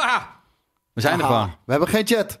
Ha! 0.00 0.40
We 0.92 1.00
zijn 1.00 1.18
er 1.20 1.24
gewoon. 1.26 1.54
We 1.64 1.70
hebben 1.70 1.88
geen 1.88 2.06
chat. 2.06 2.38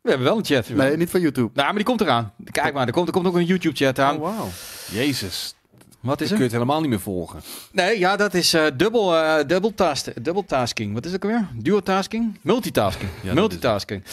We 0.00 0.08
hebben 0.08 0.26
wel 0.26 0.36
een 0.36 0.44
chat. 0.44 0.68
Nee, 0.68 0.96
niet 0.96 1.10
van 1.10 1.20
YouTube. 1.20 1.50
Nou, 1.54 1.66
maar 1.66 1.74
die 1.76 1.84
komt 1.84 2.00
eraan. 2.00 2.32
Kijk 2.50 2.74
maar, 2.74 2.86
er 2.86 2.92
komt, 2.92 3.06
er 3.06 3.12
komt 3.12 3.26
ook 3.26 3.34
een 3.34 3.44
YouTube-chat 3.44 3.98
aan. 3.98 4.16
Oh, 4.16 4.20
wauw. 4.36 4.48
Jezus. 4.90 5.54
Wat 6.00 6.20
is 6.20 6.28
Dan 6.28 6.36
kun 6.36 6.36
er? 6.36 6.36
je 6.36 6.42
het 6.42 6.52
helemaal 6.52 6.80
niet 6.80 6.90
meer 6.90 7.00
volgen. 7.00 7.40
Nee, 7.72 7.98
ja, 7.98 8.16
dat 8.16 8.34
is 8.34 8.54
eh 8.54 8.64
dubbel, 8.76 9.16
eh 9.16 9.44
dubbel, 9.46 9.74
task, 9.74 10.24
dubbel 10.24 10.44
tasking. 10.44 10.94
Wat 10.94 11.04
is 11.04 11.12
het 11.12 11.24
ook 11.24 11.30
alweer? 11.30 11.48
Duotasking? 11.54 12.38
Multitasking. 12.40 13.10
Ja, 13.20 13.26
dat 13.26 13.34
Multitasking. 13.34 14.04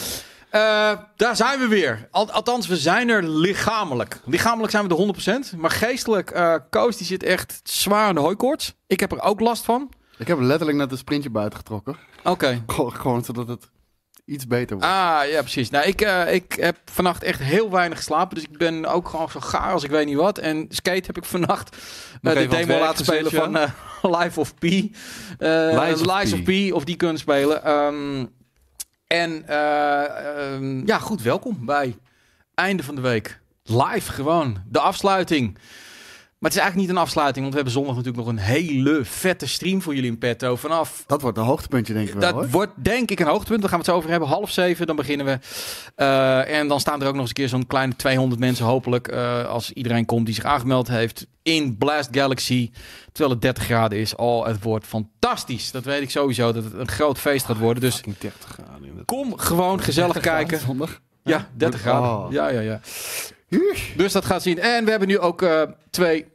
Eh, 0.50 0.92
daar 1.16 1.36
zijn 1.36 1.58
we 1.58 1.66
weer. 1.68 2.08
Al- 2.10 2.30
althans, 2.32 2.66
we 2.66 2.76
zijn 2.76 3.08
er 3.08 3.28
lichamelijk. 3.28 4.20
Lichamelijk 4.24 4.70
zijn 4.72 4.88
we 4.88 5.14
de 5.14 5.50
100%. 5.54 5.56
Maar 5.56 5.70
geestelijk, 5.70 6.30
eh 6.30 6.54
Koos 6.70 6.96
die 6.96 7.06
zit 7.06 7.22
echt 7.22 7.60
zwaar 7.64 8.06
aan 8.06 8.14
de 8.14 8.20
hooikoorts. 8.20 8.74
Ik 8.86 9.00
heb 9.00 9.12
er 9.12 9.22
ook 9.22 9.40
last 9.40 9.64
van. 9.64 9.90
Ik 10.20 10.26
heb 10.26 10.40
letterlijk 10.40 10.78
net 10.78 10.92
een 10.92 10.98
sprintje 10.98 11.30
buiten 11.30 11.58
getrokken. 11.58 11.96
Oké. 12.24 12.62
Gewoon, 12.66 12.92
gewoon 12.92 13.24
zodat 13.24 13.48
het 13.48 13.70
iets 14.24 14.46
beter 14.46 14.76
wordt. 14.76 14.92
Ah, 14.92 15.20
ja, 15.30 15.40
precies. 15.40 15.70
Nou, 15.70 15.86
ik, 15.86 16.00
eh, 16.00 16.34
ik 16.34 16.52
heb 16.52 16.76
vannacht 16.84 17.22
echt 17.22 17.40
heel 17.40 17.70
weinig 17.70 17.98
geslapen. 17.98 18.34
Dus 18.34 18.44
ik 18.44 18.58
ben 18.58 18.86
ook 18.86 19.08
gewoon 19.08 19.30
zo 19.30 19.40
gaar 19.40 19.72
als 19.72 19.84
ik 19.84 19.90
weet 19.90 20.06
niet 20.06 20.16
wat. 20.16 20.38
En 20.38 20.66
Skate 20.68 21.06
heb 21.06 21.16
ik 21.16 21.24
vannacht 21.24 21.76
Nog 22.20 22.34
de 22.34 22.46
demo 22.46 22.78
laten 22.78 23.04
spelen 23.04 23.30
van 23.30 23.56
eh, 23.56 23.70
Life 24.18 24.40
of 24.40 24.54
P. 24.54 24.62
Lies 24.62 26.00
of 26.00 26.18
Lies 26.18 26.30
P. 26.30 26.34
of 26.34 26.42
P, 26.42 26.74
of 26.74 26.84
die 26.84 26.96
kunnen 26.96 27.18
spelen. 27.18 27.64
Ehm, 27.64 28.26
en 29.06 29.48
eh, 29.48 30.52
ehm, 30.52 30.86
ja, 30.86 30.98
goed, 30.98 31.22
welkom 31.22 31.66
bij 31.66 31.96
einde 32.54 32.82
van 32.82 32.94
de 32.94 33.00
week. 33.00 33.40
Live 33.62 34.12
gewoon, 34.12 34.62
de 34.68 34.80
afsluiting. 34.80 35.58
Maar 36.40 36.50
het 36.50 36.58
is 36.58 36.64
eigenlijk 36.64 36.88
niet 36.90 36.98
een 36.98 37.04
afsluiting, 37.06 37.40
want 37.40 37.50
we 37.56 37.62
hebben 37.62 37.72
zondag 37.82 37.96
natuurlijk 37.96 38.24
nog 38.24 38.34
een 38.36 38.42
hele 38.54 39.04
vette 39.04 39.46
stream 39.46 39.82
voor 39.82 39.94
jullie 39.94 40.10
in 40.10 40.18
petto. 40.18 40.56
Vanaf 40.56 41.04
Dat 41.06 41.20
wordt 41.22 41.38
een 41.38 41.44
hoogtepuntje, 41.44 41.92
denk 41.94 42.06
ik 42.06 42.12
wel. 42.12 42.22
dat 42.22 42.32
hoor. 42.32 42.48
wordt 42.48 42.72
denk 42.76 43.10
ik 43.10 43.20
een 43.20 43.26
hoogtepunt. 43.26 43.60
Daar 43.60 43.70
gaan 43.70 43.78
we 43.78 43.84
het 43.84 43.94
zo 43.94 43.98
over 43.98 44.10
hebben. 44.10 44.28
Half 44.28 44.50
zeven, 44.50 44.86
dan 44.86 44.96
beginnen 44.96 45.26
we. 45.26 45.38
Eh, 45.94 46.58
en 46.58 46.68
dan 46.68 46.80
staan 46.80 47.00
er 47.00 47.06
ook 47.06 47.12
nog 47.12 47.20
eens 47.20 47.28
een 47.28 47.34
keer 47.34 47.48
zo'n 47.48 47.66
kleine 47.66 47.96
200 47.96 48.40
mensen 48.40 48.64
hopelijk. 48.64 49.08
eh, 49.08 49.46
als 49.46 49.72
iedereen 49.72 50.04
komt 50.04 50.26
die 50.26 50.34
zich 50.34 50.44
aangemeld 50.44 50.88
heeft. 50.88 51.26
In 51.42 51.76
Blast 51.78 52.08
Galaxy. 52.12 52.70
Terwijl 53.12 53.30
het 53.30 53.42
30 53.42 53.64
graden 53.64 53.98
is. 53.98 54.14
Oh, 54.16 54.46
het 54.46 54.62
wordt 54.62 54.86
fantastisch. 54.86 55.70
Dat 55.70 55.84
weet 55.84 56.02
ik 56.02 56.10
sowieso. 56.10 56.52
Dat 56.52 56.64
het 56.64 56.72
een 56.72 56.88
groot 56.88 57.18
feest 57.18 57.44
gaat 57.46 57.58
worden. 57.58 57.82
Dus 57.82 57.94
Fucking 57.94 58.18
30 58.18 58.48
graden. 58.48 59.04
kom 59.04 59.38
gewoon 59.38 59.80
gezellig 59.82 60.20
kijken. 60.20 60.60
Zondag. 60.60 61.00
Ja, 61.22 61.48
30 61.54 61.80
graden. 61.80 62.10
Oh. 62.10 62.32
Ja, 62.32 62.48
ja, 62.48 62.60
ja. 62.60 62.80
Dus 63.96 64.12
dat 64.12 64.24
gaat 64.24 64.42
zien. 64.42 64.58
En 64.58 64.84
we 64.84 64.90
hebben 64.90 65.08
nu 65.08 65.18
ook 65.18 65.42
eh, 65.42 65.62
twee, 65.90 66.26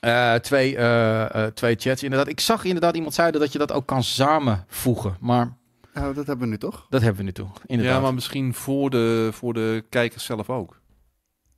eh, 0.00 0.34
twee, 0.34 0.76
eh, 0.76 1.34
eh, 1.44 1.52
twee 1.52 1.76
chats. 1.78 2.02
Inderdaad. 2.02 2.28
Ik 2.28 2.40
zag 2.40 2.64
inderdaad 2.64 2.94
iemand 2.96 3.14
zeiden 3.14 3.40
dat 3.40 3.52
je 3.52 3.58
dat 3.58 3.72
ook 3.72 3.86
kan 3.86 4.02
samenvoegen. 4.02 5.16
Maar 5.20 5.56
Ja, 5.94 6.12
dat 6.12 6.26
hebben 6.26 6.38
we 6.44 6.46
nu 6.46 6.58
toch? 6.58 6.86
dat 6.88 7.00
hebben 7.00 7.18
we 7.18 7.24
nu 7.26 7.32
toe. 7.32 7.48
Inderdaad. 7.66 7.94
Ja, 7.94 8.00
maar 8.00 8.14
misschien 8.14 8.54
voor 8.54 8.90
de, 8.90 9.28
voor 9.32 9.54
de 9.54 9.84
kijkers 9.88 10.24
zelf 10.24 10.50
ook. 10.50 10.80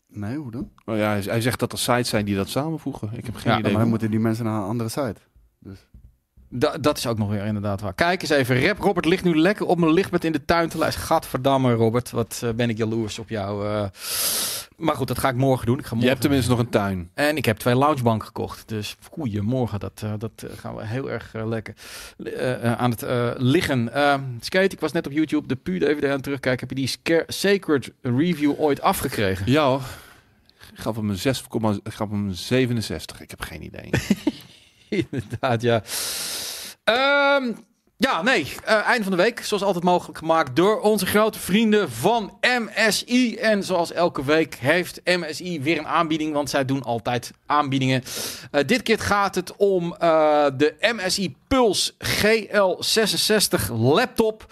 Nee, 0.09 0.37
hoe 0.37 0.51
dan? 0.51 0.71
Oh 0.85 0.97
ja, 0.97 1.09
hij, 1.11 1.21
hij 1.21 1.41
zegt 1.41 1.59
dat 1.61 1.73
er 1.73 1.79
sites 1.79 2.09
zijn 2.09 2.25
die 2.25 2.37
dat 2.37 2.49
samenvoegen. 2.49 3.11
Ik 3.13 3.27
heb 3.27 3.35
geen 3.37 3.53
Ja, 3.53 3.59
idee. 3.59 3.71
maar 3.73 3.81
dan 3.81 3.91
moeten 3.91 4.11
die 4.11 4.21
mensen 4.21 4.45
naar 4.45 4.61
een 4.63 4.69
andere 4.69 4.89
site. 4.89 5.17
Da- 6.53 6.79
dat 6.81 6.99
is 6.99 7.07
ook 7.07 7.19
nog 7.19 7.29
weer 7.31 7.45
inderdaad 7.45 7.81
waar. 7.81 7.95
Kijk 7.95 8.21
eens 8.23 8.31
even. 8.31 8.67
Rap 8.67 8.79
Robert 8.79 9.05
ligt 9.07 9.25
nu 9.25 9.37
lekker 9.39 9.67
op 9.67 9.79
mijn 9.79 9.93
lichtbed 9.93 10.25
in 10.25 10.33
de 10.33 10.45
tuin 10.45 10.69
te 10.69 10.79
luisteren. 10.79 11.07
Gadverdamme 11.09 11.73
Robert. 11.75 12.11
Wat 12.11 12.41
eh, 12.45 12.51
ben 12.51 12.71
ik 12.71 12.77
jaloers 12.77 13.19
op 13.19 13.29
jou. 13.29 13.67
eh. 13.67 13.85
Maar 14.77 14.95
goed, 14.97 15.09
dat 15.09 15.19
ga 15.19 15.29
ik 15.29 15.37
morgen 15.37 15.67
doen. 15.67 15.79
Ik 15.79 15.83
ga 15.85 15.89
Je 15.89 15.95
morgen 15.95 16.11
hebt 16.11 16.21
tenminste 16.21 16.51
nog 16.51 16.59
een 16.59 16.69
tuin. 16.69 17.11
En 17.15 17.37
ik 17.37 17.45
heb 17.45 17.57
twee 17.59 17.75
loungebanken 17.75 18.27
gekocht. 18.27 18.69
Dus 18.69 18.97
goeiemorgen. 19.11 19.81
Dat, 19.81 20.01
eh, 20.05 20.13
dat 20.19 20.45
gaan 20.57 20.75
we 20.77 20.87
heel 20.87 21.11
erg 21.11 21.31
lekker 21.35 21.75
aan 22.77 22.91
het 22.91 23.05
liggen. 23.37 23.93
Ehm, 23.95 24.23
Skate, 24.41 24.75
ik 24.75 24.81
was 24.81 24.93
net 24.93 25.07
op 25.07 25.13
YouTube 25.13 25.47
de 25.49 25.57
Pu 25.57 25.79
DVD 25.79 26.05
aan 26.05 26.11
het 26.11 26.23
terugkijken. 26.23 26.69
Heb 26.69 26.79
je 26.79 26.85
die 27.05 27.25
Sacred 27.27 27.93
Review 28.03 28.53
ooit 28.61 28.81
afgekregen? 28.81 29.51
Ja 29.51 29.67
hoor. 29.67 29.83
Ik 30.73 30.79
gaf 30.79 30.97
hem 30.97 31.11
een 31.11 31.17
6, 31.19 31.45
ik 31.83 31.93
gaf 31.93 32.11
hem 32.11 32.29
een 32.29 32.35
67. 32.35 33.21
Ik 33.21 33.31
heb 33.31 33.41
geen 33.41 33.63
idee. 33.65 33.91
Inderdaad, 34.91 35.63
ja. 35.63 35.83
Ja, 38.03 38.23
nee. 38.23 38.53
eh, 38.65 38.87
einde 38.87 39.03
van 39.03 39.17
de 39.17 39.23
week, 39.23 39.45
zoals 39.45 39.63
altijd 39.63 39.85
mogelijk 39.85 40.19
gemaakt 40.19 40.57
door 40.57 40.81
onze 40.81 41.07
grote 41.07 41.39
vrienden 41.39 41.91
van 41.91 42.39
MSI. 42.41 43.37
En 43.37 43.63
zoals 43.63 43.93
elke 43.93 44.25
week 44.25 44.55
heeft 44.55 45.01
MSI 45.05 45.61
weer 45.63 45.79
een 45.79 45.87
aanbieding, 45.87 46.33
want 46.33 46.51
zij 46.51 46.65
doen 46.65 46.83
altijd 46.83 47.33
aanbiedingen. 47.47 48.03
Eh, 48.51 48.67
dit 48.67 48.83
keer 48.83 48.99
gaat 48.99 49.35
het 49.35 49.57
om 49.57 49.95
eh, 49.95 50.47
de 50.57 50.75
MSI 50.81 51.37
Pulse 51.49 51.93
GL66 51.99 53.73
laptop. 53.73 54.47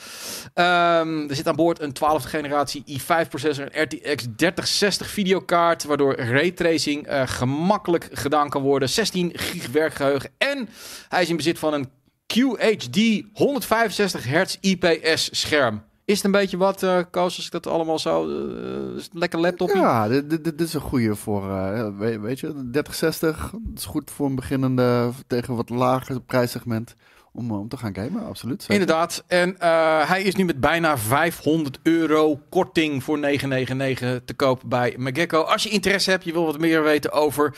Ehm, 0.55 1.29
er 1.29 1.35
zit 1.37 1.49
aan 1.49 1.57
boord 1.57 1.81
een 1.81 1.93
12e 1.93 2.29
generatie 2.29 2.85
i5 2.87 3.29
processor, 3.29 3.69
een 3.71 3.83
RTX 3.83 4.27
3060 4.37 5.09
videokaart, 5.09 5.85
waardoor 5.85 6.15
raytracing 6.21 7.07
gemakkelijk 7.25 8.09
gedaan 8.13 8.49
kan 8.49 8.63
worden. 8.63 8.89
16 8.89 9.33
gig 9.35 9.67
werkgeheugen 9.67 10.31
en 10.39 10.69
hij 11.09 11.23
is 11.23 11.29
in 11.29 11.37
bezit 11.37 11.59
van 11.59 11.73
een 11.75 11.89
QHD 12.35 13.25
165 13.33 14.25
Hz 14.25 14.57
IPS 14.61 15.29
scherm. 15.41 15.83
Is 16.05 16.17
het 16.17 16.25
een 16.25 16.31
beetje 16.31 16.57
wat, 16.57 16.83
eh 16.83 16.99
Koos, 17.11 17.37
als 17.37 17.47
ik 17.47 17.53
dat 17.53 17.67
allemaal 17.67 17.99
zo... 17.99 18.29
eh, 18.29 18.97
is 18.97 19.03
het 19.03 19.13
een 19.13 19.19
lekker 19.19 19.39
laptopje? 19.39 19.79
Ja, 19.79 20.09
dit, 20.09 20.45
dit, 20.45 20.61
is 20.61 20.75
een 20.75 20.81
goede 20.81 21.15
voor, 21.17 21.51
eh, 21.51 21.89
weet, 21.99 22.21
weet 22.21 22.41
je, 22.41 22.47
3060. 22.47 23.51
Dat 23.53 23.79
is 23.79 23.85
goed 23.85 24.11
voor 24.11 24.27
een 24.27 24.35
beginnende, 24.35 25.11
tegen 25.27 25.57
wat 25.57 25.69
lager 25.69 26.21
prijssegment. 26.21 26.95
Om, 27.39 27.51
eh, 27.51 27.59
om 27.59 27.69
te 27.69 27.77
gaan 27.77 27.95
gamen, 27.95 28.27
absoluut. 28.27 28.61
zeker. 28.61 28.81
Inderdaad. 28.81 29.25
En 29.27 29.59
eh, 29.59 30.09
hij 30.09 30.23
is 30.23 30.35
nu 30.35 30.45
met 30.45 30.61
bijna 30.61 30.99
500 30.99 31.79
euro 31.83 32.41
korting 32.49 33.05
voor 33.05 33.19
999 33.19 34.21
te 34.25 34.35
koop 34.35 34.63
bij 34.67 34.95
Magecco. 34.97 35.41
Als 35.43 35.63
je 35.63 35.69
interesse 35.69 36.11
hebt, 36.11 36.25
je 36.25 36.33
wil 36.33 36.45
wat 36.45 36.59
meer 36.59 36.83
weten 36.83 37.13
over 37.13 37.57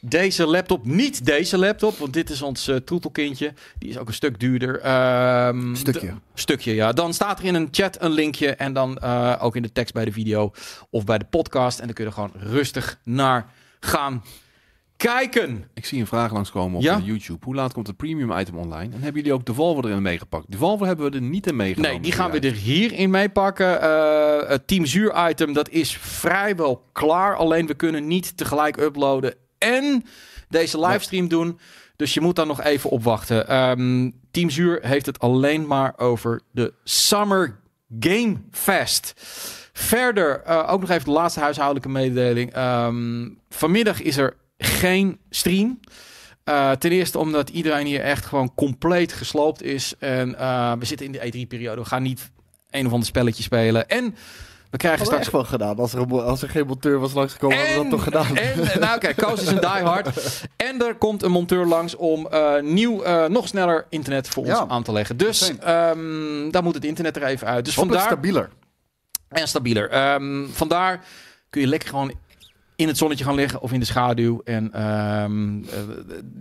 deze 0.00 0.46
laptop. 0.46 0.84
Niet 0.86 1.24
deze 1.24 1.58
laptop, 1.58 1.98
want 1.98 2.12
dit 2.12 2.30
is 2.30 2.42
ons 2.42 2.68
eh, 2.68 2.76
troetelkindje. 2.76 3.52
Die 3.78 3.88
is 3.90 3.98
ook 3.98 4.08
een 4.08 4.14
stuk 4.14 4.40
duurder. 4.40 4.80
Ehm, 4.80 5.74
Stukje. 5.74 6.14
stukje, 6.34 6.74
ja. 6.74 6.92
Dan 6.92 7.14
staat 7.14 7.38
er 7.38 7.44
in 7.44 7.54
een 7.54 7.68
chat 7.70 7.96
een 8.00 8.12
linkje. 8.12 8.54
En 8.54 8.72
dan 8.72 9.02
ook 9.40 9.56
in 9.56 9.62
de 9.62 9.72
tekst 9.72 9.94
bij 9.94 10.04
de 10.04 10.12
video 10.12 10.52
of 10.90 11.04
bij 11.04 11.18
de 11.18 11.26
podcast. 11.30 11.78
En 11.78 11.84
dan 11.84 11.94
kun 11.94 12.04
je 12.04 12.10
er 12.10 12.16
gewoon 12.16 12.50
rustig 12.50 12.98
naar 13.04 13.46
gaan 13.80 14.22
kijken. 15.02 15.64
Ik 15.74 15.84
zie 15.84 16.00
een 16.00 16.06
vraag 16.06 16.32
langskomen 16.32 16.76
op 16.76 16.82
Ja? 16.82 17.00
YouTube. 17.04 17.44
Hoe 17.44 17.54
laat 17.54 17.72
komt 17.72 17.86
het 17.86 17.96
premium 17.96 18.32
item 18.38 18.56
online? 18.56 18.94
En 18.94 19.00
hebben 19.00 19.14
jullie 19.22 19.32
ook 19.32 19.44
de 19.44 19.54
Volvo 19.54 19.88
erin 19.88 20.02
meegepakt? 20.02 20.44
De 20.48 20.56
Volvo 20.56 20.84
hebben 20.84 21.10
we 21.10 21.16
er 21.16 21.22
niet 21.22 21.46
in 21.46 21.56
meegenomen. 21.56 21.90
Nee, 21.92 22.00
die 22.00 22.12
gaan 22.12 22.30
we 22.30 22.40
er 22.40 22.52
hierin 22.52 23.10
mee 23.10 23.28
pakken. 23.28 23.80
Eh, 23.80 24.48
het 24.48 24.66
Team 24.66 24.86
Zuur 24.86 25.28
item, 25.28 25.52
dat 25.52 25.68
is 25.68 25.96
vrijwel 25.96 26.84
klaar. 26.92 27.36
Alleen 27.36 27.66
we 27.66 27.74
kunnen 27.74 28.06
niet 28.06 28.36
tegelijk 28.36 28.76
uploaden 28.76 29.34
en 29.58 30.04
deze 30.48 30.80
livestream 30.80 31.28
doen. 31.28 31.58
Dus 31.96 32.14
je 32.14 32.20
moet 32.20 32.36
dan 32.36 32.46
nog 32.46 32.62
even 32.62 32.90
opwachten. 32.90 33.48
Ehm 33.48 34.10
Team 34.30 34.50
Zuur 34.50 34.78
heeft 34.82 35.06
het 35.06 35.18
alleen 35.18 35.66
maar 35.66 35.92
over 35.96 36.40
de 36.50 36.72
Summer 36.84 37.58
Game 38.00 38.36
Fest. 38.50 39.12
Verder, 39.72 40.40
eh, 40.42 40.72
ook 40.72 40.80
nog 40.80 40.90
even 40.90 41.04
de 41.04 41.10
laatste 41.10 41.40
huishoudelijke 41.40 41.88
mededeling. 41.88 42.52
Ehm, 42.52 43.28
vanmiddag 43.48 44.02
is 44.02 44.16
er 44.16 44.36
geen 44.62 45.18
stream. 45.30 45.80
Eh, 46.44 46.70
ten 46.70 46.90
eerste 46.90 47.18
omdat 47.18 47.48
iedereen 47.48 47.86
hier 47.86 48.00
echt 48.00 48.26
gewoon 48.26 48.54
compleet 48.54 49.12
gesloopt 49.12 49.62
is. 49.62 49.94
En 49.98 50.38
eh, 50.38 50.72
we 50.78 50.84
zitten 50.84 51.06
in 51.06 51.12
de 51.12 51.18
E3-periode. 51.18 51.80
We 51.80 51.86
gaan 51.86 52.02
niet 52.02 52.30
een 52.70 52.86
of 52.86 52.92
ander 52.92 53.06
spelletje 53.06 53.42
spelen. 53.42 53.88
En 53.88 54.16
we 54.70 54.76
krijgen 54.76 55.06
straks... 55.06 55.30
wel 55.30 55.44
gedaan. 55.44 55.78
Als 55.78 55.92
er, 55.92 56.22
als 56.22 56.42
er 56.42 56.48
geen 56.48 56.66
monteur 56.66 56.98
was 56.98 57.12
langsgekomen, 57.12 57.56
hadden 57.56 57.76
we 57.76 57.82
dat 57.82 57.90
toch 57.90 58.02
gedaan. 58.02 58.36
En, 58.36 58.80
nou 58.80 58.98
kijk, 58.98 59.16
Koos 59.16 59.42
is 59.42 59.46
een 59.48 59.60
diehard. 59.70 60.08
En 60.56 60.86
er 60.86 60.94
komt 60.94 61.22
een 61.22 61.30
monteur 61.30 61.66
langs 61.66 61.96
om 61.96 62.26
eh, 62.26 62.60
nieuw, 62.60 63.28
nog 63.28 63.48
sneller 63.48 63.86
internet 63.88 64.28
voor 64.28 64.44
ons 64.44 64.68
aan 64.68 64.82
te 64.82 64.92
leggen. 64.92 65.16
Dus 65.16 65.40
Meteen. 65.40 65.60
ehm 65.60 66.50
daar 66.50 66.62
moet 66.62 66.74
het 66.74 66.84
internet 66.84 67.16
er 67.16 67.22
even 67.22 67.46
uit. 67.46 67.64
Dus 67.64 67.74
vandaar... 67.74 68.00
stabieler. 68.00 68.50
En 69.28 69.48
stabieler. 69.48 69.90
Ehm, 69.90 70.46
vandaar 70.48 71.04
kun 71.50 71.60
je 71.60 71.66
lekker 71.66 71.88
gewoon 71.88 72.12
in 72.82 72.88
het 72.88 72.96
zonnetje 72.98 73.24
gaan 73.24 73.34
liggen 73.34 73.60
of 73.60 73.72
in 73.72 73.80
de 73.80 73.86
schaduw. 73.86 74.40
En 74.44 74.72
ehm, 74.72 75.62
eh, 75.64 75.70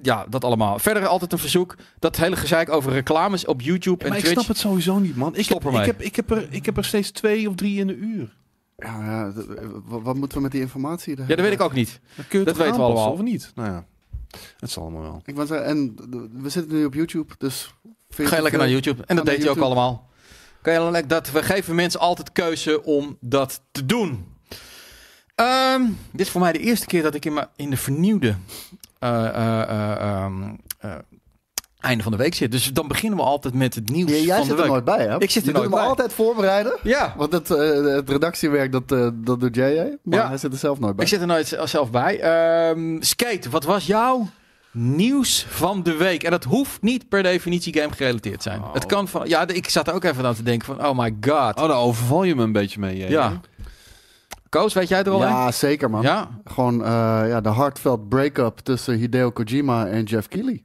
ja, 0.02 0.26
dat 0.30 0.44
allemaal. 0.44 0.80
Verder 0.80 1.06
altijd 1.08 1.32
een 1.32 1.38
verzoek. 1.38 1.76
Dat 2.00 2.16
hele 2.18 2.36
gezeik 2.36 2.70
over 2.70 2.92
reclames 2.92 3.46
op 3.46 3.62
YouTube 3.62 3.98
Maar 3.98 4.08
en 4.08 4.14
ik 4.14 4.20
Twitch. 4.20 4.34
snap 4.34 4.48
het 4.48 4.58
sowieso 4.58 5.00
niet, 5.00 5.16
man. 5.16 5.36
Ik 5.36 5.44
Stop 5.44 5.64
heb, 5.64 5.66
ermee. 5.72 5.82
ik, 5.82 5.88
heb, 5.88 6.02
ik, 6.02 6.16
heb 6.16 6.32
er, 6.32 6.48
ik 6.50 6.66
heb 6.66 6.78
er 6.78 6.86
steeds 6.86 7.12
twee 7.12 7.50
of 7.50 7.56
drie 7.56 7.80
in 7.80 7.88
de 7.88 7.96
uur. 7.96 8.36
Ja, 8.78 9.28
eh, 9.28 9.66
wat, 9.86 10.16
moeten 10.16 10.38
we 10.38 10.44
met 10.44 10.52
die 10.52 10.62
informatie? 10.62 11.18
Ja, 11.18 11.26
dat 11.26 11.40
weet 11.40 11.52
ik 11.52 11.62
ook 11.62 11.74
niet. 11.74 12.00
Dat, 12.16 12.28
kun 12.28 12.40
je 12.40 12.46
Dat 12.46 12.58
weten 12.58 12.76
we 12.76 12.82
allemaal. 12.82 13.12
Of 13.12 13.22
niet? 13.22 13.52
Nou 13.56 13.70
ja, 13.70 13.86
het 14.60 14.72
zal 14.72 14.84
allemaal 14.84 15.02
wel. 15.02 15.22
Ik 15.26 15.36
wou 15.36 15.48
zeggen, 15.48 15.68
en 15.68 15.96
we 16.42 16.50
zitten 16.50 16.78
nu 16.78 16.86
op 16.86 16.94
YouTube, 16.94 17.34
dus... 17.38 17.74
Ga 18.10 18.36
je 18.36 18.42
lekker 18.42 18.60
naar 18.60 18.70
YouTube. 18.70 19.04
En 19.06 19.16
dat 19.16 19.26
deed 19.26 19.44
je 19.44 19.50
ook 19.50 19.58
allemaal. 19.58 20.10
Kan 20.62 20.74
je 20.74 20.82
lekker- 20.92 21.08
dat, 21.08 21.32
we 21.32 21.44
geven 21.44 21.76
mensen 21.76 22.00
altijd 22.00 22.32
keuze 22.32 22.84
om 22.84 23.18
dat 23.20 23.62
te 23.72 23.86
doen. 23.86 24.26
Ehm, 25.42 25.82
dit 26.12 26.26
is 26.26 26.30
voor 26.30 26.42
mij 26.42 26.52
de 26.52 26.60
eerste 26.60 26.86
keer 26.86 27.04
dat 27.04 27.16
ik 27.16 27.26
in, 27.56 27.70
de 27.70 27.78
vernieuwde 27.78 28.36
eh, 29.00 29.26
eh, 29.28 29.62
eh, 29.62 30.02
ehm, 30.02 30.34
eh, 30.80 30.92
einde 31.80 32.04
van 32.04 32.12
de 32.12 32.18
week 32.18 32.34
zit. 32.36 32.52
Dus 32.52 32.74
dan 32.74 32.88
beginnen 32.88 33.20
we 33.20 33.26
altijd 33.26 33.54
met 33.54 33.76
het 33.76 33.90
nieuws 33.90 34.10
Ja, 34.12 34.18
jij 34.18 34.38
van 34.38 34.46
zit 34.46 34.56
de 34.58 34.62
er 34.62 34.68
nooit 34.70 34.84
bij, 34.84 35.06
hè? 35.08 35.20
Ik 35.22 35.30
zit 35.32 35.42
er 35.42 35.48
je 35.48 35.54
nooit 35.54 35.64
doet 35.64 35.74
me 35.74 35.80
bij. 35.80 35.88
altijd 35.90 36.14
voorbereiden. 36.14 36.78
Ja, 36.84 37.14
Want 37.18 37.32
het, 37.32 37.52
eh, 37.52 37.84
het 37.96 38.10
redactiewerk, 38.10 38.72
dat, 38.72 38.92
eh, 38.92 39.08
dat 39.14 39.40
doet 39.40 39.56
jij, 39.56 39.98
maar 40.04 40.20
Ja. 40.20 40.28
hij 40.28 40.38
zit 40.38 40.52
er 40.54 40.58
zelf 40.60 40.80
nooit 40.80 40.96
bij. 40.96 41.06
ik 41.06 41.12
zit 41.12 41.22
er 41.22 41.28
nooit 41.28 41.58
zelf 41.64 41.92
bij. 41.92 42.20
Ehm, 42.20 43.02
Skate, 43.02 43.50
wat 43.50 43.64
was 43.64 43.86
jouw 43.86 44.28
nieuws 44.72 45.46
van 45.50 45.84
de 45.84 45.96
week? 45.96 46.24
En 46.24 46.32
dat 46.32 46.44
hoeft 46.44 46.82
niet 46.82 47.10
per 47.10 47.24
definitie 47.24 47.74
game 47.74 47.94
gerelateerd 47.94 48.36
te 48.42 48.50
zijn. 48.50 48.62
Oh. 48.62 48.74
Het 48.74 48.86
kan 48.86 49.08
van... 49.08 49.28
Ja, 49.28 49.48
ik 49.48 49.70
zat 49.70 49.88
er 49.88 49.94
ook 49.94 50.04
even 50.04 50.26
aan 50.26 50.36
te 50.36 50.44
denken 50.44 50.66
van... 50.76 50.86
Oh 50.88 50.98
my 50.98 51.16
god. 51.22 51.60
Oh, 51.60 51.68
daar 51.68 51.78
overval 51.78 52.24
je 52.24 52.36
me 52.36 52.44
een 52.44 52.52
beetje 52.52 52.80
mee. 52.80 53.10
Ja. 53.10 53.40
Koos, 54.52 54.74
weet 54.74 54.88
jij 54.88 54.98
het 54.98 55.08
er 55.08 55.14
al 55.14 55.22
een? 55.22 55.28
Ja, 55.28 55.52
zeker, 55.52 55.90
man. 55.90 56.02
Ja? 56.02 56.30
Gewoon 56.44 56.84
eh, 56.84 56.90
ja, 57.28 57.42
de 57.42 57.54
heartfelt 57.54 58.10
break-up 58.10 58.58
tussen 58.58 58.98
Hideo 58.98 59.32
Kojima 59.32 59.88
en 59.88 60.04
Jeff 60.04 60.28
Keighley. 60.28 60.64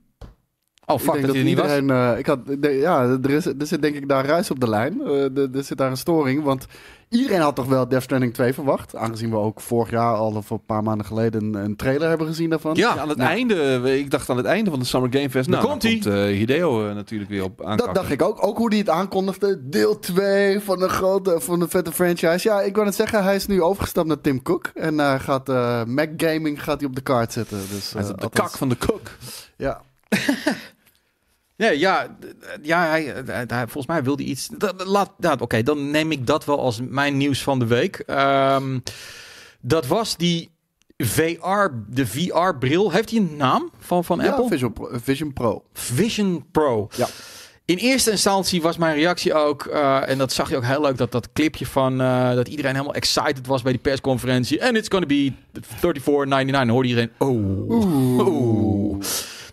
Oh, 0.89 0.99
fuck, 0.99 1.15
ik 1.15 1.21
dat 1.23 1.31
denk 1.33 1.37
er 1.37 1.45
niet 1.45 1.59
was. 1.59 1.75
iedereen, 1.75 2.13
eh, 2.13 2.19
ik 2.19 2.27
had, 2.27 2.39
de- 2.47 2.71
ja, 2.71 3.03
er, 3.23 3.31
is, 3.31 3.47
er 3.47 3.55
zit 3.59 3.83
denk 3.83 3.95
ik 3.95 4.09
daar 4.09 4.27
ruis 4.27 4.51
op 4.51 4.61
de 4.61 4.69
lijn. 4.69 4.93
Eh, 5.01 5.07
de- 5.07 5.49
er 5.55 5.65
zit 5.65 5.79
daar 5.79 5.91
een 5.91 5.97
storing. 5.97 6.43
Want 6.43 6.67
iedereen 7.09 7.41
had 7.41 7.55
toch 7.57 7.67
wel 7.67 7.89
Death 7.89 8.03
Stranding 8.03 8.35
2 8.35 8.53
verwacht. 8.53 8.97
Aangezien 8.97 9.31
we 9.31 9.37
ook 9.37 9.61
vorig 9.61 9.91
jaar 9.91 10.15
al 10.15 10.33
of 10.35 10.51
een 10.51 10.65
paar 10.67 10.83
maanden 10.83 11.07
geleden 11.07 11.43
een, 11.45 11.55
een 11.55 11.77
trailer 11.77 12.09
hebben 12.09 12.27
gezien 12.27 12.51
daarvan. 12.51 12.75
Ja, 12.75 12.95
Ja, 12.95 13.01
aan 13.01 13.09
het 13.09 13.19
Nou. 13.19 13.31
einde, 13.31 13.99
ik 13.99 14.11
dacht 14.11 14.31
aan 14.31 14.37
het 14.37 14.47
einde 14.47 14.71
van 14.71 14.79
de 14.79 14.85
Summer 14.85 15.13
Game 15.13 15.31
Fest. 15.31 15.49
Nou, 15.49 15.65
komt-ie. 15.65 16.03
dan 16.03 16.13
eh, 16.13 16.23
Hideo 16.25 16.93
natuurlijk 16.95 17.31
weer 17.31 17.43
op 17.45 17.61
aankakken. 17.61 17.87
Dat 17.87 17.95
dacht 17.95 18.11
ik 18.11 18.23
ook. 18.23 18.47
Ook 18.47 18.57
hoe 18.59 18.69
hij 18.69 18.79
het 18.79 18.89
aankondigde. 18.89 19.69
Deel 19.69 19.99
2 19.99 20.61
van 20.61 20.83
een 20.83 20.89
grote, 20.89 21.37
van 21.41 21.61
een 21.61 21.69
vette 21.69 21.93
franchise. 21.93 22.49
Ja, 22.49 22.61
ik 22.61 22.75
wil 22.75 22.85
het 22.85 22.95
zeggen, 22.95 23.25
hij 23.25 23.35
is 23.35 23.47
nu 23.47 23.63
overgestapt 23.63 24.09
naar 24.09 24.21
Tim 24.21 24.43
Cook. 24.43 24.71
En 24.75 24.99
hij 24.99 25.19
gaat 25.19 25.49
eh, 25.49 25.85
Mac 25.85 26.09
Gaming 26.17 26.63
gaat 26.63 26.81
hij 26.81 26.89
op 26.89 26.95
de 26.95 27.03
kaart 27.03 27.33
zetten. 27.33 27.59
Dus, 27.71 27.93
Hij 27.93 28.03
is 28.03 28.09
op 28.11 28.17
de 28.17 28.23
althans- 28.23 28.49
kak 28.51 28.59
van 28.59 28.69
de 28.69 28.77
cook. 28.79 29.11
Ja. 29.57 29.81
Ja, 31.57 31.71
ja, 31.71 32.17
ja 32.63 32.89
hij, 32.89 33.03
hij- 33.27 33.45
hij- 33.47 33.65
volgens 33.65 33.87
mij 33.87 34.03
wilde 34.03 34.23
hij 34.23 34.33
iets. 34.33 34.49
Dat, 34.59 34.79
dat- 34.79 34.87
laat, 34.89 35.11
ja, 35.19 35.37
Oké, 35.41 35.63
dan 35.63 35.91
neem 35.91 36.13
ik 36.13 36.27
dat 36.27 36.45
wel 36.45 36.61
als 36.61 36.81
mijn 36.89 37.17
nieuws 37.17 37.43
van 37.43 37.59
de 37.59 37.67
week. 37.67 37.97
Ehm, 38.07 38.79
dat 39.61 39.87
was 39.87 40.17
die 40.17 40.51
VR, 40.97 41.69
de 41.89 42.07
VR-bril. 42.07 42.91
Heeft 42.91 43.11
hij 43.11 43.19
een 43.19 43.37
naam 43.37 43.71
van, 43.79 44.05
van 44.05 44.19
Ja, 44.21 44.31
Apple? 44.31 44.49
Vision 44.49 44.73
Pro. 44.73 44.89
Vision 44.93 45.33
Pro. 45.33 45.65
Vision 45.73 46.47
Pro. 46.53 46.89
Ja. 46.97 47.07
In 47.65 47.77
eerste 47.77 48.11
instantie 48.11 48.63
was 48.63 48.77
mijn 48.77 48.95
reactie 48.97 49.35
ook, 49.35 49.65
eh, 49.67 50.09
en 50.09 50.19
dat 50.19 50.33
zag 50.33 50.51
je 50.51 50.57
ook 50.57 50.65
heel 50.65 50.81
leuk, 50.81 50.97
dat 50.97 51.13
dat 51.13 51.33
clipje 51.33 51.67
van 51.67 52.01
eh, 52.01 52.35
dat 52.35 52.49
iedereen 52.49 52.73
helemaal 52.73 52.95
excited 52.95 53.47
was 53.47 53.63
bij 53.63 53.73
die 53.73 53.81
persconferentie. 53.81 54.59
En 54.59 54.77
it's 54.77 54.89
gonna 54.89 55.07
be 55.07 55.33
34,99. 55.61 56.69
Hoorde 56.73 56.89
iedereen, 56.89 57.11
oh. 57.19 57.71
Oeh. 57.71 59.03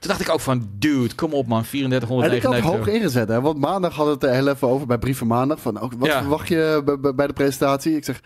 Toen 0.03 0.11
dacht 0.11 0.21
ik 0.21 0.29
ook 0.29 0.39
van, 0.39 0.69
dude, 0.77 1.15
kom 1.15 1.33
op 1.33 1.47
man, 1.47 1.57
En 1.59 1.65
ik 1.65 1.81
had 1.81 1.91
3499 1.91 2.63
hoog 2.63 2.87
ingezet. 2.87 3.27
Hè? 3.27 3.41
Want 3.41 3.57
maandag 3.59 3.95
hadden 3.95 4.19
we 4.19 4.25
het 4.25 4.35
er 4.35 4.41
heel 4.43 4.53
even 4.53 4.67
over 4.67 4.87
bij 4.87 4.97
Brieven 4.97 5.27
Maandag. 5.27 5.59
Van, 5.59 5.79
ook, 5.79 5.93
wat 5.97 6.07
Ja. 6.07 6.19
verwacht 6.19 6.47
je 6.47 6.81
bij- 7.15 7.27
de 7.27 7.33
presentatie? 7.33 7.95
Ik 7.95 8.03
zeg 8.05 8.21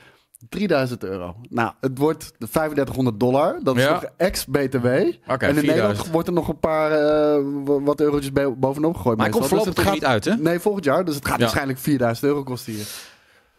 3000 0.50 1.04
euro. 1.04 1.36
Nou, 1.50 1.72
het 1.82 1.98
wordt 1.98 2.32
de 2.38 2.48
3500 2.50 3.20
dollar. 3.20 3.60
Dat 3.64 3.76
is 3.78 3.84
Ja. 3.84 3.92
nog 3.94 4.06
ex-BTW. 4.18 4.86
En 4.86 5.02
in 5.02 5.12
4000. 5.26 5.66
Nederland 5.66 6.08
wordt 6.08 6.28
er 6.28 6.34
nog 6.34 6.48
een 6.48 6.60
paar 6.60 6.92
eh, 6.92 7.44
wat 7.84 8.00
eurotjes 8.02 8.32
bovenop 8.58 8.96
gegooid. 8.96 9.18
Maar 9.18 9.30
komt 9.30 9.42
meestal. 9.42 9.58
voorlopig 9.58 9.74
Dus 9.74 9.84
toch 9.84 9.84
het 9.84 9.94
niet 9.94 10.06
uit, 10.06 10.26
hè? 10.26 10.36
Nee, 10.36 10.60
volgend 10.60 10.86
jaar. 10.86 11.06
Dus 11.06 11.16
het 11.16 11.26
gaat 11.26 11.36
Ja. 11.36 11.42
waarschijnlijk 11.42 11.80
4000 11.80 12.28
euro 12.28 12.44
kosten 12.44 12.74
hier. 12.74 12.86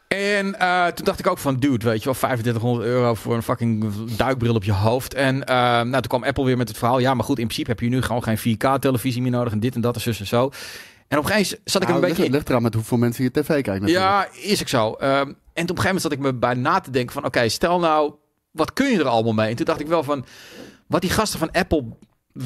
En 0.08 0.58
eh, 0.58 0.86
toen 0.86 1.04
dacht 1.04 1.18
ik 1.18 1.26
ook 1.26 1.38
van, 1.38 1.56
dude, 1.56 1.88
weet 1.88 1.98
je 1.98 2.04
wel, 2.04 2.14
3500 2.14 2.86
euro 2.88 3.14
voor 3.14 3.34
een 3.34 3.42
fucking 3.42 3.92
duikbril 4.16 4.54
op 4.54 4.64
je 4.64 4.72
hoofd. 4.72 5.14
En 5.14 5.44
eh, 5.44 5.56
nou, 5.56 5.90
toen 5.90 6.02
kwam 6.02 6.24
Apple 6.24 6.44
weer 6.44 6.56
met 6.56 6.68
het 6.68 6.78
verhaal. 6.78 6.98
Ja, 6.98 7.14
maar 7.14 7.24
goed, 7.24 7.38
in 7.38 7.44
principe 7.44 7.70
heb 7.70 7.80
je 7.80 7.88
nu 7.88 8.02
gewoon 8.02 8.22
geen 8.22 8.38
4K-televisie 8.38 9.22
meer 9.22 9.30
nodig 9.30 9.52
en 9.52 9.60
dit 9.60 9.74
en 9.74 9.80
dat 9.80 9.94
en 9.94 10.00
zus 10.00 10.20
en 10.20 10.26
zo. 10.26 10.50
En 11.08 11.18
op 11.18 11.24
een 11.24 11.30
gegeven 11.30 11.56
moment 11.56 11.70
zat 11.70 11.82
ik 11.82 11.88
Nou, 11.88 12.00
een 12.00 12.06
ligt, 12.06 12.18
beetje... 12.18 12.32
ligt 12.32 12.48
eraan 12.48 12.62
met 12.62 12.74
hoeveel 12.74 12.98
mensen 12.98 13.24
je 13.24 13.30
tv 13.30 13.46
kijken 13.46 13.80
natuurlijk. 13.80 14.04
Ja, 14.04 14.28
is 14.32 14.60
ik 14.60 14.68
zo. 14.68 14.92
Ehm, 14.92 15.10
en 15.12 15.22
op 15.22 15.34
een 15.54 15.66
gegeven 15.66 15.84
moment 15.84 16.02
zat 16.02 16.12
ik 16.12 16.18
me 16.18 16.34
bij 16.34 16.54
na 16.54 16.80
te 16.80 16.90
denken 16.90 17.12
van... 17.12 17.24
oké, 17.24 17.48
stel 17.48 17.78
nou, 17.78 18.12
wat 18.50 18.72
kun 18.72 18.90
je 18.90 18.98
er 18.98 19.08
allemaal 19.08 19.32
mee? 19.32 19.50
En 19.50 19.56
toen 19.56 19.64
dacht 19.64 19.80
ik 19.80 19.86
wel 19.86 20.02
van... 20.02 20.24
wat 20.86 21.00
die 21.00 21.10
gasten 21.10 21.38
van 21.38 21.50
Apple 21.50 21.84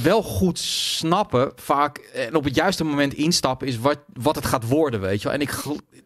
wel 0.02 0.22
goed 0.22 0.58
snappen 0.58 1.52
vaak... 1.56 1.98
en 1.98 2.34
op 2.34 2.44
het 2.44 2.54
juiste 2.54 2.84
moment 2.84 3.14
instappen... 3.14 3.66
is 3.66 3.78
wat, 3.78 3.98
wat 4.12 4.34
het 4.34 4.46
gaat 4.46 4.68
worden, 4.68 5.00
weet 5.00 5.22
je 5.22 5.28
wel. 5.28 5.36
En 5.36 5.40
ik, 5.40 5.54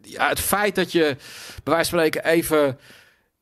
ja, 0.03 0.29
het 0.29 0.41
feit 0.41 0.75
dat 0.75 0.93
je 0.93 1.17
bij 1.65 1.75
wijze 1.75 1.91
van 1.91 1.99
spreken 1.99 2.25
even... 2.25 2.79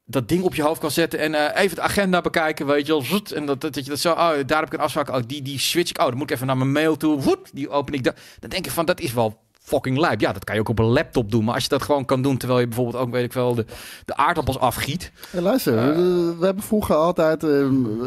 dat 0.04 0.28
ding 0.28 0.42
op 0.42 0.54
je 0.54 0.62
hoofd 0.62 0.80
kan 0.80 0.90
zetten 0.90 1.18
en 1.18 1.34
eh, 1.34 1.62
even 1.62 1.76
de 1.76 1.82
agenda 1.82 2.20
bekijken, 2.20 2.66
weet 2.66 2.86
je 2.86 2.92
wel. 2.92 3.02
Zoet, 3.02 3.32
en 3.32 3.46
dat, 3.46 3.60
dat, 3.60 3.74
dat 3.74 3.84
je 3.84 3.90
dat 3.90 4.00
zo, 4.00 4.10
oh, 4.10 4.16
daar 4.46 4.58
heb 4.58 4.66
ik 4.66 4.72
een 4.72 4.84
afspraak, 4.84 5.08
oh, 5.08 5.22
die, 5.26 5.42
die 5.42 5.58
switch 5.58 5.90
ik, 5.90 5.98
oh, 5.98 6.06
dan 6.06 6.16
moet 6.16 6.30
ik 6.30 6.34
even 6.34 6.46
naar 6.46 6.56
mijn 6.56 6.72
mail 6.72 6.96
toe, 6.96 7.20
woep, 7.20 7.48
die 7.52 7.68
open 7.68 7.94
ik. 7.94 8.02
Dan 8.02 8.50
denk 8.50 8.66
ik 8.66 8.72
van, 8.72 8.84
dat 8.84 9.00
is 9.00 9.12
wel 9.12 9.43
fucking 9.64 9.98
lijp. 9.98 10.20
Ja, 10.20 10.32
dat 10.32 10.44
kan 10.44 10.54
je 10.54 10.60
ook 10.60 10.68
op 10.68 10.78
een 10.78 10.84
laptop 10.84 11.30
doen, 11.30 11.44
maar 11.44 11.54
als 11.54 11.62
je 11.62 11.68
dat 11.68 11.82
gewoon 11.82 12.04
kan 12.04 12.22
doen, 12.22 12.36
terwijl 12.36 12.60
je 12.60 12.66
bijvoorbeeld 12.66 12.96
ook, 13.04 13.10
weet 13.10 13.24
ik 13.24 13.32
wel, 13.32 13.54
de, 13.54 13.64
de 14.04 14.16
aardappels 14.16 14.58
afgiet. 14.58 15.12
Hey, 15.30 15.40
luister, 15.40 15.78
Eh. 15.78 15.84
we, 15.96 16.34
we 16.38 16.44
hebben 16.44 16.64
vroeger 16.64 16.94
altijd 16.94 17.44
eh, 17.44 17.58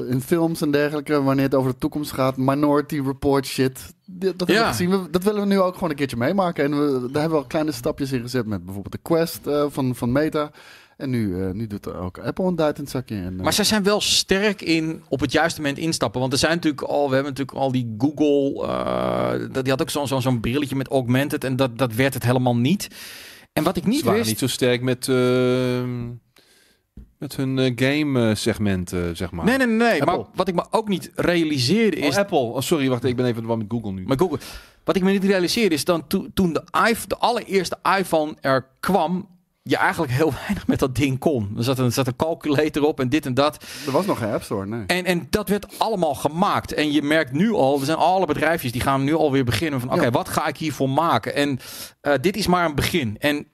in 0.09 0.21
films 0.25 0.61
en 0.61 0.71
dergelijke, 0.71 1.21
wanneer 1.23 1.45
het 1.45 1.55
over 1.55 1.71
de 1.71 1.77
toekomst 1.77 2.11
gaat, 2.11 2.37
Minority 2.37 3.01
Report 3.05 3.45
shit. 3.45 3.93
Dat, 4.05 4.33
hebben 4.37 4.55
Ja. 4.55 4.73
We- 5.01 5.09
dat 5.11 5.23
willen 5.23 5.41
we 5.41 5.47
nu 5.47 5.59
ook 5.59 5.73
gewoon 5.73 5.89
een 5.89 5.95
keertje 5.95 6.17
meemaken. 6.17 6.63
En 6.63 6.71
we, 6.71 6.91
daar 7.11 7.21
hebben 7.21 7.37
we 7.37 7.43
al 7.43 7.49
kleine 7.49 7.71
stapjes 7.71 8.11
in 8.11 8.21
gezet 8.21 8.45
met 8.45 8.63
bijvoorbeeld 8.65 8.93
de 8.93 8.99
Quest 9.01 9.47
eh, 9.47 9.65
van, 9.69 9.95
van 9.95 10.11
Meta. 10.11 10.51
En 10.97 11.09
nu, 11.09 11.43
eh, 11.43 11.51
nu 11.51 11.67
doet 11.67 11.85
er 11.85 11.97
ook 11.97 12.17
Apple 12.19 12.45
een 12.45 12.55
duit 12.55 12.75
in 12.77 12.81
het 12.83 12.91
zakje. 12.91 13.15
En, 13.15 13.35
eh, 13.37 13.43
Maar 13.43 13.53
zij 13.53 13.63
zijn 13.65 13.83
wel 13.83 14.01
sterk 14.01 14.61
in 14.61 15.03
op 15.09 15.19
het 15.19 15.31
juiste 15.31 15.61
moment 15.61 15.77
instappen. 15.79 16.19
Want 16.19 16.33
er 16.33 16.39
zijn 16.39 16.51
natuurlijk 16.55 16.81
al, 16.83 17.07
we 17.09 17.13
hebben 17.15 17.31
natuurlijk 17.33 17.57
al 17.57 17.71
die 17.71 17.95
Google, 17.97 18.67
eh, 18.67 19.31
dat- 19.53 19.63
die 19.63 19.71
had 19.73 19.81
ook 19.81 19.89
zo'n 19.89 20.07
zo'n 20.07 20.21
zo'n 20.21 20.39
brilletje 20.39 20.75
met 20.75 20.87
augmented 20.87 21.43
en 21.43 21.55
dat, 21.55 21.77
dat 21.77 21.93
werd 21.93 22.13
het 22.13 22.23
helemaal 22.23 22.55
niet. 22.55 22.87
En 23.53 23.63
wat 23.63 23.77
ik 23.77 23.85
niet 23.85 23.99
Ze 23.99 24.03
waren 24.05 24.17
wist, 24.19 24.29
niet 24.29 24.39
zo 24.39 24.47
sterk 24.47 24.81
met, 24.81 25.07
ehm, 25.07 26.07
met 27.17 27.35
hun 27.35 27.71
game 27.75 28.35
segment, 28.35 28.93
zeg 29.13 29.31
maar. 29.31 29.45
nee, 29.45 29.57
nee, 29.57 29.67
nee, 29.67 29.77
nee. 29.77 30.01
maar 30.03 30.19
wat 30.35 30.47
ik 30.47 30.55
me 30.55 30.65
ook 30.71 30.87
niet 30.87 31.11
realiseerde 31.15 31.97
is 31.97 32.13
Oh, 32.13 32.19
Apple. 32.21 32.37
Oh, 32.37 32.61
sorry, 32.61 32.89
wacht. 32.89 33.03
Ik 33.03 33.15
ben 33.15 33.25
even 33.25 33.45
wat 33.45 33.57
met 33.57 33.65
Google 33.69 33.91
nu. 33.91 34.03
Maar 34.05 34.17
Google, 34.17 34.39
wat 34.83 34.95
ik 34.95 35.03
me 35.03 35.11
niet 35.11 35.23
realiseerde 35.23 35.75
is 35.75 35.85
dan 35.85 36.07
to- 36.07 36.27
toen 36.33 36.53
de, 36.53 36.63
iPhone, 36.89 37.07
de 37.07 37.17
allereerste 37.17 37.77
iPhone 37.99 38.35
er 38.41 38.67
kwam, 38.79 39.27
je 39.69 39.77
eigenlijk 39.77 40.11
heel 40.11 40.33
weinig 40.45 40.67
met 40.67 40.79
dat 40.79 40.95
ding 40.95 41.19
kon. 41.19 41.53
Er 41.57 41.63
zat 41.63 41.79
een, 41.79 41.85
er 41.85 41.91
zat 41.91 42.07
een 42.07 42.15
calculator 42.15 42.83
op 42.83 42.99
en 42.99 43.09
dit 43.09 43.25
en 43.25 43.33
dat. 43.33 43.63
er 43.85 43.91
was 43.91 44.05
nog 44.05 44.17
geen 44.17 44.31
App 44.33 44.43
Store, 44.43 44.65
nee. 44.65 44.83
En, 44.87 45.05
en 45.05 45.27
dat 45.29 45.49
werd 45.49 45.79
allemaal 45.79 46.15
gemaakt. 46.15 46.73
En 46.73 46.91
je 46.91 47.01
merkt 47.01 47.31
nu 47.31 47.51
al, 47.53 47.79
er 47.79 47.85
zijn 47.85 47.97
alle 47.97 48.25
bedrijfjes 48.25 48.71
die 48.71 48.81
gaan 48.81 49.03
nu 49.03 49.13
alweer 49.15 49.43
beginnen 49.43 49.79
van, 49.79 49.91
oké, 49.91 50.03
Ja. 50.03 50.11
wat 50.11 50.29
ga 50.29 50.47
ik 50.47 50.57
hiervoor 50.57 50.89
maken? 50.89 51.35
En 51.35 51.59
eh, 52.01 52.13
dit 52.21 52.37
is 52.37 52.47
maar 52.47 52.65
een 52.65 52.75
begin. 52.75 53.15
En 53.19 53.47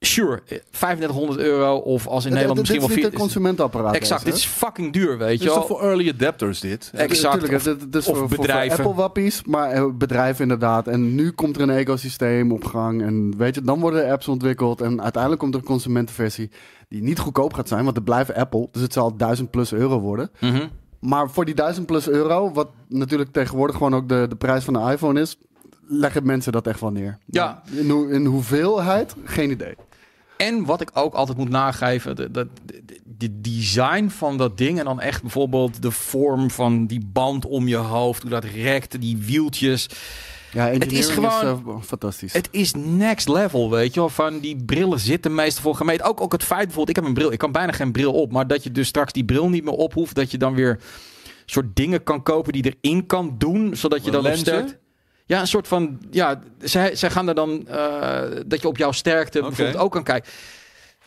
sure, 0.00 0.42
eh, 0.46 0.58
3500 0.70 1.38
euro 1.38 1.76
of 1.76 2.06
als 2.06 2.24
in 2.24 2.30
Nederland 2.32 2.58
misschien 2.58 2.78
wel 2.80 2.88
dit 2.88 2.98
is 2.98 3.04
niet 3.04 3.12
een 3.14 3.20
consumentenapparaat. 3.20 3.94
Exact, 3.94 4.24
dit 4.24 4.34
is 4.34 4.44
fucking 4.44 4.92
duur, 4.92 5.18
weet 5.18 5.30
Het 5.30 5.38
je 5.42 5.44
is 5.48 5.54
wel. 5.54 5.54
toch 5.54 5.66
voor 5.66 5.80
early 5.88 6.08
adapters 6.08 6.60
dit? 6.60 6.90
exact, 6.94 7.42
of- 7.42 8.22
is 8.22 8.36
bedrijven. 8.36 8.78
Apple 8.78 8.94
wappies, 8.94 9.42
maar 9.44 9.70
eh, 9.70 9.86
bedrijven 9.94 10.42
inderdaad. 10.42 10.86
En 10.88 11.14
nu 11.14 11.30
komt 11.30 11.56
er 11.56 11.62
een 11.62 11.70
ecosysteem 11.70 12.52
op 12.52 12.64
gang. 12.64 13.02
En 13.02 13.34
weet 13.36 13.54
je, 13.54 13.62
dan 13.62 13.80
worden 13.80 14.10
apps 14.10 14.28
ontwikkeld. 14.28 14.80
En 14.80 15.02
uiteindelijk 15.02 15.42
komt 15.42 15.54
er 15.54 15.60
een 15.60 15.66
consumentenversie 15.66 16.50
die 16.88 17.02
niet 17.02 17.18
goedkoop 17.18 17.52
gaat 17.52 17.68
zijn. 17.68 17.84
Want 17.84 17.96
het 17.96 18.04
blijft 18.04 18.34
Apple. 18.34 18.68
Dus 18.72 18.82
het 18.82 18.92
zal 18.92 19.16
1000 19.16 19.50
plus 19.50 19.72
euro 19.72 20.00
worden. 20.00 20.30
Mhm. 20.40 20.66
Maar 21.00 21.30
voor 21.30 21.44
die 21.44 21.54
1000 21.54 21.86
plus 21.86 22.08
euro, 22.08 22.52
wat 22.52 22.68
natuurlijk 22.88 23.32
tegenwoordig 23.32 23.76
gewoon 23.76 23.94
ook 23.94 24.08
de, 24.08 24.26
de 24.28 24.36
prijs 24.36 24.64
van 24.64 24.74
de 24.74 24.92
iPhone 24.92 25.20
is, 25.20 25.38
leggen 25.92 26.26
mensen 26.26 26.52
dat 26.52 26.66
echt 26.66 26.80
wel 26.80 26.90
neer. 26.90 27.18
Ja. 27.26 27.62
In, 27.72 27.90
hoe- 27.90 28.10
in 28.12 28.24
hoeveelheid, 28.24 29.14
geen 29.24 29.50
idee. 29.50 29.74
En 30.36 30.64
wat 30.64 30.80
ik 30.80 30.90
ook 30.94 31.14
altijd 31.14 31.38
moet 31.38 31.48
nageven, 31.48 32.16
de, 32.16 32.30
de, 32.30 32.46
de, 32.64 32.82
de 33.18 33.40
design 33.40 34.08
van 34.08 34.36
dat 34.36 34.58
ding 34.58 34.78
en 34.78 34.84
dan 34.84 35.00
echt 35.00 35.22
bijvoorbeeld 35.22 35.82
de 35.82 35.90
vorm 35.90 36.50
van 36.50 36.86
die 36.86 37.00
band 37.12 37.46
om 37.46 37.68
je 37.68 37.76
hoofd, 37.76 38.22
hoe 38.22 38.30
dat 38.30 38.44
rekt, 38.44 39.00
die 39.00 39.16
wieltjes. 39.16 39.88
Ja, 40.52 40.68
engineering 40.70 40.98
is 41.08 41.10
gewoon- 41.10 41.62
eh, 41.66 41.82
fantastisch. 41.82 42.32
Het 42.32 42.48
is 42.50 42.72
next 42.74 43.28
level, 43.28 43.70
weet 43.70 43.94
je 43.94 44.00
wel. 44.00 44.08
Van 44.08 44.38
die 44.38 44.56
brillen 44.64 45.00
zitten 45.00 45.34
meestal 45.34 45.62
voor 45.62 45.74
gemeten. 45.74 46.06
Ook, 46.06 46.20
ook 46.20 46.32
het 46.32 46.44
feit 46.44 46.58
bijvoorbeeld, 46.64 46.88
ik 46.88 46.96
heb 46.96 47.04
een 47.04 47.14
bril, 47.14 47.32
ik 47.32 47.38
kan 47.38 47.52
bijna 47.52 47.72
geen 47.72 47.92
bril 47.92 48.12
op, 48.12 48.32
maar 48.32 48.46
dat 48.46 48.62
je 48.64 48.70
dus 48.72 48.88
straks 48.88 49.12
die 49.12 49.24
bril 49.24 49.48
niet 49.48 49.64
meer 49.64 49.72
op 49.74 49.94
hoeft, 49.94 50.14
dat 50.14 50.30
je 50.30 50.38
dan 50.38 50.54
weer 50.54 50.80
soort 51.46 51.76
dingen 51.76 52.02
kan 52.02 52.22
kopen 52.22 52.52
die 52.52 52.74
erin 52.80 53.06
kan 53.06 53.34
doen, 53.38 53.76
zodat 53.76 54.04
je 54.04 54.10
dan 54.10 54.20
op 54.20 54.26
Lenzen? 54.26 54.78
Ja, 55.30 55.40
een 55.40 55.46
soort 55.46 55.68
van, 55.68 56.00
ja, 56.10 56.40
zij, 56.58 56.96
zij 56.96 57.10
gaan 57.10 57.28
er 57.28 57.34
dan, 57.34 57.68
eh, 57.68 58.22
dat 58.46 58.60
je 58.60 58.68
op 58.68 58.76
jouw 58.76 58.92
sterkte 58.92 59.40
bijvoorbeeld 59.40 59.76
ook 59.76 59.92
kan 59.92 60.02
kijken. 60.02 60.30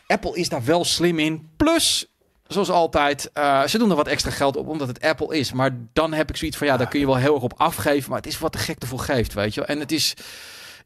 Apple 0.06 0.36
is 0.36 0.48
daar 0.48 0.64
wel 0.64 0.84
slim 0.84 1.18
in. 1.18 1.48
Plus, 1.56 2.06
zoals 2.46 2.70
altijd, 2.70 3.30
eh, 3.32 3.66
ze 3.66 3.78
doen 3.78 3.90
er 3.90 3.96
wat 3.96 4.06
extra 4.06 4.30
geld 4.30 4.56
op 4.56 4.68
omdat 4.68 4.88
het 4.88 5.00
Apple 5.00 5.36
is. 5.36 5.52
Maar 5.52 5.76
dan 5.92 6.12
heb 6.12 6.30
ik 6.30 6.36
zoiets 6.36 6.56
van, 6.56 6.66
ja, 6.66 6.76
daar 6.76 6.88
kun 6.88 7.00
je 7.00 7.06
wel 7.06 7.16
heel 7.16 7.34
erg 7.34 7.42
op 7.42 7.54
afgeven. 7.56 8.08
Maar 8.10 8.18
het 8.18 8.26
is 8.26 8.38
wat 8.38 8.52
de 8.52 8.58
gek 8.58 8.82
ervoor 8.82 8.98
geeft, 8.98 9.34
weet 9.34 9.54
je. 9.54 9.64
En 9.64 9.78
het 9.78 9.92
is, 9.92 10.14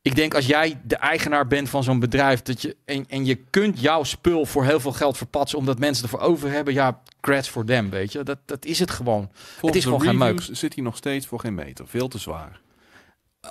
ik 0.02 0.14
denk 0.14 0.35
als 0.35 0.47
jij 0.47 0.80
de 0.85 0.97
eigenaar 0.97 1.47
bent 1.47 1.68
van 1.68 1.85
zo'n 1.85 2.00
bedrijf... 2.00 2.42
Dat 2.42 2.62
je, 2.62 2.76
en, 2.85 3.04
en 3.09 3.25
je 3.25 3.35
kunt 3.50 3.80
jouw 3.80 4.04
spul 4.04 4.47
voor 4.47 4.64
heel 4.64 4.80
veel 4.80 4.92
geld 4.92 5.16
verpatsen... 5.16 5.59
omdat 5.59 5.78
mensen 5.78 6.04
ervoor 6.04 6.21
over 6.21 6.50
hebben, 6.50 6.75
ja, 6.75 7.00
creds 7.21 7.49
for 7.49 7.64
them, 7.64 7.90
weet 7.90 8.12
je. 8.12 8.23
Dat, 8.23 8.38
dat 8.45 8.64
is 8.64 8.78
het 8.78 8.90
gewoon. 8.90 9.30
Volgens 9.33 9.80
is 9.80 9.85
gewoon 9.85 10.02
geen 10.02 10.23
reviews 10.23 10.50
zit 10.50 10.75
hij 10.75 10.83
nog 10.85 10.97
steeds 10.97 11.26
voor 11.26 11.40
geen 11.40 11.54
meter. 11.54 11.88
Veel 11.88 12.09
te 12.09 12.18
zwaar. 12.18 12.61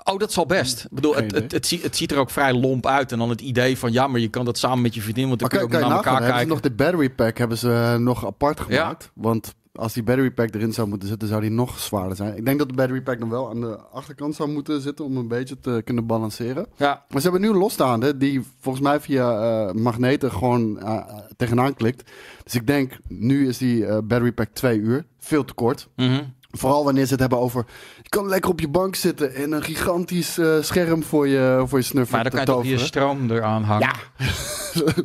Oh, 0.03 0.17
dat 0.19 0.33
zal 0.33 0.45
best. 0.45 0.83
Ik 0.83 0.89
bedoel, 0.91 1.15
het, 1.15 1.31
het, 1.31 1.51
het, 1.51 1.67
ziet, 1.67 1.83
het 1.83 1.95
ziet 1.95 2.11
er 2.11 2.17
ook 2.17 2.29
vrij 2.29 2.53
lomp 2.53 2.85
uit. 2.85 3.11
En 3.11 3.17
dan 3.17 3.29
het 3.29 3.41
idee 3.41 3.77
van, 3.77 3.91
ja, 3.91 4.07
maar 4.07 4.19
je 4.19 4.27
kan 4.29 4.45
dat 4.45 4.57
samen 4.57 4.81
met 4.81 4.93
je 4.95 5.01
vriendin, 5.01 5.27
want 5.27 5.39
dan 5.39 5.49
kun 5.49 5.57
je 5.59 5.63
ook 5.65 5.71
naar 5.71 5.81
elkaar 5.81 6.03
hebben 6.05 6.23
ze 6.25 6.31
kijken. 6.31 6.47
nog 6.47 6.59
de 6.59 6.71
battery 6.71 7.09
pack 7.09 7.37
hebben 7.37 7.57
ze 7.57 7.71
eh, 7.71 7.95
nog 7.95 8.25
apart 8.25 8.57
Ja. 8.57 8.63
gemaakt. 8.65 9.11
Want 9.13 9.55
als 9.73 9.93
die 9.93 10.03
battery 10.03 10.31
pack 10.31 10.53
erin 10.53 10.73
zou 10.73 10.87
moeten 10.87 11.07
zitten, 11.07 11.27
zou 11.27 11.41
die 11.41 11.49
nog 11.49 11.79
zwaarder 11.79 12.15
zijn. 12.15 12.37
Ik 12.37 12.45
denk 12.45 12.59
dat 12.59 12.67
de 12.69 12.73
battery 12.73 13.01
pack 13.01 13.19
nog 13.19 13.29
wel 13.29 13.49
aan 13.49 13.61
de 13.61 13.77
achterkant 13.91 14.35
zou 14.35 14.49
moeten 14.49 14.81
zitten 14.81 15.05
om 15.05 15.17
een 15.17 15.27
beetje 15.27 15.59
te 15.59 15.81
kunnen 15.85 16.05
balanceren. 16.05 16.65
Ja, 16.75 17.03
Maar 17.09 17.21
ze 17.21 17.29
hebben 17.29 17.41
nu 17.47 17.49
een 17.53 17.59
losstaande 17.61 18.17
die 18.17 18.41
volgens 18.59 18.83
mij 18.83 18.99
via 18.99 19.39
eh, 19.67 19.73
magneten 19.73 20.31
gewoon 20.31 20.79
eh, 20.79 21.05
tegenaan 21.37 21.73
klikt. 21.73 22.11
Dus 22.43 22.55
ik 22.55 22.67
denk, 22.67 22.99
nu 23.07 23.47
is 23.47 23.57
die 23.57 23.85
battery 24.01 24.31
pack 24.31 24.49
twee 24.53 24.79
uur. 24.79 25.05
Veel 25.19 25.45
te 25.45 25.53
kort. 25.53 25.87
mhm. 25.95 26.23
Vooral 26.51 26.83
wanneer 26.83 27.05
ze 27.05 27.11
het 27.11 27.19
hebben 27.19 27.39
over... 27.39 27.65
Je 28.09 28.17
kan 28.17 28.27
lekker 28.27 28.49
op 28.49 28.59
je 28.59 28.67
bank 28.67 28.95
zitten 28.95 29.33
en 29.35 29.51
een 29.51 29.63
gigantisch 29.63 30.37
eh, 30.37 30.55
scherm 30.61 31.03
voor 31.03 31.27
je, 31.27 31.63
voor 31.65 31.77
je 31.77 31.83
snuffer 31.85 32.15
maar 32.15 32.23
dan 32.23 32.31
kan 32.31 32.41
je 32.41 32.45
toch 32.61 32.65
je 32.71 32.77
stroom 32.85 33.31
eraan 33.31 33.63
hangen. 33.63 33.87
Ja, 33.87 33.93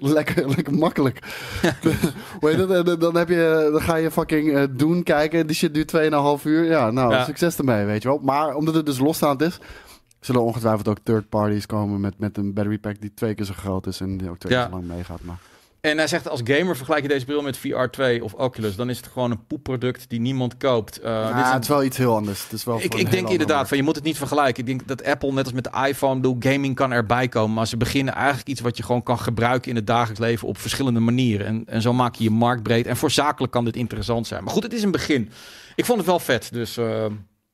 lekker, 0.14 0.48
lekker 0.48 0.74
makkelijk. 0.74 1.18
Heet 2.40 2.56
het? 2.58 2.70
En 2.70 2.84
dan- 2.84 2.98
Dan, 2.98 3.16
heb 3.16 3.28
je, 3.28 3.68
dan 3.72 3.80
ga 3.80 3.96
je 3.96 4.10
fucking 4.10 4.54
eh, 4.56 4.62
doen 4.70 5.02
kijken. 5.02 5.46
Die 5.46 5.56
shit 5.56 5.74
duurt 5.74 5.92
2,5 6.40 6.44
uur. 6.44 6.64
Ja, 6.64 6.90
nou, 6.90 7.12
Ja. 7.12 7.24
succes 7.24 7.56
ermee, 7.56 7.84
weet 7.84 8.02
je 8.02 8.08
wel. 8.08 8.18
Maar 8.22 8.54
omdat 8.54 8.74
het 8.74 8.86
dus 8.86 8.98
losstaand 8.98 9.42
is, 9.42 9.58
zullen 10.20 10.42
ongetwijfeld 10.42 10.88
ook 10.88 10.98
third 11.02 11.28
parties 11.28 11.66
komen 11.66 12.00
met, 12.00 12.18
met 12.18 12.36
een 12.36 12.52
battery 12.54 12.78
pack 12.78 13.00
die 13.00 13.14
twee 13.14 13.34
keer 13.34 13.44
zo 13.46 13.52
groot 13.56 13.86
is 13.86 14.00
en 14.00 14.16
die 14.16 14.30
ook 14.30 14.38
twee 14.38 14.52
Ja. 14.52 14.58
keer 14.62 14.70
zo 14.72 14.76
lang 14.78 14.88
meegaat. 14.88 15.20
Maar 15.22 15.38
En 15.82 15.98
hij 15.98 16.06
zegt, 16.06 16.28
als 16.28 16.40
gamer 16.44 16.76
vergelijk 16.76 17.02
je 17.02 17.08
deze 17.08 17.24
bril 17.24 17.42
met 17.42 17.58
VR2 17.58 18.22
of 18.22 18.34
Oculus, 18.34 18.76
dan 18.76 18.90
is 18.90 18.96
het 18.96 19.06
gewoon 19.06 19.30
een 19.30 19.46
poepproduct 19.46 20.04
die 20.08 20.20
niemand 20.20 20.56
koopt. 20.56 21.00
Eh, 21.00 21.10
Ja, 21.12 21.26
dit 21.32 21.36
is 21.42 21.46
een- 21.46 21.52
het 21.52 21.62
is 21.62 21.68
wel 21.68 21.84
iets 21.84 21.96
heel 21.96 22.14
anders. 22.14 22.42
Het 22.42 22.52
is 22.52 22.64
wel 22.64 22.76
ik, 22.80 22.94
ik 22.94 23.10
denk 23.10 23.28
inderdaad, 23.28 23.54
markt. 23.54 23.68
van, 23.68 23.76
je 23.76 23.82
moet 23.82 23.94
het 23.94 24.04
niet 24.04 24.16
vergelijken. 24.16 24.60
Ik 24.62 24.66
denk 24.68 24.88
dat 24.88 25.04
Apple, 25.04 25.32
net 25.32 25.44
als 25.44 25.52
met 25.52 25.64
de 25.64 25.86
iPhone, 25.88 26.14
bedoel, 26.14 26.36
gaming 26.40 26.74
kan 26.74 26.92
erbij 26.92 27.28
komen. 27.28 27.54
Maar 27.54 27.66
ze 27.66 27.76
beginnen 27.76 28.14
eigenlijk 28.14 28.48
iets 28.48 28.60
wat 28.60 28.76
je 28.76 28.82
gewoon 28.82 29.02
kan 29.02 29.18
gebruiken 29.18 29.70
in 29.70 29.76
het 29.76 29.86
dagelijks 29.86 30.20
leven 30.20 30.48
op 30.48 30.58
verschillende 30.58 31.00
manieren. 31.00 31.46
En, 31.46 31.62
en 31.66 31.82
zo 31.82 31.92
maak 31.92 32.14
je 32.14 32.24
je 32.24 32.30
markt 32.30 32.62
breed. 32.62 32.86
En 32.86 32.96
voor 32.96 33.10
zakelijk 33.10 33.52
kan 33.52 33.64
dit 33.64 33.76
interessant 33.76 34.26
zijn. 34.26 34.44
Maar 34.44 34.52
goed, 34.52 34.62
het 34.62 34.72
is 34.72 34.82
een 34.82 34.90
begin. 34.90 35.30
Ik 35.74 35.84
vond 35.84 35.98
het 35.98 36.06
wel 36.06 36.18
vet. 36.18 36.48
Dus 36.52 36.76
eh, 36.76 37.04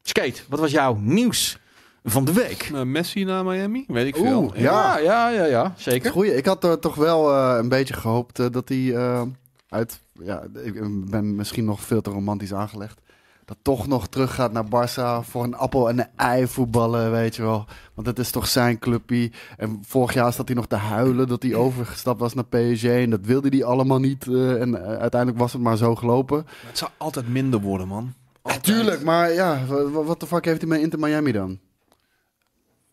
Skate, 0.03 0.41
wat 0.49 0.61
was 0.61 0.71
jouw 0.71 0.95
nieuws 1.01 1.59
van 2.05 2.25
de 2.25 2.33
week? 2.33 2.71
Eh, 2.75 2.83
Messi 2.83 3.25
naar 3.25 3.45
Miami? 3.45 3.85
Weet 3.89 4.07
ik 4.07 4.17
veel. 4.17 4.43
Oeh, 4.43 4.57
ja. 4.57 4.99
ja, 4.99 5.29
ja, 5.29 5.45
ja, 5.45 5.73
zeker. 5.77 6.11
Goeie. 6.11 6.35
Ik 6.37 6.47
had 6.47 6.65
er 6.65 6.79
toch 6.79 6.95
wel 6.95 7.31
eh, 7.35 7.57
een 7.59 7.69
beetje 7.69 7.95
gehoopt 7.95 8.39
eh, 8.39 8.47
dat 8.51 8.69
hij 8.69 8.95
eh, 8.97 9.23
uit... 9.69 10.01
Ja, 10.13 10.43
ik 10.65 10.75
ben 11.11 11.35
misschien 11.35 11.65
nog 11.65 11.81
veel 11.81 12.01
te 12.01 12.11
romantisch 12.11 12.55
aangelegd. 12.55 13.01
Dat 13.45 13.57
toch 13.63 13.87
nog 13.87 14.09
terug 14.09 14.35
gaat 14.35 14.53
naar 14.53 14.65
Barça 14.65 15.27
voor 15.29 15.45
een 15.45 15.55
appel 15.55 15.89
en 15.89 15.99
een 15.99 16.07
ei 16.17 16.47
voetballen, 16.47 17.11
weet 17.11 17.37
je 17.37 17.43
wel. 17.43 17.65
Want 17.95 18.07
het 18.07 18.19
is 18.19 18.31
toch 18.31 18.49
zijn 18.49 18.79
clubpie. 18.79 19.33
En 19.57 19.79
vorig 19.87 20.15
jaar 20.15 20.33
zat 20.33 20.47
hij 20.49 20.57
nog 20.57 20.67
te 20.67 20.77
huilen 20.77 21.29
dat 21.29 21.43
hij 21.43 21.55
overgestapt 21.55 22.21
was 22.21 22.35
naar 22.35 22.45
PSG. 22.45 22.85
En 22.85 23.11
dat 23.11 23.21
wilde 23.23 23.49
hij 23.49 23.65
allemaal 23.65 23.99
niet. 23.99 24.27
eh, 24.27 24.61
en 24.61 24.75
eh, 24.85 24.99
uiteindelijk 24.99 25.41
was 25.41 25.53
het 25.53 25.63
maar 25.63 25.77
zo 25.77 25.95
gelopen. 25.95 26.47
Het 26.67 26.79
zou 26.79 26.91
altijd 26.97 27.29
minder 27.29 27.61
worden, 27.61 27.89
man. 27.89 28.13
Altijd. 28.43 28.63
Tuurlijk, 28.63 29.03
maar 29.03 29.33
ja, 29.33 29.59
wa- 29.67 30.03
wat 30.03 30.21
de 30.21 30.27
fuck 30.27 30.45
heeft 30.45 30.61
hij 30.61 30.69
met 30.71 30.81
Inter 30.81 30.99
Miami 30.99 31.33
dan? 31.33 31.59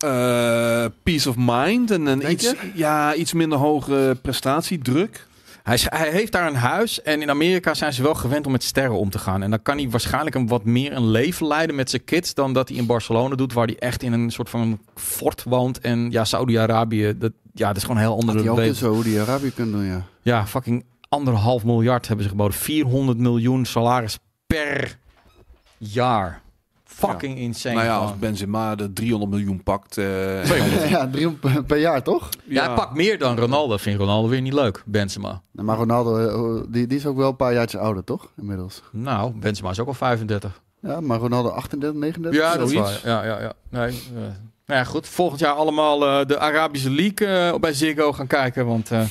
Eh, 0.06 0.86
peace 1.04 1.30
of 1.30 1.36
mind 1.38 1.92
en 1.92 2.06
een 2.06 2.32
iets, 2.32 2.54
ja, 2.74 3.14
iets 3.14 3.34
minder 3.34 3.58
hoge 3.58 4.18
prestatiedruk. 4.22 5.28
Hij, 5.64 5.80
hij 5.84 6.10
heeft 6.12 6.32
daar 6.32 6.48
een 6.48 6.56
huis 6.56 7.02
en 7.02 7.22
in 7.22 7.30
Amerika 7.30 7.74
zijn 7.74 7.94
ze 7.94 8.04
wel 8.04 8.14
gewend 8.14 8.46
om 8.46 8.52
met 8.52 8.64
sterren 8.64 8.98
om 8.98 9.10
te 9.10 9.20
gaan. 9.20 9.44
En 9.44 9.50
dan 9.50 9.62
kan 9.62 9.78
hij 9.78 9.90
waarschijnlijk 9.90 10.36
een 10.36 10.48
wat 10.48 10.64
meer 10.64 10.94
een 10.94 11.10
leven 11.10 11.48
leiden 11.48 11.76
met 11.76 11.90
zijn 11.90 12.04
kids 12.04 12.34
dan 12.34 12.54
dat 12.54 12.70
hij 12.70 12.78
in 12.78 12.86
Barcelona 12.86 13.36
doet, 13.36 13.54
waar 13.54 13.66
hij 13.66 13.78
echt 13.80 14.04
in 14.04 14.14
een 14.14 14.32
soort 14.32 14.50
van 14.50 14.80
fort 14.96 15.44
woont. 15.44 15.80
En 15.80 16.12
ja, 16.12 16.26
Saudi-Arabië, 16.26 17.14
dat, 17.18 17.32
ja, 17.54 17.68
dat 17.68 17.78
is 17.78 17.82
gewoon 17.82 17.98
een 17.98 18.04
heel 18.04 18.16
Dat 18.20 18.30
ander 18.30 18.42
hij 18.42 18.52
ook 18.52 18.58
in 18.58 18.64
leven. 18.64 18.78
Saudi-Arabië 18.78 19.52
kunnen 19.54 19.76
doen, 19.76 19.86
ja. 19.86 20.06
Ja, 20.22 20.48
fucking 20.48 20.84
anderhalf 21.10 21.64
miljard 21.64 22.08
hebben 22.08 22.26
ze 22.26 22.32
geboden. 22.32 22.58
400 22.58 23.18
miljoen 23.18 23.66
salaris 23.66 24.18
per 24.48 24.98
jaar. 25.78 26.42
Fucking 26.96 27.38
insane. 27.38 27.76
nou 27.76 27.86
ja, 27.88 27.98
als 27.98 28.18
Benzema 28.20 28.76
de 28.76 28.94
300 28.94 29.32
miljoen 29.32 29.64
pakt. 29.64 29.98
eh, 29.98 30.90
Ja, 30.90 31.08
drie 31.10 31.32
per- 31.32 31.64
per 31.64 31.78
jaar, 31.78 32.04
toch? 32.04 32.30
ja, 32.46 32.66
hij 32.66 32.76
pakt 32.76 32.94
meer 32.96 33.18
dan 33.20 33.38
Ronaldo. 33.38 33.78
Vind 33.78 34.00
Ronaldo 34.00 34.28
weer 34.30 34.42
niet 34.42 34.54
leuk, 34.54 34.84
Benzema. 34.86 35.42
Nou, 35.52 35.68
maar 35.68 35.78
Ronaldo, 35.78 36.18
eh, 36.18 36.64
die, 36.70 36.88
die 36.88 36.98
is 36.98 37.06
ook 37.06 37.18
wel 37.18 37.30
een 37.30 37.36
paar 37.36 37.54
jaartjes 37.54 37.82
ouder, 37.82 38.04
toch? 38.04 38.32
Inmiddels. 38.38 38.82
Nou, 38.92 39.32
Benzema 39.36 39.70
is 39.70 39.80
ook 39.80 39.88
al 39.88 39.94
35. 39.94 40.62
Ja, 40.82 41.00
maar 41.02 41.20
Ronaldo 41.20 41.50
38, 41.50 42.00
39? 42.00 42.42
Ja, 42.42 42.58
dat 42.58 42.70
is 42.72 42.78
waar. 42.78 43.00
Ja, 43.04 43.24
ja, 43.26 43.42
ja. 43.42 43.54
Nee, 43.70 43.88
eh, 43.90 44.22
nou 44.66 44.80
ja, 44.80 44.84
goed. 44.84 45.08
Volgend 45.08 45.40
jaar 45.40 45.54
allemaal 45.54 46.06
eh, 46.08 46.26
de 46.26 46.40
Arabische 46.40 46.92
League 46.92 47.28
eh, 47.28 47.60
bij 47.60 47.74
Ziggo 47.74 48.14
gaan 48.14 48.28
kijken. 48.28 48.66
Want 48.66 48.92
eh, 48.92 49.02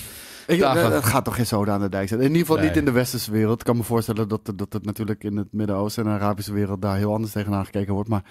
Ik, 0.47 0.61
Dagen. 0.61 0.83
eh, 0.83 0.91
het 0.91 1.05
gaat 1.05 1.25
toch 1.25 1.35
geen 1.35 1.47
zoden 1.47 1.75
aan 1.75 1.81
de 1.81 1.89
dijk 1.89 2.09
zetten. 2.09 2.27
In 2.27 2.33
ieder 2.33 2.47
geval 2.47 2.61
Nee. 2.63 2.69
niet 2.71 2.79
in 2.79 2.85
de 2.85 2.91
westerse 2.93 3.31
wereld. 3.31 3.59
Ik 3.61 3.67
kan 3.67 3.77
me 3.77 3.83
voorstellen 3.83 4.29
dat, 4.29 4.51
dat 4.57 4.73
het 4.73 4.85
natuurlijk 4.85 5.25
in 5.25 5.37
het 5.37 5.53
Midden-Oosten 5.53 6.05
en 6.05 6.09
de 6.11 6.15
Arabische 6.25 6.53
wereld 6.53 6.83
daar 6.83 6.97
heel 6.97 7.13
anders 7.13 7.33
tegenaan 7.33 7.65
gekeken 7.65 7.95
wordt. 7.95 8.09
Maar 8.09 8.23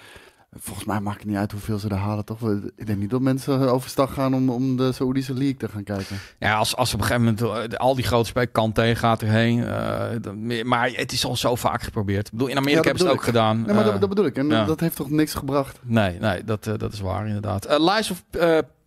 volgens 0.58 0.86
mij 0.86 1.00
maakt 1.00 1.18
het 1.20 1.26
niet 1.28 1.36
uit 1.36 1.52
hoeveel 1.52 1.78
ze 1.78 1.88
er 1.88 1.96
halen, 1.96 2.24
toch? 2.24 2.38
Ik 2.76 2.86
denk 2.86 2.98
niet 2.98 3.10
dat 3.10 3.20
mensen 3.20 3.72
overstag 3.72 4.12
gaan 4.14 4.34
om, 4.34 4.48
om 4.50 4.76
de 4.76 4.92
Saoedische 4.92 5.32
League 5.34 5.56
te 5.56 5.68
gaan 5.68 5.82
kijken. 5.84 6.16
ja, 6.38 6.56
als, 6.56 6.76
als 6.76 6.94
op 6.94 7.00
een 7.00 7.06
gegeven 7.06 7.34
moment 7.42 7.72
eh, 7.72 7.78
al 7.78 7.94
die 7.94 8.04
grote 8.04 8.28
spelers, 8.28 8.52
Kante 8.52 8.94
gaat 8.94 9.22
erheen. 9.22 9.64
eh, 9.64 10.64
maar 10.64 10.90
het 10.92 11.12
is 11.12 11.24
al 11.26 11.36
zo 11.36 11.54
vaak 11.54 11.82
geprobeerd. 11.82 12.26
Ik 12.26 12.32
bedoel, 12.32 12.48
in 12.48 12.56
Amerika 12.56 12.78
Ja, 12.80 12.84
hebben 12.84 13.02
ze 13.02 13.08
het 13.08 13.16
ook 13.18 13.24
gedaan. 13.24 13.62
Nee, 13.62 13.74
maar 13.74 13.84
dat, 13.84 14.00
dat 14.00 14.08
bedoel 14.08 14.24
ik. 14.26 14.36
En 14.36 14.48
ja. 14.48 14.64
dat 14.64 14.80
heeft 14.80 14.96
toch 14.96 15.10
niks 15.10 15.34
gebracht? 15.34 15.78
Nee, 15.82 16.18
nee 16.18 16.44
dat, 16.44 16.64
dat 16.64 16.92
is 16.92 17.00
waar 17.00 17.26
inderdaad. 17.26 17.66
Lies 17.78 18.10
of 18.10 18.24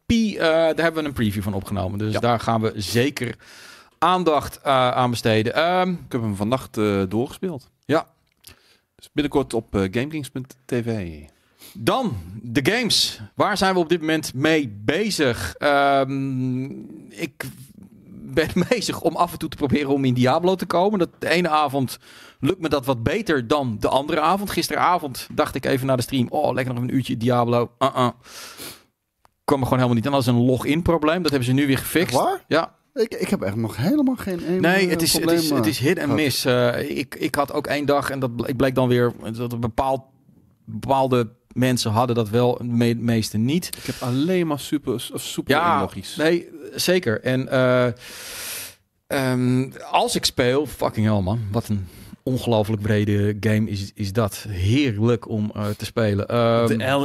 eh, 0.08 0.38
daar 0.40 0.76
hebben 0.76 1.02
we 1.02 1.08
een 1.10 1.14
preview 1.14 1.44
van 1.44 1.54
opgenomen. 1.54 2.00
Dus 2.00 2.14
Ja. 2.14 2.20
daar 2.20 2.40
gaan 2.40 2.62
we 2.62 2.74
zeker 2.76 3.36
aandacht 3.98 4.60
eh, 4.62 4.90
aan 4.92 5.10
besteden. 5.10 5.54
Ehm, 5.54 5.90
Ik 5.92 6.12
heb 6.12 6.22
hem 6.22 6.36
vannacht 6.36 6.78
eh, 6.78 7.02
doorgespeeld. 7.10 7.70
Ja. 7.86 8.08
Dus 8.96 9.10
binnenkort 9.14 9.54
op 9.54 9.76
uh, 9.76 9.82
GameKings.tv. 9.92 11.20
Dan 11.74 12.16
de 12.42 12.72
games. 12.72 13.20
Waar 13.36 13.58
zijn 13.58 13.74
we 13.74 13.80
op 13.80 13.90
dit 13.90 14.00
moment 14.00 14.34
mee 14.34 14.70
bezig? 14.86 15.56
Ehm, 15.58 16.64
ik 17.10 17.46
ben 18.10 18.50
bezig 18.70 19.02
om 19.02 19.16
af 19.16 19.32
en 19.32 19.38
toe 19.38 19.50
te 19.50 19.58
proberen 19.58 19.90
om 19.90 20.06
in 20.06 20.14
Diablo 20.14 20.56
te 20.56 20.66
komen. 20.66 21.00
Dat 21.00 21.10
de 21.20 21.30
ene 21.30 21.50
avond 21.50 21.98
lukt 22.40 22.60
me 22.62 22.70
dat 22.70 22.86
wat 22.86 23.04
beter 23.04 23.48
dan 23.48 23.78
de 23.80 23.88
andere 23.88 24.22
avond. 24.22 24.50
Gisteravond 24.50 25.28
dacht 25.32 25.56
ik 25.56 25.66
even 25.66 25.88
naar 25.88 25.98
de 25.98 26.04
stream. 26.04 26.28
Oh, 26.30 26.54
lekker 26.54 26.74
nog 26.74 26.84
een 26.84 26.96
uurtje 26.96 27.18
Diablo. 27.18 27.72
Uh-uh. 27.80 28.10
Kwam 29.48 29.60
er 29.60 29.66
gewoon 29.68 29.80
helemaal 29.84 29.96
niet 30.04 30.06
aan. 30.06 30.12
Dat 30.12 30.22
is 30.22 30.28
een 30.28 30.46
login 30.46 30.82
probleem. 30.82 31.22
Dat 31.22 31.32
hebben 31.32 31.50
ze 31.50 31.54
nu 31.54 31.68
weer 31.68 31.78
gefixt. 31.78 32.16
Waar? 32.16 32.44
Ja, 32.48 32.76
Ik, 32.94 33.14
ik 33.16 33.30
heb 33.30 33.42
echt 33.42 33.56
nog 33.56 33.76
helemaal 33.78 34.16
geen 34.16 34.40
ene 34.48 34.60
Nee, 34.60 34.86
eh, 34.86 34.90
het 34.90 35.02
is, 35.02 35.14
het 35.14 35.32
is, 35.32 35.50
het 35.50 35.60
eh, 35.64 35.68
is 35.68 35.80
hit 35.80 35.98
en 35.98 36.04
gehad. 36.04 36.16
miss. 36.20 36.46
Eh, 36.46 36.90
ik, 36.98 37.16
ik 37.16 37.36
had 37.36 37.54
ook 37.54 37.68
één 37.68 37.86
dag 37.86 38.10
en 38.10 38.20
dat 38.20 38.32
ik 38.46 38.58
bleek 38.58 38.76
dan 38.76 38.88
weer 38.88 39.14
dat 39.38 39.54
een 39.54 39.60
bepaald, 39.60 40.02
bepaalde 40.66 41.30
mensen 41.54 41.92
hadden 41.92 42.16
dat 42.16 42.30
wel, 42.30 42.58
de 42.58 42.64
me- 42.64 42.96
meeste 42.96 43.38
niet. 43.38 43.66
Ik 43.78 43.84
heb 43.86 43.96
alleen 44.00 44.48
maar 44.48 44.60
super, 44.60 44.94
of 44.94 45.22
super 45.22 45.54
Ja, 45.56 45.80
logisch. 45.82 46.16
nee, 46.16 46.50
zeker. 46.76 47.22
En 47.22 47.50
eh, 47.50 47.88
ehm, 49.08 49.72
als 49.92 50.16
ik 50.16 50.26
speel, 50.26 50.66
fucking 50.66 51.06
hell 51.08 51.22
man, 51.22 51.40
wat 51.52 51.68
een 51.68 51.88
ongelooflijk 52.28 52.82
brede 52.82 53.38
game 53.40 53.70
is, 53.70 53.92
is 53.96 54.14
dat. 54.14 54.46
Heerlijk 54.50 55.30
om 55.30 55.52
eh, 55.54 55.68
te 55.68 55.86
spelen. 55.86 56.28
Ehm, 56.28 56.62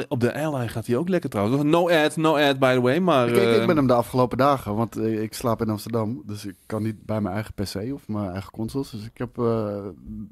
op, 0.08 0.20
de 0.20 0.26
de 0.26 0.34
Ally 0.34 0.68
gaat 0.68 0.86
hij 0.86 0.96
ook 0.96 1.08
lekker 1.08 1.30
trouwens. 1.30 1.62
No 1.62 1.88
ad, 1.88 2.16
no 2.16 2.36
ad 2.36 2.58
by 2.58 2.74
the 2.74 2.80
way. 2.80 2.98
Maar 2.98 3.28
Ik, 3.28 3.36
ik, 3.36 3.60
ik 3.60 3.66
ben 3.66 3.76
hem 3.76 3.86
de 3.86 3.92
afgelopen 3.92 4.38
dagen, 4.38 4.74
want 4.74 4.96
eh, 4.96 5.22
ik 5.22 5.34
slaap 5.34 5.60
in 5.60 5.68
Amsterdam. 5.68 6.22
Dus 6.26 6.44
ik 6.46 6.54
kan 6.66 6.82
niet 6.82 7.06
bij 7.06 7.20
mijn 7.20 7.34
eigen 7.34 7.54
PC 7.54 7.92
of 7.94 8.08
mijn 8.08 8.30
eigen 8.30 8.50
consoles. 8.50 8.90
Dus 8.90 9.04
ik 9.04 9.18
heb 9.18 9.38
eh, 9.38 9.76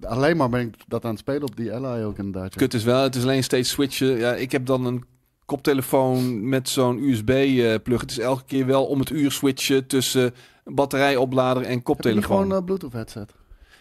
alleen 0.01 0.37
maar 0.37 0.49
ben 0.49 0.61
ik 0.61 0.75
dat 0.89 1.05
aan 1.05 1.11
het 1.11 1.19
spelen 1.19 1.43
op 1.43 1.57
die 1.57 1.73
Ally 1.73 2.03
ook 2.05 2.19
inderdaad. 2.19 2.55
kut 2.55 2.75
is 2.75 2.85
wel, 2.85 3.03
het 3.03 3.15
is 3.15 3.23
alleen 3.23 3.45
steeds 3.45 3.71
switchen. 3.71 4.19
Ja, 4.19 4.35
ik 4.35 4.53
heb 4.53 4.67
dan 4.67 4.87
een 4.87 5.05
koptelefoon 5.45 6.49
met 6.49 6.69
zo'n 6.69 6.99
USB-plug. 7.03 8.01
Het 8.01 8.11
is 8.11 8.19
elke 8.19 8.45
keer 8.47 8.67
wel 8.67 8.85
om 8.87 8.99
het 8.99 9.11
uur 9.11 9.31
switchen 9.31 9.87
tussen 9.87 10.35
batterijoplader 10.65 11.63
en 11.63 11.69
Heb 11.69 11.79
je 11.79 11.85
koptelefoon. 11.85 12.23
gewoon 12.23 12.51
een 12.51 12.65
Bluetooth 12.65 12.93
headset? 12.93 13.33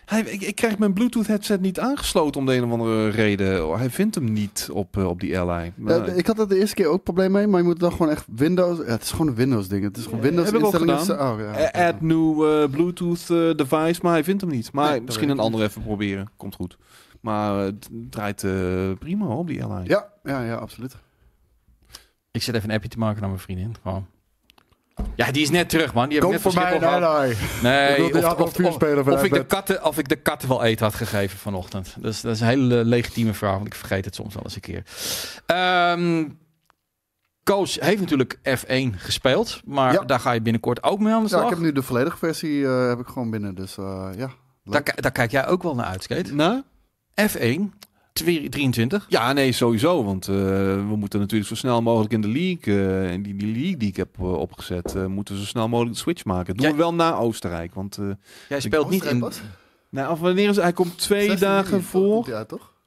Hij, 0.09 0.21
ik, 0.21 0.41
ik 0.41 0.55
krijg 0.55 0.77
mijn 0.77 0.93
Bluetooth 0.93 1.27
headset 1.27 1.61
niet 1.61 1.79
aangesloten 1.79 2.39
om 2.39 2.45
de 2.45 2.55
een 2.55 2.63
of 2.63 2.71
andere 2.71 3.09
reden. 3.09 3.77
Hij 3.77 3.89
vindt 3.89 4.15
hem 4.15 4.33
niet 4.33 4.69
op, 4.71 4.97
eh, 4.97 5.07
op 5.07 5.19
die. 5.19 5.37
Maar- 5.43 5.67
Ja, 5.77 6.05
ik 6.05 6.27
had 6.27 6.39
er 6.39 6.47
de 6.49 6.59
eerste 6.59 6.75
keer 6.75 6.87
ook 6.87 7.03
probleem 7.03 7.31
mee, 7.31 7.47
maar 7.47 7.59
je 7.59 7.65
moet 7.65 7.79
dan 7.79 7.91
gewoon 7.91 8.09
echt 8.09 8.25
Windows... 8.35 8.77
Ja, 8.77 8.83
het 8.83 9.03
is 9.03 9.11
gewoon 9.11 9.27
een 9.27 9.35
Windows 9.35 9.67
ding. 9.67 9.83
Het 9.83 9.97
is 9.97 10.03
gewoon 10.03 10.19
Windows 10.21 10.45
heb 10.45 10.59
ik 10.59 10.65
ook 10.65 10.73
instellingen. 10.73 11.05
gedaan. 11.05 11.33
Oh, 11.33 11.39
ja. 11.71 11.87
Add 11.87 12.01
new 12.01 12.43
eh, 12.63 12.69
Bluetooth 12.69 13.29
eh, 13.29 13.55
device, 13.55 13.99
maar 14.03 14.11
hij 14.11 14.23
vindt 14.23 14.41
hem 14.41 14.49
niet. 14.49 14.71
Maar 14.71 14.85
Nee, 14.89 14.97
dat 14.97 15.05
misschien 15.05 15.29
een 15.29 15.35
ik 15.37 15.41
andere 15.41 15.63
even 15.63 15.81
proberen. 15.81 16.29
Komt 16.37 16.55
goed. 16.55 16.77
Maar 17.21 17.59
het 17.59 17.89
draait 18.09 18.45
prima 18.99 19.25
op 19.25 19.47
die 19.47 19.63
Ally. 19.63 19.87
Ja, 19.87 20.07
ja, 20.23 20.43
ja, 20.43 20.55
absoluut. 20.55 20.95
ik 22.31 22.41
zit 22.41 22.55
even 22.55 22.69
een 22.69 22.75
appje 22.75 22.89
te 22.89 22.97
maken 22.97 23.19
naar 23.19 23.29
mijn 23.29 23.41
vriendin. 23.41 23.75
Gewoon. 23.81 24.05
Ja, 25.15 25.31
die 25.31 25.41
is 25.41 25.49
net 25.49 25.69
terug, 25.69 25.93
man. 25.93 26.09
Die 26.09 26.13
heb 26.17 26.23
Kom 26.27 26.35
ik 26.35 26.43
net 26.43 26.53
voor 26.53 26.61
mij. 26.61 27.35
Nee, 27.61 27.89
Ik 27.91 27.97
wil 27.97 28.21
die 28.21 28.25
of, 28.31 28.33
of, 28.33 28.59
of- 28.65 28.73
spelen 28.73 29.07
of 29.13 29.23
ik 29.23 29.33
de 29.33 29.45
katten, 29.45 29.85
of 29.85 29.97
ik 29.97 30.07
de 30.09 30.15
katten 30.15 30.49
wel 30.49 30.63
eten 30.63 30.85
had 30.85 30.95
gegeven 30.95 31.37
vanochtend. 31.39 31.95
Dus 31.99 32.21
dat 32.21 32.35
is 32.35 32.41
een 32.41 32.47
hele 32.47 32.75
legitieme 32.85 33.33
vraag, 33.33 33.53
want 33.53 33.65
ik 33.65 33.75
vergeet 33.75 34.05
het 34.05 34.15
soms 34.15 34.33
wel 34.33 34.43
eens 34.43 34.55
een 34.55 34.61
keer. 34.61 34.83
Ehm, 35.45 36.27
Koos 37.43 37.77
heeft 37.79 37.99
natuurlijk 37.99 38.35
F1 38.43 38.95
gespeeld, 38.97 39.61
maar 39.65 39.93
Ja. 39.93 39.99
daar 40.01 40.19
ga 40.19 40.31
je 40.31 40.41
binnenkort 40.41 40.83
ook 40.83 40.99
mee 40.99 41.13
aan 41.13 41.23
de 41.23 41.29
Ja, 41.29 41.35
slag. 41.37 41.43
ik 41.43 41.49
heb 41.49 41.59
nu 41.59 41.71
de 41.71 41.81
volledige 41.83 42.17
versie 42.17 42.65
eh, 42.67 42.87
heb 42.87 42.99
ik 42.99 43.07
gewoon 43.07 43.29
binnen. 43.29 43.55
Dus 43.55 43.77
eh, 43.77 44.07
ja. 44.17 44.29
daar, 44.63 44.83
daar 44.95 45.11
kijk 45.11 45.31
jij 45.31 45.47
ook 45.47 45.63
wel 45.63 45.75
naar 45.75 45.85
uit, 45.85 46.03
Skate. 46.03 46.33
Nou? 46.33 46.61
F1 47.21 47.61
twee- 48.23 48.49
23. 48.49 49.05
Ja, 49.09 49.33
nee, 49.33 49.51
sowieso. 49.51 50.03
Want 50.03 50.27
eh, 50.27 50.35
we 50.35 50.93
moeten 50.95 51.19
natuurlijk 51.19 51.49
zo 51.49 51.55
snel 51.55 51.81
mogelijk 51.81 52.13
in 52.13 52.21
de 52.21 52.27
league, 52.27 52.73
eh, 52.75 53.11
en 53.11 53.21
die, 53.21 53.35
die 53.35 53.51
league 53.53 53.77
die 53.77 53.89
ik 53.89 53.95
heb 53.95 54.09
eh, 54.19 54.33
opgezet, 54.33 54.95
eh, 54.95 55.05
moeten 55.05 55.33
we 55.33 55.39
zo 55.39 55.45
snel 55.47 55.69
mogelijk 55.69 55.95
de 55.95 56.01
switch 56.01 56.25
maken. 56.25 56.45
Dat 56.45 56.55
doen 56.57 56.65
Jij- 56.65 56.75
we 56.75 56.77
wel 56.81 56.93
na 56.93 57.15
Oostenrijk. 57.15 57.73
Want 57.73 57.97
uh, 57.97 58.09
Jij 58.49 58.59
speelt 58.59 58.89
niet 58.89 59.03
in. 59.05 59.23
nou, 59.89 60.11
of 60.11 60.19
wanneer 60.19 60.49
is 60.49 60.55
hij 60.55 60.73
komt 60.73 60.97
twee 60.97 61.27
16 61.27 61.47
dagen 61.47 61.83
voor. 61.83 62.33
uit, 62.33 62.47
toch? 62.47 62.77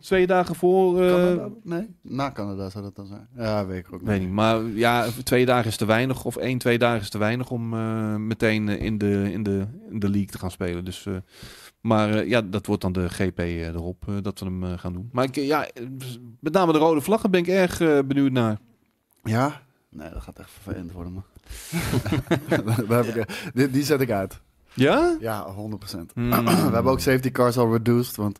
Twee 0.00 0.26
dagen 0.26 0.54
voor. 0.54 1.02
eh, 1.02 1.08
Canada? 1.14 1.48
Nee, 1.62 1.86
na 2.02 2.32
Canada 2.32 2.70
zou 2.70 2.84
dat 2.84 2.96
dan 2.96 3.06
zijn. 3.06 3.28
Ja, 3.36 3.66
weet 3.66 3.86
ik 3.86 3.92
ook 3.94 4.00
Weet 4.02 4.20
niet, 4.20 4.30
maar 4.30 4.62
ja, 4.64 5.06
twee 5.24 5.46
dagen 5.46 5.66
is 5.70 5.76
te 5.76 5.84
weinig. 5.84 6.24
Of 6.24 6.36
één, 6.36 6.58
twee 6.58 6.78
dagen 6.78 7.00
is 7.00 7.10
te 7.10 7.18
weinig 7.18 7.50
om 7.50 7.74
eh, 7.74 8.14
meteen 8.16 8.68
in 8.68 8.98
de, 8.98 9.32
in, 9.32 9.42
de, 9.42 9.64
in 9.90 9.98
de 10.00 10.08
league 10.08 10.30
te 10.30 10.38
gaan 10.38 10.50
spelen. 10.50 10.84
Dus, 10.84 11.06
eh, 11.06 11.14
maar 11.84 12.14
eh, 12.14 12.28
ja, 12.28 12.42
dat 12.42 12.66
wordt 12.66 12.82
dan 12.82 12.92
de 12.92 13.08
GP 13.08 13.38
eh, 13.38 13.66
erop 13.66 14.04
eh, 14.08 14.14
dat 14.22 14.38
we 14.38 14.44
hem 14.44 14.78
gaan 14.78 14.92
doen. 14.92 15.08
Maar 15.12 15.24
ik, 15.24 15.34
ja, 15.34 15.68
met 16.40 16.52
name 16.52 16.72
de 16.72 16.78
rode 16.78 17.00
vlaggen 17.00 17.30
ben 17.30 17.40
ik 17.40 17.46
erg 17.48 17.78
benieuwd 18.06 18.32
naar. 18.32 18.58
Ja? 19.22 19.62
Nee, 19.90 20.10
dat 20.10 20.22
gaat 20.22 20.38
echt 20.38 20.50
vervelend 20.62 20.92
worden, 20.92 21.12
man. 21.12 21.24
Die, 23.54 23.70
die 23.70 23.82
zet 23.84 24.00
ik 24.00 24.10
uit. 24.10 24.40
Ja? 24.74 25.16
Ja, 25.20 25.46
100%. 25.54 25.56
Hmm. 26.14 26.30
we 26.44 26.50
hebben 26.50 26.92
ook 26.92 27.00
safety 27.00 27.30
cars 27.30 27.56
al 27.58 27.72
reduced, 27.72 28.16
want 28.16 28.38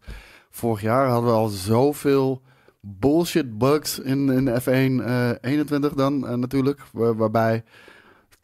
vorig 0.51 0.81
jaar 0.81 1.09
hadden 1.09 1.31
we 1.31 1.37
al 1.37 1.49
zoveel 1.49 2.43
bullshit 2.81 3.59
bugs 3.59 3.99
in, 3.99 4.29
in 4.31 4.49
F1 4.61 5.05
eh 5.05 5.31
21 5.41 5.93
dan 5.95 6.41
natuurlijk, 6.41 6.81
waar- 6.93 7.17
waarbij 7.17 7.65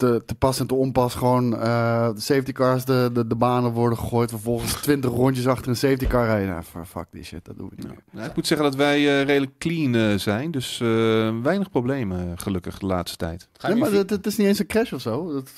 te, 0.00 0.22
te 0.26 0.34
pas 0.34 0.60
en 0.60 0.66
te 0.66 0.74
onpas 0.74 1.14
gewoon 1.14 1.56
eh, 1.56 2.08
de 2.14 2.20
safety 2.20 2.52
cars 2.52 2.84
de, 2.84 3.10
de, 3.12 3.26
de 3.26 3.34
banen 3.34 3.72
worden 3.72 3.98
gegooid, 3.98 4.30
vervolgens 4.30 4.72
20 4.72 5.10
rondjes 5.10 5.46
achter 5.46 5.68
een 5.68 5.76
safety 5.76 6.06
car 6.06 6.24
rijden. 6.26 6.48
Nou, 6.48 6.86
fuck 6.86 7.06
die 7.10 7.24
shit, 7.24 7.44
dat 7.44 7.56
doen 7.56 7.68
we 7.68 7.74
niet 7.76 7.86
meer. 7.86 8.02
Nou, 8.10 8.28
ik 8.28 8.36
moet 8.36 8.46
zeggen 8.46 8.66
dat 8.66 8.76
wij 8.76 8.96
eh, 8.96 9.26
redelijk 9.26 9.58
clean 9.58 9.94
eh, 9.94 10.18
zijn. 10.18 10.50
Dus 10.50 10.80
eh, 10.80 10.88
weinig 11.42 11.70
problemen, 11.70 12.38
gelukkig, 12.38 12.78
de 12.78 12.86
laatste 12.86 13.16
tijd. 13.16 13.48
Ga 13.52 13.68
je 13.68 13.74
Nee, 13.74 13.82
maar 13.82 13.92
het 13.92 14.26
is 14.26 14.36
niet 14.36 14.46
eens 14.46 14.58
een 14.58 14.66
crash 14.66 14.92
of 14.92 15.00
zo. 15.00 15.32
Dat, 15.32 15.50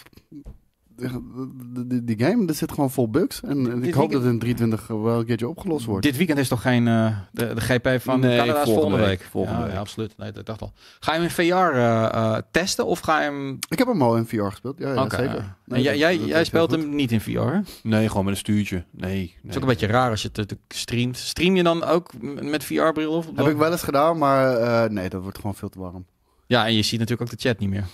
die 2.04 2.18
game, 2.24 2.46
er 2.46 2.54
zit 2.54 2.72
gewoon 2.72 2.90
vol 2.90 3.10
bugs. 3.10 3.40
En 3.42 3.50
en 3.50 3.58
ik 3.58 3.66
hoop 3.66 3.82
weekend- 3.82 4.12
dat 4.12 4.22
het 4.22 4.32
in 4.32 4.38
23 4.38 4.86
wel 4.86 5.18
een 5.18 5.24
keertje 5.24 5.48
opgelost 5.48 5.84
wordt. 5.84 6.02
Dit 6.04 6.16
weekend 6.16 6.38
is 6.38 6.48
toch 6.48 6.62
geen 6.62 6.88
eh, 6.88 7.16
de, 7.32 7.54
de 7.54 7.60
GP 7.60 8.00
van 8.02 8.20
Nee, 8.20 8.38
Canada 8.38 8.52
volgende 8.64 8.80
volgende 8.80 8.96
week. 9.06 9.18
week. 9.18 9.28
Volgende 9.30 9.58
ja, 9.58 9.64
week. 9.64 9.74
ja, 9.74 9.80
absoluut. 9.80 10.14
Nee, 10.16 10.32
dat 10.32 10.46
dacht 10.46 10.60
al. 10.62 10.72
Ga 11.00 11.12
je 11.14 11.18
hem 11.20 11.28
in 11.28 11.34
VR 11.34 11.42
eh, 11.76 12.04
eh, 12.04 12.36
testen 12.50 12.86
of 12.86 13.00
ga 13.00 13.18
je 13.18 13.24
hem? 13.24 13.58
Ik 13.68 13.78
heb 13.78 13.86
hem 13.86 14.02
al 14.02 14.16
in 14.16 14.26
VR 14.26 14.42
gespeeld. 14.42 14.78
Ja, 14.78 14.92
ja 14.94 15.02
Oké. 15.02 15.16
zeker. 15.16 15.54
En 15.66 15.82
jij, 15.82 15.90
dat- 15.92 16.00
jij, 16.00 16.36
dat 16.36 16.46
speelt 16.46 16.70
hem 16.70 16.94
niet 16.94 17.12
in 17.12 17.20
VR. 17.20 17.30
hè? 17.40 17.52
Het 17.56 17.80
Nee, 17.82 18.08
gewoon 18.08 18.24
met 18.24 18.32
een 18.34 18.38
stuurtje. 18.40 18.84
Nee. 18.90 19.10
nee. 19.10 19.34
is 19.48 19.56
ook 19.56 19.62
een 19.62 19.68
beetje 19.68 19.86
raar 19.86 20.10
als 20.10 20.22
je 20.22 20.28
het 20.32 20.56
streamt. 20.68 21.16
Stream 21.16 21.56
je 21.56 21.62
dan 21.62 21.84
ook 21.84 22.10
met 22.42 22.64
VR-bril. 22.64 23.24
Heb 23.34 23.46
ik 23.46 23.56
wel 23.56 23.70
eens 23.72 23.82
gedaan, 23.82 24.18
maar 24.18 24.56
eh, 24.56 24.90
nee, 24.90 25.08
dat 25.08 25.22
wordt 25.22 25.36
gewoon 25.36 25.54
veel 25.54 25.68
te 25.68 25.78
warm. 25.78 26.04
Ja, 26.46 26.66
en 26.66 26.74
je 26.74 26.82
ziet 26.82 26.98
natuurlijk 26.98 27.30
ook 27.30 27.38
de 27.38 27.48
chat 27.48 27.58
niet 27.58 27.68
meer. 27.68 27.84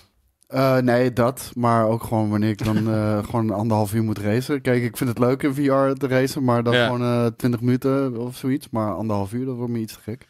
Eh, 0.49 0.76
nee, 0.78 1.12
dat. 1.12 1.50
Maar 1.55 1.87
ook 1.87 2.02
gewoon 2.02 2.28
wanneer 2.31 2.50
ik 2.50 2.64
dan 2.64 2.76
eh, 2.95 3.19
gewoon 3.31 3.50
anderhalf 3.50 3.95
uur 3.95 4.02
moet 4.02 4.19
racen. 4.19 4.61
Kijk, 4.61 4.83
ik 4.83 4.97
vind 4.97 5.09
het 5.11 5.19
leuk 5.19 5.43
in 5.43 5.55
VR 5.55 5.93
te 5.99 6.07
racen, 6.09 6.45
maar 6.45 6.62
dan 6.62 6.75
Ja. 6.75 6.85
gewoon 6.87 7.02
eh 7.02 7.26
20 7.37 7.61
minuten 7.61 8.17
of 8.19 8.37
zoiets. 8.37 8.69
Maar 8.71 8.95
anderhalf 8.95 9.33
uur, 9.33 9.45
dat 9.47 9.57
wordt 9.57 9.73
me 9.73 9.78
iets 9.78 9.93
te 9.93 10.00
gek. 10.02 10.26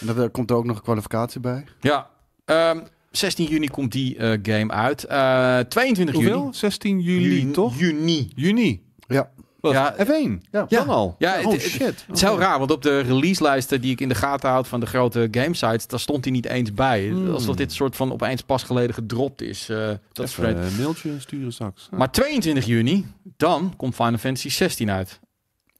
En 0.00 0.06
dat, 0.06 0.16
er 0.18 0.30
komt 0.30 0.50
er 0.50 0.56
ook 0.56 0.64
nog 0.64 0.76
een 0.76 0.82
kwalificatie 0.82 1.40
bij. 1.40 1.64
Ja. 1.80 2.10
Ehm, 2.44 2.78
16 3.10 3.46
juni 3.46 3.68
komt 3.68 3.92
die 3.92 4.16
eh, 4.16 4.38
game 4.42 4.72
uit. 4.72 5.04
Eh 5.04 5.58
22 5.58 6.14
Hoeveel? 6.14 6.38
juni. 6.40 6.52
16 6.54 7.00
juli, 7.00 7.50
toch? 7.50 7.78
Juni. 7.78 8.32
Juni. 8.34 8.82
Ja. 9.06 9.30
Wat? 9.64 9.72
Ja. 9.72 9.94
F1. 10.06 10.40
Ja. 10.50 10.64
Dan 10.68 10.88
al. 10.88 11.14
Ja, 11.18 11.30
oh 11.38 11.42
het- 11.44 11.52
het- 11.52 11.60
shit. 11.70 11.80
Het 12.06 12.16
is 12.16 12.20
heel 12.20 12.38
raar, 12.38 12.58
want 12.58 12.70
op 12.70 12.82
de 12.82 12.98
releaselijsten 13.00 13.80
die 13.80 13.90
ik 13.92 14.00
in 14.00 14.08
de 14.08 14.14
gaten 14.14 14.50
houd 14.50 14.68
van 14.68 14.80
de 14.80 14.86
grote 14.86 15.28
gamesites, 15.30 15.86
daar 15.86 16.00
stond 16.00 16.24
hij 16.24 16.32
niet 16.32 16.46
eens 16.46 16.74
bij. 16.74 17.08
Hmm. 17.08 17.30
Alsof 17.30 17.56
dit 17.56 17.72
soort 17.72 17.96
van 17.96 18.12
opeens 18.12 18.42
pas 18.42 18.62
geleden 18.62 18.94
gedropt 18.94 19.42
is. 19.42 19.68
eh, 19.68 19.88
dat 20.12 20.26
is 20.26 20.34
vreemd. 20.34 20.56
een 20.58 20.76
mailtje 20.76 21.20
sturen 21.20 21.52
straks. 21.52 21.88
Maar 21.90 22.10
22 22.10 22.64
juni, 22.66 23.06
dan 23.36 23.74
komt 23.76 23.94
Final 23.94 24.18
Fantasy 24.18 24.48
16 24.48 24.90
uit. 24.90 25.20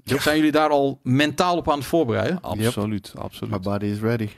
Zijn 0.05 0.37
jullie 0.37 0.53
daar 0.53 0.71
al 0.71 1.01
mentaal 1.03 1.57
op 1.57 1.71
aan 1.71 1.79
het 1.79 1.87
voorbereiden? 1.87 2.41
absoluut, 2.41 3.13
absoluut. 3.17 3.53
My 3.53 3.61
body 3.61 3.85
is 3.87 3.99
ready. 4.01 4.29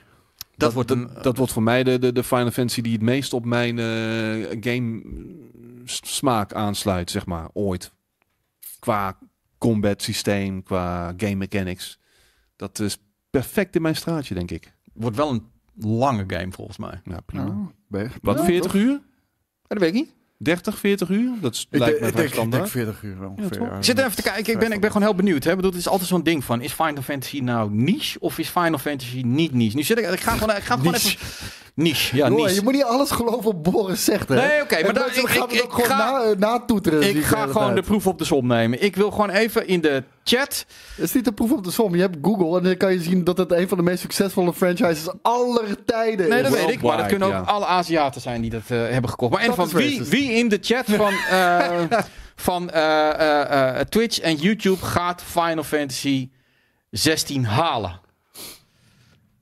Dat, 0.57 0.73
wordt 0.73 0.91
een... 0.91 1.09
dat 1.21 1.37
wordt 1.37 1.51
voor 1.51 1.63
mij 1.63 1.83
de, 1.83 1.99
de, 1.99 2.11
de 2.11 2.23
Final 2.23 2.51
Fantasy 2.51 2.81
die 2.81 2.93
het 2.93 3.01
meest 3.01 3.33
op 3.33 3.45
mijn 3.45 3.79
eh, 3.79 4.57
game 4.59 5.01
smaak 5.85 6.53
aansluit, 6.53 7.11
zeg 7.11 7.25
maar, 7.25 7.47
ooit. 7.53 7.91
Qua 8.79 9.17
combat 9.57 10.01
systeem, 10.01 10.63
qua 10.63 11.13
game 11.17 11.35
mechanics. 11.35 11.99
Dat 12.55 12.79
is 12.79 12.97
perfect 13.29 13.75
in 13.75 13.81
mijn 13.81 13.95
straatje, 13.95 14.33
denk 14.33 14.51
ik. 14.51 14.73
wordt 14.93 15.15
wel 15.17 15.29
een 15.29 15.43
lange 15.79 16.23
game 16.27 16.51
volgens 16.51 16.77
mij. 16.77 17.01
Ja, 17.03 17.19
prima. 17.19 17.45
Oh, 17.45 17.67
ben 17.87 18.03
je- 18.03 18.09
Wat, 18.21 18.37
Ja, 18.37 18.43
40 18.45 18.71
toch? 18.71 18.81
uur? 18.81 18.99
dat 19.67 19.77
weet 19.79 19.89
ik 19.89 19.93
niet. 19.95 20.15
30, 20.39 20.77
40 20.77 21.09
uur? 21.09 21.31
Dat 21.41 21.53
is, 21.53 21.67
Ik, 21.69 21.79
lijkt 21.79 21.93
me 21.95 21.99
denk, 22.01 22.11
ik 22.11 22.17
denk 22.17 22.33
standaard. 22.33 22.69
40 22.69 23.03
uur 23.03 23.27
ongeveer. 23.29 23.61
ja. 23.61 23.77
Ik 23.77 23.83
zit 23.83 23.97
even 23.97 24.15
te 24.15 24.21
kijken, 24.21 24.53
ik 24.53 24.59
ben, 24.59 24.71
ik 24.71 24.81
ben 24.81 24.91
gewoon 24.91 25.07
heel 25.07 25.15
benieuwd. 25.15 25.43
Hè? 25.43 25.49
Ik 25.49 25.55
bedoel, 25.55 25.71
het 25.71 25.79
is 25.79 25.87
altijd 25.87 26.09
zo'n 26.09 26.23
ding 26.23 26.43
van, 26.43 26.61
is 26.61 26.71
Final 26.73 27.01
Fantasy 27.01 27.39
nou 27.39 27.71
niche 27.71 28.19
of 28.19 28.37
is 28.37 28.49
Final 28.49 28.77
Fantasy 28.77 29.21
niet 29.21 29.53
niche? 29.53 29.75
Nu 29.75 29.83
zit 29.83 29.97
ik, 29.97 30.05
ik 30.11 30.19
ga 30.19 30.31
gewoon, 30.37 30.55
ik 30.55 30.63
ga 30.63 30.75
gewoon 30.77 30.93
even... 30.93 31.17
Niche, 31.77 32.15
ja, 32.15 32.27
niche. 32.29 32.53
je 32.53 32.61
moet 32.61 32.73
niet 32.73 32.83
alles 32.83 33.11
geloven 33.11 33.43
wat 33.43 33.61
Boris 33.61 34.03
zegt, 34.03 34.29
hè? 34.29 34.35
Nee, 34.35 34.61
oké, 34.61 34.83
maar 34.83 34.93
mensen 34.93 35.21
ik- 35.21 35.27
gaan 35.27 35.49
ik- 35.49 35.51
het 35.55 35.61
ook 35.63 35.77
ik 35.77 35.83
gewoon 35.85 35.97
ga- 35.97 36.23
na, 36.23 36.33
natoeteren. 36.37 37.03
zie 37.03 37.13
Ik 37.17 37.23
ga 37.25 37.47
gewoon 37.47 37.75
de 37.75 37.81
proef 37.81 38.07
op 38.07 38.17
de 38.17 38.23
som 38.25 38.47
nemen. 38.47 38.83
Ik 38.83 38.95
wil 38.95 39.11
gewoon 39.11 39.29
even 39.29 39.67
in 39.67 39.81
de 39.81 40.03
chat. 40.23 40.65
Het 40.95 41.05
is 41.05 41.13
niet 41.13 41.25
de 41.25 41.31
proef 41.31 41.51
op 41.51 41.63
de 41.63 41.71
som. 41.71 41.95
Je 41.95 42.01
hebt 42.01 42.17
Google 42.21 42.57
en 42.57 42.63
dan 42.63 42.77
kan 42.77 42.91
je 42.93 43.01
zien 43.01 43.23
dat 43.23 43.37
het 43.37 43.51
een 43.51 43.67
van 43.67 43.77
de 43.77 43.83
meest 43.83 43.99
succesvolle 44.01 44.53
franchises 44.53 45.07
aller 45.21 45.83
tijden 45.85 46.29
Nee, 46.29 46.41
is. 46.41 46.49
dat 46.49 46.59
weet 46.59 46.69
ik. 46.69 46.81
Maar 46.81 46.97
dat 46.97 47.05
kunnen 47.05 47.27
ook 47.27 47.33
ja. 47.33 47.39
alle 47.39 47.65
Aziaten 47.65 48.21
zijn 48.21 48.41
die 48.41 48.49
dat 48.49 48.61
eh, 48.67 48.77
hebben 48.77 49.09
gekocht. 49.09 49.31
Maar 49.31 49.41
in 49.43 49.47
Dat 49.49 49.57
ieder 49.57 49.71
geval, 49.81 49.91
is 49.91 50.09
wie, 50.09 50.19
wie 50.27 50.31
in 50.31 50.49
de 50.49 50.57
chat 50.61 50.85
van, 50.85 51.13
eh, 51.29 51.99
van 52.35 52.69
eh, 52.69 53.79
Twitch 53.79 54.19
en 54.19 54.35
YouTube 54.35 54.85
gaat 54.85 55.23
Final 55.25 55.63
Fantasy 55.63 56.29
16 56.89 57.45
halen? 57.45 57.99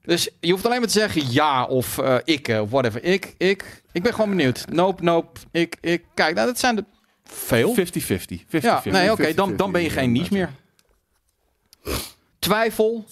Dus 0.06 0.30
je 0.40 0.52
hoeft 0.52 0.66
alleen 0.66 0.80
maar 0.80 0.88
te 0.88 1.00
zeggen 1.00 1.32
ja 1.32 1.66
of 1.66 1.98
eh, 1.98 2.16
ik, 2.24 2.48
eh, 2.48 2.62
whatever. 2.70 3.04
Ik, 3.04 3.34
ik, 3.38 3.82
ik 3.92 4.04
ben 4.04 4.14
gewoon 4.14 4.30
benieuwd. 4.30 4.66
Nope, 4.72 5.04
nope. 5.04 5.40
Ik, 5.52 5.78
ik. 5.82 6.04
Kijk, 6.14 6.36
nou, 6.36 6.48
dat 6.48 6.60
zijn 6.60 6.78
er 6.78 6.84
veel. 7.24 7.76
50-50. 7.76 7.80
50-50. 7.80 7.86
Ja, 8.50 8.82
nee, 8.86 9.12
oké, 9.12 9.32
50-50, 9.32 9.36
dan, 9.36 9.56
dan 9.56 9.72
ben 9.72 9.82
je 9.82 9.90
geen 9.90 10.12
niche 10.12 10.34
meer. 10.34 10.50
Twijfel. 12.40 13.06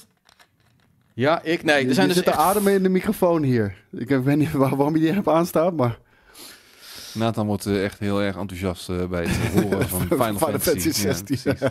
Ja, 1.13 1.41
ik. 1.41 1.63
Nee, 1.63 1.87
er 1.87 1.93
zijn 1.93 2.07
dus 2.07 2.17
zit 2.17 2.27
echt 2.27 2.37
ademen 2.37 2.73
in 2.73 2.83
de 2.83 2.89
microfoon 2.89 3.43
hier. 3.43 3.75
Ik 3.91 4.07
weet 4.09 4.37
niet 4.37 4.51
waar- 4.61 4.75
waarom 4.75 4.95
je 4.95 5.01
die 5.01 5.11
hebt 5.13 5.27
aanstaan, 5.27 5.75
maar... 5.75 5.97
Nathan 7.13 7.45
wordt 7.47 7.65
eh, 7.65 7.83
echt 7.83 7.99
heel 7.99 8.21
erg 8.21 8.35
enthousiast 8.37 8.89
eh, 8.89 9.05
bij 9.05 9.25
het 9.25 9.63
horen 9.63 9.89
van 9.89 10.01
Final, 10.01 10.17
Final 10.17 10.37
Fantasy. 10.37 10.69
Fantasy 10.69 10.87
Ja, 11.07 11.13
16. 11.13 11.25
precies. 11.43 11.69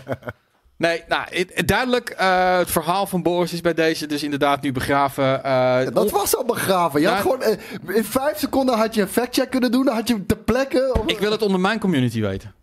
Nee, 0.83 1.03
nou, 1.09 1.23
het- 1.31 1.63
duidelijk. 1.69 2.11
eh, 2.11 2.59
het 2.59 2.71
verhaal 2.71 3.07
van 3.07 3.23
Boris 3.23 3.53
is 3.53 3.61
bij 3.61 3.75
deze 3.75 4.07
dus 4.07 4.23
inderdaad 4.23 4.63
nu 4.63 4.73
begraven. 4.73 5.45
eh, 5.45 5.79
Dat 5.93 6.11
was 6.11 6.37
al 6.37 6.45
begraven. 6.45 7.01
Je 7.01 7.07
had 7.07 7.17
Ja. 7.17 7.23
gewoon, 7.23 7.43
eh, 7.43 7.97
in 7.97 8.05
vijf 8.05 8.39
seconden 8.39 8.77
had 8.79 8.95
je 8.95 9.01
een 9.01 9.09
factcheck 9.09 9.51
kunnen 9.51 9.71
doen. 9.71 9.85
Dan 9.85 9.95
had 9.95 10.09
je 10.09 10.15
hem 10.15 10.27
ter 10.27 10.37
plekke... 10.37 10.95
Of, 11.01 11.07
ik 11.07 11.19
wil 11.19 11.31
het 11.31 11.43
onder 11.43 11.61
mijn 11.61 11.79
community 11.79 12.21
weten. 12.21 12.55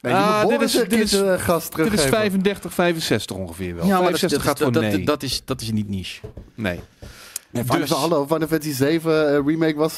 nee, 0.00 0.14
dit 0.14 0.42
Boris 0.42 0.74
is- 0.74 0.80
een 0.80 0.88
dit 0.88 0.98
is- 1.00 1.10
Dit 1.10 1.20
is 1.56 1.68
teruggeven. 1.68 2.08
35, 2.08 2.74
65 2.74 3.36
ongeveer 3.36 3.74
wel. 3.76 3.86
Ja, 3.86 4.00
maar 4.00 4.10
dat, 4.10 4.18
65 4.18 4.42
gaat 4.42 4.58
dat, 4.58 4.62
voor 4.72 4.72
dat, 4.72 4.82
nee. 4.82 4.96
dat, 4.96 5.06
dat 5.06 5.22
is, 5.22 5.42
dat 5.44 5.60
is 5.60 5.70
niet 5.72 5.88
niche. 5.88 6.20
nee. 6.54 6.80
Nee, 7.50 7.64
Final, 7.64 7.80
Dus- 7.80 7.90
Hallo, 7.90 8.26
Final 8.26 8.48
Fantasy 8.48 8.72
7 8.72 9.28
eh, 9.36 9.40
Remake 9.46 9.74
was 9.74 9.96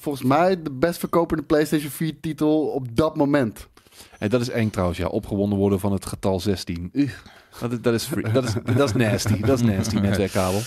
volgens 0.00 0.22
mij 0.24 0.62
de 0.62 0.70
best 0.70 0.98
verkopende 0.98 1.42
PlayStation 1.42 1.90
4 1.90 2.14
titel 2.20 2.66
op 2.66 2.96
dat 2.96 3.16
moment. 3.16 3.66
En 4.24 4.30
dat 4.30 4.40
is 4.40 4.48
eng 4.50 4.70
trouwens, 4.70 4.98
ja. 4.98 5.06
Opgewonden 5.06 5.58
worden 5.58 5.80
van 5.80 5.92
het 5.92 6.06
getal 6.06 6.40
16. 6.40 6.90
Ugh. 6.92 7.14
Dat 7.60 7.72
is, 7.72 7.80
dat, 7.80 7.94
is, 7.94 8.04
free- 8.04 8.32
dat, 8.32 8.44
is, 8.44 8.52
dat 8.74 8.88
is 8.88 8.92
nasty. 8.92 9.40
Dat 9.40 9.60
is 9.60 9.66
nasty, 9.66 9.96
netwerkkabel. 10.08 10.60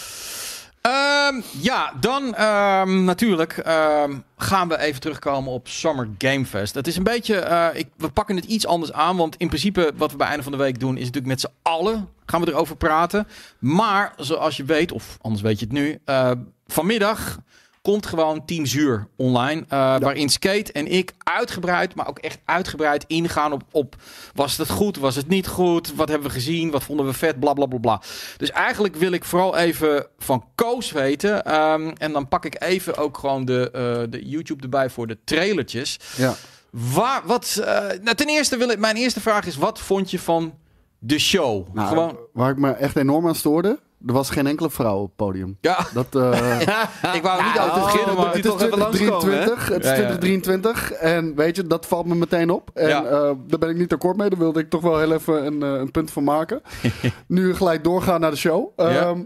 Ehm, 0.82 1.42
ja, 1.62 1.94
dan 2.00 2.36
ehm, 2.36 3.04
natuurlijk 3.04 3.58
ehm, 3.58 4.18
gaan 4.38 4.68
we 4.68 4.80
even 4.80 5.02
terugkomen 5.02 5.52
op 5.52 5.68
Summer 5.68 6.10
Game 6.18 6.46
Fest. 6.46 6.76
Het 6.76 6.88
is 6.88 6.96
een 6.98 7.04
beetje, 7.04 7.36
eh, 7.36 7.80
ik, 7.80 7.88
we 7.98 8.10
pakken 8.10 8.36
het 8.36 8.46
iets 8.46 8.66
anders 8.66 8.94
aan, 8.94 9.18
want 9.18 9.36
in 9.36 9.48
principe 9.48 9.92
wat 9.96 10.12
we 10.12 10.18
bij 10.18 10.28
einde 10.28 10.44
van 10.44 10.52
de 10.52 10.58
week 10.58 10.80
doen 10.80 10.96
is 10.98 11.06
natuurlijk 11.06 11.28
met 11.28 11.40
z'n 11.40 11.52
allen 11.62 12.10
gaan 12.26 12.42
we 12.42 12.52
erover 12.52 12.76
praten. 12.76 13.28
Maar 13.60 14.14
zoals 14.18 14.58
je 14.58 14.64
weet, 14.64 14.92
of 14.92 15.18
anders 15.22 15.42
weet 15.42 15.60
je 15.60 15.66
het 15.66 15.74
nu, 15.74 16.00
eh, 16.06 16.32
vanmiddag 16.68 17.40
komt 17.88 18.06
gewoon 18.06 18.46
Team 18.46 18.66
Zuur 18.66 19.08
online. 19.16 19.62
eh, 19.70 19.98
Waarin 20.00 20.30
Skate 20.30 20.72
en 20.72 20.88
ik 20.92 21.14
uitgebreid, 21.18 21.96
maar 21.96 22.08
ook 22.08 22.20
echt 22.20 22.40
uitgebreid 22.46 23.04
ingaan 23.08 23.52
op, 23.52 23.64
op... 23.72 23.96
Was 24.34 24.58
het 24.58 24.70
goed? 24.70 24.98
Was 24.98 25.16
het 25.16 25.28
niet 25.28 25.48
goed? 25.48 25.96
Wat 25.96 26.10
hebben 26.10 26.28
we 26.28 26.34
gezien? 26.34 26.72
Wat 26.72 26.84
vonden 26.84 27.06
we 27.06 27.14
vet? 27.14 27.40
Bla, 27.40 27.54
bla, 27.54 27.66
bla, 27.66 27.78
bla. 27.80 28.02
Dus 28.38 28.52
eigenlijk 28.52 28.96
wil 28.96 29.12
ik 29.12 29.24
vooral 29.26 29.58
even 29.58 30.08
van 30.18 30.44
Koos 30.56 30.92
weten. 30.92 31.46
ehm, 31.46 31.92
en 31.98 32.12
dan 32.12 32.28
pak 32.28 32.46
ik 32.46 32.64
even 32.64 32.98
ook 32.98 33.18
gewoon 33.18 33.46
de, 33.46 33.72
eh, 33.72 34.12
de 34.12 34.28
YouTube 34.30 34.64
erbij 34.64 34.90
voor 34.90 35.08
de 35.08 35.18
trailertjes. 35.24 36.00
Ja. 36.18 36.34
Waar, 36.72 37.22
wat, 37.26 37.62
eh, 37.66 37.80
nou, 38.02 38.16
ten 38.16 38.28
eerste 38.28 38.58
wil 38.58 38.70
ik, 38.70 38.80
mijn 38.80 38.96
eerste 38.96 39.22
vraag 39.22 39.46
is, 39.46 39.56
wat 39.56 39.80
vond 39.80 40.12
je 40.12 40.20
van 40.20 40.54
de 41.00 41.20
show? 41.20 41.68
Nou, 41.74 41.88
Gewoon, 41.88 42.18
Waar 42.34 42.50
ik 42.52 42.58
me 42.58 42.72
echt 42.72 42.96
enorm 42.96 43.28
aan 43.28 43.36
stoorde, 43.36 43.80
er 44.06 44.14
was 44.14 44.30
geen 44.30 44.48
enkele 44.48 44.70
vrouw 44.70 44.98
op 44.98 45.06
het 45.08 45.16
podium. 45.16 45.58
ja, 45.62 45.88
Dat, 45.94 46.16
eh, 46.16 46.60
ik 47.18 47.22
wou 47.22 47.44
niet 47.44 47.54
Nou, 47.54 47.80
beginnen, 47.82 48.16
moet 48.16 48.24
maar... 48.24 48.34
die 48.34 48.42
het 48.42 48.46
is 48.46 48.52
toch 48.52 48.62
even 48.62 48.78
langskomen, 48.78 49.20
2023. 49.20 49.68
Het 49.68 49.84
is 49.84 49.90
Ja, 49.90 49.96
ja. 49.96 50.18
2023. 50.18 50.92
En 50.92 51.36
weet 51.36 51.56
je, 51.56 51.68
dat 51.68 51.86
valt 51.86 52.06
me 52.06 52.16
meteen 52.16 52.50
op. 52.50 52.70
En 52.74 52.88
Ja. 52.90 53.04
eh, 53.06 53.32
daar 53.48 53.60
ben 53.60 53.70
ik 53.70 53.78
niet 53.78 53.94
akkoord 53.94 54.18
mee. 54.18 54.30
Daar 54.30 54.40
wilde 54.40 54.60
ik 54.60 54.70
toch 54.70 54.82
wel 54.82 55.00
heel 55.00 55.12
even 55.14 55.46
een, 55.46 55.64
eh, 55.64 55.80
een 55.80 55.92
punt 55.92 56.12
van 56.12 56.24
maken. 56.24 56.62
nu 57.28 57.56
gelijk 57.56 57.84
doorgaan 57.84 58.20
naar 58.22 58.32
de 58.32 58.38
show. 58.38 58.70
Ja. 58.76 58.90
Ehm, 58.90 59.24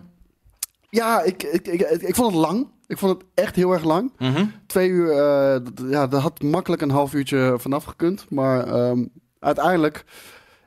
ja, 0.90 1.22
ik, 1.22 1.44
ik, 1.44 1.68
ik, 1.68 1.82
ik 1.82 2.16
vond 2.16 2.32
het 2.32 2.42
lang. 2.42 2.68
Ik 2.88 2.98
vond 2.98 3.12
het 3.18 3.24
echt 3.34 3.56
heel 3.56 3.72
erg 3.72 3.84
lang. 3.84 4.12
Mhm. 4.18 4.46
Twee 4.68 4.90
uur, 4.90 5.10
eh, 5.12 5.62
ja, 5.90 6.08
daar 6.08 6.22
had 6.22 6.42
makkelijk 6.42 6.82
een 6.82 6.90
half 6.92 7.14
uurtje 7.14 7.56
vanaf 7.60 7.84
gekund. 7.84 8.26
Maar 8.30 8.68
ehm, 8.68 9.06
uiteindelijk, 9.40 10.04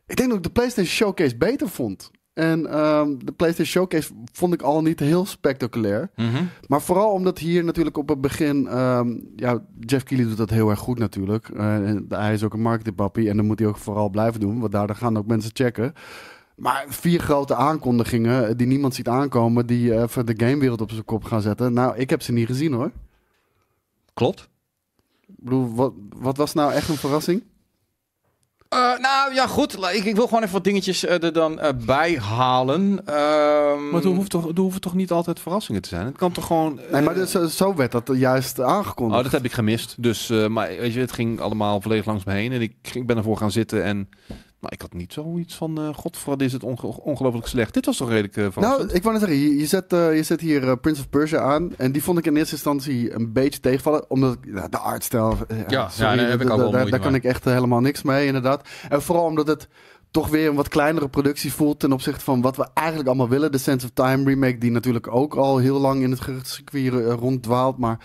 ik 0.06 0.16
denk 0.16 0.28
dat 0.28 0.38
ik 0.38 0.44
de 0.44 0.50
PlayStation 0.50 0.94
Showcase 0.94 1.36
beter 1.36 1.68
vond. 1.68 2.10
En 2.34 2.66
ehm, 2.66 3.16
de 3.18 3.32
PlayStation 3.32 3.66
Showcase 3.66 4.12
vond 4.32 4.54
ik 4.54 4.62
al 4.62 4.82
niet 4.82 5.00
heel 5.00 5.26
spectaculair. 5.26 6.10
Mhm. 6.16 6.44
Maar 6.66 6.82
vooral 6.82 7.10
omdat 7.10 7.38
hier 7.38 7.64
natuurlijk 7.64 7.96
op 7.96 8.08
het 8.08 8.20
begin... 8.20 8.66
ehm, 8.66 9.18
ja, 9.36 9.64
Jeff 9.80 10.04
Keighley 10.04 10.28
doet 10.28 10.38
dat 10.38 10.50
heel 10.50 10.70
erg 10.70 10.78
goed 10.78 10.98
natuurlijk. 10.98 11.48
Eh, 11.48 11.74
en 11.74 12.04
hij 12.08 12.32
is 12.32 12.42
ook 12.42 12.52
een 12.52 12.62
marketingpappie 12.62 13.30
en 13.30 13.36
dat 13.36 13.46
moet 13.46 13.58
hij 13.58 13.68
ook 13.68 13.76
vooral 13.76 14.08
blijven 14.08 14.40
doen. 14.40 14.60
Want 14.60 14.72
daar 14.72 14.94
gaan 14.94 15.18
ook 15.18 15.26
mensen 15.26 15.50
checken. 15.54 15.92
Maar 16.56 16.84
vier 16.88 17.20
grote 17.20 17.54
aankondigingen 17.54 18.56
die 18.56 18.66
niemand 18.66 18.94
ziet 18.94 19.08
aankomen... 19.08 19.66
die 19.66 19.94
eh, 19.94 20.02
even 20.02 20.26
de 20.26 20.34
gamewereld 20.36 20.80
op 20.80 20.90
zijn 20.90 21.04
kop 21.04 21.24
gaan 21.24 21.42
zetten. 21.42 21.72
Nou, 21.72 21.96
ik 21.96 22.10
heb 22.10 22.22
ze 22.22 22.32
niet 22.32 22.46
gezien 22.46 22.72
hoor. 22.72 22.90
Klopt. 24.14 24.48
Ik 25.26 25.34
bedoel, 25.36 25.74
wat, 25.74 25.92
wat 26.16 26.36
was 26.36 26.54
nou 26.54 26.72
echt 26.72 26.88
een 26.88 26.96
verrassing? 26.96 27.42
Eh, 28.74 28.98
nou 29.00 29.34
ja, 29.34 29.46
goed. 29.46 29.74
Ik, 29.92 30.04
ik 30.04 30.14
wil 30.16 30.26
gewoon 30.26 30.42
even 30.42 30.52
wat 30.54 30.64
dingetjes 30.64 31.04
eh, 31.04 31.22
er 31.22 31.32
dan 31.32 31.60
eh, 31.60 31.68
bij 31.86 32.18
halen. 32.18 33.00
Ehm, 33.06 33.90
Maar 33.90 34.02
er 34.02 34.06
hoeft, 34.08 34.30
toch, 34.30 34.48
er 34.48 34.60
hoeven 34.60 34.80
toch 34.80 34.94
niet 34.94 35.10
altijd 35.10 35.40
verrassingen 35.40 35.82
te 35.82 35.88
zijn? 35.88 36.06
Het 36.06 36.16
kan 36.16 36.32
toch 36.32 36.46
gewoon... 36.46 36.80
Nee, 36.92 37.02
maar 37.02 37.14
dus, 37.14 37.30
zo 37.56 37.74
werd 37.74 37.92
dat 37.92 38.10
juist 38.14 38.60
aangekondigd. 38.60 39.18
Oh, 39.18 39.22
dat 39.24 39.32
heb 39.32 39.44
ik 39.44 39.52
gemist. 39.52 39.94
Dus, 39.98 40.30
eh, 40.30 40.46
maar 40.46 40.68
weet 40.68 40.92
je, 40.94 41.00
het 41.00 41.12
ging 41.12 41.40
allemaal 41.40 41.80
volledig 41.80 42.04
langs 42.04 42.24
me 42.24 42.32
heen. 42.32 42.52
En 42.52 42.60
ik, 42.60 42.72
ging- 42.82 42.94
ik 42.96 43.06
ben 43.06 43.16
ervoor 43.16 43.36
gaan 43.36 43.50
zitten 43.50 43.84
en... 43.84 44.08
Maar 44.64 44.72
ik 44.72 44.80
had 44.80 44.92
niet 44.92 45.12
zoiets 45.12 45.54
van, 45.54 45.78
eh 45.78 45.88
god, 45.94 46.24
wat 46.24 46.40
is 46.40 46.52
het 46.52 46.62
onge- 46.62 47.00
ongelooflijk 47.00 47.46
slecht. 47.46 47.74
Dit 47.74 47.86
was 47.86 47.96
toch 47.96 48.08
redelijk 48.08 48.36
eh 48.36 48.46
verrassend? 48.50 48.82
Nou, 48.86 48.96
ik 48.96 49.02
wou 49.02 49.18
net 49.18 49.28
zeggen, 49.28 49.48
je, 49.48 49.56
je, 49.58 49.66
zet, 49.66 49.92
eh, 49.92 50.16
je 50.16 50.22
zet 50.22 50.40
hier 50.40 50.68
eh, 50.68 50.72
Prince 50.80 51.00
of 51.00 51.08
Persia 51.08 51.40
aan. 51.40 51.70
En 51.76 51.92
die 51.92 52.02
vond 52.02 52.18
ik 52.18 52.26
in 52.26 52.36
eerste 52.36 52.54
instantie 52.54 53.14
een 53.14 53.32
beetje 53.32 53.60
tegenvallen. 53.60 54.10
Omdat 54.10 54.38
ja, 54.54 54.68
de 54.68 54.78
artstijl... 54.78 55.36
eh, 55.48 55.56
Ja, 55.68 55.88
sorry, 55.88 56.10
ja, 56.10 56.16
daar 56.16 56.30
heb 56.30 56.40
ik 56.40 56.46
wel 56.48 56.70
moeite 56.70 56.90
Daar 56.90 57.00
kan 57.00 57.14
ik 57.14 57.24
echt 57.24 57.46
eh, 57.46 57.52
helemaal 57.52 57.80
niks 57.80 58.02
mee, 58.02 58.26
inderdaad. 58.26 58.68
En 58.88 59.02
vooral 59.02 59.24
omdat 59.24 59.46
het 59.46 59.68
toch 60.10 60.28
weer 60.28 60.48
een 60.48 60.54
wat 60.54 60.68
kleinere 60.68 61.08
productie 61.08 61.52
voelt... 61.52 61.80
ten 61.80 61.92
opzichte 61.92 62.24
van 62.24 62.40
wat 62.40 62.56
we 62.56 62.66
eigenlijk 62.74 63.08
allemaal 63.08 63.28
willen. 63.28 63.52
De 63.52 63.58
Sense 63.58 63.86
of 63.86 63.92
Time 63.94 64.24
remake, 64.24 64.58
die 64.58 64.70
natuurlijk 64.70 65.14
ook 65.14 65.34
al 65.34 65.58
heel 65.58 65.80
lang 65.80 66.02
in 66.02 66.10
het 66.10 66.20
geruchtcircuit 66.20 66.92
eh, 66.92 67.12
ronddwaalt. 67.12 67.78
Maar 67.78 67.98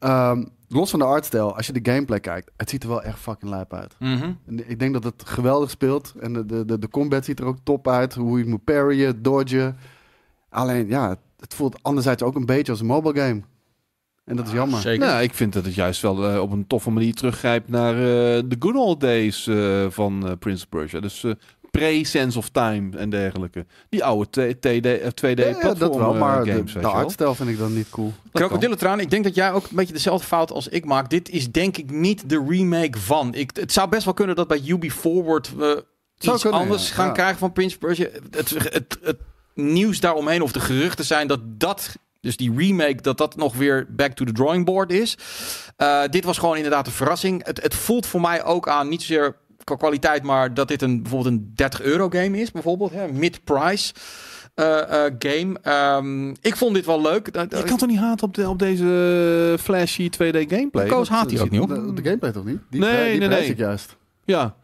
ehm, 0.00 0.44
los 0.68 0.90
van 0.90 0.98
de 0.98 1.04
artstijl, 1.04 1.56
als 1.56 1.66
je 1.66 1.72
de 1.72 1.90
gameplay 1.90 2.20
kijkt... 2.20 2.50
het 2.56 2.70
ziet 2.70 2.82
er 2.82 2.88
wel 2.88 3.02
echt 3.02 3.18
fucking 3.18 3.50
lijp 3.50 3.72
uit. 3.74 3.96
mhm. 3.98 4.32
Ik 4.66 4.78
denk 4.78 4.92
dat 4.92 5.04
het 5.04 5.22
geweldig 5.26 5.70
speelt. 5.70 6.14
En 6.20 6.32
de, 6.32 6.46
de, 6.46 6.64
de, 6.64 6.78
de 6.78 6.88
combat 6.88 7.24
ziet 7.24 7.40
er 7.40 7.46
ook 7.46 7.58
top 7.62 7.88
uit. 7.88 8.14
Hoe 8.14 8.38
je 8.38 8.46
moet 8.46 8.64
parryen, 8.64 9.22
dodgen. 9.22 9.76
Alleen, 10.48 10.88
ja, 10.88 11.16
het, 11.38 11.54
voelt 11.54 11.82
anderzijds 11.82 12.22
ook 12.22 12.34
een 12.34 12.46
beetje 12.46 12.72
als 12.72 12.80
een 12.80 12.86
mobile 12.86 13.20
game. 13.20 13.40
En 14.24 14.36
dat 14.36 14.46
is 14.46 14.52
jammer. 14.52 14.80
Zeker. 14.80 15.06
Nou, 15.06 15.22
ik 15.22 15.34
vind 15.34 15.52
dat 15.52 15.64
het 15.64 15.74
juist 15.74 16.02
wel 16.02 16.28
eh, 16.30 16.40
op 16.40 16.50
een 16.52 16.66
toffe 16.66 16.90
manier 16.90 17.14
teruggrijpt 17.14 17.68
naar 17.68 17.94
eh, 17.94 18.42
de 18.46 18.56
good 18.58 18.74
old 18.74 19.00
days 19.00 19.46
eh, 19.46 19.86
van 19.88 20.26
eh, 20.26 20.32
Prince 20.38 20.62
of 20.64 20.68
Persia. 20.68 21.00
Dus 21.00 21.24
eh, 21.24 21.32
pre-Sense 21.70 22.38
of 22.38 22.48
Time 22.48 22.96
en 22.96 23.10
dergelijke. 23.10 23.66
Die 23.88 24.04
oude 24.04 24.54
2D, 24.54 24.86
eh, 24.86 25.06
2D 25.06 25.38
Ja, 25.38 25.74
dat 25.74 25.96
wel, 25.96 26.14
eh, 26.14 26.20
maar 26.20 26.46
games, 26.46 26.72
de, 26.72 26.80
de 26.80 26.86
artstijl 26.86 27.34
vind 27.34 27.48
ik 27.48 27.58
dan 27.58 27.74
niet 27.74 27.90
cool. 27.90 28.12
Krokodillentraan, 28.32 29.00
ik 29.00 29.10
denk 29.10 29.24
dat 29.24 29.34
jij 29.34 29.52
ook 29.52 29.62
een 29.62 29.76
beetje 29.76 29.92
dezelfde 29.92 30.26
fout 30.26 30.52
als 30.52 30.68
ik 30.68 30.84
maak. 30.84 31.10
Dit 31.10 31.28
is 31.28 31.50
denk 31.50 31.76
ik 31.76 31.90
niet 31.90 32.28
de 32.28 32.44
remake 32.48 32.98
van. 32.98 33.34
Ik, 33.34 33.50
het 33.54 33.72
zou 33.72 33.88
best 33.88 34.04
wel 34.04 34.14
kunnen 34.14 34.36
dat 34.36 34.48
bij 34.48 34.62
Ubi 34.66 34.90
Forward 34.90 35.54
we 35.54 35.84
Zou 36.14 36.34
iets 36.34 36.42
kunnen, 36.42 36.60
anders 36.60 36.88
ja. 36.88 36.94
gaan 36.94 37.06
Ja. 37.06 37.12
krijgen 37.12 37.38
van 37.38 37.52
Prince 37.52 37.78
Persia. 37.78 38.08
Het, 38.30 38.50
het, 38.50 38.98
het, 39.02 39.18
nieuws 39.54 40.00
daaromheen 40.00 40.42
of 40.42 40.52
de 40.52 40.60
geruchten 40.60 41.04
zijn 41.04 41.26
dat 41.26 41.40
dat... 41.42 41.96
Dus 42.20 42.36
die 42.36 42.52
remake, 42.56 43.00
dat 43.00 43.18
dat 43.18 43.36
nog 43.36 43.56
weer 43.56 43.86
back 43.88 44.12
to 44.12 44.24
the 44.24 44.32
drawing 44.32 44.64
board 44.64 44.92
is. 44.92 45.18
Eh, 45.76 46.02
dit 46.10 46.24
was 46.24 46.38
gewoon 46.38 46.56
inderdaad 46.56 46.86
een 46.86 46.92
verrassing. 46.92 47.46
Het, 47.46 47.62
het 47.62 47.74
voelt 47.74 48.06
voor 48.06 48.20
mij 48.20 48.44
ook 48.44 48.68
aan, 48.68 48.88
niet 48.88 49.00
zozeer 49.00 49.36
qua 49.64 49.76
kwaliteit, 49.76 50.22
maar 50.22 50.54
dat 50.54 50.68
dit 50.68 50.82
een, 50.82 51.02
bijvoorbeeld 51.02 51.34
een 51.34 51.52
30 51.54 51.82
euro 51.82 52.08
game 52.08 52.38
is. 52.40 52.50
Bijvoorbeeld, 52.50 52.92
hè, 52.92 53.12
mid-price 53.12 53.92
eh, 54.54 55.06
eh, 55.06 55.14
game. 55.18 55.58
Ehm, 55.62 56.28
ik 56.30 56.56
vond 56.56 56.74
dit 56.74 56.86
wel 56.86 57.02
leuk. 57.02 57.32
Dat- 57.32 57.50
Je 57.58 57.62
kan 57.62 57.76
toch 57.76 57.88
niet 57.88 57.98
haten 57.98 58.26
op, 58.26 58.34
de, 58.34 58.48
op 58.48 58.58
deze 58.58 59.56
flashy 59.60 60.08
2D 60.10 60.36
gameplay? 60.48 60.86
Koos 60.88 61.08
haat 61.08 61.28
die 61.28 61.36
dat 61.38 61.46
ook 61.46 61.52
niet, 61.52 61.60
hoor. 61.60 61.68
De, 61.86 61.92
de 61.92 62.02
gameplay 62.02 62.32
toch 62.32 62.44
niet? 62.44 62.58
Die, 62.70 62.80
Nee, 62.80 62.92
nee, 62.92 63.10
die 63.10 63.18
nee, 63.18 63.28
prijs 63.28 63.42
nee. 63.42 63.50
ik 63.50 63.58
juist. 63.58 63.96
Ja. 64.24 64.56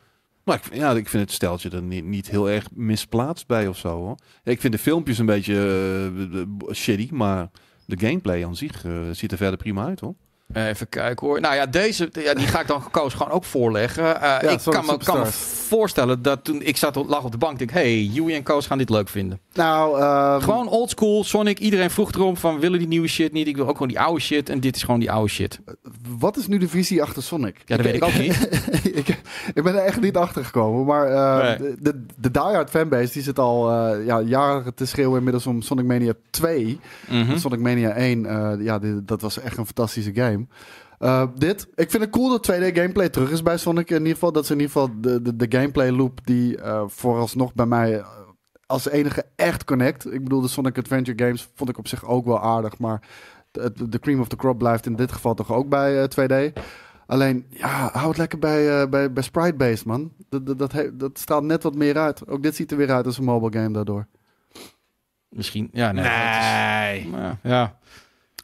Maar 0.44 0.56
ik, 0.56 0.62
vind- 0.64 0.76
ja, 0.80 0.90
ik 0.92 1.08
vind 1.08 1.22
het 1.22 1.32
steltje 1.32 1.70
er 1.70 1.82
niet, 1.82 2.04
niet 2.04 2.30
heel 2.30 2.50
erg 2.50 2.66
misplaatst 2.74 3.46
bij 3.46 3.66
of 3.68 3.76
zo. 3.78 3.88
Hoor. 3.88 4.16
Ik 4.44 4.60
vind 4.60 4.72
de 4.72 4.78
filmpjes 4.78 5.18
een 5.18 5.26
beetje 5.26 5.54
eh, 6.68 6.74
shitty, 6.74 7.08
maar 7.12 7.50
de 7.86 7.98
gameplay 8.06 8.44
aan 8.44 8.56
zich 8.56 8.84
ziet 9.12 9.32
er 9.32 9.36
verder 9.38 9.56
prima 9.58 9.84
uit 9.86 10.00
hoor. 10.00 10.14
Even 10.54 10.88
kijken 10.88 11.26
hoor. 11.26 11.40
Nou 11.40 11.54
ja, 11.54 11.66
deze 11.66 12.08
ja, 12.12 12.34
die 12.34 12.46
ga 12.46 12.60
ik 12.60 12.66
dan 12.66 12.90
Koos 12.90 13.14
gewoon 13.14 13.32
ook 13.32 13.44
voorleggen. 13.44 14.20
Eh, 14.22 14.52
ik 14.52 14.58
kan 14.64 14.86
me, 14.86 14.96
kan 15.04 15.18
me 15.18 15.26
voorstellen 15.66 16.22
dat 16.22 16.44
toen 16.44 16.62
ik 16.62 16.76
zat 16.76 16.94
lag 17.06 17.24
op 17.24 17.32
de 17.32 17.38
bank, 17.38 17.58
denk 17.58 17.70
ik, 17.70 17.76
hey, 17.76 18.02
Joey 18.02 18.34
en 18.34 18.42
Koos 18.42 18.66
gaan 18.66 18.78
dit 18.78 18.90
leuk 18.90 19.08
vinden. 19.08 19.40
Nou, 19.54 20.00
ehm, 20.00 20.40
Gewoon 20.40 20.68
oldschool 20.68 21.24
Sonic. 21.24 21.58
Iedereen 21.58 21.90
vroeg 21.90 22.12
erom 22.12 22.36
van, 22.36 22.60
willen 22.60 22.78
die 22.78 22.88
nieuwe 22.88 23.08
shit 23.08 23.32
niet? 23.32 23.46
Ik 23.46 23.56
wil 23.56 23.64
ook 23.66 23.72
gewoon 23.72 23.88
die 23.88 24.00
oude 24.00 24.20
shit. 24.20 24.48
En 24.48 24.60
dit 24.60 24.76
is 24.76 24.82
gewoon 24.82 25.00
die 25.00 25.10
oude 25.10 25.30
shit. 25.30 25.60
wat 26.18 26.36
is 26.36 26.46
nu 26.46 26.58
de 26.58 26.68
visie 26.68 27.02
achter 27.02 27.22
Sonic? 27.22 27.56
Ja, 27.64 27.76
dat 27.76 27.84
weet 27.86 27.94
ik 27.94 28.04
ook 28.04 28.18
niet. 28.18 28.48
ik, 29.00 29.08
ik 29.54 29.62
ben 29.62 29.74
er 29.74 29.84
echt 29.84 30.00
niet 30.00 30.16
achter 30.16 30.44
gekomen. 30.44 30.84
Maar 30.84 31.06
eh, 31.10 31.44
Nee. 31.46 31.56
de, 31.56 31.74
de, 31.80 32.04
de 32.16 32.30
diehard 32.30 32.70
fanbase 32.70 33.12
die 33.12 33.22
zit 33.22 33.38
al 33.38 33.70
eh, 33.70 34.06
ja, 34.06 34.20
jaren 34.20 34.74
te 34.74 34.86
schreeuwen 34.86 35.16
inmiddels 35.18 35.46
om 35.46 35.62
Sonic 35.62 35.84
Mania 35.84 36.12
2. 36.30 36.80
Mhm. 37.10 37.38
Sonic 37.38 37.60
Mania 37.60 37.90
1, 37.90 38.26
eh, 38.26 38.52
ja, 38.64 38.78
dit- 38.78 39.08
dat 39.08 39.20
was 39.20 39.38
echt 39.40 39.56
een 39.56 39.64
fantastische 39.66 40.14
game. 40.14 40.35
Eh, 40.98 41.26
dit, 41.34 41.68
ik 41.74 41.90
vind 41.90 42.02
het 42.02 42.12
cool 42.12 42.28
dat 42.30 42.52
2D 42.52 42.64
gameplay 42.74 43.08
terug 43.08 43.30
is 43.30 43.42
bij 43.42 43.56
Sonic. 43.56 43.90
In 43.90 43.96
ieder 43.98 44.12
geval, 44.12 44.32
dat 44.32 44.42
is 44.44 44.50
in 44.50 44.60
ieder 44.60 44.72
geval 44.72 44.90
de, 45.00 45.22
de, 45.22 45.36
de 45.36 45.46
gameplay 45.48 45.90
loop 45.90 46.26
die 46.26 46.60
eh, 46.60 46.82
vooralsnog 46.86 47.54
bij 47.54 47.66
mij 47.66 47.98
eh, 47.98 48.06
als 48.66 48.88
enige 48.88 49.24
echt 49.36 49.64
connect. 49.64 50.12
Ik 50.12 50.22
bedoel, 50.22 50.40
de 50.40 50.48
Sonic 50.48 50.78
Adventure 50.78 51.24
games 51.24 51.48
vond 51.54 51.70
ik 51.70 51.78
op 51.78 51.88
zich 51.88 52.04
ook 52.04 52.24
wel 52.24 52.40
aardig. 52.40 52.78
Maar 52.78 53.00
de, 53.50 53.88
de 53.88 53.98
cream 53.98 54.20
of 54.20 54.28
the 54.28 54.36
crop 54.36 54.58
blijft 54.58 54.86
in 54.86 54.96
dit 54.96 55.12
geval 55.12 55.34
toch 55.34 55.52
ook 55.52 55.68
bij 55.68 56.02
eh, 56.02 56.50
2D. 56.50 56.52
Alleen, 57.06 57.46
ja, 57.50 57.90
hou 57.92 58.08
het 58.08 58.16
lekker 58.18 58.38
bij, 58.38 58.80
eh, 58.80 58.88
bij, 58.88 59.12
bij 59.12 59.22
sprite-based, 59.22 59.84
man. 59.84 60.12
Dat, 60.28 60.46
dat, 60.46 60.58
dat, 60.58 60.72
he- 60.72 60.96
dat 60.96 61.18
straalt 61.18 61.44
net 61.44 61.62
wat 61.62 61.74
meer 61.74 61.98
uit. 61.98 62.28
Ook 62.28 62.42
dit 62.42 62.54
ziet 62.56 62.70
er 62.70 62.76
weer 62.76 62.92
uit 62.92 63.06
als 63.06 63.18
een 63.18 63.24
mobile 63.24 63.60
game 63.62 63.72
daardoor. 63.72 64.06
Misschien, 65.28 65.68
ja, 65.72 65.92
nee. 65.92 66.04
is- 66.04 67.06
maar 67.06 67.38
ja. 67.42 67.78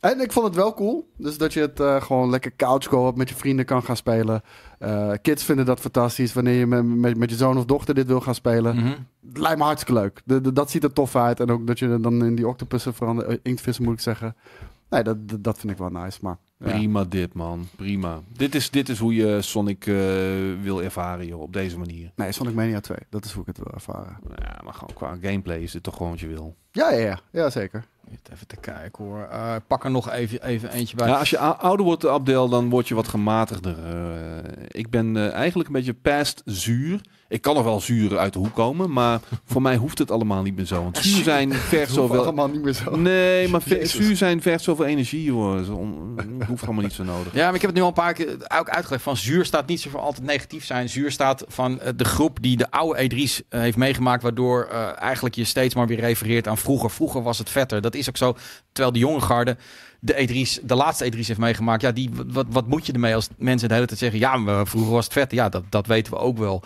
En 0.03 0.21
ik 0.21 0.33
vond 0.33 0.47
het 0.47 0.55
wel 0.55 0.75
cool. 0.75 1.09
Dus 1.17 1.39
dat 1.39 1.53
je 1.53 1.61
het 1.61 1.81
eh, 1.81 2.03
gewoon 2.03 2.31
lekker 2.31 2.57
couch 2.57 2.89
co-op 2.89 3.17
met 3.17 3.29
je 3.29 3.35
vrienden 3.35 3.65
kan 3.65 3.83
gaan 3.83 3.97
spelen. 3.97 4.43
Eh, 4.79 5.13
kids 5.23 5.45
vinden 5.45 5.65
dat 5.67 5.81
fantastisch. 5.81 6.33
Wanneer 6.33 6.55
je 6.59 6.67
met, 6.67 6.85
met, 6.85 7.17
met 7.17 7.31
je 7.31 7.37
zoon 7.37 7.57
of 7.59 7.65
dochter 7.65 7.95
dit 7.95 8.07
wil 8.07 8.21
gaan 8.21 8.35
spelen. 8.35 8.77
Mhm. 8.77 8.93
Lijkt 9.33 9.59
me 9.59 9.65
hartstikke 9.65 10.01
leuk. 10.01 10.21
De, 10.25 10.41
de- 10.41 10.53
dat 10.53 10.71
ziet 10.71 10.85
er 10.85 10.93
tof 10.93 11.17
uit. 11.17 11.41
En 11.41 11.51
ook 11.51 11.67
dat 11.67 11.79
je 11.79 12.01
dan 12.01 12.25
in 12.25 12.35
die 12.35 12.49
octopussen 12.49 12.95
verandert. 12.95 13.29
eh, 13.29 13.37
Inktvissen 13.43 13.85
moet 13.85 13.95
ik 13.95 14.01
zeggen. 14.01 14.37
Nee, 14.91 15.03
dat, 15.03 15.17
dat, 15.41 15.59
vind 15.59 15.73
ik 15.73 15.79
wel 15.79 15.89
nice. 15.91 16.19
Maar 16.23 16.37
ja. 16.59 16.67
Prima 16.71 17.05
dit 17.05 17.35
man, 17.35 17.69
prima. 17.77 18.21
Dit 18.37 18.55
is, 18.55 18.71
dit 18.71 18.89
is 18.89 18.99
hoe 18.99 19.15
je 19.15 19.43
Sonic 19.43 19.85
wil 20.63 20.83
ervaren 20.83 21.27
joh, 21.27 21.41
op 21.41 21.53
deze 21.53 21.79
manier. 21.79 22.13
Nee, 22.17 22.33
Sonic 22.33 22.55
Mania 22.55 22.81
2. 22.81 22.99
Dat 23.11 23.25
is 23.25 23.33
hoe 23.33 23.41
ik 23.41 23.47
het 23.47 23.57
wil 23.59 23.73
ervaren. 23.75 24.19
Ja, 24.37 24.61
maar 24.65 24.75
gewoon 24.75 24.95
qua 24.95 25.17
gameplay 25.23 25.59
is 25.61 25.73
dit 25.73 25.83
toch 25.83 25.97
gewoon 25.97 26.11
wat 26.11 26.21
je 26.21 26.27
wil. 26.29 26.55
Ja, 26.71 26.91
ja, 26.93 26.99
ja. 26.99 27.21
Ja, 27.33 27.51
zeker. 27.51 27.85
Even 28.33 28.47
te 28.47 28.57
kijken 28.57 29.05
hoor. 29.05 29.23
Eh, 29.31 29.55
pak 29.67 29.85
er 29.85 29.91
nog 29.91 30.11
even, 30.11 30.43
even 30.43 30.71
eentje 30.71 30.97
bij. 30.97 31.09
Ja, 31.09 31.19
als 31.19 31.31
je 31.31 31.39
ouder 31.39 31.87
wordt, 31.87 32.07
Abdel, 32.07 32.49
dan 32.49 32.71
word 32.71 32.89
je 32.89 32.95
wat 32.95 33.09
gematigder. 33.09 33.77
Eh, 33.85 34.51
ik 34.69 34.91
ben 34.91 35.17
eh, 35.17 35.33
eigenlijk 35.33 35.69
een 35.69 35.75
beetje 35.75 35.95
past 35.95 36.43
zuur. 36.45 37.01
Ik 37.33 37.41
kan 37.41 37.55
nog 37.55 37.65
wel 37.65 37.81
zuur 37.81 38.19
uit 38.19 38.33
de 38.33 38.39
hoek 38.39 38.55
komen, 38.55 38.93
maar 38.93 39.21
voor 39.45 39.63
mij 39.63 39.77
hoeft 39.77 39.99
het 39.99 40.11
allemaal 40.11 40.43
niet 40.43 40.57
meer 40.57 40.65
zo. 40.65 40.83
Want 40.83 40.99
zuur 40.99 41.23
zijn 41.23 41.53
vergt 41.75 41.93
zoveel... 41.93 42.23
allemaal 42.23 42.49
niet 42.49 42.63
meer 42.63 42.73
zo. 42.73 42.97
Nee, 42.97 43.49
maar 43.49 43.63
ver- 43.63 43.87
zuur 43.87 44.17
zijn 44.17 44.43
vergt 44.43 44.65
zoveel 44.65 44.85
energie, 44.85 45.33
hoor. 45.33 45.57
Dat 45.57 46.49
hoeft 46.49 46.65
allemaal 46.65 46.83
niet 46.83 46.93
zo 46.93 47.05
nodig. 47.05 47.35
Ja, 47.35 47.45
maar 47.47 47.55
ik 47.55 47.61
heb 47.61 47.71
het 47.71 47.75
nu 47.75 47.81
al 47.81 47.89
een 47.89 47.95
paar 47.95 48.13
keer 48.13 48.37
ook 48.59 48.69
uitgelegd. 48.69 49.03
Van 49.03 49.17
zuur 49.17 49.45
staat 49.45 49.67
niet 49.67 49.81
zo 49.81 49.91
voor 49.91 50.01
altijd 50.01 50.27
negatief 50.27 50.65
zijn. 50.65 50.89
Zuur 50.89 51.11
staat 51.11 51.45
van 51.49 51.81
eh, 51.81 51.93
de 51.97 52.05
groep 52.05 52.39
die 52.43 52.57
de 52.57 52.71
oude 52.71 53.11
E3's 53.11 53.43
eh, 53.49 53.61
heeft 53.61 53.77
meegemaakt. 53.77 54.23
Waardoor 54.23 54.65
eh, 54.65 55.01
eigenlijk 55.01 55.35
je 55.35 55.45
steeds 55.45 55.75
maar 55.75 55.87
weer 55.87 56.01
refereert 56.01 56.49
aan 56.49 56.59
vroeger. 56.59 56.91
Vroeger 56.91 57.23
was 57.23 57.39
het 57.39 57.51
vetter. 57.51 57.81
Dat 57.81 57.95
is 57.95 58.09
ook 58.09 58.17
zo. 58.17 58.37
Terwijl 58.73 58.95
de 58.95 59.01
jonge 59.01 59.21
garde 59.21 59.57
de 60.05 60.29
E3's, 60.29 60.59
de 60.63 60.75
laatste 60.75 61.05
E3's 61.13 61.27
heeft 61.29 61.39
meegemaakt. 61.41 61.83
Ja, 61.83 61.93
die, 61.93 62.11
wat, 62.27 62.47
wat 62.51 62.67
moet 62.67 62.87
je 62.87 62.93
ermee 62.93 63.15
als 63.15 63.29
mensen 63.37 63.69
de 63.69 63.75
hele 63.75 63.87
tijd 63.87 63.99
zeggen... 63.99 64.19
ja, 64.19 64.37
maar 64.37 64.67
vroeger 64.67 64.93
was 64.93 65.05
het 65.05 65.13
vetter. 65.13 65.39
Ja, 65.39 65.49
dat, 65.49 65.63
dat 65.69 65.87
weten 65.87 66.13
we 66.13 66.19
ook 66.19 66.39
wel. 66.39 66.63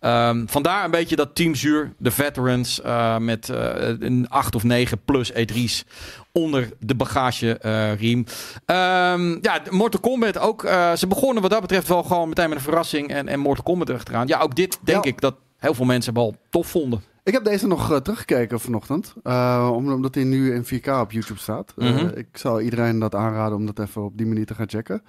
Ehm, 0.00 0.46
vandaar 0.46 0.84
een 0.84 0.90
beetje 0.90 1.16
dat 1.16 1.34
Team 1.34 1.54
Zuur, 1.54 1.92
de 1.98 2.10
veterans... 2.10 2.80
eh, 2.80 3.16
met 3.18 3.48
eh, 3.48 3.88
een 3.98 4.26
acht 4.28 4.54
of 4.54 4.62
negen 4.64 5.00
plus 5.04 5.32
E3's 5.32 5.84
onder 6.32 6.68
de 6.80 6.94
bagageriem. 6.94 8.24
Ehm 8.66 9.38
ja, 9.42 9.62
Mortal 9.70 10.00
Kombat 10.00 10.38
ook. 10.38 10.64
eh, 10.64 10.92
ze 10.92 11.06
begonnen 11.06 11.42
wat 11.42 11.50
dat 11.50 11.60
betreft 11.60 11.88
wel 11.88 12.02
gewoon 12.02 12.28
meteen 12.28 12.48
met 12.48 12.58
een 12.58 12.64
verrassing 12.64 13.08
en, 13.08 13.28
en 13.28 13.40
Mortal 13.40 13.64
Kombat 13.64 13.88
erachteraan. 13.88 14.26
Ja, 14.26 14.38
ook 14.40 14.56
dit 14.56 14.78
denk 14.80 15.04
Ja. 15.04 15.10
ik 15.10 15.20
dat 15.20 15.34
heel 15.58 15.74
veel 15.74 15.84
mensen 15.84 16.14
wel 16.14 16.36
tof 16.50 16.66
vonden. 16.66 17.02
Ik 17.28 17.34
heb 17.34 17.44
deze 17.44 17.66
nog 17.66 17.90
eh, 17.92 17.96
teruggekeken 17.96 18.60
vanochtend. 18.60 19.14
eh, 19.22 19.70
om- 19.72 19.92
omdat 19.92 20.14
hij 20.14 20.24
nu 20.24 20.54
in 20.54 20.64
4K 20.64 20.86
op 21.00 21.12
YouTube 21.12 21.38
staat. 21.40 21.72
Eh, 21.76 21.90
Mhm. 21.94 22.06
ik 22.14 22.26
zou 22.32 22.62
iedereen 22.62 22.98
dat 22.98 23.14
aanraden 23.14 23.56
om 23.58 23.66
dat 23.66 23.78
even 23.78 24.02
op 24.04 24.16
die 24.18 24.26
manier 24.26 24.46
te 24.46 24.54
gaan 24.54 24.68
checken. 24.68 25.02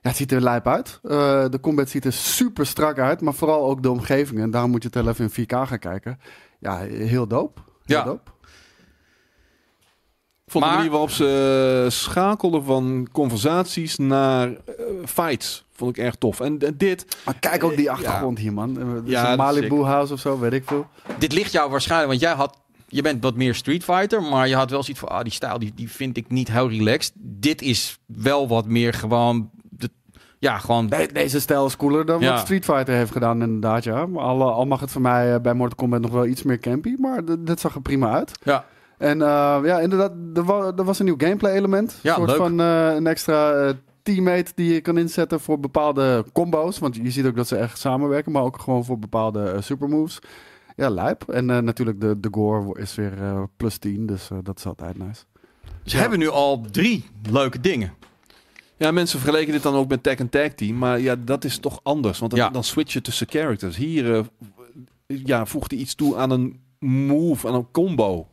Ja, 0.00 0.08
het 0.08 0.16
ziet 0.16 0.32
er 0.32 0.40
lijp 0.40 0.66
uit. 0.66 0.98
De 1.52 1.58
combat 1.60 1.88
ziet 1.88 2.04
er 2.04 2.12
super 2.12 2.66
strak 2.66 2.98
uit. 2.98 3.20
Maar 3.20 3.34
vooral 3.34 3.68
ook 3.70 3.82
de 3.82 3.90
omgeving. 3.90 4.40
En 4.40 4.50
daarom 4.50 4.70
moet 4.70 4.82
je 4.82 4.88
het 4.92 5.06
even 5.08 5.24
in 5.24 5.30
4K 5.30 5.52
gaan 5.66 5.78
kijken. 5.78 6.18
Ja, 6.58 6.78
heel 6.78 7.26
dope. 7.26 7.60
Heel 7.84 7.96
Ja. 7.98 8.04
dope. 8.04 8.30
Ik 10.54 10.58
vond 10.58 10.64
Maar- 10.64 10.82
de 10.84 10.90
manier 10.90 10.90
waarop 10.90 11.10
ze 11.10 11.82
eh, 11.84 11.90
schakelden 11.90 12.64
van 12.64 13.08
conversaties 13.12 13.96
naar 13.98 14.48
eh, 14.48 14.54
fights, 15.04 15.64
vond 15.72 15.96
ik 15.96 16.04
erg 16.04 16.14
tof. 16.14 16.40
En 16.40 16.58
eh, 16.58 16.68
dit, 16.74 17.16
Maar 17.24 17.38
kijk 17.40 17.64
ook 17.64 17.76
die 17.76 17.84
Ja. 17.84 17.92
achtergrond 17.92 18.38
hier, 18.38 18.52
man. 18.52 19.02
Ja, 19.04 19.28
dat 19.28 19.36
Malibu 19.36 19.82
House 19.82 20.12
of 20.12 20.20
zo, 20.20 20.38
weet 20.38 20.52
ik 20.52 20.62
veel. 20.66 20.86
Dit 21.18 21.32
ligt 21.32 21.52
jou 21.52 21.70
waarschijnlijk, 21.70 22.10
want 22.10 22.20
jij 22.22 22.32
had... 22.32 22.60
Je 22.88 23.02
bent 23.02 23.22
wat 23.22 23.36
meer 23.36 23.54
Street 23.54 23.84
Fighter, 23.84 24.22
maar 24.22 24.48
je 24.48 24.54
had 24.54 24.70
wel 24.70 24.82
zoiets 24.82 25.00
van... 25.00 25.08
Ah, 25.08 25.22
die 25.22 25.32
stijl 25.32 25.58
die, 25.58 25.72
die 25.74 25.90
vind 25.90 26.16
ik 26.16 26.30
niet 26.30 26.50
heel 26.52 26.68
relaxed. 26.68 27.12
Dit 27.16 27.62
is 27.62 27.98
wel 28.06 28.48
wat 28.48 28.66
meer 28.66 28.92
gewoon... 28.94 29.50
Ja, 30.38 30.58
gewoon... 30.58 30.86
De- 30.86 31.10
deze 31.12 31.40
stijl 31.40 31.66
is 31.66 31.76
cooler 31.76 32.06
dan 32.06 32.20
Ja. 32.20 32.30
wat 32.30 32.38
Street 32.40 32.64
Fighter 32.64 32.94
heeft 32.94 33.12
gedaan, 33.12 33.42
inderdaad, 33.42 33.84
ja. 33.84 34.06
Maar 34.06 34.22
al, 34.22 34.52
al 34.52 34.66
mag 34.66 34.80
het 34.80 34.90
voor 34.90 35.00
mij 35.00 35.34
eh, 35.34 35.40
bij 35.40 35.54
Mortal 35.54 35.76
Kombat 35.76 36.00
nog 36.00 36.10
wel 36.10 36.26
iets 36.26 36.42
meer 36.42 36.58
campy. 36.58 36.94
Maar 36.98 37.24
d- 37.24 37.46
dit 37.46 37.60
zag 37.60 37.74
er 37.74 37.82
prima 37.82 38.10
uit. 38.12 38.32
Ja. 38.42 38.64
En 39.02 39.22
eh, 39.22 39.58
ja, 39.64 39.80
inderdaad, 39.80 40.12
er, 40.34 40.44
wa- 40.44 40.72
er 40.76 40.84
was 40.84 40.98
een 40.98 41.04
nieuw 41.04 41.14
gameplay 41.18 41.52
element. 41.52 41.98
Ja, 42.02 42.10
een 42.10 42.16
soort 42.16 42.28
leuk. 42.28 42.38
van 42.38 42.60
eh, 42.60 42.94
een 42.94 43.06
extra 43.06 43.52
eh, 43.52 43.74
teammate 44.02 44.52
die 44.54 44.72
je 44.72 44.80
kan 44.80 44.98
inzetten 44.98 45.40
voor 45.40 45.60
bepaalde 45.60 46.24
combo's. 46.32 46.78
Want 46.78 46.96
je 46.96 47.10
ziet 47.10 47.26
ook 47.26 47.36
dat 47.36 47.48
ze 47.48 47.56
echt 47.56 47.78
samenwerken, 47.78 48.32
maar 48.32 48.42
ook 48.42 48.60
gewoon 48.60 48.84
voor 48.84 48.98
bepaalde 48.98 49.56
supermoves. 49.60 50.18
Ja, 50.76 50.88
lijp. 50.90 51.22
En 51.28 51.50
eh, 51.50 51.58
natuurlijk 51.58 52.00
de, 52.00 52.20
de 52.20 52.28
gore 52.30 52.80
is 52.80 52.94
weer 52.94 53.22
eh, 53.22 53.42
plus 53.56 53.78
10, 53.78 54.06
dus 54.06 54.30
eh, 54.30 54.38
dat 54.42 54.58
is 54.58 54.66
altijd 54.66 54.98
nice. 54.98 55.22
Ze 55.84 55.96
hebben 55.96 56.18
nu 56.18 56.28
al 56.28 56.60
drie 56.70 57.04
leuke 57.30 57.60
dingen. 57.60 57.92
ja, 58.76 58.90
mensen 58.90 59.18
vergeleken 59.20 59.52
dit 59.52 59.62
dan 59.62 59.74
ook 59.74 59.88
met 59.88 60.02
Tekken 60.02 60.28
Tag 60.28 60.48
Team, 60.48 60.78
maar 60.78 61.00
ja, 61.00 61.16
dat 61.24 61.44
is 61.44 61.58
toch 61.58 61.80
anders. 61.82 62.18
Want 62.18 62.30
dan, 62.30 62.40
Ja. 62.40 62.48
dan 62.50 62.64
switch 62.64 62.92
je 62.92 63.00
tussen 63.00 63.28
characters. 63.30 63.76
Hier 63.76 64.24
ja, 65.06 65.46
voegt 65.46 65.70
hij 65.70 65.80
iets 65.80 65.94
toe 65.94 66.16
aan 66.16 66.30
een 66.30 66.60
move, 66.78 67.48
aan 67.48 67.54
een 67.54 67.70
combo. 67.70 68.26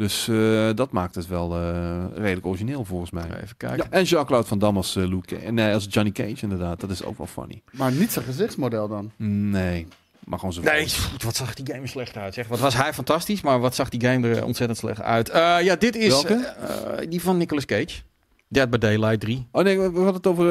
Dus 0.00 0.28
eh, 0.28 0.68
dat 0.74 0.92
maakt 0.92 1.14
het 1.14 1.26
wel 1.26 1.54
eh, 1.54 2.04
redelijk 2.14 2.46
origineel 2.46 2.84
volgens 2.84 3.10
mij. 3.10 3.24
Even 3.42 3.56
kijken. 3.56 3.76
Ja, 3.78 3.86
en 3.90 4.04
Jean-Claude 4.04 4.46
Van 4.46 4.58
Damme 4.58 4.78
als, 4.78 4.96
eh, 4.96 5.06
Luke, 5.08 5.36
en, 5.36 5.58
eh, 5.58 5.74
als 5.74 5.86
Johnny 5.90 6.12
Cage 6.12 6.36
inderdaad. 6.40 6.80
Dat 6.80 6.90
is 6.90 7.04
ook 7.04 7.18
wel 7.18 7.26
funny. 7.26 7.62
Maar 7.70 7.92
niet 7.92 8.12
zijn 8.12 8.24
gezichtsmodel 8.24 8.88
dan. 8.88 9.10
Nee, 9.50 9.86
maar 10.24 10.38
gewoon 10.38 10.54
zo. 10.54 10.62
Nee, 10.62 10.84
pff, 10.84 11.24
wat 11.24 11.36
zag 11.36 11.54
die 11.54 11.66
game 11.66 11.80
er 11.82 11.88
slecht 11.88 12.16
uit. 12.16 12.34
Zeg. 12.34 12.48
Wat 12.48 12.58
was 12.58 12.74
hij 12.74 12.94
fantastisch, 12.94 13.40
maar 13.40 13.60
wat 13.60 13.74
zag 13.74 13.88
die 13.88 14.00
game 14.00 14.28
er 14.28 14.44
ontzettend 14.44 14.78
slecht 14.78 15.00
uit. 15.02 15.28
Eh, 15.28 15.56
ja, 15.62 15.76
dit 15.76 15.96
is 15.96 16.08
Welke? 16.08 16.34
eh, 16.34 17.10
die 17.10 17.22
van 17.22 17.36
Nicolas 17.36 17.64
Cage. 17.64 18.00
Dead 18.48 18.70
by 18.70 18.76
Daylight 18.78 19.20
3. 19.20 19.46
Oh 19.52 19.64
nee, 19.64 19.78
we 19.78 19.82
hadden 19.82 20.14
het 20.14 20.26
over 20.26 20.46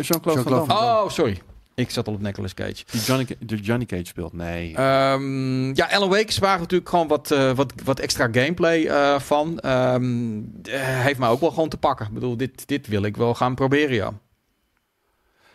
Jean-Claude 0.00 0.42
Van 0.42 0.52
Damme. 0.52 0.72
Oh, 0.72 1.08
sorry. 1.08 1.40
Ik 1.74 1.90
zat 1.90 2.06
al 2.06 2.14
op 2.14 2.20
Nicolas 2.20 2.54
Cage. 2.54 2.84
Die 2.90 3.00
Johnny, 3.00 3.26
de 3.38 3.56
Johnny 3.56 3.86
Cage 3.86 4.04
speelt. 4.04 4.32
Nee. 4.32 4.74
Ehm, 4.76 5.74
ja, 5.74 5.86
Alan 5.90 6.08
Wake 6.08 6.40
waren 6.40 6.60
natuurlijk 6.60 6.88
gewoon 6.88 7.08
wat, 7.08 7.30
eh, 7.30 7.54
wat, 7.54 7.72
wat 7.84 8.00
extra 8.00 8.28
gameplay 8.32 8.86
eh, 8.86 9.20
van. 9.20 9.58
Ehm, 9.60 10.38
eh, 10.62 10.80
heeft 10.80 11.18
mij 11.18 11.28
ook 11.28 11.40
wel 11.40 11.50
gewoon 11.50 11.68
te 11.68 11.76
pakken. 11.76 12.06
Ik 12.06 12.12
bedoel, 12.12 12.36
dit, 12.36 12.68
dit 12.68 12.86
wil 12.86 13.02
ik 13.02 13.16
wel 13.16 13.34
gaan 13.34 13.54
proberen, 13.54 13.94
ja. 13.94 14.12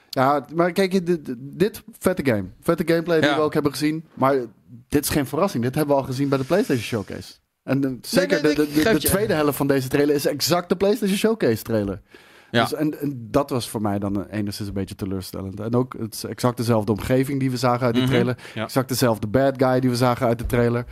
Ja, 0.10 0.46
maar 0.56 0.72
kijk, 0.72 0.92
je, 0.92 1.04
dit, 1.04 1.36
dit 1.38 1.84
vette 2.00 2.26
game. 2.26 2.46
Vette 2.62 2.84
gameplay 2.86 3.20
die 3.20 3.30
Ja. 3.30 3.36
we 3.36 3.42
ook 3.42 3.54
hebben 3.54 3.72
gezien. 3.72 4.06
Maar 4.14 4.36
dit 4.88 5.04
is 5.04 5.10
geen 5.10 5.26
verrassing. 5.26 5.64
Dit 5.64 5.76
hebben 5.76 5.96
we 5.96 6.02
al 6.02 6.08
gezien 6.08 6.30
bij 6.30 6.38
de 6.38 6.44
PlayStation 6.44 6.84
Showcase. 6.86 7.34
En 7.64 8.00
zeker 8.02 8.44
nee, 8.44 8.56
de, 8.56 8.72
de, 8.74 8.94
de, 8.94 9.00
tweede 9.00 9.34
helft 9.34 9.58
van 9.58 9.68
deze 9.68 9.88
trailer 9.88 10.16
is 10.16 10.26
exact 10.26 10.70
de 10.70 10.76
PlayStation 10.76 11.18
Showcase 11.18 11.64
trailer. 11.64 12.02
Ja. 12.52 12.62
Dus, 12.64 12.74
en, 12.74 13.00
en 13.00 13.28
dat 13.32 13.50
was 13.50 13.70
voor 13.70 13.82
mij 13.82 14.00
dan 14.00 14.26
eh, 14.28 14.38
enigszins 14.40 14.68
een 14.68 14.74
beetje 14.74 14.96
teleurstellend. 14.96 15.60
En 15.60 15.76
ook 15.76 15.96
het 16.00 16.14
is 16.14 16.24
exact 16.24 16.58
dezelfde 16.58 16.92
omgeving 16.92 17.40
die 17.40 17.52
we 17.52 17.58
zagen 17.58 17.86
uit 17.86 17.94
die 17.94 18.04
Mhm. 18.04 18.12
trailer. 18.12 18.38
Ja. 18.54 18.64
Exact 18.64 18.88
dezelfde 18.90 19.28
bad 19.28 19.64
guy 19.64 19.80
die 19.80 19.90
we 19.90 19.96
zagen 19.96 20.28
uit 20.28 20.38
de 20.40 20.46
trailer. 20.46 20.86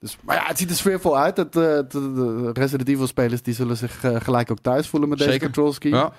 Dus, 0.00 0.18
maar 0.24 0.36
ja, 0.36 0.42
het 0.46 0.58
ziet 0.58 0.70
er 0.70 0.76
sfeervol 0.76 1.18
uit. 1.18 1.36
Het, 1.36 1.56
eh, 1.56 1.62
de, 1.62 1.86
de 1.88 2.50
Resident 2.52 2.88
Evil 2.88 3.06
spelers 3.06 3.42
die 3.42 3.54
zullen 3.54 3.76
zich 3.76 4.04
eh, 4.04 4.16
gelijk 4.20 4.50
ook 4.50 4.58
thuis 4.60 4.88
voelen 4.88 5.08
met 5.08 5.18
deze 5.18 5.38
control 5.38 5.72
scheme. 5.72 5.96
ja. 5.96 6.12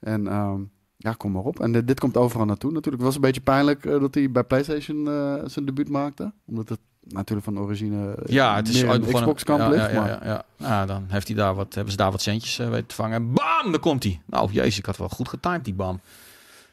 En 0.00 0.26
ehm, 0.26 0.60
ja, 0.96 1.12
kom 1.12 1.32
maar 1.32 1.42
op. 1.42 1.60
En 1.60 1.72
dit, 1.72 1.86
dit 1.86 2.00
komt 2.00 2.16
overal 2.16 2.46
naartoe. 2.46 2.70
Natuurlijk 2.70 2.96
het 2.96 3.04
was 3.04 3.14
een 3.14 3.20
beetje 3.20 3.40
pijnlijk 3.40 3.84
eh, 3.84 4.00
dat 4.00 4.14
hij 4.14 4.30
bij 4.30 4.44
PlayStation 4.44 5.08
eh, 5.08 5.34
zijn 5.44 5.64
debuut 5.64 5.88
maakte. 5.88 6.32
Omdat 6.46 6.68
het 6.68 6.80
natuurlijk 7.08 7.46
van 7.46 7.58
origine 7.58 8.14
eh, 8.14 8.32
Ja, 8.32 8.56
het 8.56 8.68
is 8.68 8.80
begonnen- 8.80 9.12
Xbox 9.12 9.44
kant 9.44 9.60
ja, 9.60 9.68
ligt. 9.68 9.84
Ja, 9.84 9.90
ja, 9.90 10.00
maar 10.00 10.08
ja, 10.08 10.20
ja. 10.24 10.44
Ja, 10.56 10.86
dan 10.86 11.04
heeft 11.08 11.26
hij 11.26 11.36
daar 11.36 11.54
wat, 11.54 11.74
hebben 11.74 11.92
ze 11.92 11.98
daar 11.98 12.10
wat 12.10 12.22
centjes 12.22 12.58
eh, 12.58 12.68
weten 12.68 12.86
te 12.86 12.94
vangen. 12.94 13.14
En 13.14 13.32
bam, 13.32 13.70
daar 13.70 13.80
komt 13.80 14.02
hij. 14.02 14.20
Nou, 14.26 14.52
jezus, 14.52 14.78
ik 14.78 14.86
had 14.86 14.96
wel 14.96 15.08
goed 15.08 15.28
getimed, 15.28 15.64
die 15.64 15.74
bam. 15.74 16.00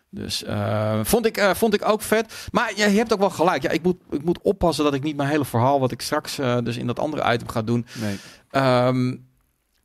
Dus 0.09 0.43
eh, 0.43 0.99
vond, 1.03 1.25
ik, 1.25 1.39
vond 1.53 1.73
ik 1.73 1.87
ook 1.87 2.01
vet. 2.01 2.47
Maar 2.51 2.73
je, 2.75 2.83
hebt 2.83 3.13
ook 3.13 3.19
wel 3.19 3.29
gelijk. 3.29 3.61
Ja, 3.61 3.69
ik, 3.69 3.83
moet, 3.83 3.97
ik 4.09 4.23
moet 4.23 4.39
oppassen 4.41 4.83
dat 4.83 4.93
ik 4.93 5.03
niet 5.03 5.15
mijn 5.15 5.29
hele 5.29 5.45
verhaal... 5.45 5.79
wat 5.79 5.91
ik 5.91 6.01
straks 6.01 6.35
dus 6.35 6.77
in 6.77 6.87
dat 6.87 6.99
andere 6.99 7.33
item 7.33 7.47
ga 7.47 7.61
doen... 7.61 7.85
Nee. 8.01 8.17
Ehm, 8.49 9.15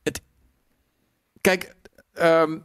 het, 0.03 0.21
kijk, 1.41 1.75
ehm, 2.13 2.57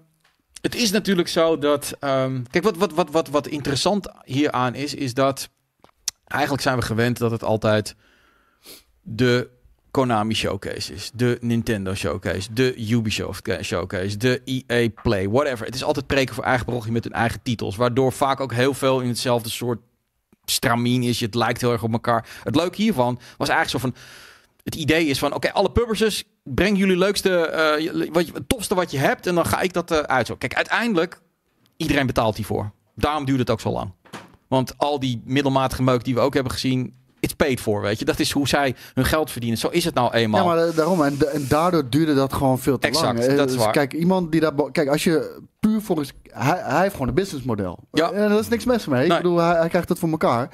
het 0.60 0.74
is 0.74 0.90
natuurlijk 0.90 1.28
zo 1.28 1.58
dat. 1.58 1.96
ehm, 2.00 2.42
kijk, 2.50 2.64
wat, 2.64 2.76
wat, 2.76 2.92
wat, 2.92 3.10
wat, 3.10 3.28
wat 3.28 3.46
interessant 3.46 4.08
hieraan 4.24 4.74
is, 4.74 4.94
is 4.94 5.14
dat. 5.14 5.48
Eigenlijk 6.26 6.62
zijn 6.62 6.76
we 6.78 6.82
gewend 6.82 7.18
dat 7.18 7.30
het 7.30 7.44
altijd 7.44 7.96
de 9.02 9.50
Konami 9.90 10.34
Showcase 10.34 10.92
is, 10.94 11.10
de 11.14 11.38
Nintendo 11.40 11.94
Showcase, 11.94 12.52
de 12.52 12.90
Ubisoft 12.90 13.48
Showcase, 13.62 14.16
de 14.16 14.42
EA 14.44 14.88
Play, 15.02 15.28
whatever. 15.28 15.66
Het 15.66 15.74
is 15.74 15.84
altijd 15.84 16.06
preken 16.06 16.34
voor 16.34 16.44
eigen 16.44 16.64
parochie 16.66 16.92
met 16.92 17.04
hun 17.04 17.12
eigen 17.12 17.42
titels, 17.42 17.76
waardoor 17.76 18.12
vaak 18.12 18.40
ook 18.40 18.52
heel 18.52 18.74
veel 18.74 19.00
in 19.00 19.08
hetzelfde 19.08 19.48
soort 19.48 19.80
stramien 20.44 21.02
is. 21.02 21.20
Het 21.20 21.34
lijkt 21.34 21.60
heel 21.60 21.72
erg 21.72 21.82
op 21.82 21.92
elkaar. 21.92 22.28
Het 22.42 22.56
leuke 22.56 22.82
hiervan 22.82 23.18
was 23.36 23.48
eigenlijk 23.48 23.70
zo 23.70 23.90
van 23.90 24.02
het 24.64 24.74
idee 24.74 25.06
is 25.06 25.18
van, 25.18 25.34
oké, 25.34 25.52
alle 25.52 25.70
publishers, 25.70 26.24
breng 26.42 26.78
jullie 26.78 26.96
leukste, 26.96 27.46
eh, 27.46 28.10
wat 28.12 28.26
het 28.26 28.48
tofste 28.48 28.74
wat 28.74 28.90
je 28.90 28.98
hebt 28.98 29.26
en 29.26 29.34
dan 29.34 29.46
ga 29.46 29.60
ik 29.60 29.72
dat 29.72 29.90
eh 29.90 29.98
uitzoeken. 29.98 30.48
Kijk, 30.48 30.68
uiteindelijk, 30.68 31.20
iedereen 31.76 32.06
betaalt 32.06 32.36
hiervoor. 32.36 32.72
Daarom 32.94 33.24
duurt 33.24 33.38
het 33.38 33.50
ook 33.50 33.60
zo 33.60 33.70
lang. 33.70 33.92
Want 34.48 34.78
al 34.78 35.00
die 35.00 35.22
middelmatige 35.24 35.82
meuk 35.82 36.04
die 36.04 36.14
we 36.14 36.20
ook 36.20 36.34
hebben 36.34 36.52
gezien, 36.52 36.94
it's 37.20 37.32
paid 37.34 37.60
for, 37.60 37.80
weet 37.80 37.98
je. 37.98 38.04
Dat 38.04 38.18
is 38.18 38.30
hoe 38.30 38.48
zij 38.48 38.74
hun 38.94 39.04
geld 39.04 39.30
verdienen. 39.30 39.58
Zo 39.58 39.68
is 39.68 39.84
het 39.84 39.94
nou 39.94 40.12
eenmaal. 40.12 40.40
Ja, 40.40 40.54
maar 40.54 40.66
eh, 40.66 40.76
daarom. 40.76 41.02
En, 41.02 41.32
en 41.32 41.46
daardoor 41.48 41.90
duurde 41.90 42.14
dat 42.14 42.32
gewoon 42.32 42.58
veel 42.58 42.78
te 42.78 42.86
Exact, 42.86 43.18
lang. 43.18 43.18
Eh, 43.18 43.36
dat 43.36 43.46
is 43.46 43.54
dus 43.54 43.64
waar. 43.64 43.72
Kijk, 43.72 43.92
iemand 43.92 44.32
die 44.32 44.40
daar... 44.40 44.52
Kijk, 44.72 44.88
als 44.88 45.04
je 45.04 45.40
puur 45.60 45.80
volgens... 45.80 46.12
Hij, 46.22 46.60
hij 46.64 46.80
heeft 46.80 46.92
gewoon 46.92 47.08
een 47.08 47.14
businessmodel. 47.14 47.78
Ja. 47.92 48.10
En 48.10 48.28
daar 48.28 48.38
is 48.38 48.48
niks 48.48 48.64
mis 48.64 48.86
mee. 48.86 48.98
Nee. 48.98 49.16
Ik 49.16 49.22
bedoel, 49.22 49.38
hij, 49.38 49.56
hij 49.56 49.68
krijgt 49.68 49.88
het 49.88 49.98
voor 49.98 50.10
elkaar. 50.10 50.48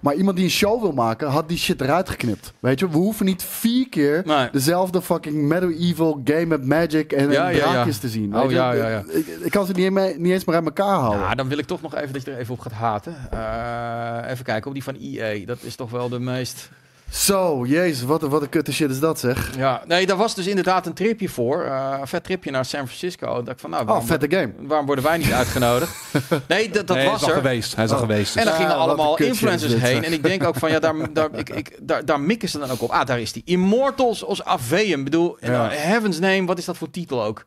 Maar 0.00 0.14
iemand 0.14 0.36
die 0.36 0.44
een 0.44 0.50
show 0.50 0.80
wil 0.80 0.92
maken, 0.92 1.28
had 1.28 1.48
die 1.48 1.58
shit 1.58 1.80
eruit 1.80 2.08
geknipt. 2.08 2.52
Weet 2.58 2.78
je, 2.78 2.88
we 2.90 2.96
hoeven 2.96 3.26
niet 3.26 3.42
vier 3.42 3.88
keer 3.88 4.22
Nee. 4.26 4.48
dezelfde 4.52 5.02
fucking 5.02 5.42
medieval 5.42 6.20
game 6.24 6.46
met 6.46 6.64
magic 6.66 7.12
en, 7.12 7.30
Ja, 7.30 7.48
en 7.48 7.54
ja, 7.56 7.64
ja. 7.66 7.70
draakjes 7.72 7.98
te 7.98 8.08
zien. 8.08 8.36
Oh, 8.36 8.50
ja, 8.50 8.72
ja, 8.72 8.88
ja. 8.88 9.02
Ik, 9.08 9.26
ik 9.26 9.50
kan 9.50 9.66
ze 9.66 9.72
niet, 9.72 9.90
mee- 9.90 10.18
niet 10.18 10.32
eens 10.32 10.44
meer 10.44 10.56
uit 10.56 10.64
elkaar 10.64 10.98
houden. 10.98 11.20
Ja, 11.20 11.34
dan 11.34 11.48
wil 11.48 11.58
ik 11.58 11.66
toch 11.66 11.82
nog 11.82 11.94
even 11.94 12.12
dat 12.12 12.24
je 12.24 12.30
er 12.30 12.38
even 12.38 12.54
op 12.54 12.60
gaat 12.60 12.72
haten. 12.72 13.14
Eh, 13.30 14.30
even 14.30 14.44
kijken, 14.44 14.66
op 14.68 14.74
die 14.74 14.82
van 14.84 14.96
EA. 15.00 15.46
Dat 15.46 15.58
is 15.62 15.74
toch 15.76 15.90
wel 15.90 16.08
de 16.08 16.18
meest... 16.20 16.70
Zo, 17.12 17.64
jezus, 17.66 18.02
wat, 18.02 18.22
een- 18.22 18.28
wat 18.28 18.42
een 18.42 18.48
kutte 18.48 18.72
shit 18.72 18.90
is 18.90 19.00
dat 19.00 19.18
zeg. 19.20 19.56
Ja, 19.56 19.82
nee, 19.86 20.06
daar 20.06 20.16
was 20.16 20.34
dus 20.34 20.46
inderdaad 20.46 20.86
een 20.86 20.92
tripje 20.94 21.28
voor. 21.28 21.62
eh, 21.64 21.96
een 22.00 22.06
vet 22.06 22.24
tripje 22.24 22.50
naar 22.50 22.64
San 22.64 22.86
Francisco. 22.86 23.42
Dat 23.42 23.54
ik 23.54 23.58
van, 23.58 23.70
nou, 23.70 23.82
Oh, 23.82 23.88
waarom, 23.88 24.06
vette 24.06 24.26
game. 24.36 24.52
waarom 24.58 24.86
worden 24.86 25.04
wij 25.04 25.18
niet 25.18 25.32
uitgenodigd? 25.32 25.92
Nee, 26.48 26.70
dat, 26.70 26.86
dat 26.86 26.96
Nee, 26.96 27.04
hij 27.04 27.12
was 27.14 27.22
al 27.22 27.28
er. 27.28 27.34
geweest. 27.34 27.74
Hij 27.76 27.84
is 27.84 27.90
al 27.90 27.96
Oh. 27.96 28.02
geweest. 28.02 28.36
En 28.36 28.40
dus- 28.42 28.50
dan 28.50 28.60
gingen 28.60 28.74
Ah, 28.74 28.80
allemaal 28.80 29.16
influencers 29.18 29.72
dit, 29.72 29.80
heen. 29.80 29.94
zeg. 29.96 30.04
En 30.04 30.12
ik 30.12 30.22
denk 30.22 30.44
ook 30.44 30.56
van, 30.56 30.70
ja, 30.70 30.78
daar, 30.78 31.12
daar, 31.12 31.28
ik, 31.34 31.48
ik, 31.48 31.76
daar, 31.80 32.04
daar 32.04 32.20
mikken 32.20 32.48
ze 32.48 32.58
dan 32.58 32.70
ook 32.70 32.82
op. 32.82 32.90
Ah, 32.90 33.06
daar 33.06 33.20
is 33.20 33.32
die. 33.32 33.42
Immortals 33.44 34.24
als 34.24 34.44
Aveum. 34.44 34.98
Ik 34.98 35.04
bedoel, 35.04 35.36
en 35.40 35.52
Ja. 35.52 35.68
Heaven's 35.70 36.18
Name, 36.18 36.44
wat 36.44 36.58
is 36.58 36.64
dat 36.64 36.76
voor 36.76 36.90
titel 36.90 37.24
ook? 37.24 37.42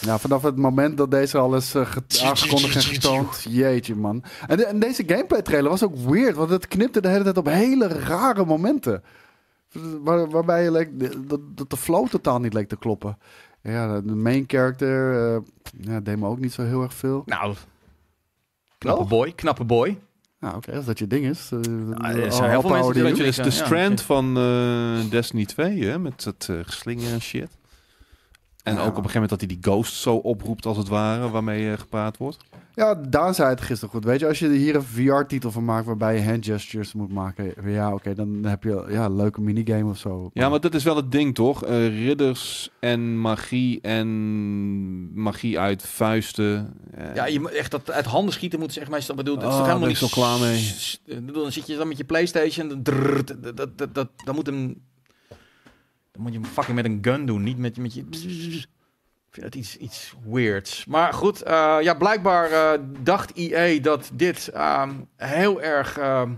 Ja, 0.00 0.18
vanaf 0.18 0.42
het 0.42 0.56
moment 0.56 0.96
dat 0.96 1.10
deze 1.10 1.38
al 1.38 1.56
is 1.56 1.74
eh, 1.74 1.86
ge- 1.86 2.02
aangekondigd 2.24 2.74
en 2.76 2.82
getoond. 2.82 3.46
Jeetje, 3.48 3.94
man. 3.94 4.22
En, 4.46 4.56
de- 4.56 4.64
en 4.64 4.78
deze 4.78 5.02
gameplay 5.06 5.42
trailer 5.42 5.70
was 5.70 5.82
ook 5.82 5.96
weird, 5.96 6.36
want 6.36 6.50
het 6.50 6.68
knipte 6.68 7.00
de 7.00 7.08
hele 7.08 7.24
tijd 7.24 7.36
op 7.36 7.46
hele 7.46 7.86
rare 7.88 8.44
momenten. 8.44 9.02
Waar, 10.02 10.30
waarbij 10.30 10.62
je 10.62 10.70
leek, 10.70 10.90
dat, 11.28 11.40
dat 11.54 11.70
de 11.70 11.76
flow 11.76 12.08
totaal 12.08 12.38
niet 12.40 12.52
leek 12.54 12.68
te 12.68 12.76
kloppen. 12.76 13.18
Ja, 13.62 14.00
de 14.00 14.14
main 14.14 14.44
character 14.46 15.12
eh, 15.34 15.40
ja, 15.80 16.00
deed 16.00 16.18
me 16.18 16.26
ook 16.26 16.38
niet 16.40 16.52
zo 16.52 16.62
heel 16.62 16.82
erg 16.82 16.94
veel. 16.94 17.22
Nou, 17.26 17.54
knappe 18.78 19.04
boy, 19.04 19.32
knappe 19.32 19.64
boy. 19.64 19.98
Nou, 20.40 20.56
oké, 20.56 20.76
als 20.76 20.84
dat 20.84 20.98
je 20.98 21.06
ding 21.06 21.24
is. 21.24 21.50
eh, 21.52 21.58
er 22.24 22.32
zijn 22.32 22.50
heel 22.50 22.60
veel 22.60 22.70
power 22.70 22.70
mensen 22.70 22.92
die 22.94 23.02
dat 23.02 23.16
je- 23.16 23.24
is 23.24 23.36
de 23.36 23.50
strand 23.50 23.98
ja. 23.98 24.04
van 24.06 24.36
eh, 24.36 25.10
Destiny 25.10 25.44
2, 25.44 25.84
hè? 25.84 25.98
Met 25.98 26.24
het 26.24 26.46
eh, 26.50 26.56
geslinger 26.62 27.12
en 27.12 27.20
shit. 27.20 27.48
En 28.68 28.74
Ja. 28.74 28.80
ook 28.80 28.86
op 28.96 29.04
een 29.04 29.10
gegeven 29.10 29.20
moment 29.20 29.30
dat 29.30 29.40
hij 29.40 29.48
die 29.48 29.58
ghost 29.60 29.94
zo 29.94 30.14
oproept, 30.14 30.66
als 30.66 30.76
het 30.76 30.88
ware, 30.88 31.30
waarmee 31.30 31.70
eh, 31.72 31.78
gepraat 31.78 32.16
wordt. 32.16 32.38
Ja, 32.74 32.94
Daan 32.94 33.34
zei 33.34 33.48
het 33.48 33.60
gisteren 33.60 33.94
goed. 33.94 34.04
Weet 34.04 34.20
je, 34.20 34.26
als 34.26 34.38
je 34.38 34.48
hier 34.50 34.74
een 34.74 34.82
VR-titel 34.82 35.50
van 35.50 35.64
maakt 35.64 35.86
waarbij 35.86 36.14
je 36.16 36.24
hand 36.24 36.44
gestures 36.46 36.92
moet 36.92 37.12
maken. 37.12 37.54
Ja, 37.64 37.92
oké, 37.92 38.14
dan 38.14 38.44
heb 38.44 38.62
je 38.62 38.84
ja, 38.88 39.04
een 39.04 39.16
leuke 39.16 39.40
minigame 39.40 39.90
of 39.90 39.98
zo. 39.98 40.30
Ja, 40.32 40.48
maar 40.48 40.60
dat 40.60 40.74
is 40.74 40.84
wel 40.84 40.96
het 40.96 41.12
ding, 41.12 41.34
toch? 41.34 41.64
Eh, 41.64 42.04
ridders 42.04 42.70
en 42.80 43.20
magie 43.20 43.80
en 43.80 44.08
magie 45.22 45.58
uit 45.58 45.82
vuisten. 45.82 46.74
eh, 46.94 47.14
Ja, 47.14 47.26
je 47.26 47.40
moet 47.40 47.50
echt 47.52 47.70
dat 47.70 47.90
uit 47.90 48.06
handen 48.06 48.32
schieten 48.32 48.58
moeten 48.58 48.76
ze 48.76 48.82
echt 48.82 48.90
meestal 48.92 49.14
bedoel. 49.14 49.34
Dat 49.34 49.44
is 49.44 49.50
Oh, 49.50 49.56
toch 49.56 49.66
helemaal 49.66 49.88
niet 49.88 49.96
zo 49.96 50.06
klaar 50.10 50.38
mee. 50.40 50.74
Dan 51.32 51.52
zit 51.52 51.66
je 51.66 51.76
dan 51.76 51.88
met 51.88 51.96
je 51.96 52.04
PlayStation. 52.04 52.68
Dat, 52.68 52.84
dat, 53.56 53.78
dat, 53.78 53.94
dat, 53.94 54.08
dan 54.24 54.34
moet 54.34 54.46
hem. 54.46 54.86
Dan 56.18 56.26
moet 56.26 56.36
je 56.36 56.42
hem 56.42 56.52
fucking 56.52 56.76
met 56.76 56.84
een 56.84 56.98
gun 57.02 57.26
doen, 57.26 57.42
niet 57.42 57.58
met, 57.58 57.76
met 57.76 57.94
je. 57.94 58.00
Ik 58.00 58.66
vind 59.30 59.46
het 59.46 59.54
iets, 59.54 59.76
iets 59.76 60.14
weirds. 60.24 60.84
Maar 60.84 61.12
goed, 61.12 61.42
eh, 61.42 61.76
ja, 61.80 61.94
blijkbaar 61.94 62.50
eh, 62.50 62.80
dacht 63.02 63.32
EA 63.34 63.80
dat 63.80 64.10
dit 64.14 64.48
ehm, 64.48 64.90
heel 65.16 65.62
erg 65.62 65.98
ehm, 65.98 66.34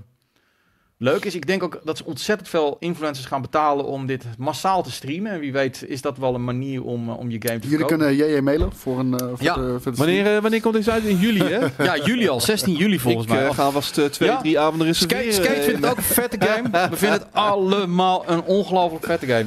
leuk 1.03 1.25
is. 1.25 1.35
Ik 1.35 1.47
denk 1.47 1.63
ook 1.63 1.81
dat 1.85 1.97
ze 1.97 2.05
ontzettend 2.05 2.49
veel 2.49 2.77
influencers 2.81 3.27
gaan 3.27 3.43
betalen 3.43 3.85
om 3.85 4.07
dit 4.07 4.25
massaal 4.39 4.83
te 4.83 4.91
streamen. 4.91 5.33
En 5.33 5.41
wie 5.41 5.53
weet 5.53 5.85
is 5.89 6.01
dat 6.03 6.19
wel 6.19 6.35
een 6.35 6.45
manier 6.45 6.83
om, 6.85 7.09
eh, 7.09 7.19
om 7.19 7.31
je 7.31 7.37
game 7.43 7.59
te 7.59 7.69
Jullie 7.69 7.87
verkopen. 7.87 8.07
kunnen 8.17 8.29
JJ 8.33 8.41
mailen 8.41 8.73
voor 8.73 8.99
een... 8.99 9.19
eh, 9.19 9.27
voor 9.27 9.37
Ja. 9.43 9.55
de, 9.55 9.77
voor 9.81 9.93
de 9.93 9.99
Wanneer, 9.99 10.35
eh, 10.37 10.43
wanneer 10.43 10.61
komt 10.61 10.75
deze 10.75 10.91
uit? 10.91 11.05
In 11.05 11.17
juli, 11.17 11.43
hè? 11.45 11.59
Ja, 11.85 11.97
juli 12.05 12.29
al, 12.29 12.41
16 12.41 12.75
juli 12.75 12.99
volgens 12.99 13.25
ik 13.27 13.33
mij. 13.33 13.45
eh, 13.47 13.55
ga 13.55 13.71
vast 13.71 14.13
twee, 14.13 14.29
Ja. 14.29 14.39
drie 14.39 14.59
avonden 14.59 14.87
reserveren. 14.87 15.33
Skate, 15.35 15.45
Skate 15.49 15.63
vindt 15.63 15.81
het 15.81 15.91
ook 15.91 15.97
een 15.97 16.03
vette 16.03 16.37
game. 16.47 16.69
We 16.91 16.97
vinden 16.97 17.19
het 17.19 17.29
allemaal 17.33 18.25
een 18.29 18.43
ongelooflijk 18.43 19.05
vette 19.05 19.27
game. 19.27 19.47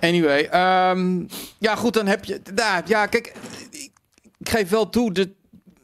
Anyway, 0.00 0.42
ehm, 0.50 1.22
ja 1.58 1.74
goed, 1.76 1.94
dan 1.94 2.06
heb 2.06 2.24
je... 2.24 2.40
Nou, 2.54 2.82
ja, 2.86 3.06
kijk, 3.06 3.32
ik, 3.70 3.90
ik 4.38 4.48
geef 4.48 4.68
wel 4.68 4.88
toe, 4.90 5.12
de, 5.12 5.30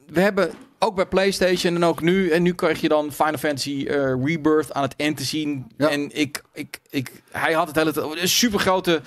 we 0.07 0.21
hebben 0.21 0.51
ook 0.79 0.95
bij 0.95 1.07
PlayStation 1.07 1.75
en 1.75 1.85
ook 1.85 2.01
nu... 2.01 2.31
En 2.31 2.43
nu 2.43 2.55
krijg 2.55 2.81
je 2.81 2.89
dan 2.89 3.12
Final 3.12 3.39
Fantasy 3.39 3.85
eh, 3.89 3.97
Rebirth 4.25 4.73
aan 4.75 4.83
het 4.83 4.95
eind 4.97 5.17
te 5.17 5.25
zien. 5.25 5.67
Ja. 5.77 5.89
En 5.89 6.17
ik, 6.17 6.43
ik, 6.53 6.81
ik, 6.91 7.23
hij 7.31 7.53
had 7.53 7.67
het 7.67 7.77
hele 7.77 7.93
tijd... 7.93 8.21
Een 8.21 8.29
super 8.29 8.59
grote 8.59 9.01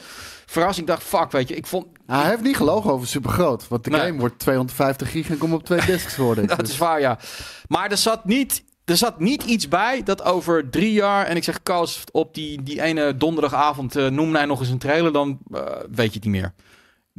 verrassing. 0.45 0.87
Ik 0.87 0.93
dacht, 0.93 1.03
fuck, 1.07 1.31
weet 1.31 1.47
je, 1.47 1.55
ik 1.55 1.67
vond... 1.67 1.85
Hij 2.05 2.29
heeft 2.29 2.41
niet 2.41 2.55
gelogen 2.55 2.91
over 2.91 3.07
super 3.07 3.31
groot. 3.31 3.67
Want 3.67 3.83
de 3.83 3.89
Nee. 3.89 3.99
game 3.99 4.19
wordt 4.19 4.39
250 4.39 5.11
gig 5.11 5.29
en 5.29 5.37
komt 5.37 5.53
op 5.53 5.63
twee 5.63 5.85
discs 5.95 6.15
worden. 6.15 6.47
Dat 6.47 6.67
is 6.67 6.77
waar, 6.77 6.99
ja. 6.99 7.19
Maar 7.67 7.91
er 7.91 7.97
zat 7.97 8.25
niet, 8.25 8.63
er 8.85 8.97
zat 8.97 9.19
niet 9.19 9.43
iets 9.43 9.67
bij 9.67 10.03
dat 10.03 10.23
over 10.23 10.69
drie 10.69 10.93
jaar... 10.93 11.25
En 11.25 11.35
ik 11.35 11.43
zeg, 11.43 11.63
Koos, 11.63 12.03
op 12.11 12.33
die, 12.33 12.63
die 12.63 12.81
ene 12.81 13.17
donderdagavond... 13.17 13.95
eh 13.95 14.07
noem 14.07 14.31
mij 14.31 14.45
nog 14.45 14.59
eens 14.59 14.69
een 14.69 14.77
trailer, 14.77 15.13
dan 15.13 15.37
eh, 15.51 15.61
weet 15.91 16.07
je 16.13 16.19
het 16.19 16.23
niet 16.23 16.41
meer. 16.41 16.53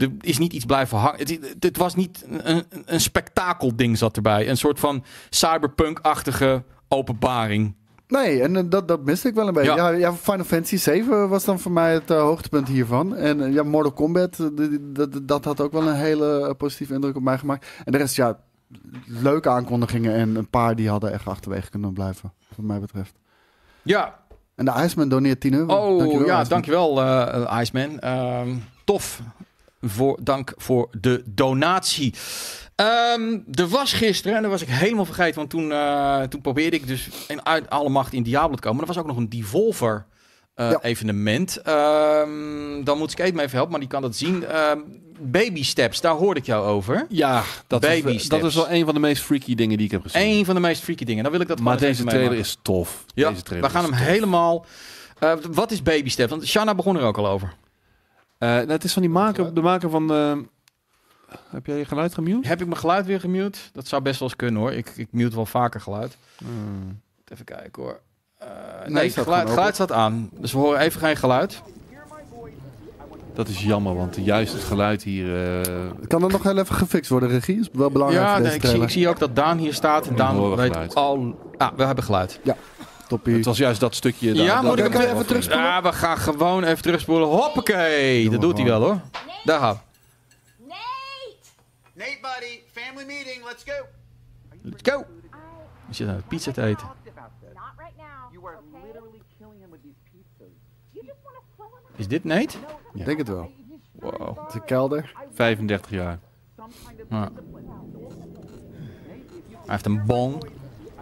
Er 0.00 0.10
is 0.20 0.38
niet 0.38 0.52
iets 0.52 0.64
blijven 0.64 0.98
hangen. 0.98 1.18
Het, 1.18 1.56
het 1.60 1.76
was 1.76 1.94
niet 1.94 2.24
een, 2.28 2.64
een, 2.84 3.00
spektakelding 3.00 3.98
zat 3.98 4.16
erbij. 4.16 4.48
Een 4.48 4.56
soort 4.56 4.80
van 4.80 5.04
cyberpunk-achtige 5.30 6.62
openbaring. 6.88 7.74
Nee, 8.10 8.42
en 8.42 8.56
eh, 8.56 8.62
dat, 8.66 8.88
dat 8.88 9.04
miste 9.04 9.28
ik 9.28 9.34
wel 9.34 9.48
een 9.48 9.54
beetje. 9.54 9.74
Ja. 9.74 9.88
Ja. 9.88 9.96
Ja, 9.96 10.12
Final 10.12 10.44
Fantasy 10.44 10.76
7 10.76 11.28
was 11.28 11.44
dan 11.44 11.58
voor 11.58 11.72
mij 11.72 11.92
het 11.92 12.10
eh, 12.10 12.20
hoogtepunt 12.20 12.68
hiervan. 12.68 13.16
En 13.16 13.44
eh, 13.44 13.52
ja, 13.52 13.62
Mortal 13.62 13.92
Kombat, 13.92 14.50
dat, 15.22 15.44
had 15.44 15.60
ook 15.60 15.72
wel 15.72 15.86
een 15.86 15.94
hele 15.94 16.54
positieve 16.58 16.94
indruk 16.94 17.16
op 17.16 17.22
mij 17.22 17.38
gemaakt. 17.38 17.66
En 17.84 17.92
de 17.92 17.98
rest, 17.98 18.16
ja, 18.16 18.38
leuke 19.06 19.48
aankondigingen. 19.48 20.14
En 20.14 20.36
een 20.36 20.50
paar 20.50 20.76
die 20.76 20.88
hadden 20.88 21.12
echt 21.12 21.26
achterwege 21.26 21.70
kunnen 21.70 21.92
blijven, 21.92 22.32
wat 22.56 22.66
mij 22.66 22.80
betreft. 22.80 23.12
Ja, 23.82 24.18
En 24.54 24.64
de 24.64 24.72
Iceman 24.84 25.08
doneert 25.08 25.40
10 25.40 25.54
euro. 25.54 25.74
Oh 25.74 25.98
Dankjewel, 25.98 26.26
ja, 26.26 26.40
Iceman. 26.40 26.48
dankjewel 26.48 27.02
eh 27.02 27.60
Iceman. 27.60 27.98
Ehm, 27.98 28.54
tof. 28.84 29.20
Voor, 29.80 30.18
dank 30.22 30.52
voor 30.56 30.88
de 31.00 31.22
donatie. 31.26 32.14
Ehm, 32.74 33.38
er 33.52 33.68
was 33.68 33.92
gisteren, 33.92 34.36
en 34.36 34.42
dat 34.42 34.50
was 34.50 34.62
ik 34.62 34.68
helemaal 34.68 35.04
vergeten, 35.04 35.34
want 35.34 35.50
toen, 35.50 35.72
eh, 35.72 36.22
toen 36.22 36.40
probeerde 36.40 36.76
ik 36.76 36.86
dus 36.86 37.08
in 37.28 37.46
uit 37.46 37.70
alle 37.70 37.88
macht 37.88 38.12
in 38.12 38.22
Diablo 38.22 38.54
te 38.54 38.62
komen. 38.62 38.76
Maar 38.78 38.88
er 38.88 38.94
was 38.94 39.02
ook 39.02 39.08
nog 39.08 39.16
een 39.16 39.28
Devolver 39.28 40.06
eh, 40.54 40.70
Ja. 40.70 40.78
evenement. 40.82 41.56
Ehm, 41.56 42.84
dan 42.84 42.98
moet 42.98 43.12
ik 43.12 43.18
even 43.18 43.38
even 43.38 43.50
helpen, 43.50 43.70
maar 43.70 43.80
die 43.80 43.88
kan 43.88 44.02
dat 44.02 44.16
zien. 44.16 44.44
Ehm, 44.44 44.78
baby 45.20 45.62
Steps, 45.64 46.00
daar 46.00 46.12
hoorde 46.14 46.40
ik 46.40 46.46
jou 46.46 46.66
over. 46.66 47.06
Ja, 47.08 47.42
dat, 47.66 47.80
Baby 47.80 48.10
is, 48.10 48.28
dat 48.28 48.44
is 48.44 48.54
wel 48.54 48.70
een 48.70 48.84
van 48.84 48.94
de 48.94 49.00
meest 49.00 49.22
freaky 49.22 49.54
dingen 49.54 49.76
die 49.76 49.86
ik 49.86 49.92
heb 49.92 50.02
gezien. 50.02 50.22
Eén 50.22 50.44
van 50.44 50.54
de 50.54 50.60
meest 50.60 50.82
freaky 50.82 51.04
dingen. 51.04 51.22
Dan 51.22 51.32
wil 51.32 51.40
ik 51.40 51.48
dat 51.48 51.60
maar 51.60 51.78
deze 51.78 52.04
trailer 52.04 52.38
is 52.38 52.58
tof. 52.62 53.04
Ja, 53.14 53.30
deze 53.30 53.42
trailer 53.42 53.68
we 53.68 53.74
gaan 53.74 53.84
hem 53.84 53.92
tof. 53.92 54.02
helemaal... 54.02 54.66
Eh, 55.18 55.32
wat 55.50 55.70
is 55.70 55.82
Baby 55.82 56.08
Steps? 56.08 56.30
Want 56.30 56.46
Shanna 56.46 56.74
begon 56.74 56.96
er 56.96 57.02
ook 57.02 57.18
al 57.18 57.28
over. 57.28 57.52
Eh, 58.40 58.48
nou, 58.48 58.70
het 58.70 58.84
is 58.84 58.92
van 58.92 59.02
die 59.02 59.10
maker, 59.10 59.54
de 59.54 59.60
maker 59.60 59.90
van... 59.90 60.12
eh, 60.12 60.32
heb 61.50 61.66
jij 61.66 61.76
je 61.78 61.84
geluid 61.84 62.14
gemute? 62.14 62.48
Heb 62.48 62.60
ik 62.60 62.66
mijn 62.66 62.78
geluid 62.80 63.06
weer 63.06 63.20
gemute? 63.20 63.58
Dat 63.72 63.86
zou 63.88 64.02
best 64.02 64.18
wel 64.20 64.28
eens 64.28 64.36
kunnen 64.36 64.60
hoor. 64.60 64.72
Ik, 64.72 64.92
ik 64.96 65.08
mute 65.10 65.36
wel 65.36 65.46
vaker 65.46 65.80
geluid. 65.80 66.16
Hmm. 66.38 67.00
Even 67.32 67.44
kijken 67.44 67.82
hoor. 67.82 68.00
Eh, 68.38 68.48
Nee, 68.84 68.92
nee, 68.92 69.10
staat 69.10 69.24
geluid, 69.24 69.48
geluid 69.50 69.74
staat 69.74 69.92
aan. 69.92 70.30
Dus 70.32 70.52
we 70.52 70.58
horen 70.58 70.80
even 70.80 71.00
geen 71.00 71.16
geluid. 71.16 71.62
Dat 73.34 73.48
is 73.48 73.62
jammer, 73.62 73.94
want 73.96 74.16
juist 74.16 74.52
het 74.52 74.62
geluid 74.62 75.02
hier... 75.02 75.60
eh, 75.60 75.90
Kan 76.08 76.20
dat 76.20 76.30
nog 76.30 76.42
heel 76.42 76.58
even 76.58 76.74
gefixt 76.74 77.10
worden, 77.10 77.28
regie? 77.28 77.58
Is 77.60 77.68
wel 77.72 77.90
belangrijk 77.90 78.24
ja, 78.26 78.32
voor 78.32 78.42
nee, 78.42 78.52
deze 78.52 78.66
ik, 78.66 78.72
zie, 78.74 78.82
ik 78.82 78.90
zie 78.90 79.08
ook 79.08 79.18
dat 79.18 79.36
Daan 79.36 79.58
hier 79.58 79.74
staat. 79.74 80.06
En 80.06 80.16
Daan 80.16 80.56
weet 80.56 80.72
geluid. 80.72 80.94
al... 80.94 81.38
Ah, 81.56 81.72
we 81.76 81.84
hebben 81.84 82.04
geluid. 82.04 82.40
Toppie. 83.10 83.34
het 83.34 83.44
was 83.44 83.58
juist 83.58 83.80
dat 83.80 83.94
stukje... 83.94 84.32
daar- 84.32 84.44
ja, 84.44 84.62
moet 84.62 84.78
ik 84.78 84.92
hem 84.92 85.02
even 85.02 85.26
terugspoelen? 85.26 85.64
Ja, 85.64 85.82
we 85.82 85.92
gaan 85.92 86.16
gewoon 86.18 86.64
even 86.64 86.82
terugspoelen. 86.82 87.28
Hoppakee. 87.28 88.30
Dat 88.30 88.40
doet 88.40 88.56
hij 88.56 88.66
wel 88.66 88.80
hoor. 88.82 89.00
Daar! 89.44 89.76
Nate, 91.94 92.18
buddy, 92.22 92.60
family 92.72 93.04
meeting. 93.06 93.44
Let's 93.44 93.62
go. 93.66 93.86
Let's 94.62 94.90
go. 94.90 95.04
We 95.88 95.94
zitten 95.94 96.14
aan 96.16 96.22
pizza 96.28 96.52
te 96.52 96.62
eten. 96.62 96.86
Not 96.86 97.64
right 97.76 97.96
now. 97.96 98.32
You 98.32 98.46
are 98.46 98.56
okay? 98.56 98.86
literally 98.86 99.22
killing 99.38 99.60
him 99.60 99.70
with 99.70 99.82
these 99.82 99.98
pizzas. 100.04 100.54
You 100.92 101.06
just 101.06 101.18
want 101.22 101.36
to 101.36 101.42
throw 101.56 101.68
him 101.74 101.96
Is 101.96 102.08
dit 102.08 102.24
Nate? 102.24 102.58
Ik 102.94 103.04
denk 103.04 103.18
het 103.18 103.28
wel. 103.28 103.50
Wow. 103.92 104.38
Het 104.38 104.48
is 104.48 104.54
een 104.54 104.64
kelder. 104.64 105.12
35 105.34 105.90
jaar. 105.90 106.18
Ja. 107.10 107.30
Hij 109.48 109.78
heeft 109.78 109.86
een 109.86 110.04
bon. 110.06 110.30
I 110.32 110.36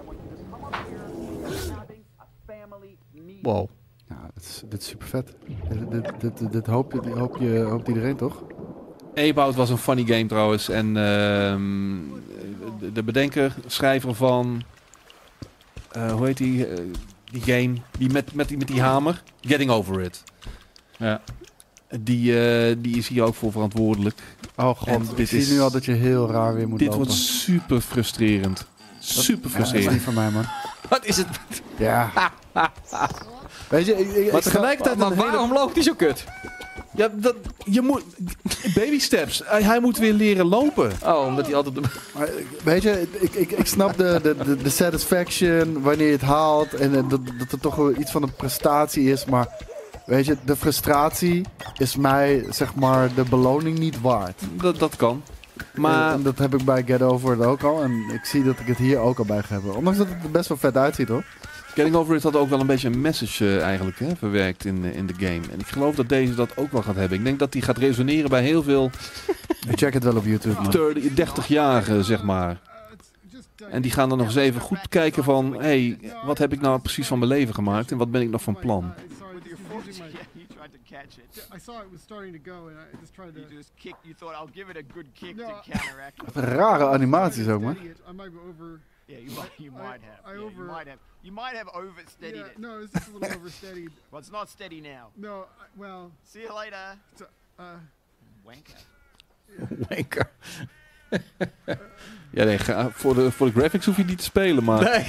want 0.04 0.18
you 0.18 0.18
to 0.18 0.30
just 0.30 0.42
come 0.50 0.66
up 0.66 0.74
here. 0.74 1.06
We're 1.40 1.74
having 1.74 2.02
a 2.20 2.26
family 2.46 2.96
meeting. 3.12 3.27
Wow. 3.42 3.68
Ja, 4.08 4.30
dit 4.34 4.44
is, 4.44 4.62
dit 4.68 4.80
is 4.82 4.88
super 4.88 5.06
vet. 5.06 5.34
Dit, 5.68 5.90
dit, 5.90 6.20
dit, 6.20 6.38
dit, 6.38 6.52
dit 6.52 6.66
hoop, 6.66 6.92
je, 7.04 7.10
hoop, 7.10 7.36
je, 7.40 7.58
hoopt 7.58 7.88
iedereen 7.88 8.16
toch? 8.16 8.42
Ape 9.14 9.52
was 9.54 9.70
een 9.70 9.78
funny 9.78 10.04
game 10.04 10.26
trouwens. 10.26 10.68
En 10.68 10.86
ehm, 10.96 11.96
de, 12.80 12.92
de 12.92 13.02
bedenker, 13.02 13.54
schrijver 13.66 14.14
van... 14.14 14.62
eh, 15.90 16.12
hoe 16.12 16.26
heet 16.26 16.36
die, 16.36 16.66
eh, 16.66 16.78
die 17.24 17.40
game? 17.42 17.72
Die 17.98 18.10
met, 18.12 18.34
met, 18.34 18.48
die 18.48 18.56
met 18.56 18.66
die 18.66 18.80
hamer. 18.80 19.22
Getting 19.40 19.70
Over 19.70 20.00
It. 20.00 20.22
Ja. 20.96 21.20
Die, 22.00 22.40
eh, 22.48 22.76
die 22.78 22.96
is 22.96 23.08
hier 23.08 23.22
ook 23.22 23.34
voor 23.34 23.52
verantwoordelijk. 23.52 24.18
Oh 24.56 24.68
En 24.68 24.74
god, 25.00 25.10
ik 25.10 25.16
dit 25.16 25.28
zie 25.28 25.38
is- 25.38 25.50
nu 25.50 25.60
al 25.60 25.70
dat 25.70 25.84
je 25.84 25.92
heel 25.92 26.30
raar 26.30 26.54
weer 26.54 26.68
moet 26.68 26.78
Dit 26.78 26.88
lopen. 26.88 27.04
wordt 27.06 27.18
super 27.20 27.80
frustrerend. 27.80 28.66
Super 28.98 29.34
Ja, 29.34 29.40
dat 29.42 29.50
is 29.50 29.52
frustrerend. 29.52 29.90
niet 29.92 30.02
van 30.02 30.14
mij, 30.14 30.30
man. 30.30 30.44
Wat 30.90 31.04
is 31.04 31.16
het? 31.16 31.26
Ja. 31.78 32.10
Weet 33.68 33.86
je, 33.86 34.24
ik, 34.24 34.32
Maar 34.32 34.40
tegelijkertijd 34.40 34.96
Maar 34.96 35.06
een 35.06 35.16
hele... 35.16 35.30
waarom 35.30 35.52
loopt 35.52 35.74
hij 35.74 35.82
zo 35.82 35.94
kut? 35.94 36.24
Ja, 36.94 37.08
dat, 37.12 37.34
je 37.64 37.80
moet... 37.80 38.02
Baby 38.74 38.98
steps. 38.98 39.42
Hij, 39.44 39.62
hij 39.62 39.80
moet 39.80 39.98
weer 39.98 40.12
leren 40.12 40.46
lopen. 40.46 40.92
Oh, 41.04 41.26
omdat 41.26 41.46
hij 41.46 41.54
altijd... 41.54 41.80
Maar, 42.14 42.28
Weet 42.64 42.82
je, 42.82 43.08
ik, 43.20 43.34
ik, 43.34 43.50
ik 43.50 43.66
snap 43.66 43.96
de, 43.96 44.20
de, 44.22 44.36
de, 44.44 44.56
de 44.56 44.70
satisfaction 44.70 45.82
wanneer 45.82 46.06
je 46.06 46.12
het 46.12 46.20
haalt. 46.20 46.74
En 46.74 46.94
eh, 46.94 47.08
dat, 47.08 47.20
dat 47.38 47.52
er 47.52 47.60
toch 47.60 47.74
wel 47.74 47.96
iets 47.96 48.10
van 48.10 48.22
een 48.22 48.34
prestatie 48.34 49.10
is. 49.10 49.24
Maar 49.24 49.48
weet 50.06 50.26
je, 50.26 50.36
de 50.44 50.56
frustratie 50.56 51.44
is 51.76 51.96
mij 51.96 52.46
zeg 52.50 52.74
maar 52.74 53.14
de 53.14 53.24
beloning 53.24 53.78
niet 53.78 54.00
waard. 54.00 54.42
Dat, 54.60 54.78
dat 54.78 54.96
kan. 54.96 55.22
Maar 55.74 56.12
En 56.12 56.22
dat 56.22 56.38
heb 56.38 56.54
ik 56.54 56.64
bij 56.64 56.82
Get 56.86 57.02
Over 57.02 57.34
It 57.34 57.44
ook 57.44 57.62
al. 57.62 57.82
En 57.82 57.92
ik 58.12 58.24
zie 58.24 58.44
dat 58.44 58.58
ik 58.58 58.66
het 58.66 58.78
hier 58.78 58.98
ook 58.98 59.18
al 59.18 59.24
bij 59.24 59.42
ga 59.42 59.54
hebben. 59.54 59.76
Ondanks 59.76 59.98
dat 59.98 60.08
het 60.08 60.24
er 60.24 60.30
best 60.30 60.48
wel 60.48 60.58
vet 60.58 60.76
uitziet 60.76 61.08
hoor. 61.08 61.24
Getting 61.78 61.96
Over 61.96 62.16
It 62.16 62.22
had 62.22 62.36
ook 62.36 62.48
wel 62.48 62.60
een 62.60 62.66
beetje 62.66 62.88
een 62.88 63.00
message 63.00 63.46
eh, 63.46 63.62
eigenlijk 63.62 63.98
hè, 63.98 64.16
verwerkt 64.16 64.64
in, 64.64 64.84
eh, 64.84 64.96
in 64.96 65.06
de 65.06 65.14
game. 65.14 65.40
En 65.52 65.58
ik 65.58 65.66
geloof 65.66 65.94
dat 65.94 66.08
deze 66.08 66.34
dat 66.34 66.56
ook 66.56 66.72
wel 66.72 66.82
gaat 66.82 66.94
hebben. 66.96 67.18
Ik 67.18 67.24
denk 67.24 67.38
dat 67.38 67.52
die 67.52 67.62
gaat 67.62 67.78
resoneren 67.78 68.30
bij 68.30 68.42
heel 68.42 68.62
veel 68.62 68.90
Ik 69.68 69.78
check 69.78 69.92
het 69.94 70.04
wel 70.04 70.16
op 70.16 70.24
YouTube. 70.24 70.60
Maar. 70.60 70.70
30, 70.70 71.02
30-jarigen, 71.12 72.04
zeg 72.04 72.22
maar. 72.22 72.60
En 73.70 73.82
die 73.82 73.90
gaan 73.90 74.08
dan 74.08 74.18
nog 74.18 74.26
eens 74.26 74.36
even 74.36 74.60
goed 74.60 74.88
kijken 74.88 75.24
van... 75.24 75.52
Hé, 75.52 75.58
hey, 75.60 76.12
wat 76.24 76.38
heb 76.38 76.52
ik 76.52 76.60
nou 76.60 76.80
precies 76.80 77.06
van 77.06 77.18
mijn 77.18 77.30
leven 77.30 77.54
gemaakt? 77.54 77.90
En 77.90 77.96
wat 77.98 78.10
ben 78.10 78.22
ik 78.22 78.30
nog 78.30 78.42
van 78.42 78.58
plan? 78.58 78.94
Yeah, 79.84 80.06
you 80.32 80.46
tried 80.46 80.70
to 80.72 80.78
catch 80.90 81.16
it. 81.18 81.48
I 81.54 81.58
saw 81.60 81.74
it 81.76 81.90
was 81.90 82.00
starting 82.00 82.42
to 82.44 82.50
go, 82.52 82.56
and 82.68 82.76
I 82.76 82.96
just 83.00 83.14
tried 83.14 83.34
to. 83.34 83.40
You 83.40 83.54
just 83.54 83.70
kicked. 83.76 83.98
You 84.02 84.14
thought 84.18 84.34
I'll 84.34 84.52
give 84.54 84.70
it 84.70 84.76
a 84.76 84.94
good 84.94 85.06
kick 85.14 85.36
No, 85.36 85.44
to 85.44 85.50
I- 85.50 85.70
counteract. 85.70 86.22
it. 86.22 86.44
Rare 86.44 86.86
animaties 86.86 87.48
ook 87.48 87.62
man. 87.62 87.76
I 87.76 88.12
might 88.12 88.30
over. 88.48 88.80
Yeah, 89.08 89.18
you 89.24 89.30
might, 89.36 89.50
you 89.58 89.70
I- 89.70 89.82
might 89.82 90.00
have. 90.02 90.20
I 90.26 90.32
yeah, 90.34 90.44
over- 90.44 90.62
you 90.64 90.72
might 90.72 90.86
have. 90.86 90.98
You 91.20 91.32
might 91.32 91.56
have 91.56 91.70
oversteadied 91.72 92.34
Yeah, 92.36 92.50
it. 92.50 92.58
no, 92.58 92.80
it's 92.82 92.92
just 92.92 93.08
a 93.08 93.18
little 93.18 93.38
oversteadied. 93.40 93.90
Well, 94.10 94.20
it's 94.20 94.30
not 94.30 94.48
steady 94.48 94.80
now. 94.80 95.04
No, 95.14 95.40
I, 95.40 95.64
well, 95.80 96.10
See 96.24 96.42
you 96.42 96.52
later, 96.54 96.96
uh, 97.60 97.64
wanker. 98.44 98.78
Wanker. 99.88 100.30
Ja, 102.30 102.44
nee, 102.44 102.58
ga- 102.58 102.90
voor, 102.90 103.14
de, 103.14 103.30
voor 103.32 103.46
de 103.46 103.52
graphics 103.58 103.86
hoef 103.86 103.96
je 103.96 104.04
niet 104.04 104.18
te 104.18 104.24
spelen, 104.24 104.64
maar 104.64 104.82
Nee, 104.82 105.06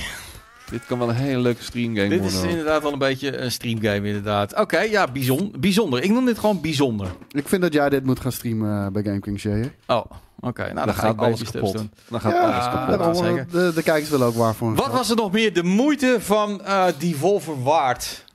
dit 0.70 0.86
kan 0.86 1.00
wel 1.00 1.10
een 1.10 1.16
hele 1.16 1.41
leuke 1.41 1.64
streamgame 1.64 2.10
dit 2.10 2.20
worden. 2.20 2.38
is 2.38 2.41
hoor. 2.43 2.50
inderdaad 2.50 2.82
wel 2.84 2.93
een 2.93 3.00
beetje 3.00 3.38
een 3.38 3.52
streamgame 3.52 4.08
inderdaad. 4.08 4.56
Oké, 4.60 4.80
ja, 4.80 5.08
bijzon, 5.12 5.54
bijzonder. 5.60 6.04
Ik 6.04 6.10
noem 6.12 6.26
dit 6.26 6.39
gewoon 6.39 6.62
bijzonder. 6.62 7.12
Ik 7.32 7.47
vind 7.47 7.62
dat 7.62 7.74
jij 7.74 7.89
dit 7.89 8.04
moet 8.06 8.20
gaan 8.20 8.32
streamen 8.32 8.86
eh, 8.86 8.91
bij 8.91 9.04
Game 9.04 9.20
King 9.20 9.39
Shay. 9.39 9.76
Oh, 9.88 10.06
oké. 10.40 10.62
Nou, 10.62 10.76
dan, 10.76 10.86
Dan 10.86 10.94
ga 10.96 11.02
gaat 11.02 11.14
ik 11.14 11.22
alles 11.22 11.44
kapot. 11.52 11.74
doen. 11.78 11.92
Dan 12.10 12.22
gaat 12.22 12.32
Ja, 12.32 12.40
alles 12.42 12.66
Ah, 12.66 12.90
kapot. 12.90 13.22
Eh, 13.22 13.34
de, 13.52 13.72
de 13.76 13.84
kijkers 13.84 14.10
willen 14.10 14.28
ook 14.28 14.36
waar 14.36 14.56
voor. 14.56 14.76
Wat 14.76 14.92
was 14.92 15.10
er 15.10 15.16
nog 15.16 15.32
meer 15.32 15.54
de 15.54 15.64
moeite 15.64 16.18
van 16.20 16.62
eh 16.64 16.86
Devolver 16.98 17.64
waard? 17.64 18.26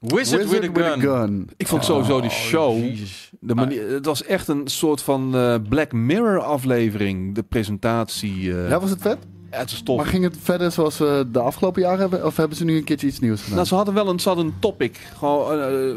Wizard 0.00 0.48
with 0.48 0.64
a 0.78 0.82
gun. 0.90 1.00
gun. 1.00 1.50
Ik 1.56 1.66
vond 1.66 1.84
sowieso 1.84 2.20
die 2.20 2.30
Oh, 2.30 2.36
show... 2.36 2.78
Jezus. 2.78 3.30
De 3.40 3.54
manier, 3.54 3.90
het 3.90 4.04
was 4.06 4.22
echt 4.24 4.48
een 4.48 4.68
soort 4.68 5.02
van 5.02 5.34
eh, 5.36 5.54
Black 5.68 5.92
Mirror 5.92 6.40
aflevering. 6.42 7.34
De 7.34 7.42
presentatie. 7.42 8.54
eh, 8.54 8.68
Ja, 8.68 8.80
was 8.80 8.90
het 8.90 9.02
vet? 9.02 9.18
Het 9.50 9.70
is 9.70 9.82
tof. 9.82 9.96
Maar 9.96 10.06
ging 10.06 10.24
het 10.24 10.36
verder 10.42 10.72
zoals 10.72 10.98
we 10.98 11.26
de 11.32 11.38
afgelopen 11.40 11.82
jaren 11.82 11.98
hebben? 11.98 12.24
Of 12.26 12.36
hebben 12.36 12.56
ze 12.56 12.64
nu 12.64 12.76
een 12.76 12.84
keertje 12.84 13.06
iets 13.06 13.18
nieuws 13.20 13.38
gedaan? 13.40 13.54
Nou, 13.54 13.66
ze 13.66 13.74
hadden 13.74 13.94
wel 13.94 14.08
een, 14.08 14.20
ze 14.20 14.28
hadden 14.28 14.46
een 14.46 14.54
topic. 14.58 14.98
Gewoon 15.18 15.60
eh, 15.60 15.94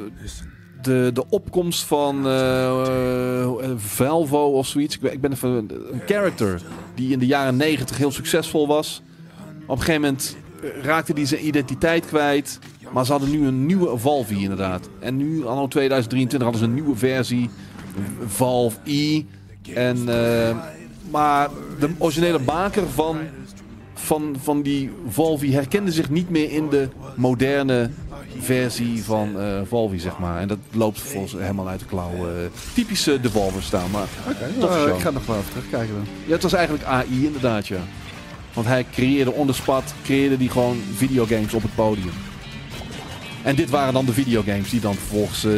de, 0.81 1.09
de 1.13 1.29
opkomst 1.29 1.83
van 1.83 2.27
eh, 2.27 3.41
eh, 3.41 3.49
Valvo 3.77 4.51
of 4.51 4.67
zoiets. 4.67 4.95
Ik 4.95 5.01
ben, 5.01 5.11
ik 5.11 5.21
ben 5.21 5.37
een 5.41 6.01
character 6.05 6.61
die 6.95 7.11
in 7.11 7.19
de 7.19 7.25
jaren 7.25 7.57
negentig 7.57 7.97
heel 7.97 8.11
succesvol 8.11 8.67
was. 8.67 9.01
Op 9.65 9.77
een 9.77 9.83
gegeven 9.83 10.01
moment 10.01 10.37
eh, 10.63 10.83
raakte 10.83 11.13
hij 11.13 11.25
zijn 11.25 11.47
identiteit 11.47 12.05
kwijt. 12.05 12.59
Maar 12.93 13.05
ze 13.05 13.11
hadden 13.11 13.29
nu 13.29 13.47
een 13.47 13.65
nieuwe 13.65 13.97
Valve 13.97 14.35
inderdaad. 14.35 14.89
En 14.99 15.17
nu, 15.17 15.45
anno 15.45 15.67
2023, 15.67 16.41
hadden 16.41 16.59
ze 16.59 16.67
een 16.67 16.83
nieuwe 16.83 16.95
versie. 16.95 17.49
Valve 18.25 18.77
E. 18.83 19.23
En, 19.73 20.03
maar 21.11 21.49
de 21.79 21.89
originele 21.97 22.39
maker 22.39 22.89
van, 22.89 23.17
van, 23.93 24.35
van 24.41 24.61
die 24.61 24.91
Valve 25.07 25.47
herkende 25.47 25.91
zich 25.91 26.09
niet 26.09 26.29
meer 26.29 26.51
in 26.51 26.69
de 26.69 26.87
moderne 27.15 27.89
versie 28.37 29.03
van 29.03 29.39
eh 29.39 29.61
Valve, 29.67 29.99
zeg 29.99 30.17
maar. 30.17 30.39
En 30.41 30.47
dat 30.47 30.57
loopt 30.71 30.99
volgens 31.01 31.31
helemaal 31.31 31.67
uit 31.67 31.79
de 31.79 31.85
klauw. 31.85 32.27
eh, 32.27 32.33
typische 32.73 33.19
Devolver 33.19 33.63
staan, 33.63 33.91
maar 33.91 34.07
Oké, 34.29 34.47
Tof 34.59 34.69
nou, 34.69 34.91
ik 34.91 34.99
ga 35.01 35.09
nog 35.09 35.25
wel 35.25 35.37
even 35.37 35.49
terugkijken 35.49 35.95
dan. 35.95 36.05
ja, 36.25 36.33
het 36.33 36.43
was 36.43 36.53
eigenlijk 36.53 36.87
AI 36.87 37.25
inderdaad, 37.25 37.67
ja. 37.67 37.79
Want 38.53 38.67
hij 38.67 38.85
creëerde 38.91 39.31
on 39.31 39.47
the 39.47 39.53
spot, 39.53 39.83
creëerde 40.03 40.37
die 40.37 40.49
gewoon 40.49 40.81
videogames 40.95 41.53
op 41.53 41.61
het 41.61 41.75
podium. 41.75 42.11
En 43.43 43.55
dit 43.55 43.69
waren 43.69 43.93
dan 43.93 44.05
de 44.05 44.13
videogames 44.13 44.69
die 44.69 44.79
dan 44.79 44.95
vervolgens 44.95 45.43
eh 45.45 45.51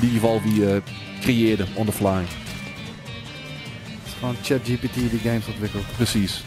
die 0.00 0.20
Valve 0.20 0.72
eh, 0.74 0.76
creëerde 1.20 1.64
on 1.74 1.86
the 1.86 1.92
fly. 1.92 2.08
Het 2.08 4.06
is 4.06 4.12
gewoon 4.18 4.36
ChatGPT 4.42 4.94
die 4.94 5.20
games 5.22 5.46
ontwikkelt. 5.46 5.84
Precies. 5.96 6.44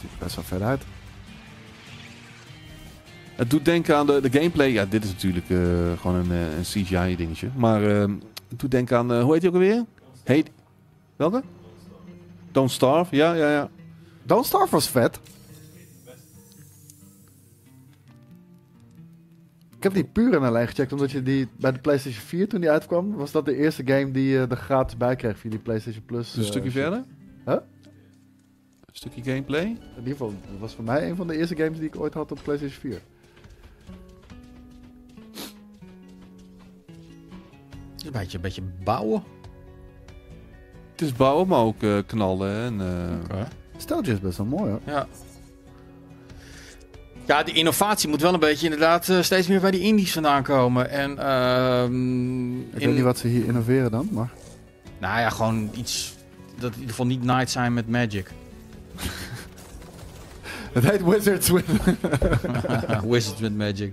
Ziet 0.00 0.10
er 0.10 0.18
best 0.24 0.34
wel 0.34 0.44
vet 0.44 0.62
uit. 0.62 0.82
Het 3.40 3.50
doet 3.50 3.64
denken 3.64 3.96
aan 3.96 4.06
de, 4.06 4.20
de 4.20 4.30
gameplay. 4.30 4.68
Ja, 4.68 4.84
dit 4.84 5.04
is 5.04 5.10
natuurlijk 5.10 5.50
eh, 5.50 5.58
gewoon 6.00 6.16
een, 6.16 6.30
eh, 6.30 6.56
een 6.56 6.62
CGI 6.62 7.16
dingetje. 7.16 7.48
Maar 7.56 7.82
eh, 7.82 8.00
het 8.48 8.58
doet 8.58 8.70
denken 8.70 8.96
aan, 8.96 9.12
eh, 9.12 9.22
hoe 9.22 9.32
heet 9.32 9.40
die 9.40 9.50
ook 9.50 9.56
alweer? 9.56 9.84
Heet, 10.24 10.50
welke? 11.16 11.42
Don't 12.52 12.70
Starve, 12.70 13.16
ja, 13.16 13.34
ja, 13.34 13.50
ja. 13.50 13.70
Don't 14.22 14.46
Starve 14.46 14.70
was 14.70 14.88
vet. 14.88 15.20
Ik 19.76 19.82
heb 19.82 19.94
die 19.94 20.04
puur 20.04 20.34
en 20.34 20.42
alleen 20.42 20.68
gecheckt, 20.68 20.92
omdat 20.92 21.10
je 21.10 21.22
die 21.22 21.48
bij 21.56 21.72
de 21.72 21.78
PlayStation 21.78 22.22
4 22.22 22.48
toen 22.48 22.60
die 22.60 22.70
uitkwam, 22.70 23.14
was 23.14 23.32
dat 23.32 23.44
de 23.44 23.56
eerste 23.56 23.82
game 23.86 24.10
die 24.10 24.28
je 24.28 24.46
er 24.50 24.56
gratis 24.56 24.96
bij 24.96 25.16
kreeg 25.16 25.38
via 25.38 25.50
die 25.50 25.58
PlayStation 25.58 26.04
Plus. 26.04 26.32
Dus 26.32 26.36
een 26.36 26.44
stukje 26.44 26.70
verder. 26.70 27.04
Huh? 27.44 27.54
Een 27.54 28.92
stukje 28.92 29.22
gameplay. 29.22 29.62
In 29.64 29.78
ieder 29.98 30.12
geval, 30.12 30.28
dat 30.28 30.58
was 30.60 30.74
voor 30.74 30.84
mij 30.84 31.10
een 31.10 31.16
van 31.16 31.26
de 31.26 31.36
eerste 31.36 31.56
games 31.56 31.78
die 31.78 31.86
ik 31.86 32.00
ooit 32.00 32.14
had 32.14 32.32
op 32.32 32.40
PlayStation 32.42 32.80
4. 32.80 33.00
Een 38.12 38.20
beetje, 38.20 38.36
een 38.36 38.42
beetje 38.42 38.62
bouwen. 38.84 39.22
Het 40.92 41.00
is 41.00 41.12
bouwen, 41.12 41.48
maar 41.48 41.58
ook 41.58 41.82
eh, 41.82 41.98
knallen. 42.06 42.54
En, 42.64 42.80
eh, 43.30 43.40
Steltje 43.76 44.12
is 44.12 44.20
best 44.20 44.36
wel 44.38 44.46
mooi 44.46 44.70
hoor. 44.70 44.80
Ja. 44.86 45.06
Ja, 47.26 47.42
die 47.42 47.54
innovatie 47.54 48.08
moet 48.08 48.20
wel 48.20 48.34
een 48.34 48.40
beetje 48.40 48.64
inderdaad 48.64 49.08
eh, 49.08 49.20
steeds 49.22 49.46
meer 49.46 49.60
bij 49.60 49.70
die 49.70 49.80
indies 49.80 50.12
vandaan 50.12 50.42
komen. 50.42 50.90
En 50.90 51.18
ehm, 51.18 52.58
Ik 52.60 52.66
in- 52.80 52.86
weet 52.86 52.94
niet 52.94 53.04
wat 53.04 53.18
ze 53.18 53.28
hier 53.28 53.44
innoveren 53.44 53.90
dan, 53.90 54.08
maar... 54.12 54.30
Nou 54.98 55.20
ja, 55.20 55.30
gewoon 55.30 55.70
iets 55.74 56.14
dat 56.58 56.68
in 56.70 56.74
ieder 56.74 56.90
geval 56.90 57.06
niet 57.06 57.24
night 57.24 57.50
zijn 57.50 57.74
met 57.74 57.88
Magic. 57.88 58.30
Het 60.72 60.90
heet 60.90 61.04
Wizards 61.04 61.48
with... 61.50 61.64
Wizard 63.10 63.38
with 63.38 63.56
Magic. 63.56 63.92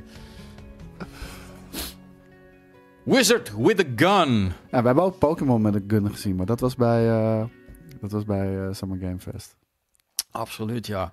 Wizard 3.08 3.52
with 3.58 3.80
a 3.80 3.86
gun. 3.96 4.52
Ja, 4.72 4.80
we 4.82 4.86
hebben 4.86 5.04
ook 5.04 5.18
Pokémon 5.18 5.62
met 5.62 5.76
een 5.76 5.84
gun 5.88 6.12
gezien, 6.12 6.36
maar 6.36 6.46
dat 6.46 6.60
was 6.60 6.76
bij, 6.76 7.10
eh, 7.10 7.46
dat 8.02 8.12
was 8.12 8.24
bij 8.24 8.66
eh, 8.66 8.74
Summer 8.74 8.98
Game 9.00 9.20
Fest. 9.20 9.56
Absoluut, 10.32 10.88
ja. 10.88 11.12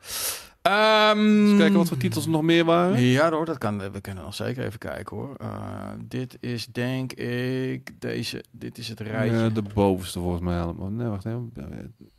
Ehm, 0.63 1.47
eens 1.47 1.59
kijken 1.59 1.77
wat 1.77 1.89
voor 1.89 1.97
titels 1.97 2.25
er 2.25 2.31
nog 2.31 2.43
meer 2.43 2.65
waren. 2.65 3.01
Ja 3.01 3.31
hoor, 3.31 3.45
dat 3.45 3.59
kan, 3.59 3.93
we 3.93 4.01
kunnen 4.01 4.25
nog 4.25 4.35
zeker 4.35 4.65
even 4.65 4.79
kijken 4.79 5.17
hoor. 5.17 5.35
Eh, 5.39 5.91
dit 6.05 6.37
is 6.41 6.67
denk 6.67 7.13
ik 7.13 8.01
deze, 8.01 8.45
dit 8.51 8.79
is 8.79 8.89
het 8.89 9.01
rijtje. 9.01 9.53
De 9.53 9.63
bovenste 9.75 10.21
volgens 10.21 10.43
mij 10.43 10.61
allemaal. 10.61 10.91
Nee, 10.91 11.09
wacht 11.09 11.25
even. 11.25 11.53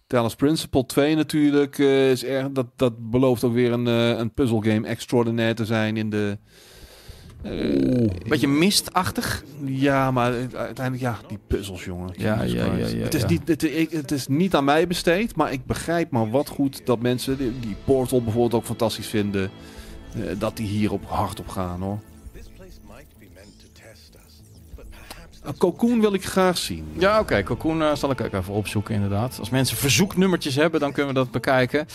Talos 0.08 0.36
Principle 0.36 0.86
2 0.86 1.16
natuurlijk. 1.16 1.80
eh, 1.80 2.12
is 2.12 2.24
erg, 2.24 2.52
dat, 2.52 2.68
dat 2.76 3.10
belooft 3.10 3.44
ook 3.44 3.54
weer 3.54 3.72
een, 3.72 3.88
eh, 3.88 4.10
een 4.10 4.34
puzzelgame 4.34 4.88
extraordinaire 4.88 5.54
te 5.54 5.66
zijn 5.66 5.98
in 5.98 6.10
de... 6.10 6.38
eh, 7.46 8.28
Beetje 8.28 8.48
mistachtig. 8.48 9.44
Ja, 9.66 10.12
maar 10.12 10.34
uiteindelijk, 10.54 11.02
ja, 11.02 11.20
die 11.28 11.40
puzzels, 11.48 11.84
jongen. 11.86 12.10
Ja, 12.18 12.44
ja, 12.44 12.66
ja, 12.66 12.88
ja, 12.88 13.04
het, 13.04 13.14
is. 13.14 13.26
Niet, 13.26 13.48
het, 13.48 13.62
het 13.92 14.12
is 14.12 14.28
niet 14.28 14.56
aan 14.56 14.64
mij 14.66 14.88
besteed, 14.88 15.36
maar 15.36 15.52
ik 15.52 15.66
begrijp 15.66 16.12
maar 16.12 16.30
wat 16.30 16.50
goed 16.50 16.82
dat 16.86 17.00
mensen 17.00 17.38
die, 17.38 17.60
die 17.60 17.76
Portal 17.84 18.24
bijvoorbeeld 18.24 18.54
ook 18.54 18.66
fantastisch 18.66 19.08
vinden. 19.08 19.50
eh, 20.14 20.22
dat 20.38 20.58
die 20.58 20.68
hier 20.68 20.92
op 20.92 21.06
hard 21.08 21.40
op 21.40 21.48
gaan, 21.48 21.82
hoor. 21.82 22.00
Een 25.44 25.58
Cocoon 25.58 26.00
wil 26.02 26.14
ik 26.14 26.26
graag 26.26 26.58
zien. 26.58 26.86
Ja, 26.98 27.20
oké. 27.20 27.44
Cocoon 27.44 27.82
eh, 27.82 27.96
zal 27.96 28.12
ik 28.12 28.22
ook 28.22 28.34
even 28.34 28.54
opzoeken 28.54 28.96
inderdaad. 28.96 29.40
Als 29.40 29.50
mensen 29.50 29.78
verzoeknummertjes 29.78 30.56
hebben, 30.56 30.80
dan 30.80 30.92
kunnen 30.92 31.14
we 31.14 31.20
dat 31.20 31.32
bekijken. 31.32 31.88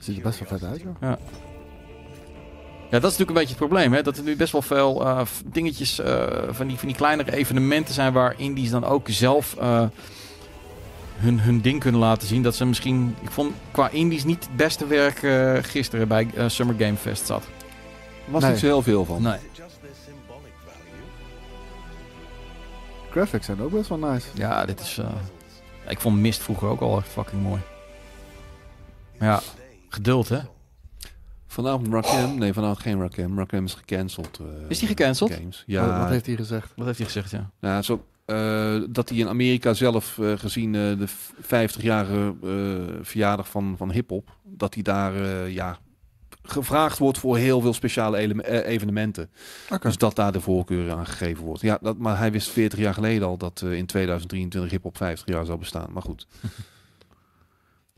Ziet 0.00 0.16
er 0.16 0.22
best 0.22 0.38
wel 0.38 0.48
vet 0.58 0.68
uit, 0.68 0.80
joh. 0.80 0.96
Ja, 1.00 2.98
dat 3.00 3.10
is 3.10 3.18
natuurlijk 3.18 3.28
een 3.30 3.34
beetje 3.34 3.48
het 3.48 3.56
probleem. 3.68 3.92
Hè? 3.92 4.02
Dat 4.02 4.16
er 4.16 4.22
nu 4.22 4.36
best 4.36 4.52
wel 4.52 4.62
veel 4.62 5.06
eh, 5.06 5.20
dingetjes 5.44 5.98
eh, 5.98 6.26
van, 6.50 6.66
die, 6.66 6.76
van 6.78 6.88
die 6.88 6.96
kleinere 6.96 7.32
evenementen 7.36 7.94
zijn 7.94 8.12
waar 8.12 8.34
indies 8.36 8.70
dan 8.70 8.84
ook 8.84 9.08
zelf 9.08 9.56
eh, 9.56 9.84
hun, 11.16 11.40
hun 11.40 11.60
ding 11.60 11.80
kunnen 11.80 12.00
laten 12.00 12.28
zien. 12.28 12.42
Dat 12.42 12.54
ze 12.54 12.66
misschien, 12.66 13.16
ik 13.22 13.30
vond 13.30 13.52
qua 13.70 13.88
indies 13.88 14.24
niet 14.24 14.44
het 14.44 14.56
beste 14.56 14.86
werk 14.86 15.22
eh, 15.22 15.54
gisteren 15.62 16.08
bij 16.08 16.28
Summer 16.46 16.74
Game 16.78 16.96
Fest 16.96 17.26
zat. 17.26 17.42
Er 18.26 18.32
was 18.32 18.42
Nee. 18.42 18.50
niet 18.50 18.60
zo 18.60 18.66
heel 18.66 18.82
veel 18.82 19.04
van. 19.04 19.22
Nee. 19.22 19.38
Graphics 23.10 23.46
zijn 23.46 23.62
ook 23.62 23.70
best 23.70 23.88
wel 23.88 23.98
nice. 23.98 24.26
Ja, 24.34 24.64
dit 24.64 24.80
is. 24.80 24.98
eh, 24.98 25.06
ik 25.88 26.00
vond 26.00 26.16
Mist 26.16 26.42
vroeger 26.42 26.68
ook 26.68 26.80
al 26.80 26.98
echt 26.98 27.08
fucking 27.08 27.42
mooi. 27.42 27.60
Maar 29.18 29.28
ja, 29.28 29.40
geduld 29.90 30.28
hè. 30.28 30.38
Vanavond 31.46 31.92
Rakim? 31.92 32.38
Nee, 32.38 32.52
vanavond 32.52 32.78
geen 32.78 33.00
Rakim. 33.00 33.38
Rakim 33.38 33.64
is 33.64 33.74
gecanceld. 33.74 34.38
eh, 34.40 34.46
Is 34.68 34.78
die 34.78 34.88
gecanceld? 34.88 35.32
Games. 35.32 35.62
Ja. 35.66 36.00
Wat 36.00 36.08
heeft 36.08 36.26
hij 36.26 36.36
gezegd? 36.36 36.72
Wat 36.76 36.86
heeft 36.86 36.98
hij 36.98 37.06
gezegd, 37.06 37.30
ja? 37.30 37.50
Nou, 37.60 37.82
zo, 37.82 38.04
eh, 38.24 38.80
dat 38.90 39.08
hij 39.08 39.18
in 39.18 39.28
Amerika 39.28 39.74
zelf, 39.74 40.18
eh, 40.18 40.32
gezien 40.36 40.74
eh, 40.74 40.80
de 40.80 41.06
50-jarige 41.40 42.34
eh, 42.42 42.98
verjaardag 43.02 43.48
van, 43.48 43.74
van 43.76 43.90
hip-hop, 43.92 44.36
dat 44.44 44.74
hij 44.74 44.82
daar 44.82 45.14
eh, 45.14 45.52
ja, 45.54 45.78
gevraagd 46.42 46.98
wordt 46.98 47.18
voor 47.18 47.36
heel 47.36 47.60
veel 47.60 47.72
speciale 47.74 48.16
evenementen. 48.64 49.30
Dus 49.80 49.96
dat 49.96 50.16
daar 50.16 50.32
de 50.32 50.40
voorkeur 50.40 50.90
aan 50.92 51.06
gegeven 51.06 51.44
wordt. 51.44 51.60
Ja, 51.62 51.78
dat, 51.82 51.98
maar 51.98 52.18
hij 52.18 52.32
wist 52.32 52.48
40 52.48 52.78
jaar 52.78 52.94
geleden 52.94 53.28
al 53.28 53.36
dat 53.36 53.62
eh, 53.64 53.72
in 53.72 53.86
2023 53.86 54.70
hip-hop 54.70 54.96
50 54.96 55.34
jaar 55.34 55.44
zou 55.44 55.58
bestaan. 55.58 55.92
Maar 55.92 56.02
goed, 56.02 56.26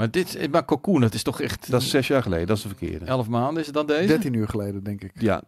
Maar 0.03 0.11
dit, 0.11 0.51
maar 0.51 0.65
Cocoon, 0.65 1.01
dat 1.01 1.15
is 1.15 1.23
toch 1.23 1.41
echt 1.41 1.71
dat 1.71 1.83
is 1.83 1.91
zes 1.91 2.07
jaar 2.07 2.23
geleden. 2.23 2.47
Dat 2.47 2.57
is 2.57 2.63
de 2.63 2.69
verkeerde. 2.69 3.05
11 3.05 3.29
maanden, 3.29 3.61
is 3.61 3.67
het 3.67 3.75
dan 3.75 3.87
deze? 3.87 4.07
13 4.07 4.33
uur 4.33 4.49
geleden, 4.49 4.83
denk 4.83 5.03
ik. 5.03 5.11
Ja, 5.15 5.43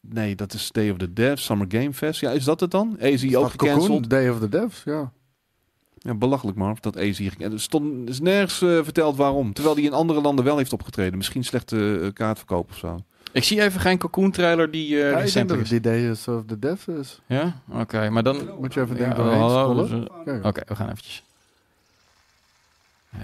nee, 0.00 0.34
dat 0.34 0.52
is 0.52 0.70
Day 0.72 0.90
of 0.90 0.96
the 0.96 1.12
Devs, 1.12 1.44
Summer 1.44 1.66
Game 1.70 1.92
Fest. 1.92 2.20
Ja, 2.20 2.30
is 2.30 2.44
dat 2.44 2.60
het 2.60 2.70
dan? 2.70 2.96
AZ 3.02 3.34
ook 3.34 3.50
gecanceld? 3.50 4.10
Day 4.10 4.28
of 4.28 4.38
the 4.38 4.48
Devs, 4.48 4.82
ja. 4.84 5.12
Ja, 5.98 6.14
belachelijk 6.14 6.56
maar 6.58 6.76
dat 6.80 6.96
AZ 6.98 7.18
gecanceld 7.18 7.52
Er 7.52 7.60
stond 7.60 8.08
is 8.08 8.20
nergens 8.20 8.62
eh, 8.62 8.68
verteld 8.84 9.16
waarom. 9.16 9.52
Terwijl 9.52 9.74
hij 9.76 9.84
in 9.84 9.92
andere 9.92 10.20
landen 10.20 10.44
wel 10.44 10.56
heeft 10.56 10.72
opgetreden. 10.72 11.16
Misschien 11.16 11.44
slechte 11.44 12.00
eh, 12.02 12.12
kaartverkoop 12.12 12.70
of 12.70 12.76
zo. 12.76 12.98
Ik 13.32 13.44
zie 13.44 13.62
even 13.62 13.80
geen 13.80 13.98
Cocoon 13.98 14.30
trailer 14.30 14.70
die 14.70 14.94
eh 14.94 14.98
ja 15.00 15.06
ik 15.06 15.10
denk 15.12 15.20
recent 15.24 15.48
dat 15.48 15.58
is. 15.58 15.70
het 15.70 15.82
die 15.82 15.92
Day 15.92 16.10
of 16.10 16.42
the 16.46 16.58
Devs 16.58 16.86
is. 16.88 17.20
Ja? 17.26 17.60
Oké, 17.72 18.10
maar 18.10 18.22
dan... 18.22 18.50
Moet 18.60 18.74
je 18.74 18.80
even 18.80 18.96
Ja, 18.96 19.04
denken 19.04 19.24
scrollen. 19.50 19.90
dus, 19.90 20.08
eh, 20.08 20.24
Kijk. 20.24 20.44
Oké, 20.44 20.62
we 20.66 20.74
gaan 20.76 20.88
eventjes. 20.88 21.24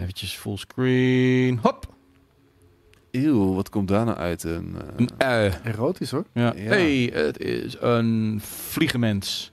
Eventjes 0.00 0.36
fullscreen. 0.36 1.58
Hop! 1.58 1.94
Eeuw, 3.10 3.54
wat 3.54 3.68
komt 3.68 3.88
daar 3.88 4.04
nou 4.04 4.16
uit? 4.16 4.42
Een, 4.42 4.76
eh, 4.80 4.88
Een 4.96 5.10
ui. 5.18 5.52
Erotisch 5.64 6.10
hoor. 6.10 6.24
Ja. 6.32 6.52
Ja. 6.54 6.62
Hey, 6.68 7.10
het 7.12 7.38
is 7.38 7.76
een 7.80 8.38
vliegenmens. 8.42 9.52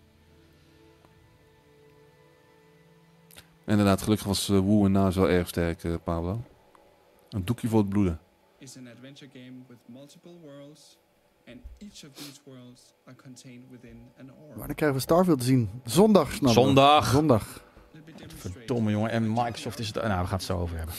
Inderdaad, 3.65 4.01
gelukkig 4.01 4.27
was 4.27 4.49
uh, 4.49 4.59
Woe 4.59 4.85
en 4.85 4.91
Naas 4.91 5.15
wel 5.15 5.29
erg 5.29 5.47
sterk, 5.47 5.83
eh, 5.83 5.93
Pablo. 6.03 6.41
Een 7.29 7.45
doekje 7.45 7.67
voor 7.67 7.79
het 7.79 7.89
bloeden. 7.89 8.19
is 8.59 8.77
an 8.77 8.87
adventure 8.87 9.29
game 9.33 9.63
with 9.67 9.77
multiple 9.85 10.33
worlds, 10.41 10.97
and 11.47 11.57
each 11.77 12.03
of 12.03 12.13
these 12.13 12.39
worlds 12.45 12.93
are 13.05 13.15
contained 13.15 13.63
within 13.71 13.97
an 14.19 14.29
orb. 14.47 14.57
Maar 14.57 14.67
dan 14.67 14.75
krijgen 14.75 14.97
we 14.97 15.03
Starfield 15.03 15.39
te 15.39 15.45
zien. 15.45 15.69
Zondag, 15.85 16.31
snap? 16.31 16.51
Zondag. 16.53 17.05
Zondag. 17.05 17.63
Verdomme 18.35 18.91
jongen, 18.91 19.11
en 19.11 19.33
Microsoft 19.33 19.79
is 19.79 19.87
het... 19.87 19.95
Nou, 19.95 20.07
we 20.07 20.27
gaan 20.27 20.37
het 20.37 20.43
zo 20.43 20.57
over 20.57 20.77
hebben. 20.77 20.95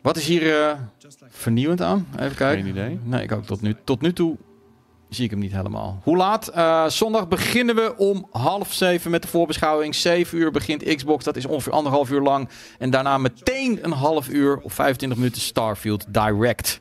Wat 0.00 0.16
is 0.16 0.26
hier 0.26 0.40
like 0.40 1.26
vernieuwend 1.28 1.82
aan? 1.82 2.06
Even 2.18 2.36
kijken. 2.36 2.62
Geen 2.62 2.72
idee. 2.72 3.00
Nee, 3.02 3.22
ik 3.22 3.32
ook 3.32 3.44
tot 3.44 3.60
nu, 3.60 3.76
tot 3.84 4.00
nu 4.00 4.12
toe 4.12 4.36
zie 5.14 5.24
ik 5.24 5.30
hem 5.30 5.38
niet 5.38 5.52
helemaal. 5.52 6.00
Hoe 6.02 6.16
laat? 6.16 6.48
Eh, 6.48 6.86
zondag 6.86 7.28
beginnen 7.28 7.74
we 7.74 7.96
om 7.96 8.26
half 8.30 8.72
zeven 8.72 9.10
met 9.10 9.22
de 9.22 9.28
voorbeschouwing. 9.28 9.94
Zeven 9.94 10.38
uur 10.38 10.50
begint 10.50 10.94
Xbox, 10.94 11.24
dat 11.24 11.36
is 11.36 11.46
ongeveer 11.46 11.72
anderhalf 11.72 12.10
uur 12.10 12.20
lang. 12.20 12.48
En 12.78 12.90
daarna 12.90 13.18
meteen 13.18 13.78
een 13.82 13.92
half 13.92 14.28
uur 14.28 14.58
of 14.58 14.72
25 14.72 15.18
minuten 15.18 15.42
Starfield 15.42 16.04
Direct. 16.08 16.80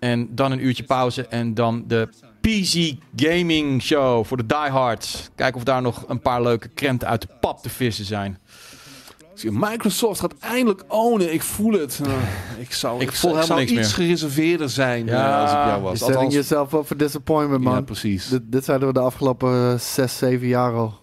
En 0.00 0.34
dan 0.34 0.52
een 0.52 0.64
uurtje 0.64 0.82
pauze 0.82 1.26
en 1.26 1.54
dan 1.54 1.84
de 1.86 2.08
PC 2.44 2.96
Gaming 3.16 3.82
Show 3.82 4.24
voor 4.24 4.36
de 4.36 4.46
diehards. 4.46 5.30
Kijken 5.34 5.56
of 5.56 5.64
daar 5.64 5.82
nog 5.82 6.04
een 6.08 6.20
paar 6.20 6.42
leuke 6.42 6.68
krenten 6.68 7.08
uit 7.08 7.20
de 7.20 7.28
pap 7.40 7.62
te 7.62 7.68
vissen 7.68 8.04
zijn. 8.04 8.38
Je, 9.34 9.50
Microsoft 9.52 10.20
gaat 10.20 10.34
eindelijk 10.40 10.84
ownen. 10.88 11.32
Ik 11.32 11.42
voel 11.42 11.72
het. 11.72 12.00
Eh, 12.04 12.12
ik 12.64 12.72
zou, 12.72 13.00
Ik 13.00 13.12
voel 13.12 13.30
ik 13.30 13.36
helemaal 13.36 13.58
zou 13.58 13.58
niks 13.70 13.72
iets 13.72 13.92
gereserveerder 13.92 14.70
zijn 14.70 15.06
Ja, 15.06 15.34
eh, 15.34 15.40
als 15.40 15.50
ik 15.50 15.56
jou 15.56 15.76
Je 15.76 15.82
was. 15.82 15.98
setting 15.98 16.16
Althans, 16.16 16.34
jezelf 16.34 16.72
up 16.72 16.86
voor 16.86 16.96
disappointment, 16.96 17.62
man. 17.62 17.74
ja, 17.74 17.80
precies. 17.80 18.28
dit, 18.28 18.42
dit 18.44 18.64
zeiden 18.64 18.88
we 18.88 18.94
de 18.94 19.00
afgelopen 19.00 19.80
zes, 19.80 20.18
zeven 20.18 20.46
jaar 20.46 20.72
al. 20.72 21.02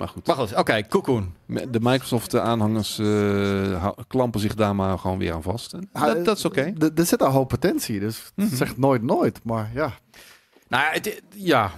Maar 0.00 0.08
goed, 0.08 0.26
Maar 0.26 0.36
goed, 0.36 0.54
oké, 0.56 0.86
Cocoon. 0.88 1.34
de 1.46 1.78
Microsoft-aanhangers 1.80 2.98
eh, 2.98 3.80
hou- 3.82 3.94
klampen 4.08 4.40
zich 4.40 4.54
daar 4.54 4.74
maar 4.74 4.98
gewoon 4.98 5.18
weer 5.18 5.32
aan 5.32 5.42
vast. 5.42 5.72
En 5.72 5.88
dat, 5.92 6.24
dat 6.24 6.36
is 6.36 6.44
oké. 6.44 6.72
D- 6.78 6.98
Er 6.98 7.06
zit 7.06 7.20
een 7.20 7.30
hoop 7.30 7.48
potentie, 7.48 8.00
dus 8.00 8.32
Mhm. 8.36 8.54
zeg 8.54 8.76
nooit 8.76 9.02
nooit. 9.02 9.40
Maar 9.44 9.70
ja, 9.74 9.92
Nou, 10.68 10.84
ja, 10.84 10.90
het, 10.92 11.22
ja. 11.34 11.70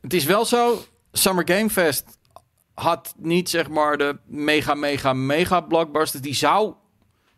Het 0.00 0.12
is 0.14 0.24
wel 0.24 0.44
zo. 0.44 0.78
Summer 1.12 1.48
Game 1.48 1.70
Fest 1.70 2.18
had 2.74 3.14
niet 3.18 3.48
zeg 3.48 3.68
maar 3.68 3.96
de 3.96 4.18
mega, 4.26 4.74
mega, 4.74 5.12
mega 5.12 5.60
blockbusters. 5.60 6.22
Die 6.22 6.34
zou 6.34 6.74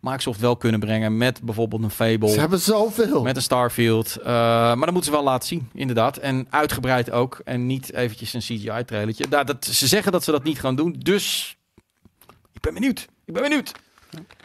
Microsoft 0.00 0.40
wel 0.40 0.56
kunnen 0.56 0.80
brengen 0.80 1.16
met 1.16 1.42
bijvoorbeeld 1.42 1.82
een 1.82 1.90
Fable. 1.90 2.28
ze 2.28 2.40
hebben 2.40 2.60
zoveel. 2.60 3.22
Met 3.22 3.36
een 3.36 3.42
Starfield. 3.42 4.16
Eh, 4.16 4.24
maar 4.24 4.76
dat 4.76 4.90
moeten 4.90 5.04
ze 5.04 5.10
wel 5.10 5.22
laten 5.22 5.48
zien, 5.48 5.70
inderdaad. 5.74 6.16
En 6.16 6.46
uitgebreid 6.50 7.10
ook. 7.10 7.40
En 7.44 7.66
niet 7.66 7.92
eventjes 7.92 8.32
een 8.32 8.40
CGI-trailertje. 8.40 9.28
Daar, 9.28 9.44
dat, 9.44 9.64
ze 9.64 9.86
zeggen 9.86 10.12
dat 10.12 10.24
ze 10.24 10.30
dat 10.30 10.44
niet 10.44 10.60
gaan 10.60 10.76
doen. 10.76 10.96
Dus 10.98 11.56
ik 12.52 12.60
ben 12.60 12.74
benieuwd. 12.74 13.08
Ik 13.24 13.34
ben 13.34 13.42
benieuwd. 13.42 13.72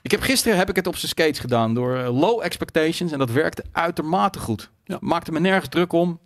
Ik 0.01 0.11
heb 0.11 0.21
gisteren 0.21 0.57
heb 0.57 0.69
ik 0.69 0.75
het 0.75 0.87
op 0.87 0.95
zijn 0.95 1.11
skates 1.11 1.39
gedaan 1.39 1.73
door 1.73 1.97
eh, 1.97 2.19
low 2.19 2.41
expectations. 2.43 3.11
En 3.11 3.19
dat 3.19 3.31
werkte 3.31 3.63
uitermate 3.71 4.39
goed. 4.39 4.69
Ja. 4.85 4.97
Maakte 4.99 5.31
me 5.31 5.39
nergens 5.39 5.69
druk 5.69 5.93
om. 5.93 6.19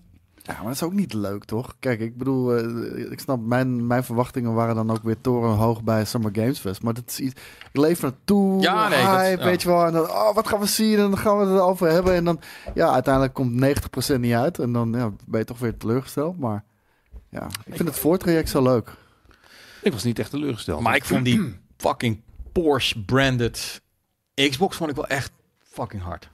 Ja, 0.47 0.53
maar 0.53 0.63
dat 0.63 0.73
is 0.73 0.83
ook 0.83 0.93
niet 0.93 1.13
leuk, 1.13 1.43
toch? 1.45 1.75
Kijk, 1.79 1.99
ik 1.99 2.17
bedoel, 2.17 2.55
eh, 2.55 3.11
ik 3.11 3.19
snap, 3.19 3.39
mijn, 3.41 3.87
mijn 3.87 4.03
verwachtingen 4.03 4.53
waren 4.53 4.75
dan 4.75 4.91
ook 4.91 5.03
weer 5.03 5.21
torenhoog 5.21 5.83
bij 5.83 6.05
Summer 6.05 6.31
Games 6.33 6.59
Fest. 6.59 6.81
Maar 6.81 6.93
dat 6.93 7.03
is 7.07 7.19
iets, 7.19 7.41
ik 7.71 7.77
leef 7.81 8.01
naartoe, 8.01 8.61
Ja, 8.61 8.87
nee, 8.87 9.01
dat- 9.03 9.11
hype, 9.15 9.39
ja. 9.39 9.45
weet 9.45 9.61
je 9.61 9.67
wel. 9.67 9.85
En 9.85 9.93
dan, 9.93 10.09
oh, 10.09 10.33
wat 10.35 10.47
gaan 10.47 10.59
we 10.59 10.65
zien? 10.65 10.91
En 10.97 11.09
dan 11.09 11.17
gaan 11.17 11.37
we 11.37 11.45
het 11.45 11.53
erover 11.53 11.89
hebben. 11.89 12.13
En 12.13 12.23
dan, 12.23 12.39
ja, 12.73 12.91
uiteindelijk 12.93 13.33
komt 13.33 13.51
90% 13.53 14.19
niet 14.21 14.33
uit. 14.33 14.59
En 14.59 14.71
dan 14.73 14.91
ja, 14.91 15.11
ben 15.25 15.39
je 15.39 15.45
toch 15.45 15.59
weer 15.59 15.77
teleurgesteld. 15.77 16.39
Maar 16.39 16.63
ja, 17.29 17.47
ik 17.65 17.75
vind 17.75 17.87
het 17.89 17.99
voortraject 17.99 18.49
zo 18.49 18.63
leuk. 18.63 18.91
Ik 19.81 19.91
was 19.91 20.03
niet 20.03 20.19
echt 20.19 20.29
teleurgesteld. 20.29 20.81
Maar 20.81 20.95
ik 20.95 21.05
vond 21.05 21.25
die 21.25 21.55
fucking 21.77 22.21
Porsche-branded 22.51 23.81
Xbox 24.33 24.75
vond 24.77 24.89
ik 24.89 24.95
wel 24.95 25.07
echt 25.07 25.31
fucking 25.63 26.01
hard. 26.03 26.29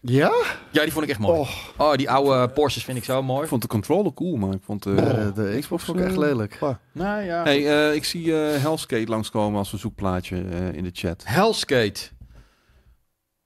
Ja? 0.00 0.32
Ja, 0.70 0.82
die 0.82 0.92
vond 0.92 1.04
ik 1.04 1.10
echt 1.10 1.18
mooi. 1.18 1.38
Oh, 1.38 1.48
Oh, 1.76 1.92
die 1.94 2.10
oude 2.10 2.48
Porsches 2.52 2.84
vind 2.84 2.98
ik 2.98 3.04
zo 3.04 3.22
mooi. 3.22 3.42
Ik 3.42 3.48
vond 3.48 3.62
de 3.62 3.68
controller 3.68 4.14
cool, 4.14 4.36
maar 4.36 4.54
ik 4.54 4.62
vond... 4.64 4.86
eh, 4.86 4.94
de, 4.96 5.32
de 5.34 5.56
Xbox 5.60 5.84
vond 5.84 5.98
ik 5.98 6.04
echt 6.04 6.16
lelijk. 6.16 6.58
Nou 6.92 7.22
ja. 7.22 7.42
Hey, 7.42 7.88
eh, 7.88 7.94
ik 7.94 8.04
zie 8.04 8.40
eh 8.42 8.62
Hellskate 8.62 9.06
langskomen 9.08 9.58
als 9.58 9.68
verzoekplaatje 9.68 10.36
eh, 10.50 10.72
in 10.72 10.84
de 10.84 10.90
chat. 10.92 11.22
Hellskate. 11.26 12.00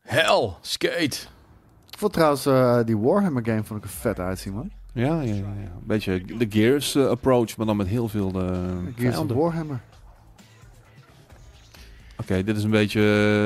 Hellskate. 0.01 1.17
Ik 1.91 1.99
vond 1.99 2.13
trouwens 2.13 2.47
eh, 2.47 2.79
die 2.85 2.99
Warhammer 2.99 3.45
game 3.45 3.65
vond 3.65 3.79
ik 3.85 3.91
er 3.91 3.97
vet 3.97 4.19
uitzien, 4.19 4.53
man. 4.53 4.71
Ja, 4.95 5.21
ja, 5.21 5.35
ja. 5.35 5.35
ja. 5.35 5.43
Een 5.63 5.87
beetje 5.87 6.25
de 6.39 6.47
Gears 6.51 6.97
approach, 6.97 7.57
maar 7.57 7.67
dan 7.67 7.77
met 7.77 7.87
heel 7.87 8.09
veel 8.09 8.33
eh 8.35 8.59
Gears. 8.97 9.17
Warhammer. 9.27 9.81
Oké, 12.23 12.45
dit 12.45 12.57
is 12.57 12.65
een 12.65 12.71
beetje, 12.71 13.01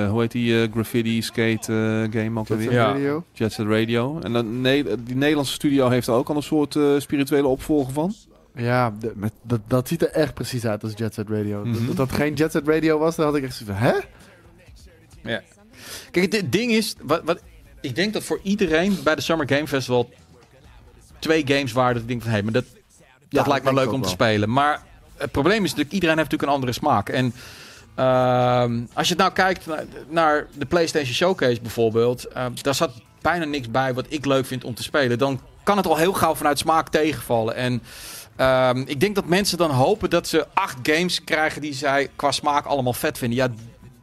eh, 0.05 0.11
hoe 0.11 0.21
heet 0.21 0.31
die 0.33 0.63
eh, 0.63 0.73
graffiti 0.73 1.23
skate 1.23 1.73
eh, 2.13 2.23
game 2.23 2.41
ook 2.41 2.49
Jet 2.49 2.51
alweer? 2.51 2.63
Set 2.71 2.73
Ja. 2.73 2.87
Radio. 2.93 3.25
Jet 3.33 3.53
Set 3.53 3.67
Radio. 3.67 4.21
En 4.21 4.33
dan, 4.33 4.61
nee, 4.61 4.85
die 5.03 5.17
Nederlandse 5.17 5.53
studio 5.53 5.89
heeft 5.89 6.07
er 6.07 6.15
ook 6.15 6.29
al 6.29 6.37
een 6.37 6.43
soort 6.43 6.77
eh, 6.77 6.95
spirituele 6.99 7.47
opvolger 7.47 7.93
van. 7.93 8.15
Ja, 8.55 8.95
de- 9.01 9.13
met, 9.15 9.33
dat, 9.43 9.61
dat 9.67 9.89
ziet 9.89 10.03
er 10.03 10.11
echt 10.11 10.35
precies 10.35 10.65
uit 10.67 10.83
als 10.83 10.93
Jet 10.97 11.15
Set 11.15 11.29
Radio. 11.31 11.65
Dat- 11.65 11.73
Mhm. 11.75 11.87
Dat 11.87 11.97
dat 11.97 12.13
geen 12.13 12.35
Jet 12.35 12.53
Set 12.53 12.69
Radio 12.69 12.99
was, 12.99 13.17
dan 13.17 13.25
had 13.27 13.37
ik 13.37 13.43
echt 13.45 13.55
zoiets 13.57 13.79
van, 13.79 13.89
hè? 13.89 13.95
Kijk, 16.11 16.33
het 16.33 16.53
ding 16.53 16.73
is, 16.73 16.95
wat, 17.03 17.21
wat, 17.25 17.43
ik 17.81 17.95
denk 17.95 18.13
dat 18.13 18.23
voor 18.23 18.41
iedereen 18.43 18.99
bij 19.05 19.15
de 19.15 19.21
Summer 19.21 19.49
Game 19.49 19.67
Festival 19.67 20.11
twee 21.19 21.43
games 21.47 21.73
waren 21.73 21.93
dat 21.93 22.03
ik 22.03 22.09
denk 22.09 22.21
van, 22.23 22.31
hé, 22.31 22.37
hey, 22.37 22.45
maar 22.45 22.53
dat, 22.53 22.65
dat 23.29 23.47
lijkt 23.47 23.65
me 23.65 23.75
leuk 23.75 23.93
om 23.93 24.03
te 24.03 24.09
spelen. 24.09 24.53
Maar 24.53 24.83
het 25.17 25.31
probleem 25.31 25.63
is 25.65 25.71
natuurlijk, 25.71 25.93
iedereen 25.93 26.17
heeft 26.17 26.31
natuurlijk 26.31 26.51
een 26.59 26.63
andere 26.63 26.79
smaak. 26.81 27.09
En 27.09 27.33
ehm, 27.97 28.81
als 28.93 29.09
je 29.09 29.15
nou 29.15 29.33
kijkt 29.33 29.67
naar, 30.09 30.47
de 30.55 30.67
PlayStation 30.67 31.15
Showcase 31.15 31.61
bijvoorbeeld, 31.61 32.25
eh, 32.25 32.47
daar 32.63 32.75
zat 32.75 32.93
bijna 33.21 33.45
niks 33.45 33.71
bij 33.71 33.95
wat 33.95 34.07
ik 34.09 34.25
leuk 34.25 34.47
vind 34.47 34.65
om 34.65 34.75
te 34.75 34.83
spelen. 34.83 35.19
Dan 35.19 35.41
kan 35.63 35.77
het 35.77 35.87
al 35.87 35.97
heel 35.97 36.13
gauw 36.13 36.35
vanuit 36.35 36.59
smaak 36.59 36.89
tegenvallen. 36.89 37.55
En 37.55 37.83
ehm, 38.37 38.83
ik 38.87 39.01
denk 39.01 39.15
dat 39.15 39.27
mensen 39.27 39.59
dan 39.59 39.71
hopen 39.71 40.11
dat 40.11 40.29
ze 40.29 40.47
acht 40.55 40.77
games 40.83 41.25
krijgen 41.25 41.61
die 41.61 41.75
zij 41.75 42.09
qua 42.17 42.33
smaak 42.33 42.65
allemaal 42.65 42.93
vet 42.93 43.19
vinden. 43.19 43.39
Ja, 43.39 43.49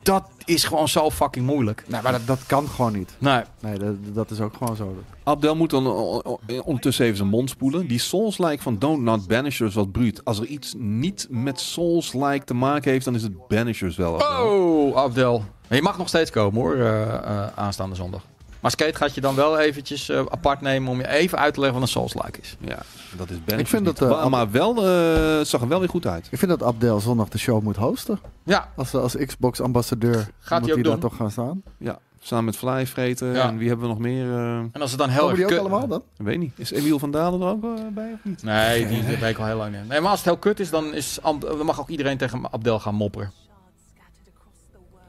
dat 0.03 0.23
is 0.45 0.63
gewoon 0.63 0.87
zo 0.87 1.09
fucking 1.09 1.45
moeilijk. 1.45 1.83
Nee, 1.87 2.01
maar 2.01 2.11
dat, 2.11 2.27
dat 2.27 2.45
kan 2.45 2.67
gewoon 2.67 2.93
niet. 2.93 3.15
Nee, 3.17 3.41
Nee, 3.59 3.77
dat, 3.79 3.95
dat 4.13 4.31
is 4.31 4.39
ook 4.39 4.53
gewoon 4.57 4.75
zo. 4.75 4.95
Abdel 5.23 5.55
moet 5.55 5.69
dan 5.69 5.87
o- 5.87 6.21
o- 6.23 6.39
ondertussen 6.63 7.05
even 7.05 7.17
zijn 7.17 7.29
mond 7.29 7.49
spoelen. 7.49 7.87
Die 7.87 7.99
Souls-like 7.99 8.61
van 8.63 8.79
Don't 8.79 9.01
Not 9.01 9.27
Banishers 9.27 9.75
was 9.75 9.85
bruut. 9.91 10.25
Als 10.25 10.39
er 10.39 10.45
iets 10.45 10.73
niet 10.77 11.27
met 11.29 11.59
Souls-like 11.59 12.45
te 12.45 12.53
maken 12.53 12.91
heeft, 12.91 13.05
dan 13.05 13.15
is 13.15 13.23
het 13.23 13.47
Banishers 13.47 13.95
wel. 13.95 14.13
Abdel. 14.21 14.47
Oh, 14.47 14.95
Abdel. 14.97 15.43
Je 15.69 15.81
mag 15.81 15.97
nog 15.97 16.07
steeds 16.07 16.29
komen 16.31 16.61
hoor, 16.61 16.75
eh, 16.75 17.13
eh, 17.13 17.47
aanstaande 17.55 17.95
zondag. 17.95 18.21
Maar 18.63 18.71
Skate 18.71 18.95
gaat 18.97 19.15
je 19.15 19.21
dan 19.21 19.35
wel 19.35 19.59
eventjes 19.59 20.09
eh, 20.09 20.19
apart 20.29 20.61
nemen 20.61 20.91
om 20.91 20.97
je 20.99 21.07
even 21.07 21.37
uit 21.37 21.53
te 21.53 21.59
leggen 21.59 21.79
wat 21.79 21.87
een 21.87 21.93
Souls-like 21.93 22.39
is. 22.41 22.55
Ja, 22.59 22.79
dat 23.17 23.29
is 23.29 23.43
Ben. 23.45 23.59
Ik 23.59 23.67
vind 23.67 23.85
dat, 23.85 24.01
eh, 24.01 24.07
Wel, 24.07 24.29
maar 24.29 24.51
wel, 24.51 24.85
eh, 24.87 25.37
het 25.37 25.47
zag 25.47 25.61
er 25.61 25.67
wel 25.67 25.79
weer 25.79 25.89
goed 25.89 26.07
uit. 26.07 26.27
Ik 26.31 26.37
vind 26.37 26.51
dat 26.51 26.63
Abdel 26.63 26.99
zondag 26.99 27.29
de 27.29 27.37
show 27.37 27.61
moet 27.61 27.75
hosten. 27.75 28.19
Ja, 28.43 28.69
Als, 28.75 28.93
als 28.93 29.15
Xbox-ambassadeur 29.25 30.27
Gaat 30.39 30.59
moet 30.59 30.69
hij 30.69 30.77
ook 30.77 30.83
daar 30.85 30.97
toch 30.97 31.15
gaan 31.15 31.31
staan. 31.31 31.61
Ja, 31.77 31.99
samen 32.19 32.45
met 32.45 32.55
Fly 32.57 32.87
vreten. 32.87 33.33
Ja. 33.33 33.47
En 33.47 33.57
wie 33.57 33.67
hebben 33.67 33.87
we 33.87 33.93
nog 33.93 34.01
meer? 34.01 34.25
eh, 34.29 34.57
en 34.57 34.81
als 34.81 34.89
het 34.89 34.99
dan 34.99 35.09
heel 35.09 35.17
Komen 35.19 35.37
erg 35.39 35.47
die 35.47 35.57
ook 35.57 35.63
kut- 35.63 35.71
allemaal 35.71 35.87
dan? 35.87 36.03
ik 36.17 36.25
weet 36.25 36.39
niet. 36.39 36.53
Is 36.55 36.71
Emiel 36.71 36.99
van 36.99 37.11
Dalen 37.11 37.41
er 37.41 37.47
ook 37.47 37.93
bij 37.93 38.11
of 38.13 38.19
niet? 38.23 38.43
Nee, 38.43 38.87
die 38.87 39.03
weet 39.03 39.21
ik 39.23 39.37
al 39.37 39.45
heel 39.45 39.57
lang 39.57 39.75
niet. 39.75 39.87
Nee, 39.87 39.99
maar 39.99 40.09
als 40.09 40.19
het 40.19 40.27
heel 40.29 40.37
kut 40.37 40.59
is, 40.59 40.69
dan, 40.69 40.93
is, 40.93 41.19
dan 41.23 41.65
mag 41.65 41.79
ook 41.79 41.89
iedereen 41.89 42.17
tegen 42.17 42.41
Abdel 42.51 42.79
gaan 42.79 42.95
mopperen. 42.95 43.31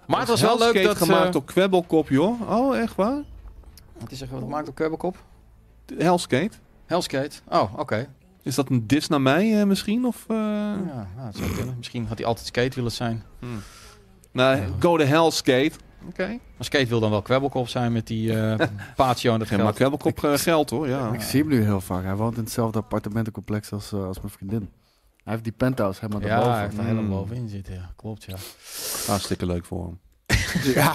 Maar 0.07 0.18
het 0.20 0.28
was 0.28 0.40
wel 0.40 0.59
leuk 0.59 0.82
dat... 0.82 0.96
gemaakt 0.96 1.26
eh, 1.26 1.32
door 1.32 1.44
Kwebbelkop, 1.44 2.09
joh. 2.09 2.50
Oh, 2.50 2.76
echt 2.78 2.94
waar? 2.94 3.22
Wat 4.05 4.12
is 4.12 4.20
er 4.20 4.28
gemaakt 4.28 4.64
door 4.64 4.74
Kerbelkop? 4.74 5.16
Hellskate? 5.98 6.57
Hellskate. 6.86 7.36
Oh, 7.48 7.78
oké. 7.78 8.09
Is 8.42 8.55
dat 8.55 8.68
een 8.70 8.86
dis 8.86 9.09
naar 9.09 9.20
mij 9.20 9.61
eh, 9.61 9.66
misschien? 9.66 10.05
Of, 10.05 10.24
eh, 10.28 10.36
Ja, 10.36 10.74
nou, 11.16 11.26
dat 11.26 11.36
zou 11.36 11.55
kunnen. 11.55 11.74
Misschien 11.76 12.07
had 12.07 12.18
hij 12.18 12.26
altijd 12.26 12.46
skate 12.46 12.74
willen 12.74 12.92
zijn. 12.92 13.22
Nou, 14.32 14.61
go 14.78 14.96
to 14.96 15.05
Hellskate. 15.05 15.72
Oké. 16.09 16.26
Maar 16.26 16.64
skate 16.64 16.86
wil 16.86 17.00
dan 17.00 17.11
wel 17.11 17.22
Kwebbelkop 17.22 17.68
zijn 17.68 17.92
met 17.92 18.07
die 18.07 18.40
eh 18.40 18.68
patio 18.96 19.32
en 19.32 19.38
dat 19.38 19.48
Geen 19.48 19.57
maar 19.57 19.66
geld. 19.74 19.76
Kwebbelkop 19.76 20.18
geld 20.40 20.70
hoor, 20.70 20.88
ja. 20.88 21.12
Ik 21.12 21.20
zie 21.22 21.40
hem 21.40 21.48
nu 21.48 21.62
heel 21.62 21.80
vaak. 21.80 22.05
Hij 22.05 22.16
woont 22.16 22.36
in 22.36 22.42
hetzelfde 22.42 22.78
appartementencomplex 22.78 23.72
als, 23.72 23.92
eh, 23.92 24.05
als 24.07 24.20
mijn 24.20 24.32
vriendin. 24.32 24.70
Hij 25.22 25.32
heeft 25.32 25.44
die 25.44 25.52
penthouse 25.52 26.00
helemaal 26.00 26.22
Ja, 26.22 26.28
daarboven. 26.28 26.52
hij 26.55 26.62
heeft 26.64 26.76
er 26.78 26.82
helemaal 26.84 27.02
Mm. 27.05 27.11
bovenin 27.11 27.48
zitten. 27.48 27.74
Ja, 27.74 27.92
klopt, 27.96 28.24
ja. 28.24 28.36
Hartstikke 29.07 29.46
leuk 29.46 29.64
voor 29.64 29.84
hem. 29.84 29.98
Ja, 30.74 30.94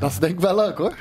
dat 0.00 0.10
is 0.10 0.18
denk 0.18 0.32
ik 0.32 0.40
wel 0.40 0.54
leuk 0.56 0.78
hoor. 0.78 0.96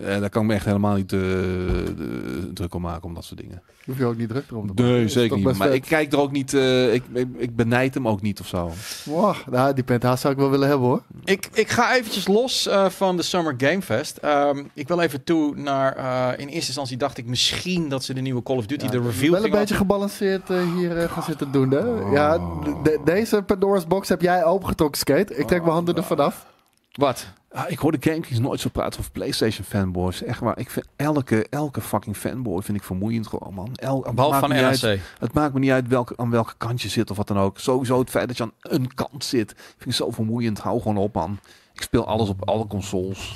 Eh, 0.00 0.20
daar 0.20 0.28
kan 0.30 0.42
ik 0.42 0.48
me 0.48 0.54
echt 0.54 0.64
helemaal 0.64 0.94
niet 0.96 1.12
eh, 1.12 1.18
de- 1.18 2.50
druk 2.54 2.74
om 2.74 2.82
maken 2.82 3.04
om 3.04 3.14
dat 3.14 3.24
soort 3.24 3.40
dingen. 3.40 3.62
Hoef 3.84 3.98
je 3.98 4.04
ook 4.04 4.16
niet 4.16 4.28
druk 4.28 4.44
erom 4.50 4.66
te 4.66 4.72
maken. 4.82 4.92
Nee, 4.92 5.08
zeker 5.08 5.36
niet. 5.36 5.44
Maar 5.44 5.54
vet. 5.54 5.72
ik 5.72 5.82
kijk 5.82 6.12
er 6.12 6.18
ook 6.18 6.32
niet, 6.32 6.54
eh, 6.54 6.94
ik, 6.94 7.02
ik, 7.12 7.28
ik 7.36 7.56
benijd 7.56 7.94
hem 7.94 8.08
ook 8.08 8.22
niet 8.22 8.40
of 8.40 8.46
zo. 8.46 8.70
Wow, 9.04 9.34
nou, 9.50 9.74
die 9.74 9.84
penthouse 9.84 10.20
zou 10.20 10.32
ik 10.32 10.38
wel 10.40 10.50
willen 10.50 10.68
hebben 10.68 10.86
hoor. 10.86 11.02
Ik, 11.24 11.48
ik 11.52 11.68
ga 11.70 11.94
eventjes 11.96 12.26
los 12.26 12.66
eh, 12.66 12.88
van 12.88 13.16
de 13.16 13.22
Summer 13.22 13.54
Game 13.58 13.82
Fest. 13.82 14.16
Ehm, 14.16 14.62
ik 14.74 14.88
wil 14.88 15.00
even 15.00 15.24
toe 15.24 15.56
naar... 15.56 15.96
eh, 15.96 16.28
in 16.40 16.46
eerste 16.48 16.66
instantie 16.66 16.96
dacht 16.96 17.18
ik 17.18 17.26
misschien 17.26 17.88
dat 17.88 18.04
ze 18.04 18.14
de 18.14 18.20
nieuwe 18.20 18.42
Call 18.42 18.56
of 18.56 18.66
Duty, 18.66 18.88
de 18.88 19.00
review 19.00 19.32
wel 19.32 19.44
een 19.44 19.50
beetje 19.50 19.74
gebalanceerd 19.74 20.48
hier 20.48 20.98
eh, 20.98 21.12
gaan 21.12 21.22
zitten 21.22 21.52
doen. 21.52 21.70
Hè? 21.70 21.84
Ja, 22.12 22.38
de- 22.38 22.80
de- 22.82 23.00
deze 23.04 23.42
Pandora's 23.42 23.86
box 23.86 24.08
heb 24.08 24.20
jij 24.20 24.44
opengetrokken, 24.44 24.98
Skate. 24.98 25.36
Ik 25.36 25.46
trek 25.46 25.60
mijn 25.60 25.72
handen 25.72 25.94
er 25.96 26.04
vanaf. 26.04 26.46
Wat? 26.92 27.26
Ah, 27.54 27.70
ik 27.70 27.78
hoor 27.78 27.92
de 27.92 27.98
GameKings 28.10 28.38
nooit 28.38 28.60
zo 28.60 28.68
praten 28.68 28.98
over 29.00 29.10
PlayStation 29.12 29.64
fanboys. 29.66 30.22
Echt 30.22 30.40
waar. 30.40 30.58
Ik 30.58 30.70
vind 30.70 30.86
elke, 30.96 31.46
elke 31.50 31.80
fucking 31.80 32.16
fanboy 32.16 32.62
vind 32.62 32.76
ik 32.78 32.84
vermoeiend 32.84 33.26
gewoon, 33.26 33.54
man. 33.54 33.70
El, 33.74 34.02
het 34.02 34.14
Behalve 34.14 34.34
maakt 34.36 34.46
van 34.46 34.48
me 34.56 34.68
niet 34.70 34.80
NRC. 34.80 34.90
uit- 34.90 35.00
Het 35.18 35.32
maakt 35.32 35.52
me 35.54 35.58
niet 35.60 35.70
uit 35.70 35.88
welke, 35.88 36.14
aan 36.16 36.30
welke 36.30 36.54
kant 36.56 36.82
je 36.82 36.88
zit 36.88 37.10
of 37.10 37.16
wat 37.16 37.26
dan 37.28 37.38
ook. 37.38 37.58
Sowieso 37.58 37.98
het 37.98 38.10
feit 38.10 38.28
dat 38.28 38.36
je 38.36 38.42
aan 38.42 38.52
een 38.60 38.94
kant 38.94 39.24
zit. 39.24 39.54
Vind 39.56 39.84
ik 39.84 39.92
zo 39.92 40.10
vermoeiend. 40.10 40.58
Hou 40.58 40.80
gewoon 40.80 40.96
op, 40.96 41.14
man. 41.14 41.38
Ik 41.74 41.82
speel 41.82 42.06
alles 42.06 42.28
op 42.28 42.48
alle 42.48 42.66
consoles. 42.66 43.34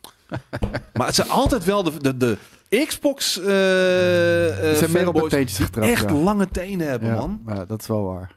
maar 0.94 1.06
het 1.06 1.14
zijn 1.14 1.30
altijd 1.30 1.64
wel 1.64 1.82
de, 1.82 1.92
de, 2.00 2.16
de 2.16 2.38
Xbox 2.86 3.38
eh 3.38 3.44
Ze 3.44 4.58
eh 4.62 4.78
zijn 4.78 4.90
meer 4.92 5.08
op 5.08 5.16
getrapt. 5.20 5.76
echt 5.76 6.08
ja. 6.08 6.12
lange 6.14 6.48
tenen 6.48 6.88
hebben, 6.88 7.08
Ja, 7.08 7.14
man. 7.14 7.40
ja, 7.46 7.64
dat 7.64 7.80
is 7.80 7.86
wel 7.86 8.02
waar. 8.04 8.30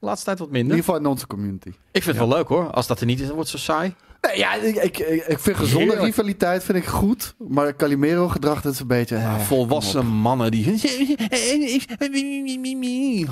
Laatste 0.00 0.24
tijd 0.26 0.38
wat 0.38 0.46
In 0.48 0.52
minder. 0.52 0.76
ieder 0.76 0.84
geval 0.90 1.00
in 1.00 1.06
onze 1.10 1.26
community. 1.26 1.68
Ik 1.68 2.02
vind 2.02 2.16
het 2.18 2.28
wel 2.28 2.36
leuk 2.36 2.48
hoor. 2.48 2.70
Als 2.70 2.86
dat 2.86 3.00
er 3.00 3.06
niet 3.06 3.20
is, 3.20 3.26
dan 3.26 3.34
wordt 3.34 3.50
het 3.52 3.60
zo 3.60 3.72
saai. 3.72 3.94
Nee, 4.20 4.38
ja, 4.38 4.54
ik, 4.54 4.98
ik, 4.98 5.38
vind 5.38 5.56
gezonde 5.56 5.78
Heerlijk. 5.84 6.02
rivaliteit 6.02 6.64
vind 6.64 6.78
ik 6.78 6.84
goed. 6.86 7.34
Maar 7.48 7.76
Calimero 7.76 8.28
gedrag 8.28 8.60
dat 8.62 8.72
is 8.72 8.80
een 8.80 8.86
beetje... 8.86 9.16
eh, 9.16 9.22
Ja, 9.22 9.38
volwassen 9.38 10.06
mannen 10.06 10.50
die... 10.50 10.64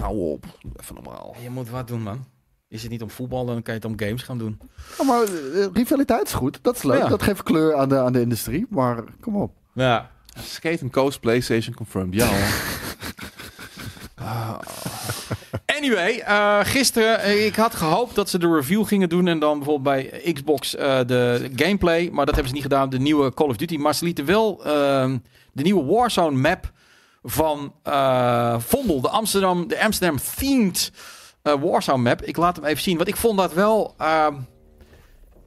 Hou 0.01 0.17
op. 0.19 0.45
Even 0.81 0.95
normaal. 0.95 1.37
Je 1.43 1.51
moet 1.51 1.71
wat 1.71 1.89
doen, 1.89 2.03
man. 2.03 2.25
Is 2.69 2.83
het 2.83 2.91
niet 2.91 3.03
om 3.03 3.11
voetbal, 3.11 3.45
dan 3.47 3.63
kan 3.63 3.75
je 3.75 3.81
het 3.81 3.91
om 3.91 3.99
games 4.07 4.23
gaan 4.23 4.39
doen. 4.39 4.59
Ja, 4.99 5.05
maar 5.05 5.23
eh, 5.23 5.67
rivaliteit 5.73 6.27
is 6.27 6.33
goed. 6.33 6.59
Dat 6.63 6.77
is 6.77 6.83
leuk. 6.83 6.99
Ja. 6.99 7.09
Dat 7.09 7.23
geeft 7.23 7.43
kleur 7.43 7.75
aan 7.77 7.89
de, 7.89 7.99
aan 7.99 8.13
de 8.13 8.21
industrie. 8.21 8.67
Maar 8.71 9.05
kom 9.21 9.37
op. 9.37 9.53
Ja. 9.75 10.11
Skate 10.43 10.83
and 10.83 10.93
Coast 10.93 11.21
PlayStation 11.21 11.75
confirmed. 11.75 12.15
Ja. 12.15 12.29
Anyway, 15.77 16.19
eh, 16.19 16.59
gisteren, 16.63 17.21
eh, 17.21 17.47
ik 17.47 17.57
had 17.57 17.75
gehoopt 17.75 18.15
dat 18.15 18.31
ze 18.31 18.39
de 18.39 18.55
review 18.55 18.87
gingen 18.87 19.09
doen 19.09 19.29
en 19.29 19.39
dan 19.39 19.59
bijvoorbeeld 19.59 19.97
bij 19.97 20.33
Xbox 20.33 20.75
eh, 20.75 20.99
de 21.07 21.51
gameplay, 21.57 22.09
maar 22.13 22.27
dat 22.27 22.35
hebben 22.35 22.49
ze 22.49 22.55
niet 22.55 22.63
gedaan, 22.63 22.91
de 22.91 22.99
nieuwe 22.99 23.35
Call 23.35 23.49
of 23.49 23.57
Duty. 23.57 23.77
Maar 23.77 23.95
ze 23.95 24.05
lieten 24.05 24.25
wel 24.25 24.65
ehm, 24.65 25.19
de 25.53 25.63
nieuwe 25.63 25.85
Warzone 25.85 26.37
map 26.37 26.73
van 27.23 27.73
Vondel, 28.59 29.01
de 29.01 29.09
Amsterdam, 29.09 29.69
de 29.69 29.81
Amsterdam 29.81 30.19
themed 30.37 30.93
Warzone 31.43 32.03
map. 32.03 32.23
Ik 32.23 32.37
laat 32.37 32.57
hem 32.57 32.65
even 32.65 32.83
zien, 32.83 32.97
want 32.97 33.09
ik 33.09 33.17
vond 33.17 33.39
dat 33.39 33.53
wel, 33.53 33.95
ehm, 33.99 34.35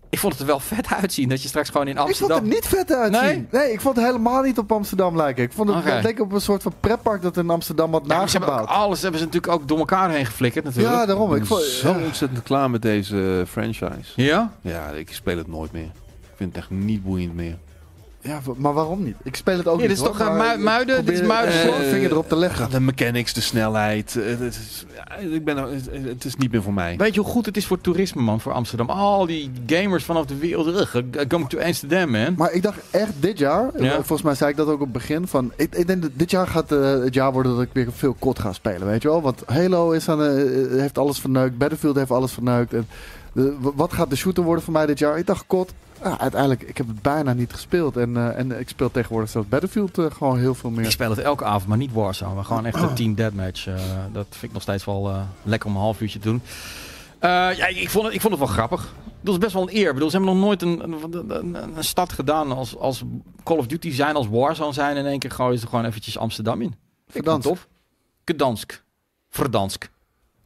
ik 0.10 0.20
vond 0.20 0.34
het 0.34 0.41
er 0.41 0.47
wel 0.47 0.60
vet 0.60 0.88
uitzien 1.01 1.30
dat 1.30 1.41
je 1.41 1.47
straks 1.47 1.70
gewoon 1.70 1.88
in 1.88 1.91
Ik 1.93 1.97
vond 1.97 2.10
Amsterdam... 2.10 2.38
het 2.43 2.53
niet 2.53 2.68
vet 2.68 2.91
uitzien. 2.93 3.47
Nee? 3.51 3.72
ik 3.72 3.82
vond 3.82 3.95
het 3.95 4.05
helemaal 4.05 4.41
niet 4.41 4.57
op 4.57 4.72
Amsterdam 4.72 5.16
lijken. 5.16 5.43
Ik 5.43 5.51
vond 5.53 5.74
het 5.74 6.03
leek 6.03 6.20
op 6.20 6.32
een 6.32 6.41
soort 6.41 6.62
van 6.62 6.74
pretpark 6.80 7.22
dat 7.22 7.38
in 7.38 7.49
Amsterdam 7.49 7.91
had 7.91 8.03
Ja, 8.07 8.18
maar 8.18 8.30
ze 8.30 8.38
hebben 8.38 8.55
nagebouwd. 8.55 8.80
alles 8.84 9.01
hebben 9.01 9.20
ze 9.20 9.26
natuurlijk 9.26 9.53
ook 9.53 9.68
door 9.68 9.78
elkaar 9.78 10.10
heen 10.10 10.26
geflikkerd 10.26 10.66
natuurlijk. 10.66 10.95
Ja, 10.95 11.05
daarom. 11.05 11.34
Ik 11.34 11.41
Ik 11.41 11.45
vond, 11.47 11.60
ben 11.62 11.70
zo 11.70 11.89
ja. 11.99 12.05
ontzettend 12.05 12.43
klaar 12.43 12.70
met 12.70 12.82
deze 12.82 13.43
franchise. 13.47 14.12
Ja? 14.16 14.51
Ja, 14.62 14.88
ik 14.89 15.14
speel 15.14 15.38
het 15.38 15.47
nooit 15.47 15.72
meer. 15.72 15.91
Ik 16.22 16.36
vind 16.36 16.49
het 16.55 16.64
echt 16.64 16.70
niet 16.70 17.03
boeiend 17.03 17.36
meer. 17.36 17.57
Ja, 18.22 18.40
maar 18.58 18.74
waarom 18.74 19.04
niet? 19.04 19.16
Ik 19.24 19.36
speel 19.36 19.58
het 19.58 19.68
ook 19.68 19.76
Ja, 19.76 19.80
niet. 19.80 19.90
dit 19.90 19.98
is 19.98 20.04
hoor, 20.04 20.18
toch, 20.18 20.28
eh, 20.28 20.38
maar 20.38 20.60
Muiden? 20.60 21.06
Dit 21.06 21.20
is 21.22 21.28
Muiden 21.28 21.54
eh, 21.54 21.90
vinger 21.90 22.12
erop 22.12 22.30
te 22.30 22.36
leggen. 22.36 22.70
De 22.70 22.80
mechanics, 22.80 23.34
de 23.34 23.42
snelheid. 23.42 24.16
eh, 24.16 24.24
Het 24.40 24.40
is, 24.56 24.86
ja, 24.96 25.16
ik 25.16 25.44
ben, 25.44 25.58
het- 25.58 26.26
is 26.26 26.36
niet 26.36 26.52
meer 26.52 26.62
voor 26.64 26.74
mij. 26.74 26.96
Weet 26.98 27.14
je 27.14 27.20
hoe 27.22 27.30
goed 27.30 27.46
het 27.46 27.58
is 27.58 27.66
voor 27.66 27.82
toerisme, 27.82 28.22
man, 28.22 28.40
voor 28.42 28.52
Amsterdam? 28.54 28.90
Al 28.90 29.26
die 29.26 29.52
gamers 29.68 30.04
vanaf 30.04 30.26
de 30.26 30.38
wereld. 30.38 30.68
Ugh, 30.68 30.96
Come 31.28 31.48
to 31.48 31.60
Amsterdam, 31.60 32.10
man. 32.12 32.34
Maar 32.38 32.52
ik 32.52 32.62
dacht 32.64 32.78
echt 32.92 33.12
dit 33.20 33.38
jaar, 33.38 33.70
Ja. 33.78 33.84
eh, 33.90 33.94
volgens 33.94 34.22
mij 34.22 34.36
zei 34.36 34.50
ik 34.52 34.58
dat 34.58 34.68
ook 34.68 34.74
op 34.74 34.80
het 34.80 34.92
begin, 34.92 35.28
van 35.28 35.52
ik, 35.56 35.76
ik 35.76 35.88
denk 35.88 36.02
dat 36.02 36.12
dit 36.14 36.32
jaar 36.32 36.48
gaat 36.48 36.72
eh, 36.72 37.00
het 37.00 37.14
jaar 37.14 37.32
worden 37.32 37.52
dat 37.56 37.62
ik 37.62 37.70
weer 37.74 37.88
veel 37.96 38.16
kot 38.20 38.40
ga 38.40 38.54
spelen, 38.54 38.88
weet 38.88 39.02
je 39.02 39.08
wel? 39.08 39.22
Want 39.22 39.42
Halo 39.46 39.92
is 39.92 40.10
aan, 40.10 40.24
eh, 40.24 40.34
heeft 40.80 40.98
alles 40.98 41.20
verneukt, 41.20 41.58
Battlefield 41.58 41.96
heeft 41.96 42.12
alles 42.12 42.32
verneukt. 42.32 42.74
En, 42.74 42.88
eh, 43.36 43.44
wat 43.62 43.94
gaat 43.94 44.10
de 44.10 44.16
shooter 44.16 44.44
worden 44.44 44.64
voor 44.64 44.74
mij 44.74 44.86
dit 44.86 45.00
jaar? 45.00 45.18
Ik 45.18 45.26
dacht 45.28 45.44
kot, 45.48 45.72
ja, 46.04 46.20
uiteindelijk, 46.20 46.62
ik 46.62 46.78
heb 46.78 46.88
het 46.88 47.02
bijna 47.02 47.34
niet 47.34 47.52
gespeeld. 47.54 47.97
En, 47.97 48.18
eh, 48.18 48.38
en 48.38 48.60
ik 48.60 48.70
speel 48.70 48.91
tegenwoordig 48.91 49.30
zelfs 49.30 49.47
Battlefield 49.47 49.97
eh, 49.97 50.06
gewoon 50.12 50.38
heel 50.39 50.56
veel 50.56 50.70
Ik 50.70 50.76
meer. 50.76 50.91
speel 50.91 51.10
het 51.10 51.20
elke 51.20 51.43
avond, 51.45 51.68
maar 51.68 51.78
niet 51.78 51.93
Warzone. 51.93 52.34
Maar 52.34 52.45
gewoon 52.45 52.66
echt 52.66 52.82
een 52.82 52.95
team 52.95 53.16
deathmatch. 53.16 53.68
Eh, 53.68 53.76
dat 54.14 54.26
vind 54.30 54.43
ik 54.43 54.52
nog 54.54 54.62
steeds 54.62 54.86
wel 54.86 55.12
lekker 55.43 55.70
om 55.70 55.76
een 55.76 55.82
half 55.82 56.02
uurtje 56.02 56.20
te 56.20 56.28
doen. 56.28 56.41
Ja, 57.22 57.68
ik 57.68 57.89
vond, 57.89 58.06
het, 58.06 58.14
ik 58.14 58.22
vond 58.22 58.34
het 58.34 58.43
wel 58.43 58.54
grappig. 58.54 58.93
Dat 59.22 59.34
is 59.34 59.39
best 59.39 59.54
wel 59.54 59.62
een 59.70 59.76
eer. 59.76 59.88
Ik 59.88 59.93
bedoel, 59.93 60.10
ze 60.10 60.16
hebben 60.18 60.36
nog 60.36 60.43
nooit 60.45 60.62
een, 60.62 60.84
een, 60.84 61.30
een, 61.56 61.78
een 61.78 61.84
stad 61.84 62.12
gedaan 62.14 62.52
als, 62.52 62.78
als 62.78 63.04
Call 63.43 63.58
of 63.58 63.68
Duty 63.68 63.91
zijn, 63.91 64.16
als 64.16 64.28
Warzone 64.28 64.74
zijn. 64.74 64.97
In 64.97 65.06
één 65.06 65.20
keer 65.20 65.32
gooien 65.32 65.58
ze 65.58 65.64
er 65.64 65.70
gewoon 65.70 65.86
eventjes 65.86 66.18
Amsterdam 66.18 66.62
in. 66.62 66.68
Ik 66.68 66.74
vind 67.12 67.26
het 67.26 67.34
Verdansk. 67.34 67.47
tof. 67.47 67.68
Gdansk. 68.26 68.84
Verdansk. 69.30 69.89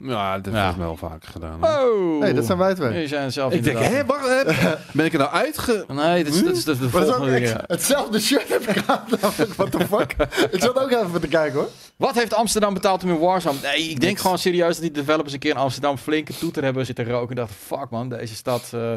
Ja, 0.03 0.39
dat 0.39 0.53
ik 0.71 0.77
wel 0.77 0.97
vaker 0.97 1.29
gedaan. 1.29 1.57
hoor. 1.61 1.69
Oh! 1.91 2.19
Nee, 2.19 2.33
dat 2.33 2.45
zijn 2.45 2.57
wij 2.57 2.73
twee. 2.75 2.91
Die 2.91 3.07
zijn 3.07 3.31
zelf 3.31 3.53
Ik 3.53 3.63
denk, 3.63 3.77
inderdaad- 3.77 3.97
hé, 3.99 4.05
wacht, 4.05 4.27
hè, 4.61 4.73
ben 4.97 5.05
ik 5.05 5.13
er 5.13 5.19
nou 5.19 5.31
uitge... 5.31 5.85
Nee, 5.87 6.23
dat 6.23 6.33
is, 6.33 6.43
dat 6.43 6.55
is, 6.55 6.63
dat 6.63 6.75
is 6.75 6.81
de 6.81 6.87
Maar 6.97 7.05
dat 7.05 7.09
is 7.09 7.15
ook 7.15 7.15
volgende. 7.21 7.47
ja. 7.47 7.63
hetzelfde 7.67 8.19
shirt 8.19 8.47
heb 8.49 8.61
ik 8.61 8.83
aan. 8.87 9.03
What 9.57 9.71
the 9.71 9.85
fuck? 9.89 10.15
ik 10.51 10.61
zat 10.61 10.79
ook 10.79 10.91
even 10.91 11.21
te 11.21 11.27
kijken 11.27 11.59
hoor. 11.59 11.69
Wat 11.95 12.15
heeft 12.15 12.33
Amsterdam 12.33 12.73
betaald 12.73 13.03
om 13.03 13.09
in 13.09 13.19
Warzone? 13.19 13.57
Nee, 13.63 13.89
ik 13.89 13.99
denk 13.99 14.19
gewoon 14.19 14.37
serieus 14.37 14.73
dat 14.73 14.81
die 14.81 14.91
developers 14.91 15.33
een 15.33 15.39
keer 15.39 15.51
in 15.51 15.57
Amsterdam 15.57 15.97
flinke 15.97 16.37
toeter 16.37 16.63
hebben 16.63 16.85
zitten 16.85 17.09
roken. 17.09 17.29
En 17.29 17.35
dachten, 17.35 17.55
fuck 17.65 17.89
man, 17.89 18.09
deze 18.09 18.35
stad. 18.35 18.69
eh. 18.73 18.95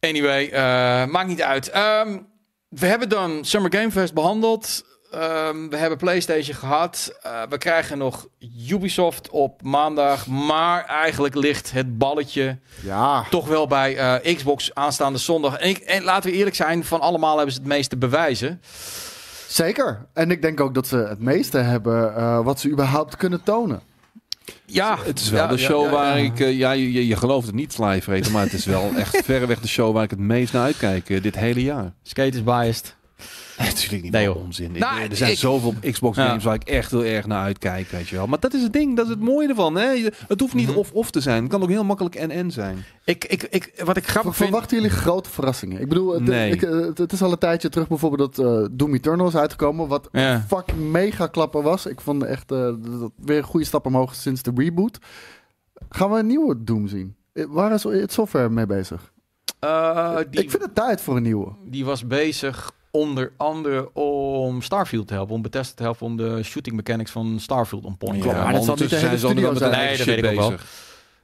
Anyway, 0.00 0.48
eh, 0.48 0.60
maakt 1.06 1.28
niet 1.28 1.42
uit. 1.42 1.70
Ehm, 1.70 2.18
we 2.68 2.86
hebben 2.86 3.08
dan 3.08 3.44
Summer 3.44 3.72
Game 3.74 3.90
Fest 3.90 4.14
behandeld. 4.14 4.84
Ehm, 5.16 5.68
we 5.68 5.76
hebben 5.76 5.98
PlayStation 5.98 6.56
gehad. 6.56 7.12
Eh, 7.22 7.42
we 7.48 7.58
krijgen 7.58 7.98
nog 7.98 8.26
Ubisoft 8.70 9.30
op 9.30 9.62
maandag. 9.62 10.26
Maar 10.26 10.84
eigenlijk 10.84 11.34
ligt 11.34 11.72
het 11.72 11.98
balletje 11.98 12.58
Ja. 12.82 13.24
toch 13.30 13.46
wel 13.48 13.66
bij 13.66 13.96
eh, 13.96 14.36
Xbox 14.36 14.74
aanstaande 14.74 15.18
zondag. 15.18 15.56
En, 15.56 15.68
ik, 15.68 15.78
en 15.78 16.02
laten 16.02 16.30
we 16.30 16.36
eerlijk 16.36 16.56
zijn, 16.56 16.84
van 16.84 17.00
allemaal 17.00 17.36
hebben 17.36 17.54
ze 17.54 17.58
het 17.60 17.68
meeste 17.68 17.96
bewijzen. 17.96 18.60
Zeker. 19.48 20.06
En 20.12 20.30
ik 20.30 20.42
denk 20.42 20.60
ook 20.60 20.74
dat 20.74 20.86
ze 20.86 20.96
het 20.96 21.20
meeste 21.20 21.58
hebben 21.58 22.16
eh, 22.16 22.40
wat 22.44 22.60
ze 22.60 22.68
überhaupt 22.70 23.16
kunnen 23.16 23.42
tonen. 23.42 23.80
Ja, 24.64 24.98
Het 25.04 25.20
is 25.20 25.30
wel 25.30 25.42
ja, 25.42 25.48
de 25.48 25.56
show 25.58 25.84
ja, 25.84 25.90
waar 25.90 26.18
ja. 26.18 26.24
ik... 26.24 26.40
eh, 26.40 26.58
ja, 26.58 26.70
je, 26.72 27.06
je 27.06 27.16
gelooft 27.16 27.46
het 27.46 27.54
niet, 27.54 27.72
Slijvreten, 27.72 28.32
maar 28.32 28.42
het 28.42 28.52
is 28.52 28.64
wel 28.64 28.90
echt 28.96 29.16
verreweg 29.24 29.60
de 29.60 29.68
show 29.68 29.94
waar 29.94 30.02
ik 30.04 30.10
het 30.10 30.18
meest 30.18 30.52
naar 30.52 30.62
uitkijk 30.62 31.22
dit 31.22 31.36
hele 31.36 31.62
jaar. 31.62 31.92
Skate 32.02 32.36
is 32.36 32.44
biased. 32.44 32.96
Natuurlijk 33.64 34.02
niet 34.02 34.12
Nee, 34.12 34.24
joh. 34.24 34.36
onzin. 34.36 34.74
Ik- 34.74 34.78
Nou, 34.80 35.00
er 35.00 35.16
zijn 35.16 35.30
ik- 35.30 35.38
zoveel 35.38 35.74
Xbox 35.90 36.16
Ja. 36.16 36.26
games 36.26 36.44
waar 36.44 36.54
ik 36.54 36.62
echt 36.64 36.90
heel 36.90 37.04
erg 37.04 37.26
naar 37.26 37.42
uitkijk, 37.42 37.88
weet 37.88 38.08
je 38.08 38.16
wel. 38.16 38.26
Maar 38.26 38.40
dat 38.40 38.54
is 38.54 38.62
het 38.62 38.72
ding, 38.72 38.96
dat 38.96 39.04
is 39.04 39.10
het 39.10 39.20
mooie 39.20 39.48
ervan. 39.48 39.74
Hè? 39.76 40.08
Het 40.28 40.40
hoeft 40.40 40.54
niet 40.54 40.68
Mhm. 40.68 40.76
of-of 40.78 41.10
te 41.10 41.20
zijn. 41.20 41.42
Het 41.42 41.52
kan 41.52 41.62
ook 41.62 41.68
heel 41.68 41.84
makkelijk 41.84 42.14
en-en 42.14 42.50
zijn. 42.50 42.84
Ik, 43.04 43.24
ik, 43.24 43.42
ik, 43.42 43.72
wat 43.84 43.96
ik 43.96 44.06
grappig 44.08 44.36
vind... 44.36 44.48
Verwachten 44.48 44.76
jullie 44.76 44.92
grote 44.92 45.30
verrassingen? 45.30 45.80
Ik 45.80 45.88
bedoel, 45.88 46.12
het, 46.12 46.22
Nee. 46.22 46.52
ik, 46.52 46.62
eh, 46.62 46.70
het, 46.80 46.98
het 46.98 47.12
is 47.12 47.22
al 47.22 47.32
een 47.32 47.38
tijdje 47.38 47.68
terug 47.68 47.88
bijvoorbeeld 47.88 48.36
dat 48.36 48.46
eh, 48.46 48.68
Doom 48.72 48.94
Eternal 48.94 49.26
is 49.28 49.36
uitgekomen. 49.36 49.88
Wat 49.88 50.08
Ja. 50.12 50.34
een 50.34 50.42
fucking 50.42 50.78
mega 50.90 51.26
klapper 51.26 51.62
was. 51.62 51.86
Ik 51.86 52.00
vond 52.00 52.22
echt 52.22 52.50
eh, 52.52 52.58
dat 53.00 53.10
weer 53.16 53.36
een 53.38 53.42
goede 53.44 53.66
stap 53.66 53.86
omhoog 53.86 54.14
sinds 54.14 54.42
de 54.42 54.52
reboot. 54.54 54.98
Gaan 55.88 56.10
we 56.10 56.18
een 56.18 56.26
nieuwe 56.26 56.64
Doom 56.64 56.88
zien? 56.88 57.14
Waar 57.32 57.72
is 57.72 57.82
het 57.82 58.12
software 58.12 58.48
mee 58.48 58.66
bezig? 58.66 59.12
Eh, 59.60 60.16
die, 60.30 60.42
Ik 60.42 60.50
vind 60.50 60.62
het 60.62 60.74
tijd 60.74 61.00
voor 61.00 61.16
een 61.16 61.22
nieuwe. 61.22 61.52
die 61.64 61.84
was 61.84 62.06
bezig 62.06 62.72
onder 62.96 63.32
andere 63.36 63.94
om 63.94 64.62
Starfield 64.62 65.06
te 65.08 65.14
helpen. 65.14 65.34
Om 65.34 65.42
Bethesda 65.42 65.74
te 65.74 65.82
helpen 65.82 66.06
om 66.06 66.16
de 66.16 66.42
shooting 66.42 66.76
mechanics 66.76 67.10
van 67.10 67.36
Starfield 67.40 67.84
on 67.84 67.96
point 67.96 68.22
te 68.22 68.28
maar 68.28 68.52
dat 68.52 68.64
zal 68.64 68.76
niet 68.76 68.90
de 68.90 68.96
hele 68.96 69.18
studio 69.18 69.54
zijn 69.54 69.70
Nee, 69.70 69.96
dat 69.96 70.06
weet 70.06 70.18
ik 70.18 70.24
ook 70.26 70.34
wel. 70.34 70.50
bezig. 70.50 70.66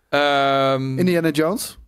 Ehm, 0.09 0.99
Indiana 0.99 1.31
Jones. 1.31 1.79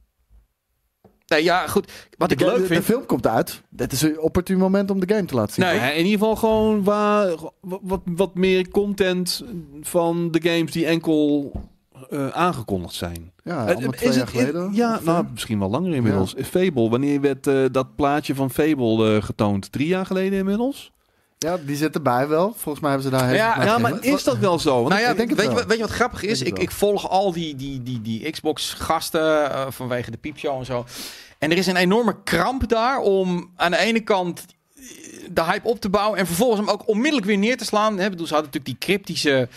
nee, 1.26 1.42
ja, 1.44 1.66
goed. 1.66 1.92
Wat 2.18 2.30
ik 2.30 2.40
leuk 2.40 2.56
de- 2.56 2.66
vind... 2.66 2.80
De 2.86 2.92
film 2.92 3.06
komt 3.06 3.26
uit. 3.26 3.62
Dit 3.70 3.92
is 3.92 4.02
een 4.02 4.20
opportun 4.20 4.58
moment 4.58 4.90
om 4.90 5.00
de 5.00 5.14
game 5.14 5.26
te 5.26 5.34
laten 5.34 5.54
zien. 5.54 5.64
Nee. 5.64 5.74
Ja, 5.74 5.90
in 5.90 6.04
ieder 6.04 6.18
geval 6.18 6.36
gewoon 6.36 6.84
waar, 6.84 7.28
wat, 7.60 8.00
wat 8.04 8.34
meer 8.34 8.68
content 8.68 9.44
van 9.80 10.30
de 10.30 10.40
games 10.42 10.72
die 10.72 10.86
enkel 10.86 11.52
eh, 12.10 12.28
aangekondigd 12.28 12.94
zijn. 12.94 13.32
Ja, 13.44 13.66
Eh, 13.66 13.74
allemaal 13.74 13.90
twee 13.92 14.08
is 14.08 14.14
jaar 14.16 14.24
het- 14.26 14.34
geleden. 14.36 14.70
Ja, 14.74 14.88
ongeveer. 14.88 15.06
nou, 15.12 15.24
misschien 15.32 15.58
wel 15.58 15.70
langer 15.70 15.94
inmiddels. 15.94 16.34
Fable, 16.42 16.88
wanneer 16.88 17.20
werd 17.20 17.46
eh, 17.46 17.64
dat 17.72 17.94
plaatje 17.96 18.34
van 18.34 18.50
Fable 18.50 19.16
eh, 19.16 19.22
getoond? 19.22 19.72
Drie 19.72 19.86
jaar 19.86 20.06
geleden 20.06 20.38
inmiddels? 20.38 20.92
ja, 21.38 21.56
die 21.66 21.76
zit 21.76 21.94
erbij 21.94 22.28
wel. 22.28 22.54
Volgens 22.56 22.80
mij 22.80 22.90
hebben 22.92 23.10
ze 23.10 23.16
daar... 23.16 23.34
Ja, 23.34 23.64
Ja, 23.64 23.78
maar 23.78 24.04
is 24.04 24.24
dat 24.24 24.38
wel 24.38 24.58
zo? 24.58 24.74
Want 24.76 24.88
Nou 24.88 25.00
ja, 25.00 25.10
ik 25.10 25.16
denk 25.16 25.28
het 25.28 25.38
weet, 25.38 25.48
je, 25.48 25.52
wel. 25.54 25.60
wat- 25.62 25.68
weet 25.70 25.78
je 25.80 25.84
wat 25.86 25.92
grappig 25.96 26.22
is? 26.22 26.42
Ik, 26.42 26.58
ik 26.58 26.70
volg 26.70 27.08
al 27.08 27.32
die, 27.32 27.56
die, 27.56 27.82
die, 27.82 28.00
die 28.02 28.30
Xbox-gasten 28.30 29.50
eh, 29.50 29.66
vanwege 29.68 30.10
de 30.10 30.16
piepshow 30.16 30.58
en 30.58 30.64
zo. 30.64 30.84
En 31.38 31.50
er 31.50 31.56
is 31.56 31.66
een 31.66 31.76
enorme 31.76 32.16
kramp 32.24 32.68
daar 32.68 32.98
om 32.98 33.50
aan 33.56 33.70
de 33.70 33.76
ene 33.78 34.00
kant 34.00 34.44
de 35.30 35.44
hype 35.44 35.68
op 35.68 35.80
te 35.80 35.88
bouwen 35.88 36.18
en 36.18 36.26
vervolgens 36.26 36.60
hem 36.60 36.68
ook 36.68 36.88
onmiddellijk 36.88 37.26
weer 37.26 37.38
neer 37.38 37.56
te 37.56 37.64
slaan. 37.64 37.98
Hè, 37.98 38.10
bedoel, 38.10 38.26
ze 38.26 38.34
hadden 38.34 38.50
natuurlijk 38.52 38.80
die 38.80 38.88
cryptische 38.94 39.48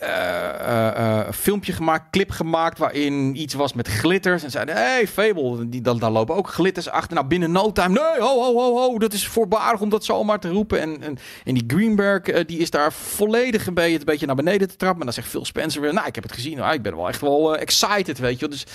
eh, 0.00 0.48
eh, 0.48 1.18
eh, 1.18 1.32
filmpje 1.32 1.72
gemaakt, 1.72 2.10
clip 2.10 2.30
gemaakt, 2.30 2.78
waarin 2.78 3.40
iets 3.40 3.54
was 3.54 3.72
met 3.72 3.88
glitters. 3.88 4.42
En 4.42 4.50
zeiden, 4.50 4.74
hey, 4.74 5.08
Fable, 5.08 5.68
die, 5.68 5.80
dan, 5.80 5.98
daar 5.98 6.10
lopen 6.10 6.34
ook 6.34 6.48
glitters 6.48 6.88
achter. 6.88 7.14
Nou, 7.14 7.26
binnen 7.26 7.52
no 7.52 7.72
time, 7.72 7.88
nee, 7.88 8.20
ho, 8.20 8.40
ho, 8.40 8.54
ho, 8.54 8.76
ho, 8.76 8.98
dat 8.98 9.12
is 9.12 9.26
voorbarig 9.26 9.80
om 9.80 9.88
dat 9.88 10.04
zomaar 10.04 10.40
te 10.40 10.48
roepen. 10.48 10.80
En, 10.80 11.02
en, 11.02 11.18
en 11.44 11.54
die 11.54 11.64
Greenberg, 11.66 12.44
die 12.44 12.58
is 12.58 12.70
daar 12.70 12.92
volledig 12.92 13.66
een 13.66 13.74
beetje, 13.74 13.98
een 13.98 14.04
beetje 14.04 14.26
naar 14.26 14.34
beneden 14.34 14.68
te 14.68 14.76
trappen. 14.76 14.96
Maar 14.96 15.06
dan 15.06 15.14
zegt 15.14 15.28
Phil 15.28 15.44
Spencer 15.44 15.80
weer, 15.80 15.92
nou, 15.92 16.06
ik 16.06 16.14
heb 16.14 16.24
het 16.24 16.32
gezien, 16.32 16.56
nou, 16.56 16.74
ik 16.74 16.82
ben 16.82 16.96
wel 16.96 17.08
echt 17.08 17.20
wel 17.20 17.56
excited, 17.56 18.18
weet 18.18 18.38
je. 18.38 18.48
Dus 18.48 18.66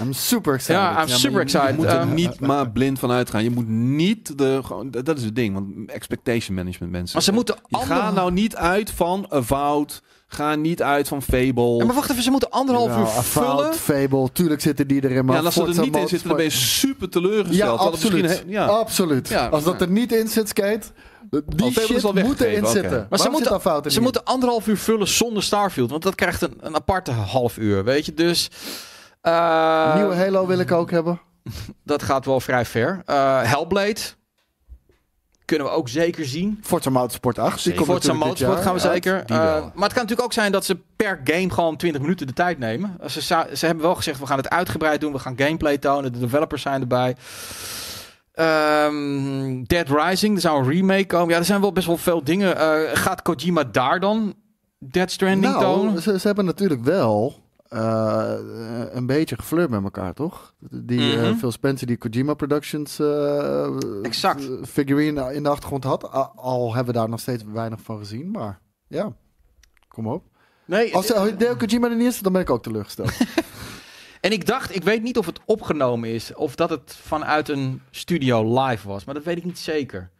I'm 0.00 0.12
super 0.12 0.54
excited. 0.54 0.76
ja, 0.76 1.02
I'm 1.02 1.08
super 1.08 1.40
excited. 1.40 1.68
Je 1.68 1.74
moet 1.74 1.86
er 1.86 2.06
niet 2.06 2.40
maar 2.40 2.70
blind 2.70 2.98
van 2.98 3.10
uitgaan. 3.10 3.42
Je 3.42 3.50
moet 3.50 3.68
niet 3.68 4.38
de... 4.38 4.60
Gewoon, 4.64 4.90
dat 4.90 5.18
is 5.18 5.24
het 5.24 5.36
ding, 5.36 5.54
want 5.54 5.90
expectation 5.90 6.56
management 6.56 6.92
mensen. 6.92 7.12
maar 7.12 7.22
ze 7.22 7.32
moeten 7.32 7.56
Je 7.68 7.76
gaat 7.76 8.14
nou 8.14 8.32
niet 8.32 8.56
uit 8.56 8.90
van 8.90 9.26
Avowed. 9.28 10.02
Ga 10.26 10.54
niet 10.54 10.82
uit 10.82 11.08
van 11.08 11.22
Fable. 11.22 11.76
Ja, 11.76 11.84
maar 11.84 11.94
wacht 11.94 12.10
even, 12.10 12.22
ze 12.22 12.30
moeten 12.30 12.50
anderhalf 12.50 12.88
Ja, 12.88 13.00
uur 13.00 13.06
vullen. 13.06 13.74
Fable, 13.74 14.32
tuurlijk 14.32 14.60
zitten 14.60 14.86
die 14.88 15.04
erin. 15.04 15.24
Maar 15.24 15.34
ja, 15.34 15.40
en 15.40 15.46
als 15.46 15.54
ze 15.54 15.60
er 15.62 15.80
niet 15.80 15.96
in 15.96 16.08
zitten, 16.08 16.28
dan 16.28 16.36
ben 16.36 16.44
je 16.46 16.50
super 16.50 17.08
teleurgesteld. 17.08 17.80
Ja, 17.80 17.86
absoluut. 17.86 18.44
ja. 18.46 18.66
Absoluut. 18.66 19.28
Ja, 19.28 19.46
Als 19.46 19.64
dat 19.64 19.78
ja. 19.78 19.86
er 19.86 19.90
niet 19.92 20.12
in 20.12 20.28
zit, 20.28 20.48
Skate, 20.48 20.86
die 21.30 21.72
Fable 21.72 21.82
is 21.82 21.86
shit 21.86 22.04
al 22.04 22.12
moet 22.12 22.22
weggegeven, 22.22 22.46
erin 22.46 22.64
oké. 22.64 22.72
zitten. 22.72 23.06
Maar 23.10 23.18
ze 23.18 23.28
moeten, 23.28 23.90
ze 23.92 24.00
moeten 24.00 24.24
anderhalf 24.24 24.66
uur 24.66 24.76
vullen 24.78 25.08
zonder 25.08 25.42
Starfield. 25.42 25.90
Want 25.90 26.02
dat 26.02 26.14
krijgt 26.14 26.42
een, 26.42 26.54
een 26.60 26.74
aparte 26.74 27.10
half 27.10 27.56
uur, 27.58 27.84
weet 27.84 28.06
je. 28.06 28.14
Dus 28.14 28.50
eh, 29.20 29.90
in? 29.94 30.00
Nieuwe 30.00 30.14
Halo 30.14 30.46
wil 30.46 30.58
ik 30.58 30.72
ook 30.72 30.90
hebben. 30.90 31.20
dat 31.84 32.02
gaat 32.02 32.24
wel 32.24 32.40
vrij 32.40 32.64
ver. 32.64 33.02
Eh, 33.04 33.42
Hellblade 33.42 34.00
kunnen 35.44 35.66
we 35.66 35.72
ook 35.72 35.88
zeker 35.88 36.24
zien. 36.24 36.60
Forza 36.62 36.90
Motorsport 36.90 37.38
8. 37.38 37.64
Die 37.64 37.74
komt 37.74 37.86
Forza 37.86 38.12
Motorsport 38.12 38.60
gaan 38.60 38.74
we 38.74 38.80
zeker. 38.80 39.24
Eh, 39.26 39.36
maar 39.36 39.62
het 39.62 39.74
kan 39.74 39.84
natuurlijk 39.84 40.22
ook 40.22 40.32
zijn 40.32 40.52
dat 40.52 40.64
ze 40.64 40.78
per 40.96 41.20
game 41.24 41.50
gewoon 41.50 41.76
20 41.76 42.00
minuten 42.00 42.26
de 42.26 42.32
tijd 42.32 42.58
nemen. 42.58 42.96
Ze, 43.06 43.22
ze 43.52 43.66
hebben 43.66 43.84
wel 43.84 43.94
gezegd, 43.94 44.20
we 44.20 44.26
gaan 44.26 44.36
het 44.36 44.50
uitgebreid 44.50 45.00
doen. 45.00 45.12
We 45.12 45.18
gaan 45.18 45.38
gameplay 45.38 45.78
tonen. 45.78 46.12
De 46.12 46.18
developers 46.18 46.62
zijn 46.62 46.80
erbij. 46.80 47.16
Ehm, 48.32 49.62
Dead 49.62 49.88
Rising, 49.88 50.34
er 50.34 50.40
zou 50.40 50.62
een 50.62 50.70
remake 50.70 51.06
komen. 51.06 51.28
Ja, 51.28 51.38
er 51.38 51.44
zijn 51.44 51.60
wel 51.60 51.72
best 51.72 51.86
wel 51.86 51.96
veel 51.96 52.24
dingen. 52.24 52.56
Eh, 52.56 52.96
gaat 52.96 53.22
Kojima 53.22 53.64
daar 53.64 54.00
dan 54.00 54.34
Dead 54.78 55.10
Stranding 55.10 55.52
tonen? 55.52 55.86
Nou, 55.86 56.00
ze, 56.00 56.18
ze 56.18 56.26
hebben 56.26 56.44
natuurlijk 56.44 56.84
wel 56.84 57.43
eh, 57.74 58.34
een 58.90 59.06
beetje 59.06 59.36
geflirt 59.36 59.70
met 59.70 59.82
elkaar, 59.82 60.14
toch? 60.14 60.54
Die 60.58 61.16
eh, 61.16 61.22
Mhm. 61.22 61.34
Phil 61.34 61.52
Spencer, 61.52 61.86
die 61.86 61.96
Kojima 61.96 62.34
Productions 62.34 62.98
eh, 62.98 63.66
Exact. 64.02 64.48
figurine 64.68 65.34
in 65.34 65.42
de 65.42 65.48
achtergrond 65.48 65.84
had. 65.84 66.10
Al 66.36 66.74
hebben 66.74 66.92
we 66.94 67.00
daar 67.00 67.08
nog 67.08 67.20
steeds 67.20 67.42
weinig 67.52 67.80
van 67.80 67.98
gezien, 67.98 68.30
maar 68.30 68.60
ja, 68.88 69.12
kom 69.88 70.06
op. 70.06 70.24
Nee, 70.64 70.94
Als 70.94 71.12
Hideo 71.24 71.54
Kojima 71.56 71.88
er 71.90 71.96
niet 71.96 72.06
is, 72.06 72.20
dan 72.20 72.32
ben 72.32 72.40
ik 72.42 72.50
ook 72.50 72.62
teleurgesteld. 72.62 73.12
En 74.20 74.32
ik 74.32 74.46
dacht, 74.46 74.74
ik 74.76 74.82
weet 74.84 75.02
niet 75.02 75.18
of 75.18 75.26
het 75.26 75.40
opgenomen 75.44 76.08
is 76.08 76.34
of 76.34 76.54
dat 76.54 76.70
het 76.70 76.96
vanuit 77.02 77.48
een 77.48 77.80
studio 77.90 78.60
live 78.64 78.88
was, 78.88 79.04
maar 79.04 79.14
dat 79.14 79.24
weet 79.24 79.36
ik 79.36 79.44
niet 79.44 79.58
zeker. 79.58 80.10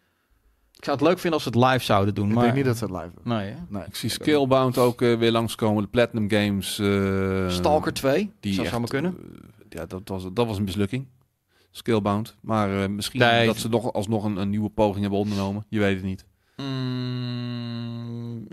Ik 0.85 0.91
zou 0.91 1.03
het 1.03 1.09
leuk 1.09 1.18
vinden 1.20 1.41
als 1.41 1.51
we 1.51 1.59
het 1.61 1.70
live 1.72 1.85
zouden 1.85 2.14
doen, 2.14 2.28
ik 2.28 2.35
maar 2.35 2.43
denk 2.45 2.57
niet 2.57 2.64
dat 2.64 2.76
ze 2.76 2.85
het 2.85 2.93
live 2.93 3.11
doen. 3.14 3.35
nee. 3.37 3.55
Nee. 3.68 3.82
Ik 3.87 3.95
zie 3.97 4.09
Scalebound 4.11 4.78
ook 4.78 5.03
eh, 5.03 5.18
weer 5.18 5.30
langskomen. 5.32 5.82
De 5.82 5.89
Platinum 5.89 6.30
Games. 6.30 6.78
eh, 6.78 7.49
Stalker 7.49 7.93
2, 7.93 8.32
Die 8.41 8.53
zou 8.55 8.66
zomaar 8.66 8.89
kunnen. 8.89 9.16
eh, 9.18 9.41
ja, 9.68 9.87
dat 9.87 10.01
was, 10.09 10.26
dat 10.32 10.47
was 10.47 10.59
een 10.59 10.64
mislukking. 10.64 11.07
Scalebound. 11.70 12.37
Maar 12.41 12.82
eh, 12.82 12.89
misschien 12.89 13.20
Nee. 13.20 13.47
dat 13.47 13.57
ze 13.57 13.68
nog 13.68 13.93
alsnog 13.93 14.24
een, 14.24 14.37
een 14.37 14.51
nieuwe 14.51 14.68
poging 14.68 15.01
hebben 15.01 15.18
ondernomen. 15.18 15.64
Je 15.68 15.78
weet 15.78 15.95
het 15.97 16.05
niet. 16.05 16.24
Mm, 16.57 17.74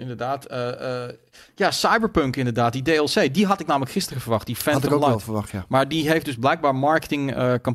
inderdaad. 0.01 0.45
eh, 0.45 1.03
eh, 1.05 1.13
ja, 1.55 1.71
Cyberpunk 1.71 2.35
inderdaad, 2.35 2.73
die 2.73 2.81
DLC, 2.81 3.33
die 3.33 3.45
had 3.45 3.59
ik 3.59 3.67
namelijk 3.67 3.91
gisteren 3.91 4.21
verwacht, 4.21 4.45
die 4.45 4.55
Had 4.55 4.63
Phantom 4.63 4.89
ik 4.89 4.93
ook 4.95 4.99
wel 4.99 5.09
Light. 5.09 5.23
verwacht, 5.23 5.49
ja. 5.49 5.65
Maar 5.67 5.87
die 5.87 6.09
heeft 6.09 6.25
dus 6.25 6.35
blijkbaar 6.35 6.75
marketing 6.75 7.31
de- 7.35 7.71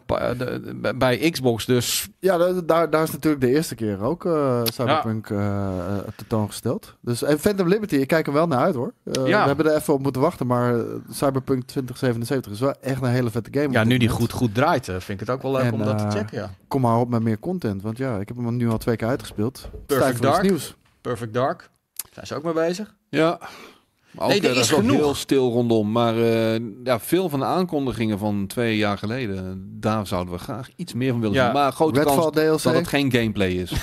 de- 0.82 0.94
bij 0.96 1.30
Xbox, 1.30 1.64
dus 1.66 2.08
Ja, 2.18 2.36
da- 2.38 2.52
daar, 2.64 2.90
daar 2.90 3.02
is 3.02 3.10
natuurlijk 3.12 3.42
de 3.42 3.50
eerste 3.50 3.74
keer 3.74 4.02
ook 4.02 4.22
Cyberpunk 4.64 5.30
eh, 5.30 5.96
tentoongesteld. 6.16 6.94
Dus 7.00 7.22
en 7.22 7.38
Phantom 7.38 7.68
Liberty, 7.68 7.94
ik 7.96 8.08
kijk 8.08 8.26
er 8.26 8.32
wel 8.32 8.46
naar 8.46 8.58
uit 8.58 8.74
hoor. 8.74 8.92
Ja. 9.04 9.22
We 9.22 9.30
hebben 9.46 9.66
er 9.66 9.76
even 9.76 9.94
op 9.94 10.02
moeten 10.02 10.22
wachten, 10.22 10.46
maar 10.46 10.74
Cyberpunk 11.10 11.62
2077 11.66 12.52
is 12.52 12.60
wel 12.60 12.74
echt 12.80 13.02
een 13.02 13.08
hele 13.08 13.30
vette 13.30 13.60
game. 13.60 13.72
ja, 13.72 13.84
nu 13.84 13.88
die 13.98 14.08
moment. 14.08 14.18
goed, 14.30 14.32
goed 14.32 14.54
draait, 14.54 14.84
vind 14.84 15.08
ik 15.08 15.20
het 15.20 15.30
ook 15.30 15.42
wel 15.42 15.52
leuk 15.52 15.62
En, 15.62 15.72
om 15.72 15.84
dat 15.84 15.98
te 15.98 16.10
checken, 16.18 16.38
ja. 16.38 16.50
Kom 16.68 16.80
maar 16.80 16.98
op 16.98 17.08
met 17.08 17.22
meer 17.22 17.38
content, 17.38 17.82
want 17.82 17.98
ja, 17.98 18.16
ik 18.18 18.28
heb 18.28 18.36
hem 18.36 18.56
nu 18.56 18.70
al 18.70 18.78
twee 18.78 18.96
keer 18.96 19.08
uitgespeeld. 19.08 19.70
Perfect 19.86 20.22
Dark. 20.22 20.42
nieuws. 20.42 20.74
Perfect 21.00 21.34
Dark, 21.34 21.70
zijn 22.24 22.26
ze 22.26 22.34
ook 22.34 22.42
mee 22.54 22.66
bezig? 22.66 22.94
Ja. 23.08 23.38
Maar 24.10 24.24
ook, 24.24 24.30
Nee, 24.30 24.40
er 24.40 24.48
eh, 24.48 24.54
dat 24.54 24.64
is 24.64 24.72
ook 24.72 24.80
genoeg. 24.80 24.96
heel 24.96 25.14
stil 25.14 25.50
rondom. 25.50 25.92
Maar 25.92 26.16
eh, 26.18 26.60
ja, 26.84 27.00
veel 27.00 27.28
van 27.28 27.38
de 27.38 27.44
aankondigingen 27.44 28.18
van 28.18 28.46
twee 28.46 28.76
jaar 28.76 28.98
geleden, 28.98 29.66
daar 29.80 30.06
zouden 30.06 30.34
we 30.34 30.40
graag 30.40 30.68
iets 30.76 30.92
meer 30.92 31.10
van 31.10 31.20
willen 31.20 31.36
Ja. 31.36 31.44
zien. 31.44 31.52
Maar 31.52 31.72
grote 31.72 31.98
Redfall 32.02 32.30
kans 32.30 32.34
DLC. 32.34 32.62
dat 32.62 32.74
het 32.74 32.88
geen 32.88 33.12
gameplay 33.12 33.50
is. 33.50 33.72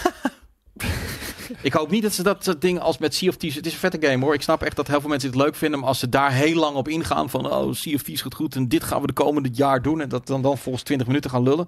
Ik 1.61 1.73
hoop 1.73 1.89
niet 1.91 2.01
dat 2.03 2.13
ze 2.13 2.23
dat 2.23 2.43
soort 2.43 2.61
dingen 2.61 2.81
als 2.81 2.97
met 2.97 3.15
Sea 3.15 3.29
of 3.29 3.35
Thieves... 3.35 3.57
Het 3.57 3.65
is 3.65 3.73
een 3.73 3.79
vette 3.79 4.07
game 4.07 4.23
hoor. 4.25 4.33
Ik 4.33 4.41
snap 4.41 4.61
echt 4.61 4.75
dat 4.75 4.87
heel 4.87 4.99
veel 5.01 5.09
mensen 5.09 5.29
het 5.29 5.37
leuk 5.37 5.55
vinden. 5.55 5.79
Maar 5.79 5.87
als 5.87 5.99
ze 5.99 6.09
daar 6.09 6.31
heel 6.31 6.55
lang 6.55 6.75
op 6.75 6.87
ingaan 6.87 7.29
van... 7.29 7.51
Oh, 7.51 7.73
Sea 7.73 7.93
of 7.95 8.01
Thieves 8.01 8.21
gaat 8.21 8.33
goed 8.35 8.55
en 8.55 8.67
dit 8.67 8.83
gaan 8.83 9.01
we 9.01 9.07
de 9.07 9.13
komende 9.13 9.49
jaar 9.51 9.81
doen. 9.81 10.01
En 10.01 10.09
dat 10.09 10.27
dan, 10.27 10.41
dan 10.41 10.57
volgens 10.57 10.83
20 10.83 11.07
minuten 11.07 11.29
gaan 11.29 11.43
lullen. 11.43 11.67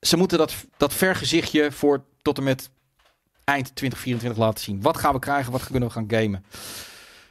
Ze 0.00 0.16
moeten 0.16 0.38
dat, 0.38 0.54
dat 0.76 0.94
vergezichtje 0.94 1.72
voor 1.72 2.04
tot 2.22 2.38
en 2.38 2.44
met 2.44 2.70
eind 3.44 3.74
2024 3.74 4.44
laten 4.44 4.64
zien. 4.64 4.82
Wat 4.82 4.96
gaan 4.96 5.12
we 5.12 5.18
krijgen? 5.18 5.52
Wat 5.52 5.64
kunnen 5.64 5.88
we 5.88 5.94
gaan 5.94 6.04
gamen? 6.08 6.44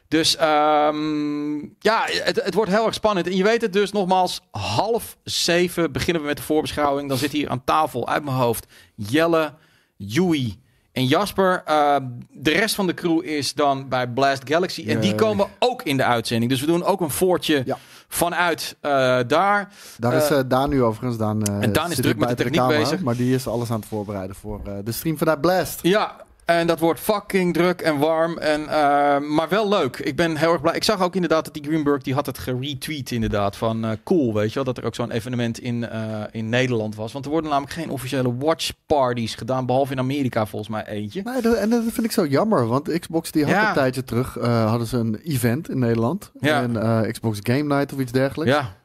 Dus 0.07 0.35
ehm, 0.35 1.57
ja, 1.79 2.05
het, 2.07 2.43
het 2.43 2.53
wordt 2.53 2.71
heel 2.71 2.85
erg 2.85 2.93
spannend. 2.93 3.27
En 3.27 3.35
je 3.35 3.43
weet 3.43 3.61
het 3.61 3.73
dus 3.73 3.91
nogmaals, 3.91 4.41
half 4.51 5.17
zeven 5.23 5.91
beginnen 5.91 6.21
we 6.21 6.27
met 6.27 6.37
de 6.37 6.43
voorbeschouwing. 6.43 7.09
Dan 7.09 7.17
zit 7.17 7.31
hier 7.31 7.49
aan 7.49 7.63
tafel 7.63 8.07
uit 8.07 8.23
mijn 8.23 8.35
hoofd 8.35 8.65
Jelle, 8.95 9.53
Joey 9.97 10.55
en 10.91 11.05
Jasper. 11.05 11.63
Uh, 11.67 11.95
de 12.29 12.51
rest 12.51 12.75
van 12.75 12.87
de 12.87 12.93
crew 12.93 13.25
is 13.25 13.53
dan 13.53 13.89
bij 13.89 14.07
Blast 14.07 14.41
Galaxy. 14.45 14.85
En 14.87 14.99
die 14.99 15.15
komen 15.15 15.47
ook 15.59 15.83
in 15.83 15.97
de 15.97 16.03
uitzending. 16.03 16.51
Dus 16.51 16.61
we 16.61 16.67
doen 16.67 16.83
ook 16.83 17.01
een 17.01 17.09
voortje 17.09 17.61
Ja. 17.65 17.77
Vanuit 18.13 18.75
eh, 18.81 18.91
daar. 19.27 19.69
Daar 19.97 20.13
is 20.13 20.29
eh, 20.29 20.39
Daan 20.47 20.69
nu 20.69 20.83
overigens. 20.83 21.17
Daan, 21.17 21.43
en 21.43 21.73
Daan 21.73 21.91
is 21.91 21.95
druk 21.95 22.17
met 22.17 22.29
de 22.29 22.35
techniek 22.35 22.59
camera, 22.59 22.79
bezig. 22.79 23.01
Maar 23.01 23.15
die 23.15 23.35
is 23.35 23.47
alles 23.47 23.71
aan 23.71 23.79
het 23.79 23.87
voorbereiden 23.87 24.35
voor 24.35 24.61
de 24.83 24.91
stream 24.91 25.17
vanuit 25.17 25.41
Blast. 25.41 25.79
Ja, 25.81 26.15
En 26.51 26.67
dat 26.67 26.79
wordt 26.79 26.99
fucking 26.99 27.53
druk 27.53 27.81
en 27.81 27.97
warm. 27.97 28.37
En, 28.37 28.67
eh, 28.67 29.17
maar 29.19 29.49
wel 29.49 29.69
leuk. 29.69 29.97
Ik 29.97 30.15
ben 30.15 30.35
heel 30.37 30.51
erg 30.51 30.61
blij. 30.61 30.75
Ik 30.75 30.83
zag 30.83 31.01
ook 31.01 31.15
inderdaad 31.15 31.45
dat 31.45 31.53
die 31.53 31.63
Greenberg 31.63 32.01
die 32.01 32.13
had 32.13 32.25
het 32.25 32.37
geretweet 32.37 33.11
inderdaad. 33.11 33.55
Van 33.55 33.85
eh, 33.85 33.91
cool, 34.03 34.33
weet 34.33 34.47
je 34.49 34.55
wel. 34.55 34.63
Dat 34.63 34.77
er 34.77 34.85
ook 34.85 34.95
zo'n 34.95 35.11
evenement 35.11 35.59
in, 35.59 35.87
eh, 35.89 36.23
in 36.31 36.49
Nederland 36.49 36.95
was. 36.95 37.11
Want 37.11 37.25
er 37.25 37.31
worden 37.31 37.49
namelijk 37.49 37.73
geen 37.73 37.89
officiële 37.89 38.35
watch 38.37 38.71
parties 38.85 39.35
gedaan. 39.35 39.65
Behalve 39.65 39.91
in 39.91 39.99
Amerika 39.99 40.45
volgens 40.45 40.71
mij 40.71 40.85
eentje. 40.85 41.21
Nee, 41.23 41.41
dat, 41.41 41.55
en 41.55 41.69
dat 41.69 41.83
vind 41.87 42.03
ik 42.05 42.11
zo 42.11 42.25
jammer, 42.25 42.67
want 42.67 42.99
Xbox 42.99 43.31
die 43.31 43.43
had 43.43 43.51
Ja. 43.53 43.67
een 43.67 43.73
tijdje 43.73 44.03
terug 44.03 44.33
hadden 44.41 44.87
ze 44.87 44.97
een 44.97 45.15
event 45.23 45.69
in 45.69 45.79
Nederland. 45.79 46.31
Ja. 46.39 46.61
En 46.61 47.11
Xbox 47.11 47.39
Game 47.41 47.75
Night 47.75 47.93
of 47.93 47.99
iets 47.99 48.11
dergelijks. 48.11 48.53
Ja, 48.53 48.75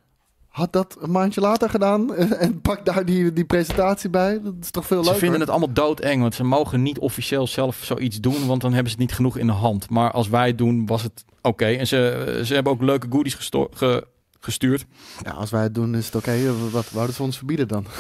Had 0.57 0.73
dat 0.73 0.97
een 1.01 1.11
maandje 1.11 1.41
later 1.41 1.71
gedaan 1.71 2.15
en 2.45 2.61
pak 2.61 2.85
daar 2.85 3.05
die, 3.05 3.33
die 3.33 3.45
presentatie 3.45 4.11
bij. 4.11 4.41
Dat 4.43 4.55
is 4.61 4.71
toch 4.71 4.87
veel 4.87 4.99
ze 4.99 5.05
leuker. 5.05 5.21
vinden 5.23 5.41
het 5.41 5.51
allemaal 5.51 5.73
doodeng. 5.73 6.21
Want 6.21 6.35
ze 6.35 6.45
mogen 6.45 6.83
niet 6.83 6.99
officieel 6.99 7.47
zelf 7.47 7.79
zoiets 7.83 8.21
doen. 8.21 8.47
Want 8.47 8.61
dan 8.61 8.73
hebben 8.73 8.91
ze 8.93 8.99
het 8.99 9.07
niet 9.07 9.17
genoeg 9.17 9.37
in 9.39 9.47
de 9.47 9.53
hand. 9.53 9.91
Maar 9.91 10.11
als 10.11 10.29
wij 10.29 10.47
het 10.47 10.59
doen, 10.59 10.87
was 10.87 11.03
het 11.03 11.25
oké. 11.43 11.65
En 11.67 11.87
ze, 11.87 12.41
ze 12.45 12.55
hebben 12.55 12.73
ook 12.73 12.83
leuke 12.83 13.07
goodies 13.11 13.35
gesto- 13.35 13.69
ge- 13.75 14.07
gestuurd. 14.41 14.85
Ja, 15.23 15.31
als 15.31 15.51
wij 15.51 15.63
het 15.63 15.75
doen 15.75 15.95
is 15.95 16.07
het 16.07 16.15
oké. 16.15 16.37
Wat 16.71 16.91
wouden 16.91 17.15
ze 17.15 17.23
ons 17.23 17.37
verbieden 17.37 17.69
dan? 17.69 17.85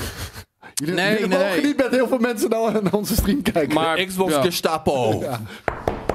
Jullie, 0.74 0.94
Nee, 0.94 1.12
jullie 1.12 1.26
nee, 1.28 1.38
mogen 1.38 1.52
nee. 1.56 1.64
niet 1.64 1.76
met 1.76 1.90
heel 1.90 2.08
veel 2.08 2.18
mensen 2.18 2.50
naar, 2.50 2.82
naar 2.82 2.92
onze 2.94 3.14
stream 3.14 3.42
kijken. 3.42 3.74
Maar 3.74 4.04
Xbox 4.04 4.32
ja. 4.32 4.42
Gestapo. 4.42 5.22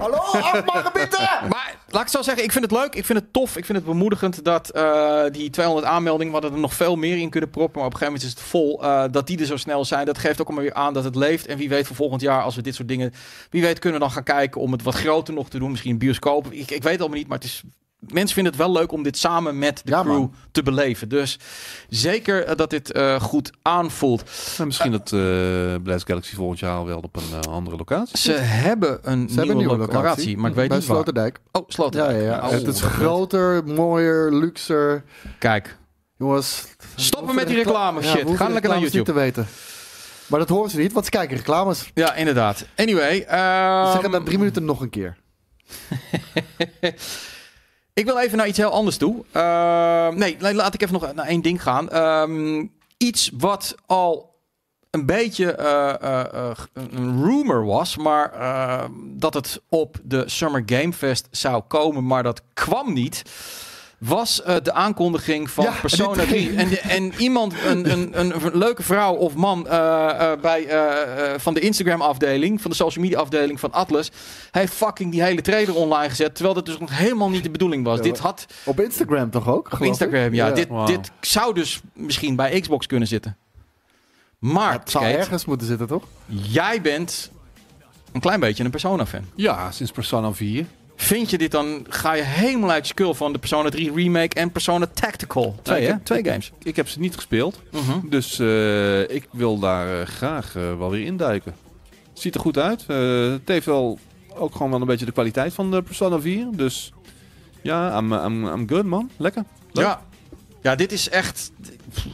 Hallo, 0.01 0.17
afmagebieden! 0.17 1.29
Maar 1.49 1.75
laat 1.89 2.01
ik 2.01 2.07
zo 2.07 2.21
zeggen, 2.21 2.43
ik 2.43 2.51
vind 2.51 2.63
het 2.63 2.73
leuk, 2.73 2.95
ik 2.95 3.05
vind 3.05 3.19
het 3.19 3.33
tof, 3.33 3.57
ik 3.57 3.65
vind 3.65 3.77
het 3.77 3.87
bemoedigend 3.87 4.43
dat 4.43 4.69
eh, 4.69 5.23
die 5.31 5.49
200 5.49 5.87
aanmeldingen, 5.87 6.41
we 6.41 6.47
er 6.47 6.59
nog 6.59 6.73
veel 6.73 6.95
meer 6.95 7.17
in 7.17 7.29
kunnen 7.29 7.49
proppen, 7.49 7.77
maar 7.77 7.87
op 7.87 7.93
een 7.93 7.99
gegeven 7.99 8.21
moment 8.21 8.37
is 8.37 8.41
het 8.41 8.49
vol, 8.49 8.83
eh, 8.83 9.03
dat 9.11 9.27
die 9.27 9.39
er 9.39 9.45
zo 9.45 9.57
snel 9.57 9.85
zijn. 9.85 10.05
Dat 10.05 10.17
geeft 10.17 10.41
ook 10.41 10.47
allemaal 10.47 10.65
weer 10.65 10.73
aan 10.73 10.93
dat 10.93 11.03
het 11.03 11.15
leeft. 11.15 11.45
En 11.45 11.57
wie 11.57 11.69
weet 11.69 11.87
voor 11.87 11.95
volgend 11.95 12.21
jaar, 12.21 12.43
als 12.43 12.55
we 12.55 12.61
dit 12.61 12.75
soort 12.75 12.87
dingen, 12.87 13.13
wie 13.49 13.61
weet 13.61 13.79
kunnen 13.79 13.99
we 13.99 14.05
dan 14.05 14.13
gaan 14.13 14.23
kijken 14.23 14.61
om 14.61 14.71
het 14.71 14.83
wat 14.83 14.95
groter 14.95 15.33
nog 15.33 15.49
te 15.49 15.59
doen, 15.59 15.71
misschien 15.71 15.91
een 15.91 15.97
bioscoop. 15.97 16.51
Ik, 16.51 16.71
ik 16.71 16.83
weet 16.83 16.91
het 16.91 16.99
allemaal 16.99 17.17
niet, 17.17 17.27
maar 17.27 17.37
het 17.37 17.47
is... 17.47 17.63
Mensen 18.07 18.33
vinden 18.33 18.53
het 18.53 18.61
wel 18.61 18.71
leuk 18.71 18.91
om 18.91 19.03
dit 19.03 19.17
samen 19.17 19.59
met 19.59 19.81
de 19.83 19.91
Ja, 19.91 20.01
crew 20.01 20.11
man. 20.13 20.33
te 20.51 20.63
beleven. 20.63 21.09
Dus 21.09 21.39
zeker 21.89 22.45
eh, 22.45 22.55
dat 22.55 22.69
dit 22.69 22.91
eh, 22.91 23.21
goed 23.21 23.51
aanvoelt. 23.61 24.23
En 24.57 24.65
misschien 24.65 24.91
dat 24.91 25.11
eh 25.13 25.75
Blast 25.83 26.05
Galaxy 26.05 26.35
volgend 26.35 26.59
jaar 26.59 26.85
wel 26.85 26.97
op 26.99 27.15
een 27.15 27.49
andere 27.49 27.77
locatie. 27.77 28.17
Ze 28.17 28.31
hebben 28.33 28.89
een, 28.89 28.99
Ze 29.01 29.09
nieuwe, 29.11 29.33
hebben 29.35 29.49
een 29.49 29.57
nieuwe 29.57 29.77
locatie, 29.77 29.97
locatie. 30.03 30.37
maar 30.37 30.49
ik 30.49 30.55
weet 30.55 30.67
bij 30.67 30.77
niet 30.77 30.87
waar. 30.87 30.95
Sloterdijk. 30.95 31.39
Oh, 31.51 31.63
Sloterdijk. 31.67 32.11
Ja, 32.15 32.17
ja, 32.23 32.35
ja. 32.35 32.45
Oh, 32.45 32.51
het 32.51 32.67
is 32.67 32.81
groter, 32.81 33.63
mooier, 33.65 34.33
luxer. 34.33 35.03
Kijk, 35.39 35.77
Jongens. 36.17 36.63
Stoppen 36.95 37.35
met 37.35 37.47
die 37.47 37.55
reclame 37.55 38.01
shit. 38.01 38.13
we 38.13 38.27
hoeven 38.27 38.45
Ga 38.45 38.51
lekker 38.51 38.69
naar 38.69 38.79
YouTube. 38.79 39.03
te 39.03 39.13
weten. 39.13 39.47
Maar 40.27 40.39
dat 40.39 40.49
horen 40.49 40.69
ze 40.69 40.77
niet, 40.77 40.91
want 40.93 41.05
ze 41.05 41.11
kijken 41.11 41.37
reclames. 41.37 41.91
Ja, 41.93 42.15
inderdaad. 42.15 42.65
Anyway. 42.75 43.15
Ze 43.15 43.25
ehm, 43.25 43.91
zeggen 43.91 44.11
na 44.11 44.21
drie 44.23 44.37
minuten 44.37 44.65
nog 44.65 44.81
een 44.81 44.89
keer. 44.89 45.17
ik 47.93 48.05
wil 48.05 48.19
even 48.19 48.37
naar 48.37 48.47
iets 48.47 48.57
heel 48.57 48.69
anders 48.71 48.97
toe. 48.97 49.23
Ehm, 49.31 50.17
nee, 50.17 50.35
la- 50.39 50.53
laat 50.53 50.73
ik 50.73 50.81
even 50.81 50.93
nog 51.01 51.13
naar 51.13 51.25
één 51.27 51.41
ding 51.41 51.61
gaan. 51.61 51.89
Ehm, 51.89 52.65
iets 52.97 53.31
wat 53.37 53.75
al 53.85 54.29
een 54.89 55.05
beetje 55.05 55.51
eh, 55.51 55.93
eh, 56.01 56.33
eh, 56.33 56.51
een 56.73 57.23
rumor 57.23 57.65
was, 57.65 57.97
maar 57.97 58.33
eh, 58.33 58.83
dat 59.01 59.33
het 59.33 59.61
op 59.69 59.97
de 60.03 60.23
Summer 60.29 60.63
Game 60.65 60.93
Fest 60.93 61.27
zou 61.31 61.61
komen, 61.67 62.05
maar 62.07 62.23
dat 62.23 62.41
kwam 62.53 62.93
niet. 62.93 63.21
Was 64.05 64.41
eh, 64.43 64.55
de 64.63 64.73
aankondiging 64.73 65.49
van 65.49 65.63
Ja, 65.63 65.71
Persona 65.81 66.13
dit- 66.13 66.27
3. 66.27 66.55
En, 66.55 66.77
en 66.81 67.13
iemand, 67.17 67.53
een, 67.65 67.91
een, 67.91 68.19
een, 68.19 68.45
een 68.45 68.57
leuke 68.57 68.83
vrouw 68.83 69.13
of 69.13 69.33
man 69.35 69.67
eh, 69.67 70.31
eh, 70.31 70.39
bij, 70.39 70.65
eh, 70.67 71.33
eh, 71.33 71.39
van 71.39 71.53
de 71.53 71.59
Instagram-afdeling, 71.59 72.61
van 72.61 72.71
de 72.71 72.77
social 72.77 73.03
media-afdeling 73.03 73.59
van 73.59 73.71
Atlas, 73.71 74.11
heeft 74.51 74.73
fucking 74.73 75.11
die 75.11 75.23
hele 75.23 75.41
trailer 75.41 75.75
online 75.75 76.09
gezet. 76.09 76.33
Terwijl 76.35 76.55
dat 76.55 76.65
dus 76.65 76.77
nog 76.77 76.97
helemaal 76.97 77.29
niet 77.29 77.43
de 77.43 77.49
bedoeling 77.49 77.83
was. 77.85 77.97
Ja, 77.97 78.03
Dit 78.03 78.19
had 78.19 78.45
Op 78.63 78.79
Instagram 78.79 79.29
toch 79.29 79.47
ook? 79.47 79.71
op 79.73 79.79
ik? 79.79 79.87
Instagram, 79.87 80.33
ja. 80.33 80.51
Dit, 80.51 80.67
dit 80.85 81.11
zou 81.21 81.53
dus 81.53 81.81
misschien 81.93 82.35
bij 82.35 82.59
Xbox 82.59 82.85
kunnen 82.87 83.07
zitten. 83.07 83.37
Maar, 84.39 84.73
Het 84.73 84.89
zou 84.91 85.05
ergens 85.05 85.45
moeten 85.45 85.67
zitten, 85.67 85.87
toch? 85.87 86.03
jij 86.25 86.81
bent 86.81 87.31
een 88.11 88.21
klein 88.21 88.39
beetje 88.39 88.63
een 88.63 88.69
Persona-fan. 88.71 89.25
Ja, 89.35 89.71
sinds 89.71 89.91
Persona 89.91 90.33
4. 90.33 90.65
Vind 91.01 91.29
je 91.29 91.37
dit 91.37 91.51
dan, 91.51 91.85
ga 91.89 92.13
je 92.13 92.21
helemaal 92.23 92.69
uit 92.71 92.87
je 92.87 92.93
skul 92.93 93.13
van 93.13 93.33
de 93.33 93.39
Persona 93.39 93.69
3 93.69 93.93
Remake 93.93 94.35
en 94.35 94.51
Persona 94.51 94.85
Tactical? 94.93 95.55
Twee, 95.61 95.81
hè? 95.81 95.87
heb- 95.91 96.05
Twee 96.05 96.23
games. 96.23 96.51
Ik 96.63 96.75
heb 96.75 96.87
ze 96.89 96.99
niet 96.99 97.15
gespeeld. 97.15 97.61
Mhm. 97.71 97.99
Dus 98.09 98.39
eh, 98.39 99.01
ik 99.09 99.27
wil 99.31 99.59
daar 99.59 100.01
eh, 100.01 100.07
graag 100.07 100.55
eh, 100.55 100.77
wel 100.77 100.89
weer 100.89 101.05
induiken. 101.05 101.55
Ziet 102.13 102.35
er 102.35 102.41
goed 102.41 102.57
uit. 102.57 102.87
Het 103.33 103.47
heeft 103.47 103.65
wel 103.65 103.99
ook 104.35 104.51
gewoon 104.55 104.71
wel 104.71 104.81
een 104.81 104.87
beetje 104.87 105.05
de 105.05 105.11
kwaliteit 105.11 105.53
van 105.53 105.71
de 105.71 105.81
Persona 105.81 106.19
4. 106.19 106.47
Dus 106.51 106.91
ja, 107.61 107.97
I'm, 107.97 108.13
I'm, 108.13 108.45
I'm 108.47 108.69
good 108.69 108.85
man. 108.85 109.09
Lekker. 109.17 109.43
Leuk. 109.71 109.85
Ja. 109.85 110.01
ja, 110.61 110.75
dit 110.75 110.91
is 110.91 111.09
echt... 111.09 111.51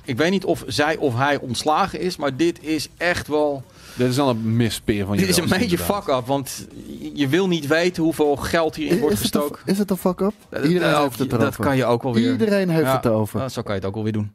Ik 0.03 0.17
weet 0.17 0.31
niet 0.31 0.45
of 0.45 0.63
zij 0.67 0.95
of 0.97 1.15
hij 1.15 1.37
ontslagen 1.39 1.99
is, 1.99 2.15
maar 2.17 2.35
dit 2.37 2.63
is 2.63 2.87
echt 2.97 3.27
wel... 3.27 3.63
Dit 3.97 4.09
is 4.09 4.15
dan 4.15 4.27
een 4.27 4.55
mispeer 4.55 5.05
van 5.05 5.13
je. 5.15 5.19
Dit 5.19 5.29
is 5.29 5.37
een 5.37 5.43
beetje 5.49 5.63
inderdaad. 5.63 6.03
fuck 6.03 6.15
up, 6.15 6.25
want 6.25 6.67
je 7.13 7.27
wil 7.27 7.47
niet 7.47 7.67
weten 7.67 8.03
hoeveel 8.03 8.35
geld 8.35 8.75
hierin 8.75 8.99
wordt 8.99 9.15
is, 9.15 9.23
het 9.23 9.35
een, 9.35 9.41
gestoken. 9.41 9.61
is 9.65 9.77
het 9.77 9.89
een 9.89 9.97
fuck-up? 9.97 10.33
Dat- 10.49 10.63
Iedereen 10.65 10.91
dat- 10.91 11.01
heeft 11.03 11.19
het 11.19 11.29
dat 11.29 11.41
erover. 11.41 11.63
kan 11.63 11.75
je 11.77 11.85
ook 11.85 12.03
wel 12.03 12.13
weer... 12.13 12.31
Iedereen 12.31 12.69
heeft 12.69 12.85
Ja. 12.85 12.95
het 12.95 13.05
erover. 13.05 13.39
Ja, 13.39 13.49
zo 13.49 13.61
kan 13.61 13.73
je 13.73 13.79
het 13.79 13.87
ook 13.89 13.93
wel 13.95 14.03
weer 14.03 14.13
doen. 14.13 14.31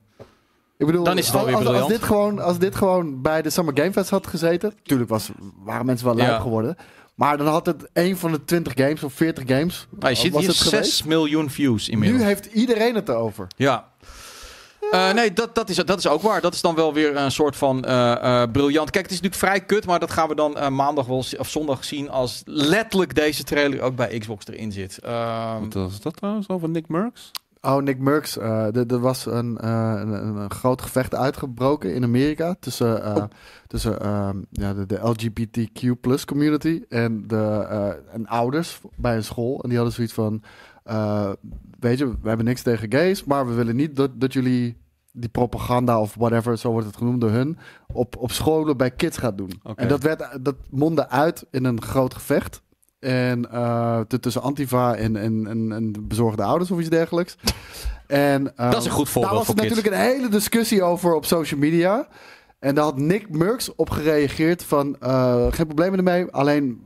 Ik 0.78 0.86
bedoel, 0.86 1.04
Dan 1.04 1.18
is 1.18 1.26
het 1.26 1.34
wel 1.34 1.44
weer 1.44 1.54
als, 1.56 1.66
als, 1.66 1.88
dit 1.88 2.02
gewoon, 2.02 2.38
als 2.40 2.58
dit 2.58 2.74
gewoon 2.74 3.22
bij 3.22 3.42
de 3.42 3.50
Summer 3.50 3.76
Game 3.76 3.92
Fest 3.92 4.10
had 4.10 4.26
gezeten... 4.26 4.72
Tuurlijk 4.82 5.10
was, 5.10 5.30
waren 5.64 5.86
mensen 5.86 6.06
wel 6.06 6.16
Ja. 6.18 6.26
lijp 6.26 6.40
geworden. 6.40 6.76
Maar 7.14 7.36
dan 7.36 7.46
had 7.46 7.66
het 7.66 7.90
een 7.92 8.16
van 8.16 8.32
de 8.32 8.44
20 8.44 8.72
games 8.76 9.02
of 9.02 9.12
40 9.12 9.44
games... 9.46 9.86
Maar 10.00 10.10
je 10.10 10.16
ziet 10.16 10.36
hier 10.38 10.48
het 10.48 10.56
6 10.56 10.68
geweest. 10.68 11.04
miljoen 11.04 11.50
views 11.50 11.88
inmiddels. 11.88 12.20
Nu 12.22 12.26
heeft 12.28 12.44
iedereen 12.46 12.94
het 12.94 13.08
erover. 13.08 13.46
Ja. 13.56 13.88
Eh, 14.90 15.12
nee, 15.12 15.32
dat, 15.32 15.54
dat, 15.54 15.68
is, 15.68 15.76
dat 15.76 15.98
is 15.98 16.06
ook 16.08 16.22
waar. 16.22 16.40
Dat 16.40 16.54
is 16.54 16.60
dan 16.60 16.74
wel 16.74 16.92
weer 16.94 17.16
een 17.16 17.30
soort 17.30 17.56
van 17.56 17.84
eh, 17.84 18.42
eh, 18.42 18.50
briljant. 18.50 18.90
Kijk, 18.90 19.04
het 19.04 19.12
is 19.14 19.20
natuurlijk 19.20 19.50
vrij 19.50 19.66
kut, 19.66 19.86
maar 19.86 20.00
dat 20.00 20.10
gaan 20.10 20.28
we 20.28 20.34
dan 20.34 20.74
maandag 20.74 21.06
wel, 21.06 21.24
of 21.38 21.48
zondag 21.48 21.84
zien 21.84 22.10
als 22.10 22.42
letterlijk 22.44 23.14
deze 23.14 23.44
trailer 23.44 23.80
ook 23.80 23.96
bij 23.96 24.18
Xbox 24.18 24.46
erin 24.46 24.72
zit. 24.72 24.98
Ehm, 24.98 25.60
Wat 25.60 25.72
was 25.74 26.00
dat 26.00 26.16
trouwens 26.16 26.48
over 26.48 26.68
Nick 26.68 26.88
Merckx? 26.88 27.30
Oh, 27.60 27.76
Nick 27.82 27.98
Merckx. 27.98 28.38
eh, 28.38 28.90
er 28.90 29.00
was 29.00 29.26
een, 29.26 29.58
eh, 29.58 29.94
een, 29.96 30.12
een, 30.12 30.50
groot 30.50 30.82
gevecht 30.82 31.14
uitgebroken 31.14 31.94
in 31.94 32.02
Amerika 32.04 32.56
tussen, 32.60 33.02
eh, 33.04 33.16
Oh. 33.16 33.24
tussen 33.66 34.00
ehm, 34.00 34.36
ja, 34.50 34.74
de, 34.74 34.86
de 34.86 34.98
LGBTQ 35.08 36.00
plus 36.00 36.24
community 36.24 36.82
en, 36.88 37.24
de, 37.26 37.66
eh, 37.70 38.14
en 38.14 38.26
ouders 38.26 38.80
bij 38.96 39.16
een 39.16 39.24
school. 39.24 39.60
En 39.62 39.68
die 39.68 39.76
hadden 39.76 39.94
zoiets 39.94 40.14
van, 40.14 40.42
eh, 40.84 41.30
weet 41.80 41.98
je, 41.98 42.06
we 42.06 42.28
hebben 42.28 42.46
niks 42.46 42.62
tegen 42.62 42.92
gays, 42.92 43.24
maar 43.24 43.46
we 43.46 43.52
willen 43.54 43.76
niet 43.76 43.96
dat, 43.96 44.20
dat 44.20 44.32
jullie 44.32 44.80
die 45.12 45.28
propaganda 45.28 46.00
of 46.00 46.14
whatever, 46.14 46.58
zo 46.58 46.70
wordt 46.70 46.86
het 46.86 46.96
genoemd 46.96 47.20
door 47.20 47.30
hun, 47.30 47.58
op, 47.92 48.16
op 48.16 48.32
scholen 48.32 48.76
bij 48.76 48.90
kids 48.90 49.18
gaat 49.18 49.38
doen. 49.38 49.60
En 49.74 49.88
dat, 49.88 50.02
werd, 50.02 50.38
dat 50.40 50.56
mondde 50.70 51.08
uit 51.08 51.46
in 51.50 51.64
een 51.64 51.82
groot 51.82 52.14
gevecht. 52.14 52.62
En 52.98 53.50
eh, 53.50 54.00
tussen 54.00 54.42
Antifa 54.42 54.94
en, 54.94 55.16
en, 55.16 55.46
en, 55.46 55.72
en 55.72 56.08
bezorgde 56.08 56.42
ouders 56.42 56.70
of 56.70 56.78
iets 56.78 56.88
dergelijks. 56.88 57.36
En, 58.06 58.56
eh, 58.56 58.70
Dat 58.70 58.80
is 58.80 58.86
een 58.86 58.92
goed 58.92 59.08
voorbeeld 59.08 59.34
Daar 59.34 59.44
was 59.44 59.54
voor 59.54 59.64
kids. 59.64 59.68
natuurlijk 59.68 59.96
een 59.96 60.14
hele 60.14 60.28
discussie 60.28 60.82
over 60.82 61.14
op 61.14 61.24
social 61.24 61.60
media. 61.60 62.08
En 62.62 62.74
daar 62.74 62.84
had 62.84 62.96
Nick 62.98 63.30
Merckx 63.30 63.74
op 63.74 63.90
gereageerd 63.90 64.64
van... 64.64 64.96
eh, 65.00 65.46
geen 65.50 65.66
problemen 65.66 65.98
ermee, 65.98 66.26
alleen 66.30 66.80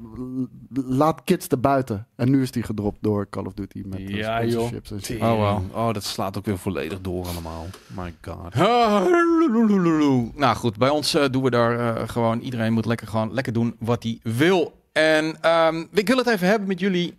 laat 0.72 1.24
kids 1.24 1.49
er 1.49 1.61
buiten. 1.61 2.07
En 2.16 2.31
nu 2.31 2.43
is 2.43 2.51
die 2.51 2.62
gedropt 2.62 2.99
door 3.01 3.29
Call 3.29 3.45
of 3.45 3.53
Duty 3.53 3.83
met 3.87 3.99
eh, 3.99 4.09
Ja, 4.09 4.45
joh. 4.45 4.51
sponsorships 4.51 4.91
en 4.91 5.03
shit. 5.03 5.20
Oh, 5.20 5.29
wow. 5.35 5.77
Oh, 5.77 5.93
dat 5.93 6.05
slaat 6.05 6.39
ook 6.39 6.45
weer 6.45 6.59
volledig 6.59 7.01
door 7.01 7.27
allemaal. 7.27 7.66
My 7.97 8.14
god. 8.22 8.55
Nou 10.35 10.57
goed, 10.57 10.77
bij 10.79 10.89
ons 10.89 11.14
eh, 11.14 11.24
doen 11.31 11.43
we 11.43 11.51
daar 11.51 11.97
eh, 11.97 12.09
gewoon. 12.09 12.41
Iedereen 12.41 12.72
moet 12.72 12.87
lekker, 12.87 13.07
gewoon, 13.07 13.33
lekker 13.33 13.53
doen 13.53 13.77
wat 13.79 14.03
hij 14.03 14.18
wil. 14.22 14.83
En 14.93 15.37
ehm, 15.41 15.85
ik 15.93 16.09
wil 16.09 16.16
het 16.16 16.27
even 16.27 16.49
hebben 16.49 16.68
met 16.68 16.81
jullie. 16.81 17.14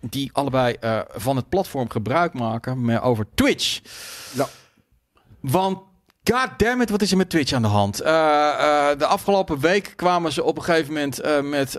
Die 0.00 0.30
allebei 0.32 0.74
eh, 0.80 1.00
van 1.08 1.36
het 1.36 1.48
platform 1.48 1.90
gebruik 1.90 2.32
maken. 2.34 2.84
Maar 2.84 3.02
over 3.02 3.26
Twitch. 3.34 3.80
Ja. 4.34 4.46
Want. 5.40 5.88
God 6.24 6.48
damn 6.56 6.80
it, 6.80 6.90
wat 6.90 7.02
is 7.02 7.10
er 7.10 7.16
met 7.16 7.30
Twitch 7.30 7.52
aan 7.52 7.62
de 7.62 7.68
hand? 7.68 8.00
Eh, 8.00 8.10
eh, 8.12 8.98
de 8.98 9.06
afgelopen 9.06 9.60
week 9.60 9.92
kwamen 9.96 10.32
ze 10.32 10.42
op 10.44 10.56
een 10.56 10.62
gegeven 10.62 10.92
moment 10.92 11.20
eh, 11.20 11.40
met 11.40 11.76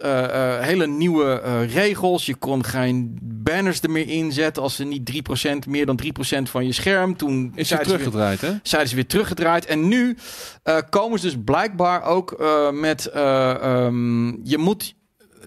hele 0.62 0.88
nieuwe 0.88 1.36
regels. 1.66 2.26
Je 2.26 2.36
kon 2.36 2.64
geen 2.66 3.18
banners 3.22 3.82
er 3.82 3.90
meer 3.92 4.08
inzetten 4.08 4.64
als 4.64 4.76
ze 4.76 4.84
niet 4.84 5.06
3%, 5.06 5.68
meer 5.68 5.86
dan 5.86 6.00
3% 6.04 6.50
van 6.50 6.66
je 6.66 6.72
scherm. 6.72 7.18
Toen 7.18 7.52
Is 7.56 7.68
zeiden 7.68 7.90
weer- 7.90 7.98
teruggedraaid, 8.00 8.42
hè? 8.42 8.52
zijn 8.64 8.88
ze 8.88 8.96
weer 8.96 9.08
teruggedraaid. 9.08 9.66
En 9.66 9.88
nu 9.88 10.18
komen 10.90 11.20
ze 11.20 11.26
dus 11.26 11.36
blijkbaar 11.46 12.04
ook 12.04 12.44
met... 12.72 13.06
eh, 13.06 13.50
ehm, 13.64 14.28
je 14.48 14.58
moet 14.58 14.96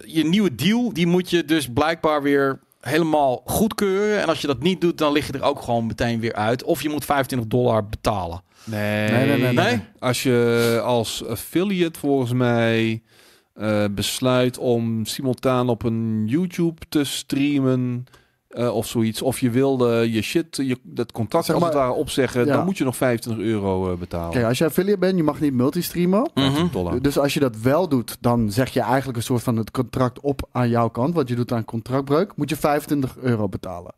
je 0.04 0.24
nieuwe 0.24 0.54
deal, 0.54 0.92
die 0.92 1.06
moet 1.06 1.30
je 1.30 1.44
dus 1.44 1.68
blijkbaar 1.72 2.22
weer 2.22 2.60
helemaal 2.80 3.42
goedkeuren. 3.44 4.20
En 4.22 4.28
als 4.28 4.40
je 4.40 4.46
dat 4.46 4.62
niet 4.62 4.80
doet, 4.80 4.98
dan 4.98 5.12
lig 5.12 5.26
je 5.26 5.32
er 5.32 5.42
ook 5.42 5.60
gewoon 5.62 5.86
meteen 5.86 6.20
weer 6.20 6.34
uit. 6.34 6.62
Of 6.64 6.82
je 6.82 6.88
moet 6.88 7.04
25 7.04 7.48
dollar 7.48 7.86
betalen. 7.88 8.42
Nee. 8.64 9.10
Nee, 9.10 9.26
nee, 9.26 9.38
nee, 9.38 9.52
Nee? 9.52 9.80
Als 9.98 10.22
je 10.22 10.80
als 10.84 11.26
affiliate 11.26 11.98
volgens 11.98 12.32
mij 12.32 13.02
eh, 13.54 13.84
besluit 13.90 14.58
om 14.58 15.04
simultaan 15.06 15.68
op 15.68 15.82
een 15.82 16.22
YouTube 16.26 16.80
te 16.88 17.04
streamen 17.04 18.04
eh, 18.48 18.74
of 18.74 18.86
zoiets. 18.86 19.22
Of 19.22 19.40
je 19.40 19.50
wilde 19.50 20.12
je 20.12 20.22
shit, 20.22 20.56
je, 20.56 20.78
dat 20.82 21.12
contract 21.12 21.44
Zeg 21.44 21.54
als 21.54 21.64
het 21.64 21.74
ware 21.74 21.92
opzeggen, 21.92 22.46
Ja. 22.46 22.56
dan 22.56 22.64
moet 22.64 22.78
je 22.78 22.84
nog 22.84 22.96
25 22.96 23.44
euro 23.44 23.92
eh, 23.92 23.98
betalen. 23.98 24.30
Kijk, 24.30 24.44
als 24.44 24.58
je 24.58 24.64
affiliate 24.64 24.98
bent, 24.98 25.16
je 25.16 25.22
mag 25.22 25.40
niet 25.40 25.52
multistreamen. 25.52 26.30
50 26.34 26.70
dollar. 26.70 27.02
Dus 27.02 27.18
als 27.18 27.34
je 27.34 27.40
dat 27.40 27.56
wel 27.60 27.88
doet, 27.88 28.16
dan 28.20 28.50
zeg 28.52 28.68
je 28.68 28.80
eigenlijk 28.80 29.16
een 29.16 29.24
soort 29.24 29.42
van 29.42 29.56
het 29.56 29.70
contract 29.70 30.20
op 30.20 30.48
aan 30.52 30.68
jouw 30.68 30.88
kant. 30.88 31.14
Want 31.14 31.28
je 31.28 31.34
doet 31.34 31.52
aan 31.52 31.64
contractbreuk, 31.64 32.36
moet 32.36 32.48
je 32.50 32.56
25 32.56 33.16
euro 33.16 33.48
betalen. 33.48 33.92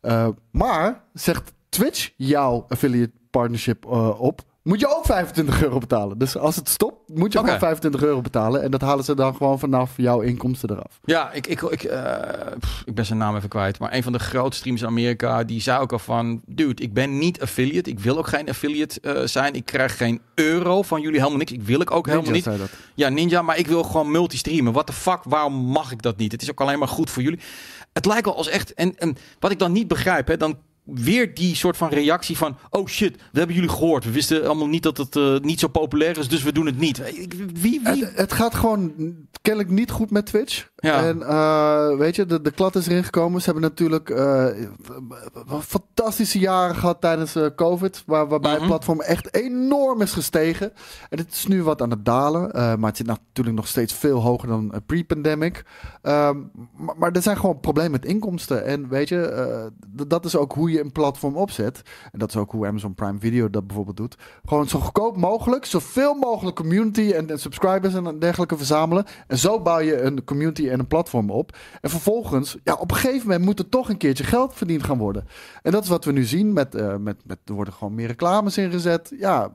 Eh, 0.00 0.28
maar 0.50 1.02
zegt 1.12 1.52
Twitch 1.72 2.10
jouw 2.16 2.64
affiliate 2.68 3.12
partnership 3.30 3.84
eh, 3.84 4.20
op, 4.20 4.40
moet 4.62 4.80
je 4.80 4.96
ook 4.96 5.04
25 5.04 5.62
euro 5.62 5.78
betalen. 5.78 6.18
Dus 6.18 6.36
als 6.36 6.56
het 6.56 6.68
stopt, 6.68 7.08
moet 7.08 7.32
je 7.32 7.38
Oké. 7.38 7.46
gewoon 7.46 7.60
25 7.60 8.02
euro 8.02 8.20
betalen. 8.20 8.62
En 8.62 8.70
dat 8.70 8.80
halen 8.80 9.04
ze 9.04 9.14
dan 9.14 9.36
gewoon 9.36 9.58
vanaf 9.58 9.92
jouw 9.96 10.20
inkomsten 10.20 10.70
eraf. 10.70 11.00
Ja, 11.04 11.32
ik, 11.32 11.46
ik, 11.46 11.62
ik, 11.62 11.82
eh, 11.82 12.12
pff, 12.60 12.82
ik 12.84 12.94
ben 12.94 13.06
zijn 13.06 13.18
naam 13.18 13.36
even 13.36 13.48
kwijt. 13.48 13.78
Maar 13.78 13.92
een 13.92 14.02
van 14.02 14.12
de 14.12 14.18
grootste 14.18 14.56
streams 14.56 14.80
in 14.80 14.86
Amerika, 14.86 15.44
die 15.44 15.60
zei 15.60 15.80
ook 15.80 15.92
al 15.92 15.98
van... 15.98 16.42
Dude, 16.46 16.82
ik 16.82 16.92
ben 16.94 17.18
niet 17.18 17.40
affiliate. 17.40 17.90
Ik 17.90 18.00
wil 18.00 18.18
ook 18.18 18.28
geen 18.28 18.48
affiliate 18.48 19.00
eh, 19.00 19.26
zijn. 19.26 19.54
Ik 19.54 19.64
krijg 19.64 19.96
geen 19.96 20.20
euro 20.34 20.82
van 20.82 21.00
jullie, 21.00 21.18
helemaal 21.18 21.38
niks. 21.38 21.52
Ik 21.52 21.62
wil 21.62 21.80
ik 21.80 21.90
ook 21.90 22.06
helemaal 22.06 22.30
Ninja 22.30 22.36
niet. 22.36 22.44
zei 22.44 22.58
dat. 22.58 22.70
Ja, 22.94 23.08
Ninja, 23.08 23.42
maar 23.42 23.58
ik 23.58 23.66
wil 23.66 23.82
gewoon 23.82 24.10
multistreamen. 24.10 24.72
What 24.72 24.86
the 24.86 24.92
fuck, 24.92 25.20
waarom 25.24 25.54
mag 25.54 25.92
ik 25.92 26.02
dat 26.02 26.16
niet? 26.16 26.32
Het 26.32 26.42
is 26.42 26.50
ook 26.50 26.60
alleen 26.60 26.78
maar 26.78 26.88
goed 26.88 27.10
voor 27.10 27.22
jullie. 27.22 27.40
Het 27.92 28.06
lijkt 28.06 28.24
wel 28.24 28.36
als 28.36 28.48
echt... 28.48 28.74
En, 28.74 28.98
en 28.98 29.16
wat 29.38 29.50
ik 29.50 29.58
dan 29.58 29.72
niet 29.72 29.88
begrijp, 29.88 30.26
hè, 30.26 30.36
dan 30.36 30.56
weer 30.84 31.34
die 31.34 31.54
soort 31.54 31.76
van 31.76 31.88
reactie 31.88 32.36
van... 32.36 32.56
Oh 32.70 32.86
shit, 32.86 33.16
we 33.16 33.38
hebben 33.38 33.54
jullie 33.56 33.70
gehoord. 33.70 34.04
We 34.04 34.10
wisten 34.10 34.46
allemaal 34.46 34.68
niet 34.68 34.82
dat 34.82 34.96
het 34.96 35.16
eh, 35.16 35.38
niet 35.38 35.60
zo 35.60 35.68
populair 35.68 36.18
is, 36.18 36.28
dus 36.28 36.42
we 36.42 36.52
doen 36.52 36.66
het 36.66 36.78
niet. 36.78 36.98
Wie, 37.52 37.80
wie? 37.84 38.04
Het, 38.04 38.16
het 38.16 38.32
gaat 38.32 38.54
gewoon 38.54 38.92
kennelijk 39.42 39.70
niet 39.70 39.90
goed 39.90 40.10
met 40.10 40.26
Twitch. 40.26 40.70
Ja. 40.82 41.06
En 41.06 41.22
eh, 41.22 41.96
weet 41.98 42.16
je, 42.16 42.26
de, 42.26 42.40
de 42.40 42.50
klad 42.50 42.74
is 42.76 42.86
erin 42.86 43.04
gekomen. 43.04 43.40
Ze 43.40 43.44
hebben 43.50 43.62
natuurlijk 43.62 44.10
eh, 44.10 44.46
fantastische 45.60 46.38
jaren 46.38 46.76
gehad 46.76 47.00
tijdens 47.00 47.34
eh, 47.34 47.46
COVID. 47.56 48.02
Waar, 48.06 48.28
waarbij 48.28 48.50
Mhm. 48.50 48.60
het 48.60 48.68
platform 48.68 49.00
echt 49.00 49.34
enorm 49.34 50.00
is 50.00 50.12
gestegen. 50.12 50.72
En 51.08 51.18
het 51.18 51.32
is 51.32 51.46
nu 51.46 51.62
wat 51.62 51.82
aan 51.82 51.90
het 51.90 52.04
dalen. 52.04 52.50
maar 52.52 52.88
het 52.88 52.96
zit 52.96 53.06
natuurlijk 53.06 53.56
nog 53.56 53.66
steeds 53.66 53.92
veel 53.94 54.20
hoger 54.20 54.48
dan 54.48 54.72
pre-pandemic. 54.86 55.64
Ehm, 56.02 56.36
maar, 56.76 56.94
maar 56.98 57.12
er 57.12 57.22
zijn 57.22 57.36
gewoon 57.36 57.60
problemen 57.60 57.90
met 57.92 58.04
inkomsten. 58.04 58.64
En 58.64 58.88
weet 58.88 59.08
je, 59.08 59.70
dat 60.06 60.24
is 60.24 60.36
ook 60.36 60.52
hoe 60.52 60.70
je 60.70 60.80
een 60.80 60.92
platform 60.92 61.36
opzet. 61.36 61.82
En 62.12 62.18
dat 62.18 62.28
is 62.28 62.36
ook 62.36 62.50
hoe 62.50 62.66
Amazon 62.66 62.94
Prime 62.94 63.18
Video 63.18 63.50
dat 63.50 63.66
bijvoorbeeld 63.66 63.96
doet. 63.96 64.16
Gewoon 64.44 64.68
zo 64.68 64.78
goedkoop 64.78 65.16
mogelijk, 65.16 65.64
zoveel 65.64 66.14
mogelijk 66.14 66.56
community 66.56 67.12
en, 67.12 67.30
en 67.30 67.38
subscribers 67.38 67.94
en 67.94 68.18
dergelijke 68.18 68.56
verzamelen. 68.56 69.04
En 69.26 69.38
zo 69.38 69.60
bouw 69.60 69.78
je 69.80 70.00
een 70.00 70.24
community 70.24 70.70
en 70.72 70.78
een 70.78 70.86
platform 70.86 71.30
op. 71.30 71.56
En 71.80 71.90
vervolgens, 71.90 72.56
ja, 72.64 72.74
op 72.74 72.90
een 72.90 72.96
gegeven 72.96 73.26
moment 73.26 73.44
moet 73.44 73.58
er 73.58 73.68
toch 73.68 73.88
een 73.88 73.96
keertje 73.96 74.24
geld 74.24 74.54
verdiend 74.54 74.82
gaan 74.82 74.98
worden. 74.98 75.26
En 75.62 75.72
dat 75.72 75.82
is 75.82 75.88
wat 75.88 76.04
we 76.04 76.12
nu 76.12 76.24
zien 76.24 76.52
met, 76.52 76.74
eh, 76.74 76.96
met, 76.96 77.16
met 77.24 77.38
er 77.44 77.54
worden 77.54 77.74
gewoon 77.74 77.94
meer 77.94 78.06
reclames 78.06 78.58
ingezet. 78.58 79.12
Ja, 79.18 79.52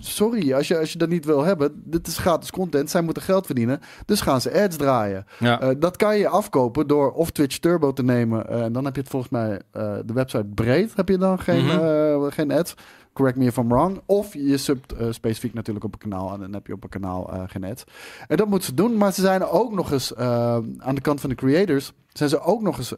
sorry, 0.00 0.52
als 0.52 0.68
je, 0.68 0.78
als 0.78 0.92
je 0.92 0.98
dat 0.98 1.08
niet 1.08 1.24
wil 1.24 1.44
hebben, 1.44 1.82
dit 1.84 2.06
is 2.06 2.18
gratis 2.18 2.50
content. 2.50 2.90
Zij 2.90 3.02
moeten 3.02 3.22
geld 3.22 3.46
verdienen, 3.46 3.80
dus 4.06 4.20
gaan 4.20 4.40
ze 4.40 4.62
ads 4.62 4.76
draaien. 4.76 5.26
Ja. 5.38 5.60
Eh, 5.60 5.68
dat 5.78 5.96
kan 5.96 6.18
je 6.18 6.28
afkopen 6.28 6.86
door 6.86 7.12
of 7.12 7.30
Twitch 7.30 7.58
Turbo 7.58 7.92
te 7.92 8.02
nemen. 8.02 8.48
eh, 8.48 8.62
en 8.62 8.72
dan 8.72 8.84
heb 8.84 8.94
je 8.94 9.00
het 9.00 9.10
volgens 9.10 9.32
mij 9.32 9.60
eh, 9.70 9.92
de 10.04 10.12
website 10.12 10.44
breed. 10.54 10.92
Heb 10.96 11.08
je 11.08 11.18
dan 11.18 11.38
geen, 11.38 11.64
Mhm. 11.64 12.30
geen 12.30 12.52
ads. 12.52 12.74
Correct 13.12 13.36
me 13.38 13.44
if 13.44 13.56
I'm 13.56 13.68
wrong. 13.68 14.00
Of 14.06 14.34
je 14.34 14.56
subt 14.56 14.94
specifiek 15.10 15.54
natuurlijk 15.54 15.84
op 15.84 15.92
een 15.92 16.10
kanaal. 16.10 16.32
En 16.32 16.40
dan 16.40 16.52
heb 16.52 16.66
je 16.66 16.72
op 16.72 16.82
een 16.82 16.88
kanaal 16.88 17.30
geen 17.46 17.64
ads. 17.64 17.84
En 18.28 18.36
dat 18.36 18.46
moeten 18.48 18.68
ze 18.68 18.74
doen. 18.74 18.96
Maar 18.96 19.12
ze 19.12 19.20
zijn 19.20 19.44
ook 19.44 19.72
nog 19.72 19.92
eens 19.92 20.16
aan 20.16 20.94
de 20.94 21.00
kant 21.00 21.20
van 21.20 21.30
de 21.30 21.36
creators. 21.36 21.92
Zijn 22.12 22.28
ze 22.28 22.40
ook 22.40 22.62
nog 22.62 22.78
eens 22.78 22.94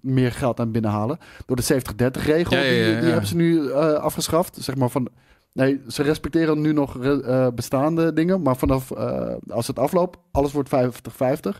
meer 0.00 0.32
geld 0.32 0.58
aan 0.58 0.64
het 0.64 0.72
binnenhalen. 0.72 1.18
Door 1.46 1.56
de 1.56 1.62
70-30 1.62 2.24
regel. 2.26 2.56
Ja, 2.56 2.62
ja, 2.62 2.70
ja, 2.72 2.84
Die, 2.90 3.00
die 3.00 3.08
hebben 3.10 3.26
ze 3.28 3.36
nu 3.36 3.72
afgeschaft. 3.72 4.56
Zeg 4.60 4.76
maar 4.76 4.88
van. 4.88 5.08
Nee, 5.52 5.80
ze 5.88 6.02
respecteren 6.02 6.60
nu 6.60 6.72
nog 6.72 7.04
eh, 7.04 7.46
bestaande 7.54 8.12
dingen. 8.12 8.42
Maar 8.42 8.56
vanaf 8.56 8.90
eh, 8.90 9.34
als 9.48 9.66
het 9.66 9.78
afloopt, 9.78 10.18
alles 10.32 10.52
wordt 10.52 10.70
50-50. 10.70 11.58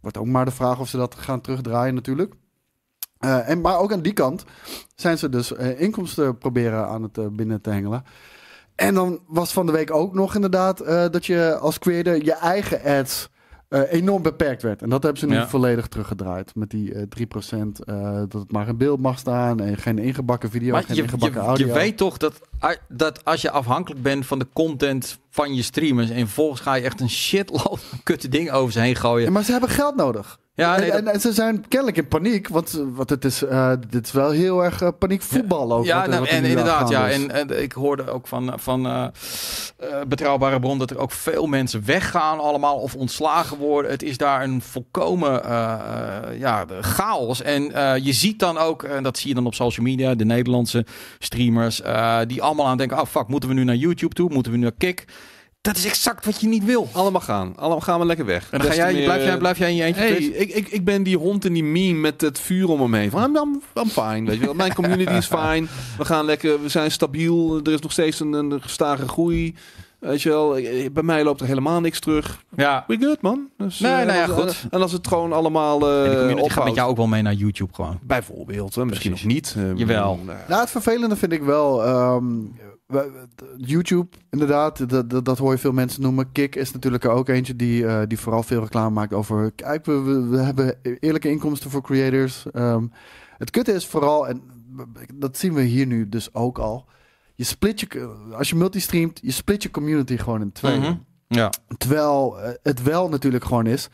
Wordt 0.00 0.18
ook 0.18 0.26
maar 0.26 0.44
de 0.44 0.50
vraag 0.50 0.80
of 0.80 0.88
ze 0.88 0.96
dat 0.96 1.14
gaan 1.14 1.40
terugdraaien 1.40 1.94
natuurlijk. 1.94 2.32
Eh, 3.18 3.48
en, 3.48 3.60
maar 3.60 3.78
ook 3.78 3.92
aan 3.92 4.02
die 4.02 4.12
kant 4.12 4.44
zijn 4.94 5.18
ze 5.18 5.28
dus 5.28 5.52
inkomsten 5.52 6.38
proberen 6.38 6.86
aan 6.88 7.02
het 7.02 7.36
binnen 7.36 7.60
te 7.60 7.70
hengelen. 7.70 8.02
En 8.74 8.94
dan 8.94 9.20
was 9.26 9.52
van 9.52 9.66
de 9.66 9.72
week 9.72 9.90
ook 9.94 10.14
nog 10.14 10.34
inderdaad 10.34 10.78
dat 11.12 11.26
je 11.26 11.56
als 11.60 11.78
creator 11.78 12.24
je 12.24 12.32
eigen 12.34 12.82
ads 13.00 13.28
enorm 13.68 14.22
beperkt 14.22 14.62
werd. 14.62 14.82
En 14.82 14.88
dat 14.90 15.02
hebben 15.02 15.20
ze 15.20 15.26
nu 15.26 15.34
Ja. 15.34 15.48
volledig 15.48 15.86
teruggedraaid. 15.88 16.54
Met 16.54 16.70
die 16.70 16.94
eh 16.94 17.02
3% 17.08 17.84
eh, 17.84 18.14
dat 18.14 18.32
het 18.32 18.52
maar 18.52 18.68
in 18.68 18.76
beeld 18.76 19.00
mag 19.00 19.18
staan. 19.18 19.60
En 19.60 19.76
geen 19.76 19.98
ingebakken 19.98 20.50
video, 20.50 20.72
Maar 20.72 20.82
geen 20.82 20.96
je, 20.96 21.02
ingebakken 21.02 21.40
je, 21.40 21.46
audio. 21.46 21.66
je 21.66 21.72
weet 21.72 21.96
toch 21.96 22.16
dat, 22.16 22.40
dat 22.88 23.24
als 23.24 23.42
je 23.42 23.50
afhankelijk 23.50 24.02
bent 24.02 24.26
van 24.26 24.38
de 24.38 24.46
content 24.52 25.18
van 25.30 25.54
je 25.54 25.62
streamers... 25.62 26.10
en 26.10 26.18
vervolgens 26.18 26.60
ga 26.60 26.74
je 26.74 26.82
echt 26.84 27.00
een 27.00 27.10
shitload 27.10 27.80
van 27.88 27.98
kutte 28.04 28.28
dingen 28.28 28.52
over 28.52 28.72
ze 28.72 28.80
heen 28.80 28.96
gooien. 28.96 29.26
Ja, 29.26 29.32
maar 29.32 29.44
ze 29.44 29.52
hebben 29.52 29.70
geld 29.70 29.96
nodig. 29.96 30.38
Ja, 30.56 30.76
nee, 30.76 30.84
en, 30.84 30.90
dat- 30.90 31.06
en, 31.06 31.12
en 31.14 31.20
ze 31.20 31.32
zijn 31.32 31.68
kennelijk 31.68 31.96
in 31.96 32.08
paniek, 32.08 32.48
want, 32.48 32.80
want 32.94 33.10
het 33.10 33.24
is, 33.24 33.42
eh, 33.44 33.72
dit 33.88 34.06
is 34.06 34.12
wel 34.12 34.30
heel 34.30 34.64
erg 34.64 34.82
eh, 34.82 34.88
paniek 34.98 35.22
voetbal. 35.22 35.84
Ja, 35.84 35.94
wat 35.94 36.02
er- 36.04 36.08
nou, 36.08 36.20
wat 36.20 36.30
er 36.30 36.36
en 36.36 36.44
inderdaad, 36.44 36.88
ja. 36.88 37.10
En, 37.10 37.30
en 37.30 37.62
ik 37.62 37.72
hoorde 37.72 38.10
ook 38.10 38.26
van, 38.26 38.52
van 38.56 38.86
eh, 38.86 39.04
eh, 39.76 39.88
betrouwbare 40.08 40.60
bron 40.60 40.78
dat 40.78 40.90
er 40.90 40.98
ook 40.98 41.10
veel 41.12 41.46
mensen 41.46 41.84
weggaan 41.84 42.38
allemaal 42.38 42.76
of 42.76 42.94
ontslagen 42.94 43.56
worden. 43.56 43.90
Het 43.90 44.02
is 44.02 44.16
daar 44.18 44.42
een 44.42 44.62
volkomen 44.62 45.32
ja, 46.38 46.64
chaos. 46.80 47.42
En 47.42 47.62
je 48.02 48.12
ziet 48.12 48.38
dan 48.38 48.58
ook, 48.58 48.82
en 48.82 49.02
dat 49.02 49.18
zie 49.18 49.28
je 49.28 49.34
dan 49.34 49.46
op 49.46 49.54
social 49.54 49.86
media, 49.86 50.14
de 50.14 50.24
Nederlandse 50.24 50.86
streamers, 51.18 51.80
die 52.26 52.42
allemaal 52.44 52.66
aan 52.66 52.76
denken, 52.76 53.00
oh 53.00 53.06
fuck, 53.06 53.28
moeten 53.28 53.48
we 53.48 53.54
nu 53.54 53.64
naar 53.64 53.74
YouTube 53.74 54.14
toe? 54.14 54.30
Moeten 54.32 54.52
we 54.52 54.58
nu 54.58 54.64
naar 54.64 54.74
Kik? 54.78 55.04
Dat 55.60 55.76
is 55.76 55.84
exact 55.84 56.24
wat 56.24 56.40
je 56.40 56.46
niet 56.46 56.64
wil. 56.64 56.88
Allemaal 56.92 57.20
gaan. 57.20 57.56
Allemaal 57.56 57.80
gaan 57.80 58.00
we 58.00 58.06
lekker 58.06 58.24
weg. 58.24 58.50
En 58.50 58.58
dan 58.58 58.68
ga 58.68 58.74
jij, 58.74 58.92
meer, 58.92 59.04
blijf, 59.04 59.24
jij, 59.24 59.38
blijf 59.38 59.58
jij 59.58 59.70
in 59.70 59.76
je 59.76 59.82
eentje 59.84 60.00
Hey, 60.00 60.16
ik, 60.16 60.50
ik, 60.50 60.68
ik 60.68 60.84
ben 60.84 61.02
die 61.02 61.16
hond 61.16 61.44
in 61.44 61.52
die 61.52 61.64
meme 61.64 61.98
met 61.98 62.20
het 62.20 62.40
vuur 62.40 62.68
om 62.68 62.80
hem 62.80 62.94
heen. 62.94 63.10
Van, 63.10 63.22
I'm, 63.22 63.36
I'm, 63.36 63.62
I'm 63.74 63.88
fine, 63.88 64.30
weet 64.30 64.38
je 64.38 64.44
wel. 64.44 64.54
Mijn 64.54 64.74
community 64.74 65.12
is 65.12 65.26
fine. 65.40 65.66
We 65.98 66.04
gaan 66.04 66.24
lekker, 66.24 66.62
we 66.62 66.68
zijn 66.68 66.90
stabiel. 66.90 67.60
Er 67.64 67.72
is 67.72 67.80
nog 67.80 67.92
steeds 67.92 68.20
een, 68.20 68.32
een 68.32 68.62
gestage 68.62 69.08
groei. 69.08 69.54
Weet 70.04 70.22
je 70.22 70.28
wel, 70.28 70.56
eh, 70.56 70.90
bij 70.92 71.02
mij 71.02 71.24
loopt 71.24 71.40
er 71.40 71.46
helemaal 71.46 71.80
niks 71.80 72.00
terug. 72.00 72.44
Ja. 72.56 72.84
We 72.86 72.96
good, 73.00 73.20
man. 73.20 73.48
Dus, 73.56 73.78
Nee, 73.80 73.92
eh, 73.92 73.98
nou 74.06 74.12
ja, 74.18 74.22
en- 74.22 74.28
goed. 74.30 74.66
En 74.70 74.82
als 74.82 74.92
het 74.92 75.06
gewoon 75.08 75.32
allemaal 75.32 75.88
eh 75.88 76.04
En 76.04 76.10
de 76.10 76.16
community 76.16 76.48
gaat 76.48 76.64
met 76.64 76.74
jou 76.74 76.90
ook 76.90 76.96
wel 76.96 77.06
mee 77.06 77.22
naar 77.22 77.32
YouTube 77.32 77.74
gewoon. 77.74 77.98
bijvoorbeeld, 78.02 78.74
hè, 78.74 78.84
misschien 78.84 79.10
Precies. 79.10 79.54
nog 79.54 79.64
niet. 79.66 79.72
eh, 79.72 79.78
Jawel. 79.78 80.18
nou, 80.24 80.38
Nou, 80.48 80.60
het 80.60 80.70
vervelende 80.70 81.16
vind 81.16 81.32
ik 81.32 81.42
wel. 81.42 81.84
ehm, 81.84 82.24
YouTube, 83.56 84.16
inderdaad, 84.30 84.88
dat, 84.90 85.10
dat, 85.10 85.24
dat 85.24 85.38
hoor 85.38 85.52
je 85.52 85.58
veel 85.58 85.72
mensen 85.72 86.02
noemen. 86.02 86.32
Kik 86.32 86.56
is 86.56 86.72
natuurlijk 86.72 87.04
er 87.04 87.10
ook 87.10 87.28
eentje 87.28 87.56
die, 87.56 87.86
eh, 87.86 88.00
die 88.06 88.18
vooral 88.18 88.42
veel 88.42 88.60
reclame 88.60 88.90
maakt 88.94 89.12
over. 89.12 89.52
Kijk, 89.52 89.84
we, 89.86 90.00
we, 90.00 90.26
we 90.28 90.36
hebben 90.38 90.74
eerlijke 91.00 91.30
inkomsten 91.30 91.70
voor 91.70 91.82
creators. 91.82 92.44
Ehm, 92.52 92.86
het 93.38 93.50
kutte 93.50 93.72
is 93.72 93.86
vooral, 93.86 94.28
en 94.28 94.42
dat 95.14 95.36
zien 95.36 95.54
we 95.54 95.62
hier 95.62 95.86
nu 95.86 96.08
dus 96.08 96.34
ook 96.34 96.58
al. 96.58 96.84
Je 97.34 97.44
split 97.44 97.80
je, 97.80 98.14
als 98.32 98.48
je 98.48 98.56
multistreamt, 98.56 99.20
je 99.22 99.30
split 99.30 99.62
je 99.62 99.70
community 99.70 100.16
gewoon 100.16 100.40
in 100.40 100.52
twee. 100.52 100.78
Mhm. 100.78 100.94
Ja. 101.28 101.50
Terwijl 101.78 102.40
eh, 102.40 102.52
het 102.62 102.82
wel 102.82 103.08
natuurlijk 103.08 103.44
gewoon 103.44 103.66
is. 103.66 103.88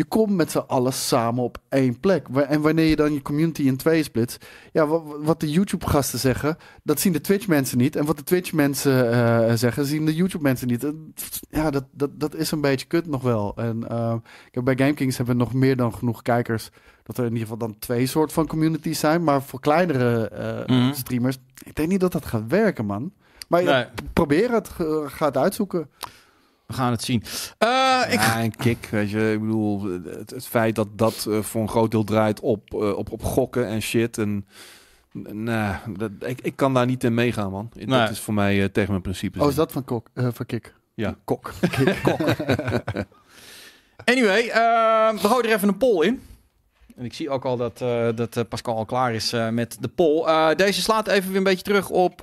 Je 0.00 0.06
komt 0.06 0.30
met 0.34 0.50
z'n 0.50 0.58
allen 0.58 0.92
samen 0.92 1.42
op 1.44 1.58
één 1.68 2.00
plek. 2.00 2.28
En 2.28 2.60
wanneer 2.60 2.86
je 2.86 2.96
dan 2.96 3.12
je 3.12 3.22
community 3.22 3.62
in 3.62 3.76
twee 3.76 4.02
splitst. 4.02 4.46
Ja, 4.72 4.86
wa- 4.86 5.02
wat 5.22 5.40
de 5.40 5.50
YouTube-gasten 5.50 6.18
zeggen, 6.18 6.56
dat 6.82 7.00
zien 7.00 7.12
de 7.12 7.20
Twitch-mensen 7.20 7.78
niet. 7.78 7.96
En 7.96 8.04
wat 8.04 8.16
de 8.16 8.22
Twitch-mensen 8.22 9.12
eh, 9.12 9.54
zeggen, 9.54 9.84
zien 9.86 10.04
de 10.06 10.14
YouTube-mensen 10.14 10.66
niet. 10.68 10.84
En, 10.84 11.14
Ja, 11.50 11.70
dat, 11.70 11.84
dat, 11.92 12.10
dat 12.20 12.34
is 12.34 12.50
een 12.50 12.60
beetje 12.60 12.86
kut 12.86 13.06
nog 13.06 13.22
wel. 13.22 13.52
En 13.56 13.88
eh, 13.88 14.14
kijk, 14.50 14.64
bij 14.64 14.76
GameKings 14.76 15.16
hebben 15.16 15.36
we 15.36 15.42
nog 15.42 15.54
meer 15.54 15.76
dan 15.76 15.94
genoeg 15.94 16.22
kijkers. 16.22 16.70
Dat 17.02 17.18
er 17.18 17.24
in 17.24 17.32
ieder 17.32 17.48
geval 17.48 17.68
dan 17.68 17.78
twee 17.78 18.06
soort 18.06 18.32
van 18.32 18.46
communities 18.46 18.98
zijn. 18.98 19.24
Maar 19.24 19.42
voor 19.42 19.60
kleinere 19.60 20.28
eh, 20.28 20.76
Mhm. 20.76 20.92
streamers, 20.94 21.38
ik 21.64 21.74
denk 21.76 21.88
niet 21.88 22.00
dat 22.00 22.12
dat 22.12 22.26
gaat 22.26 22.46
werken, 22.48 22.86
man. 22.86 23.12
Maar 23.48 23.62
Nee. 23.64 23.84
probeer 24.12 24.50
het. 24.52 24.68
Ga 25.06 25.26
het 25.26 25.36
uitzoeken. 25.36 25.88
We 26.70 26.76
gaan 26.76 26.90
het 26.90 27.02
zien. 27.02 27.22
Eh, 27.58 28.02
ik 28.08 28.20
Ja, 28.20 28.42
een 28.42 28.56
kick, 28.56 28.88
weet 28.90 29.10
je. 29.10 29.32
Ik 29.32 29.40
bedoel, 29.40 29.84
het, 30.04 30.30
het 30.30 30.46
feit 30.46 30.74
dat 30.74 30.88
dat 30.98 31.26
eh, 31.28 31.40
voor 31.40 31.60
een 31.60 31.68
groot 31.68 31.90
deel 31.90 32.04
draait 32.04 32.40
op, 32.40 32.74
eh, 32.74 32.96
op, 32.96 33.12
op 33.12 33.22
gokken 33.22 33.66
en 33.66 33.82
shit. 33.82 34.18
En, 34.18 34.46
nou, 35.32 35.76
dat, 35.96 36.10
ik, 36.18 36.40
ik 36.40 36.56
kan 36.56 36.74
daar 36.74 36.86
niet 36.86 37.04
in 37.04 37.14
meegaan, 37.14 37.50
man. 37.50 37.70
Nee. 37.74 37.86
Dat 37.86 38.10
is 38.10 38.20
voor 38.20 38.34
mij 38.34 38.68
tegen 38.68 38.90
mijn 38.90 39.02
principes. 39.02 39.42
Oh, 39.42 39.48
is 39.48 39.54
dat 39.54 39.72
van, 39.72 39.84
kok, 39.84 40.08
eh, 40.14 40.28
van 40.32 40.46
Kik? 40.46 40.74
Ja. 40.94 41.16
Kok. 41.24 41.52
Anyway, 44.04 44.48
eh, 44.48 45.22
we 45.22 45.28
gooien 45.28 45.50
er 45.50 45.56
even 45.56 45.68
een 45.68 45.76
poll 45.76 46.06
in. 46.06 46.22
En 47.00 47.06
ik 47.06 47.14
zie 47.14 47.30
ook 47.30 47.44
al 47.44 47.56
dat, 47.56 47.80
eh, 47.80 48.08
dat 48.14 48.36
eh, 48.36 48.44
Pascal 48.48 48.76
al 48.76 48.84
klaar 48.84 49.14
is 49.14 49.32
eh, 49.32 49.48
met 49.48 49.76
de 49.80 49.88
poll. 49.88 50.54
Deze 50.54 50.82
slaat 50.82 51.08
even 51.08 51.28
weer 51.28 51.36
een 51.36 51.42
beetje 51.42 51.64
terug 51.64 51.88
op 51.88 52.20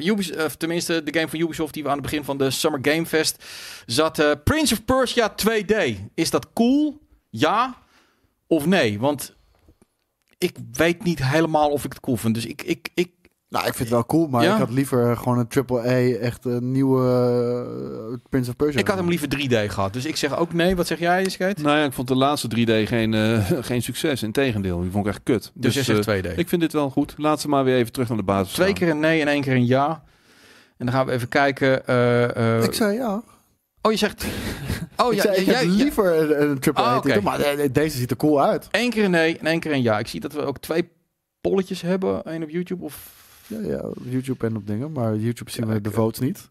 Ubisoft, 0.00 0.44
of 0.44 0.56
tenminste 0.56 1.02
de 1.02 1.14
game 1.14 1.28
van 1.28 1.40
Ubisoft 1.40 1.74
die 1.74 1.82
we 1.82 1.88
aan 1.88 1.94
het 1.94 2.04
begin 2.04 2.24
van 2.24 2.38
de 2.38 2.50
Summer 2.50 2.80
Game 2.82 3.06
Fest 3.06 3.44
zat. 3.86 4.44
Prince 4.44 4.74
of 4.74 4.84
Persia 4.84 5.34
2D. 5.34 5.74
Is 6.14 6.30
dat 6.30 6.52
cool? 6.52 7.00
Ja 7.30 7.76
of 8.46 8.66
nee? 8.66 9.00
Want 9.00 9.34
ik 10.38 10.56
weet 10.72 11.04
niet 11.04 11.24
helemaal 11.24 11.70
of 11.70 11.84
ik 11.84 11.92
het 11.92 12.00
cool 12.00 12.16
vind. 12.16 12.34
Dus 12.34 12.46
ik, 12.46 12.62
ik, 12.62 12.88
ik 12.94 13.10
Nou, 13.54 13.66
ik 13.66 13.74
vind 13.74 13.88
het 13.88 13.88
wel 13.98 14.06
cool, 14.06 14.28
maar 14.28 14.42
Ja? 14.44 14.52
ik 14.52 14.58
had 14.58 14.70
liever 14.70 15.16
gewoon 15.16 15.38
een 15.38 15.46
triple-A, 15.48 16.18
echt 16.20 16.44
een 16.44 16.72
nieuwe 16.72 17.00
eh, 18.10 18.18
Prince 18.28 18.50
of 18.50 18.56
Persia. 18.56 18.80
Ik 18.80 18.88
had 18.88 18.96
hem 18.96 19.08
liever 19.08 19.28
3D 19.28 19.70
gehad. 19.72 19.92
Dus 19.92 20.04
ik 20.04 20.16
zeg 20.16 20.36
ook 20.38 20.52
nee. 20.52 20.76
Wat 20.76 20.86
zeg 20.86 20.98
jij, 20.98 21.28
Skate? 21.28 21.62
Nou 21.62 21.78
ja, 21.78 21.84
ik 21.84 21.92
vond 21.92 22.08
de 22.08 22.14
laatste 22.14 22.48
3D 22.48 22.88
geen, 22.88 23.14
eh, 23.14 23.46
geen 23.70 23.82
succes. 23.82 24.22
Integendeel, 24.22 24.80
die 24.80 24.90
vond 24.90 25.06
ik 25.06 25.12
echt 25.12 25.20
kut. 25.22 25.50
Dus, 25.54 25.74
jij 25.74 25.96
eh, 25.96 26.02
zegt 26.02 26.24
2D. 26.26 26.38
ik 26.38 26.48
vind 26.48 26.60
dit 26.60 26.72
wel 26.72 26.90
goed. 26.90 27.14
Laat 27.16 27.40
ze 27.40 27.48
maar 27.48 27.64
weer 27.64 27.76
even 27.76 27.92
terug 27.92 28.08
naar 28.08 28.16
de 28.16 28.22
basis 28.22 28.52
Twee 28.54 28.66
gaan. 28.66 28.76
keer 28.76 28.88
een 28.88 29.00
nee 29.00 29.20
en 29.20 29.28
één 29.28 29.40
keer 29.42 29.54
een 29.54 29.66
ja. 29.66 30.02
En 30.76 30.86
dan 30.86 30.94
gaan 30.94 31.06
we 31.06 31.12
even 31.12 31.28
kijken. 31.28 31.86
eh, 31.86 32.56
eh, 32.58 32.64
Ik 32.64 32.72
zei 32.74 32.96
ja. 32.96 33.22
oh, 33.82 33.92
je 33.92 33.98
zegt... 33.98 34.24
Oh 34.96 35.12
ik 35.12 35.16
ja, 35.16 35.22
zei, 35.22 35.36
ik 35.36 35.46
jij, 35.46 35.54
heb 35.54 35.64
ja. 35.64 35.70
liever 35.70 36.18
een, 36.20 36.50
een 36.50 36.58
triple-A 36.58 36.94
Ah, 36.96 37.22
maar 37.22 37.38
de- 37.38 37.54
de- 37.56 37.72
deze 37.72 37.98
ziet 37.98 38.10
er 38.10 38.16
cool 38.16 38.42
uit. 38.42 38.68
Eén 38.70 38.90
keer 38.90 39.04
een 39.04 39.10
nee 39.10 39.38
en 39.38 39.46
één 39.46 39.60
keer 39.60 39.72
een 39.72 39.82
ja. 39.82 39.98
Ik 39.98 40.06
zie 40.06 40.20
dat 40.20 40.32
we 40.32 40.40
ook 40.44 40.58
twee 40.58 40.88
polletjes 41.40 41.80
hebben. 41.80 42.20
Eén 42.24 42.42
op 42.42 42.48
YouTube 42.50 42.84
of... 42.84 43.22
Ja, 43.46 43.60
ja, 43.60 43.90
YouTube 44.02 44.46
en 44.46 44.56
op 44.56 44.66
dingen, 44.66 44.92
maar 44.92 45.16
YouTube 45.16 45.50
zien 45.50 45.66
we 45.66 45.80
de 45.80 45.88
ik- 45.88 45.94
votes 45.94 46.20
niet. 46.20 46.50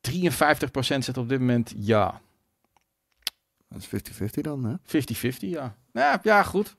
53% 0.00 1.04
zit 1.04 1.16
op 1.16 1.28
dit 1.28 1.38
moment 1.40 1.72
ja. 1.76 2.20
Dat 3.68 3.80
is 3.80 3.86
50-50 3.86 4.40
dan, 4.40 4.64
hè? 4.64 4.74
50-50, 4.76 5.36
ja. 5.38 5.76
ja. 5.92 6.20
Ja, 6.22 6.42
goed. 6.42 6.76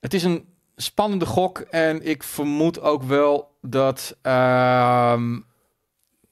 Het 0.00 0.14
is 0.14 0.22
een 0.24 0.44
spannende 0.76 1.26
gok. 1.26 1.58
En 1.58 2.06
ik 2.08 2.22
vermoed 2.22 2.80
ook 2.80 3.02
wel 3.02 3.56
dat... 3.60 4.16
ehm, 4.22 5.40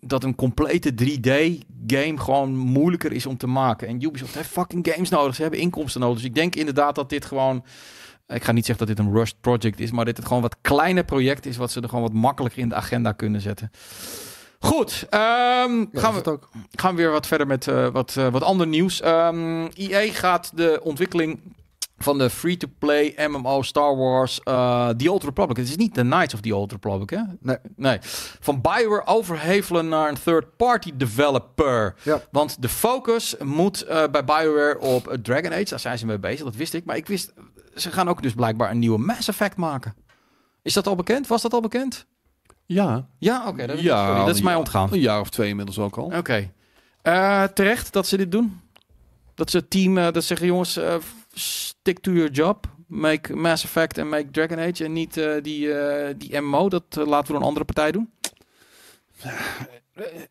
dat 0.01 0.25
een 0.25 0.35
complete 0.35 0.91
3D-game 1.03 2.19
gewoon 2.19 2.57
moeilijker 2.57 3.13
is 3.13 3.27
om 3.27 3.37
te 3.37 3.47
maken. 3.47 3.89
En 3.89 4.03
Ubisoft 4.03 4.35
heeft 4.35 4.49
fucking 4.49 4.89
games 4.93 5.09
nodig. 5.09 5.35
Ze 5.35 5.43
hebben 5.43 5.61
inkomsten 5.61 6.01
nodig. 6.01 6.17
Dus 6.17 6.27
ik 6.27 6.35
denk 6.35 6.57
inderdaad 6.57 6.95
dat 6.95 7.09
dit 7.09 7.25
gewoon... 7.25 7.65
Ik 8.33 8.45
ga 8.45 8.53
niet 8.53 8.67
zeggen 8.67 8.87
dat 8.87 8.97
dit 8.97 9.07
een 9.07 9.13
rushed 9.13 9.41
project 9.41 9.81
is, 9.81 9.91
maar 9.91 10.05
dit 10.05 10.17
het 10.17 10.27
gewoon 10.27 10.43
wat 10.43 10.57
kleiner 10.61 11.05
project 11.05 11.47
is, 11.47 11.57
wat 11.57 11.71
ze 11.71 11.81
er 11.81 11.89
gewoon 11.89 12.05
wat 12.05 12.13
makkelijker 12.13 12.61
in 12.61 12.69
de 12.69 12.75
agenda 12.75 13.13
kunnen 13.13 13.41
zetten. 13.41 13.71
Goed, 14.59 15.07
Ja, 15.11 15.67
gaan, 15.93 16.13
we, 16.13 16.19
het 16.19 16.29
ook. 16.29 16.49
gaan 16.71 16.95
we 16.95 17.03
weer 17.03 17.11
wat 17.11 17.27
verder 17.27 17.47
met 17.47 17.69
eh, 17.69 17.89
wat, 17.89 18.17
eh, 18.17 18.29
wat 18.29 18.43
ander 18.43 18.67
nieuws. 18.67 19.01
EA 19.01 20.13
gaat 20.13 20.53
de 20.55 20.81
ontwikkeling 20.83 21.41
van 22.03 22.19
de 22.19 22.31
free-to-play 22.31 23.15
MMO 23.29 23.63
Star 23.63 23.97
Wars 23.97 24.41
eh 24.43 24.89
The 24.89 25.11
Old 25.13 25.25
Republic. 25.25 25.57
Het 25.57 25.69
is 25.69 25.77
niet 25.77 25.95
The 25.95 26.01
Knights 26.01 26.35
of 26.35 26.41
the 26.41 26.55
Old 26.57 26.73
Republic, 26.73 27.11
hè? 27.11 27.21
Nee. 27.41 27.57
Nee. 27.77 27.99
Van 28.41 28.61
Bioware 28.61 29.07
overhevelen 29.07 29.89
naar 29.89 30.09
een 30.09 30.19
third-party 30.25 30.93
developer. 30.97 31.95
Ja. 32.03 32.21
Want 32.31 32.63
de 32.63 32.69
focus 32.69 33.37
moet 33.43 33.83
eh, 33.83 34.05
bij 34.11 34.25
Bioware 34.25 34.79
op 34.81 35.17
Dragon 35.23 35.53
Age. 35.53 35.65
Daar 35.65 35.81
zijn 35.81 35.99
ze 35.99 36.07
mee 36.07 36.19
bezig, 36.19 36.45
dat 36.45 36.55
wist 36.57 36.75
ik. 36.75 36.85
Maar 36.85 36.97
ik 36.97 37.07
wist, 37.07 37.33
ze 37.75 37.91
gaan 37.91 38.09
ook 38.09 38.23
dus 38.23 38.33
blijkbaar 38.35 38.71
een 38.71 38.79
nieuwe 38.79 38.99
Mass 38.99 39.29
Effect 39.29 39.57
maken. 39.57 39.95
Is 40.63 40.73
dat 40.73 40.87
al 40.87 40.95
bekend? 40.97 41.27
Was 41.27 41.43
dat 41.43 41.53
al 41.53 41.61
bekend? 41.61 42.07
Ja, 42.67 43.09
Ja, 43.19 43.49
oké. 43.49 43.67
dat, 43.67 43.81
Ja, 43.81 44.07
sorry, 44.07 44.21
dat 44.21 44.35
is 44.35 44.39
ja. 44.39 44.45
mij 44.45 44.55
ontgaan. 44.55 44.89
een 44.93 45.01
jaar 45.01 45.21
of 45.21 45.31
twee 45.31 45.49
inmiddels 45.49 45.79
ook 45.79 45.97
al. 45.97 46.05
Oké. 46.17 46.51
Eh, 47.03 47.43
terecht 47.45 47.93
dat 47.93 48.07
ze 48.07 48.17
dit 48.17 48.33
doen. 48.33 48.61
Dat 49.35 49.51
ze 49.51 49.57
het 49.57 49.71
team, 49.71 49.95
dat 49.95 50.15
ze 50.15 50.21
zeggen 50.21 50.47
jongens, 50.47 50.77
eh, 50.77 50.95
stick 51.41 51.99
to 51.99 52.13
your 52.13 52.31
job. 52.31 52.67
Make 52.87 53.37
Mass 53.37 53.65
Effect 53.65 53.99
en 53.99 54.09
make 54.09 54.31
Dragon 54.31 54.59
Age. 54.59 54.85
En 54.85 54.93
niet 54.93 55.17
eh, 55.17 55.43
die, 55.43 55.73
eh, 55.73 56.15
die 56.19 56.41
MMO. 56.41 56.69
Dat 56.69 56.85
eh, 56.91 57.07
laten 57.07 57.27
we 57.27 57.33
door 57.33 57.37
een 57.37 57.47
andere 57.47 57.65
partij 57.65 57.93
doen. 57.93 58.11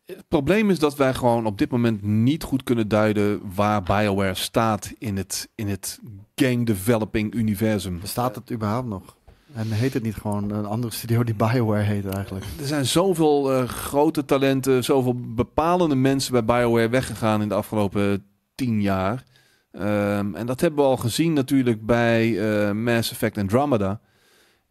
Het 0.06 0.28
probleem 0.28 0.70
is 0.70 0.80
dat 0.80 0.96
wij 0.96 1.14
gewoon 1.14 1.46
op 1.46 1.58
dit 1.58 1.72
moment 1.72 2.04
niet 2.04 2.44
goed 2.44 2.64
kunnen 2.64 2.88
duiden 2.88 3.42
waar 3.56 3.84
BioWare 3.84 4.34
staat 4.34 4.94
in 4.98 5.18
het, 5.18 5.50
in 5.56 5.68
het 5.68 6.00
game 6.36 6.64
developing 6.64 7.34
universum. 7.34 8.00
Bestaat 8.00 8.36
het 8.36 8.52
überhaupt 8.52 8.88
nog? 8.88 9.18
En 9.54 9.72
heet 9.72 9.94
het 9.94 10.04
niet 10.04 10.16
gewoon 10.16 10.52
een 10.52 10.66
andere 10.66 10.94
studio 10.94 11.24
die 11.24 11.36
Bioware 11.36 11.84
heet 11.84 12.06
eigenlijk? 12.06 12.46
Er 12.60 12.68
zijn 12.68 12.86
zoveel 12.86 13.52
eh, 13.52 13.68
grote 13.68 14.26
talenten, 14.26 14.84
zoveel 14.84 15.16
bepalende 15.16 15.96
mensen 15.96 16.32
bij 16.32 16.46
BioWare 16.46 16.90
weggegaan 16.90 17.42
in 17.42 17.48
de 17.48 17.56
afgelopen 17.56 18.26
tien 18.56 18.82
jaar. 18.82 19.24
Ehm, 19.72 20.36
en 20.36 20.46
dat 20.46 20.62
hebben 20.62 20.80
we 20.84 20.90
al 20.90 20.98
gezien 20.98 21.34
natuurlijk 21.34 21.86
bij 21.86 22.40
eh, 22.68 22.72
Mass 22.72 23.12
Effect 23.12 23.38
Andromeda. 23.38 24.02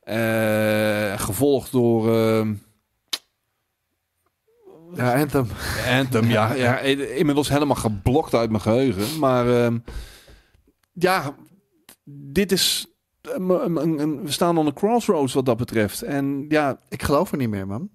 Eh, 0.01 1.21
gevolgd 1.21 1.73
door 1.73 2.15
ehm, 2.17 2.55
Ja, 4.95 5.21
Anthem. 5.21 5.47
Anthem. 5.99 6.25
ja, 6.25 6.53
ja, 6.65 6.79
inmiddels 6.79 7.49
helemaal 7.49 7.77
geblokt 7.77 8.35
uit 8.35 8.51
mijn 8.51 8.63
geheugen. 8.63 9.19
Maar 9.19 9.65
ehm, 9.65 9.79
ja, 10.93 11.35
dit 12.05 12.53
is... 12.53 12.87
een- 13.23 13.77
een- 13.77 13.99
een- 14.01 14.23
we 14.25 14.31
staan 14.31 14.59
aan 14.59 14.65
de 14.65 14.73
crossroads 14.73 15.33
wat 15.35 15.47
dat 15.47 15.57
betreft. 15.57 16.03
En 16.03 16.45
ja, 16.49 16.81
Ik 16.89 17.03
geloof 17.03 17.31
er 17.33 17.39
niet 17.39 17.49
meer, 17.49 17.67
man. 17.67 17.91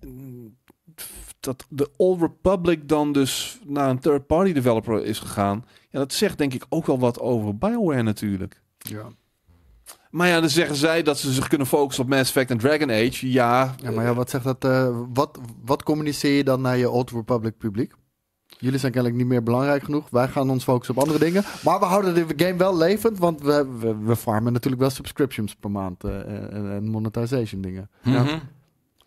dat 1.39 1.66
de 1.70 1.89
Old 1.97 2.22
Republic 2.22 2.88
dan 2.88 3.12
dus 3.12 3.60
naar 3.66 3.89
een 3.89 3.99
third-party 3.99 4.54
developer 4.54 5.04
is 5.06 5.20
gegaan. 5.20 5.66
Ja, 5.94 6.00
dat 6.00 6.14
zegt 6.14 6.38
denk 6.38 6.54
ik 6.54 6.66
ook 6.70 6.86
wel 6.86 7.00
wat 7.00 7.20
over 7.20 7.58
BioWare 7.58 8.04
natuurlijk. 8.04 8.62
Ja. 8.78 9.08
Maar 10.10 10.28
ja, 10.28 10.39
dan 10.39 10.50
zeggen 10.50 10.76
zij 10.76 11.04
dat 11.04 11.18
ze 11.20 11.32
zich 11.34 11.48
kunnen 11.48 11.68
focussen 11.68 12.04
op 12.04 12.10
Mass 12.10 12.22
Effect 12.22 12.52
en 12.52 12.58
Dragon 12.58 12.89
Age. 12.91 13.32
Ja, 13.32 13.76
Ja, 13.84 13.91
maar 13.91 14.06
ja, 14.06 14.14
wat 14.14 14.30
zegt 14.30 14.44
dat? 14.44 14.66
eh, 14.66 14.98
wat, 15.14 15.39
wat 15.64 15.84
communiceer 15.84 16.38
je 16.38 16.44
dan 16.44 16.62
naar 16.62 16.78
je 16.78 16.89
Old 16.89 17.12
Republic 17.12 17.58
publiek? 17.58 17.94
Jullie 18.58 18.80
zijn 18.80 18.91
kennelijk 18.91 19.20
niet 19.22 19.30
meer 19.30 19.44
belangrijk 19.44 19.84
genoeg. 19.84 20.10
Wij 20.10 20.28
gaan 20.28 20.50
ons 20.50 20.64
focussen 20.64 20.96
op 20.96 21.02
andere 21.02 21.20
dingen. 21.20 21.44
Maar 21.64 21.80
we 21.80 21.86
houden 21.86 22.14
de 22.28 22.46
game 22.46 22.58
wel 22.58 22.78
levend, 22.78 23.18
want 23.18 23.41
we, 23.41 23.68
we, 23.80 23.98
we 23.98 24.16
farmen 24.16 24.54
natuurlijk 24.54 24.82
wel 24.82 24.91
subscriptions 24.91 25.56
per 25.56 25.72
maand 25.72 26.04
eh, 26.04 26.20
en, 26.54 26.72
en 26.72 26.89
monetization 26.89 27.62
dingen. 27.62 27.89
Ja. 28.04 28.24
Mhm. 28.24 28.39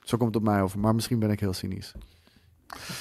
Zo 0.04 0.16
komt 0.16 0.34
het 0.34 0.42
op 0.44 0.48
mij 0.48 0.62
over, 0.62 0.78
maar 0.78 0.94
misschien 0.94 1.18
ben 1.18 1.30
ik 1.30 1.40
heel 1.40 1.52
cynisch. 1.52 1.92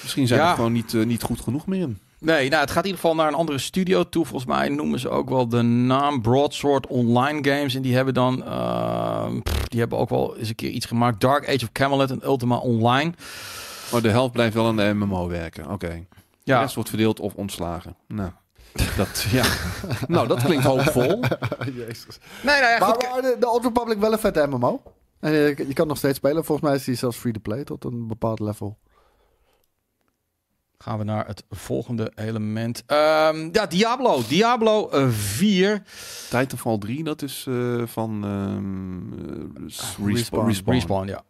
misschien 0.02 0.28
zijn 0.28 0.40
Ja. 0.40 0.50
we 0.50 0.56
gewoon 0.56 0.72
niet, 0.72 0.94
eh, 0.94 1.06
niet 1.06 1.24
goed 1.24 1.40
genoeg 1.40 1.68
meer 1.68 1.82
in. 1.82 1.98
Nee, 2.20 2.49
nou, 2.49 2.61
het 2.61 2.72
gaat 2.72 2.84
in 2.84 2.89
ieder 2.89 3.01
geval 3.01 3.16
naar 3.16 3.28
een 3.28 3.34
andere 3.34 3.57
studio 3.57 4.09
toe. 4.09 4.26
Volgens 4.26 4.51
mij 4.51 4.70
noemen 4.70 4.99
ze 4.99 5.09
ook 5.09 5.30
wel 5.30 5.47
de 5.49 5.61
naam 5.61 6.22
Broadsword 6.22 6.88
Online 6.88 7.49
Games. 7.51 7.76
En 7.76 7.82
die 7.82 7.95
hebben 7.95 8.13
dan, 8.13 8.43
eh, 8.43 9.28
pff, 9.43 9.68
die 9.68 9.80
hebben 9.80 9.97
ook 9.97 10.09
wel 10.09 10.38
eens 10.38 10.49
een 10.49 10.55
keer 10.55 10.70
iets 10.70 10.86
gemaakt. 10.86 11.22
Dark 11.22 11.47
Age 11.47 11.63
of 11.63 11.72
Camelot 11.72 12.11
en 12.11 12.26
Ultima 12.26 12.57
Online. 12.57 13.13
Maar 13.91 14.01
de 14.01 14.09
helft 14.09 14.34
blijft 14.34 14.53
wel 14.53 14.68
aan 14.68 14.76
de 14.76 14.93
MMO 14.93 15.28
werken. 15.28 15.72
Oké. 15.72 15.88
De 15.88 16.18
Ja, 16.43 16.59
rest 16.61 16.76
wordt 16.76 16.89
verdeeld 16.89 17.20
of 17.20 17.34
ontslagen. 17.34 17.95
Nou, 18.07 18.32
dat, 18.97 19.26
ja. 19.32 19.45
nou, 20.07 20.28
dat 20.28 20.43
klinkt 20.43 20.66
hoopvol. 20.66 21.20
Jezus. 21.88 22.20
nee, 22.43 22.61
nou 22.61 22.72
ja, 22.72 22.78
Maar, 22.80 23.22
de, 23.22 23.36
de 23.39 23.49
Old 23.49 23.63
Republic 23.63 23.97
wel 23.97 24.11
een 24.11 24.20
vette 24.20 24.47
MMO. 24.49 24.82
En 25.20 25.32
je, 25.32 25.55
je 25.68 25.74
kan 25.74 25.88
nog 25.88 25.97
steeds 25.97 26.18
spelen. 26.18 26.45
Volgens 26.45 26.68
mij 26.68 26.78
is 26.78 26.84
die 26.84 26.95
zelfs 26.95 27.18
free-to-play 27.18 27.63
tot 27.63 27.84
een 27.84 28.07
bepaald 28.07 28.39
level. 28.39 28.78
Gaan 30.86 30.98
we 30.98 31.04
naar 31.04 31.28
het 31.28 31.44
volgende 31.50 32.12
element. 32.16 32.84
Ehm, 32.86 33.50
ja, 33.52 33.66
Diablo. 33.66 34.22
Diablo 34.28 34.90
eh, 34.90 35.10
4. 35.10 35.84
Titanfall 36.30 36.78
3, 36.78 37.04
dat 37.04 37.22
is 37.22 37.46
eh, 37.48 37.82
van 37.86 38.24
eh, 38.24 39.64
Respawn. 39.66 40.12
Respawn. 40.12 40.48
Respawn. 40.48 40.76
Respawn, 40.76 41.08
ja. 41.08 41.24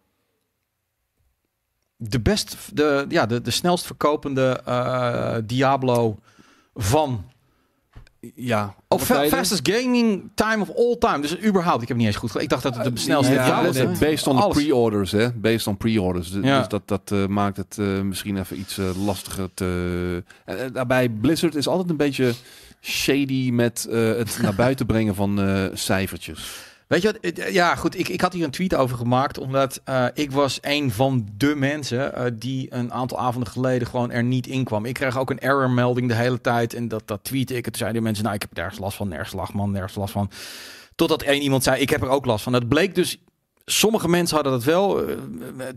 De 1.95 2.19
best, 2.19 2.75
de, 2.75 3.05
ja, 3.09 3.25
de, 3.25 3.41
de 3.41 3.51
snelst 3.51 3.85
verkopende 3.85 4.61
eh, 4.65 5.37
Diablo 5.45 6.17
van. 6.73 7.25
Ja. 8.35 8.75
Fa- 8.89 8.97
tijden. 9.13 9.37
fastest 9.37 9.69
gaming 9.69 10.29
time 10.35 10.61
of 10.61 10.69
all 10.75 10.95
time. 10.99 11.19
Dus 11.21 11.43
überhaupt, 11.43 11.81
ik 11.81 11.87
heb 11.87 11.97
niet 11.97 12.05
eens 12.07 12.15
goed. 12.15 12.41
Ik 12.41 12.49
dacht 12.49 12.63
dat 12.63 12.75
het 12.77 12.95
de 12.95 13.01
snelste 13.01 13.33
ja, 13.33 13.61
dat 13.61 13.77
was. 13.77 13.97
based 13.99 14.27
on 14.27 14.49
pre-orders, 14.49 15.11
hè? 15.11 15.31
Based 15.33 15.67
on 15.67 15.77
pre-orders. 15.77 16.31
Dus, 16.31 16.43
Ja. 16.43 16.57
dus 16.59 16.67
dat, 16.67 16.87
dat 16.87 17.11
eh, 17.11 17.25
maakt 17.25 17.57
het 17.57 17.77
eh, 17.79 18.01
misschien 18.01 18.37
even 18.37 18.59
iets 18.59 18.77
eh, 18.77 19.05
lastiger 19.05 19.49
te... 19.53 20.23
En, 20.45 20.73
daarbij, 20.73 21.09
Blizzard 21.09 21.55
is 21.55 21.67
altijd 21.67 21.89
een 21.89 21.97
beetje 21.97 22.33
shady 22.81 23.49
met 23.51 23.87
het 23.89 24.37
naar 24.41 24.55
buiten 24.55 24.85
brengen 24.85 25.15
van 25.15 25.39
cijfertjes. 25.73 26.63
Weet 26.87 27.01
je 27.01 27.11
wat? 27.11 27.17
Het- 27.21 27.53
Ja, 27.53 27.75
goed. 27.75 27.99
Ik, 27.99 28.07
ik 28.07 28.21
had 28.21 28.33
hier 28.33 28.43
een 28.43 28.51
tweet 28.51 28.75
over 28.75 28.97
gemaakt. 28.97 29.37
Omdat 29.37 29.81
eh, 29.83 30.05
ik 30.13 30.31
was 30.31 30.57
een 30.61 30.91
van 30.91 31.27
de 31.37 31.55
mensen 31.55 32.15
eh, 32.15 32.25
die 32.33 32.67
een 32.73 32.93
aantal 32.93 33.19
avonden 33.19 33.51
geleden 33.51 33.87
gewoon 33.87 34.11
er 34.11 34.23
niet 34.23 34.47
in 34.47 34.63
kwam. 34.63 34.85
Ik 34.85 34.93
kreeg 34.93 35.17
ook 35.19 35.29
een 35.29 35.39
error 35.39 35.69
melding 35.69 36.07
de 36.07 36.13
hele 36.15 36.41
tijd. 36.41 36.73
En 36.73 36.87
dat, 36.87 37.01
dat 37.07 37.23
tweette 37.23 37.53
ik. 37.55 37.65
En 37.65 37.71
toen 37.71 37.79
zeiden 37.81 38.03
mensen, 38.03 38.23
nou 38.23 38.35
ik 38.35 38.41
heb 38.41 38.51
er 38.57 38.63
ergens 38.63 38.79
last 38.79 38.97
van. 38.97 39.07
Nergens 39.07 39.33
last 39.33 39.53
man, 39.53 39.71
nergens 39.71 39.95
last 39.95 40.11
van. 40.13 40.29
Totdat 40.95 41.21
één 41.21 41.41
iemand 41.41 41.63
zei, 41.63 41.81
ik 41.81 41.89
heb 41.89 42.01
er 42.01 42.09
ook 42.09 42.25
last 42.25 42.43
van. 42.43 42.51
Dat 42.51 42.67
bleek 42.67 42.95
dus 42.95 43.17
Sommige 43.65 44.07
mensen 44.07 44.35
hadden 44.35 44.53
dat 44.53 44.63
wel, 44.63 45.07
eh, 45.07 45.15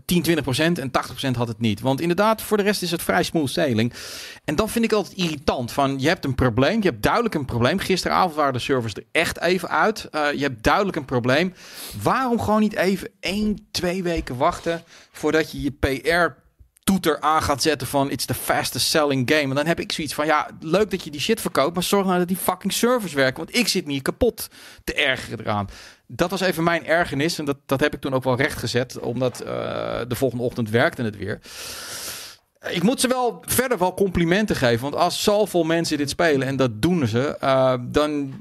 10, 0.05 0.21
20 0.21 0.43
procent 0.43 0.79
en 0.79 0.91
80 0.91 1.11
procent 1.11 1.35
had 1.35 1.47
het 1.47 1.59
niet. 1.59 1.81
Want 1.81 2.01
inderdaad, 2.01 2.41
voor 2.41 2.57
de 2.57 2.63
rest 2.63 2.81
is 2.81 2.91
het 2.91 3.01
vrij 3.01 3.23
smooth 3.23 3.49
sailing. 3.49 3.93
En 4.45 4.55
dan 4.55 4.69
vind 4.69 4.85
ik 4.85 4.91
altijd 4.91 5.17
irritant 5.17 5.71
van, 5.71 5.99
je 5.99 6.07
hebt 6.07 6.25
een 6.25 6.35
probleem, 6.35 6.81
je 6.81 6.89
hebt 6.89 7.03
duidelijk 7.03 7.35
een 7.35 7.45
probleem. 7.45 7.79
Gisteravond 7.79 8.35
waren 8.35 8.53
de 8.53 8.59
servers 8.59 8.93
er 8.93 9.03
echt 9.11 9.39
even 9.39 9.69
uit. 9.69 10.07
Eh, 10.11 10.33
je 10.33 10.41
hebt 10.41 10.63
duidelijk 10.63 10.97
een 10.97 11.05
probleem. 11.05 11.53
Waarom 12.01 12.39
gewoon 12.39 12.59
niet 12.59 12.75
even 12.75 13.09
1, 13.19 13.67
2 13.71 14.03
weken 14.03 14.37
wachten 14.37 14.83
voordat 15.11 15.51
je 15.51 15.61
je 15.61 15.71
PR 15.71 16.47
toeter 16.83 17.21
aan 17.21 17.41
gaat 17.41 17.61
zetten 17.61 17.87
van 17.87 18.11
it's 18.11 18.25
the 18.25 18.33
fastest 18.33 18.87
selling 18.87 19.31
game. 19.31 19.49
En 19.49 19.55
dan 19.55 19.65
heb 19.65 19.79
ik 19.79 19.91
zoiets 19.91 20.13
van 20.13 20.25
ja, 20.25 20.49
leuk 20.59 20.91
dat 20.91 21.03
je 21.03 21.11
die 21.11 21.21
shit 21.21 21.41
verkoopt, 21.41 21.73
maar 21.73 21.83
zorg 21.83 22.05
nou 22.05 22.17
dat 22.17 22.27
die 22.27 22.37
fucking 22.37 22.73
servers 22.73 23.13
werken, 23.13 23.37
want 23.37 23.55
ik 23.55 23.67
zit 23.67 23.85
niet 23.85 24.01
kapot 24.01 24.47
te 24.83 24.93
ergeren 24.93 25.39
eraan. 25.39 25.67
Dat 26.11 26.29
was 26.29 26.41
even 26.41 26.63
mijn 26.63 26.85
ergernis 26.85 27.39
en 27.39 27.45
dat, 27.45 27.57
dat 27.65 27.79
heb 27.79 27.93
ik 27.93 28.01
toen 28.01 28.13
ook 28.13 28.23
wel 28.23 28.35
rechtgezet, 28.35 28.99
omdat 28.99 29.39
eh, 29.39 29.47
de 30.07 30.15
volgende 30.15 30.43
ochtend 30.43 30.69
werkte 30.69 31.01
het 31.01 31.17
weer. 31.17 31.39
Ik 32.69 32.83
moet 32.83 33.01
ze 33.01 33.07
wel 33.07 33.43
verder 33.45 33.77
wel 33.77 33.93
complimenten 33.93 34.55
geven, 34.55 34.81
want 34.81 34.95
als 34.95 35.23
zoveel 35.23 35.63
mensen 35.63 35.97
dit 35.97 36.09
spelen 36.09 36.47
en 36.47 36.55
dat 36.55 36.81
doen 36.81 37.07
ze, 37.07 37.37
eh, 37.39 37.73
dan 37.81 38.33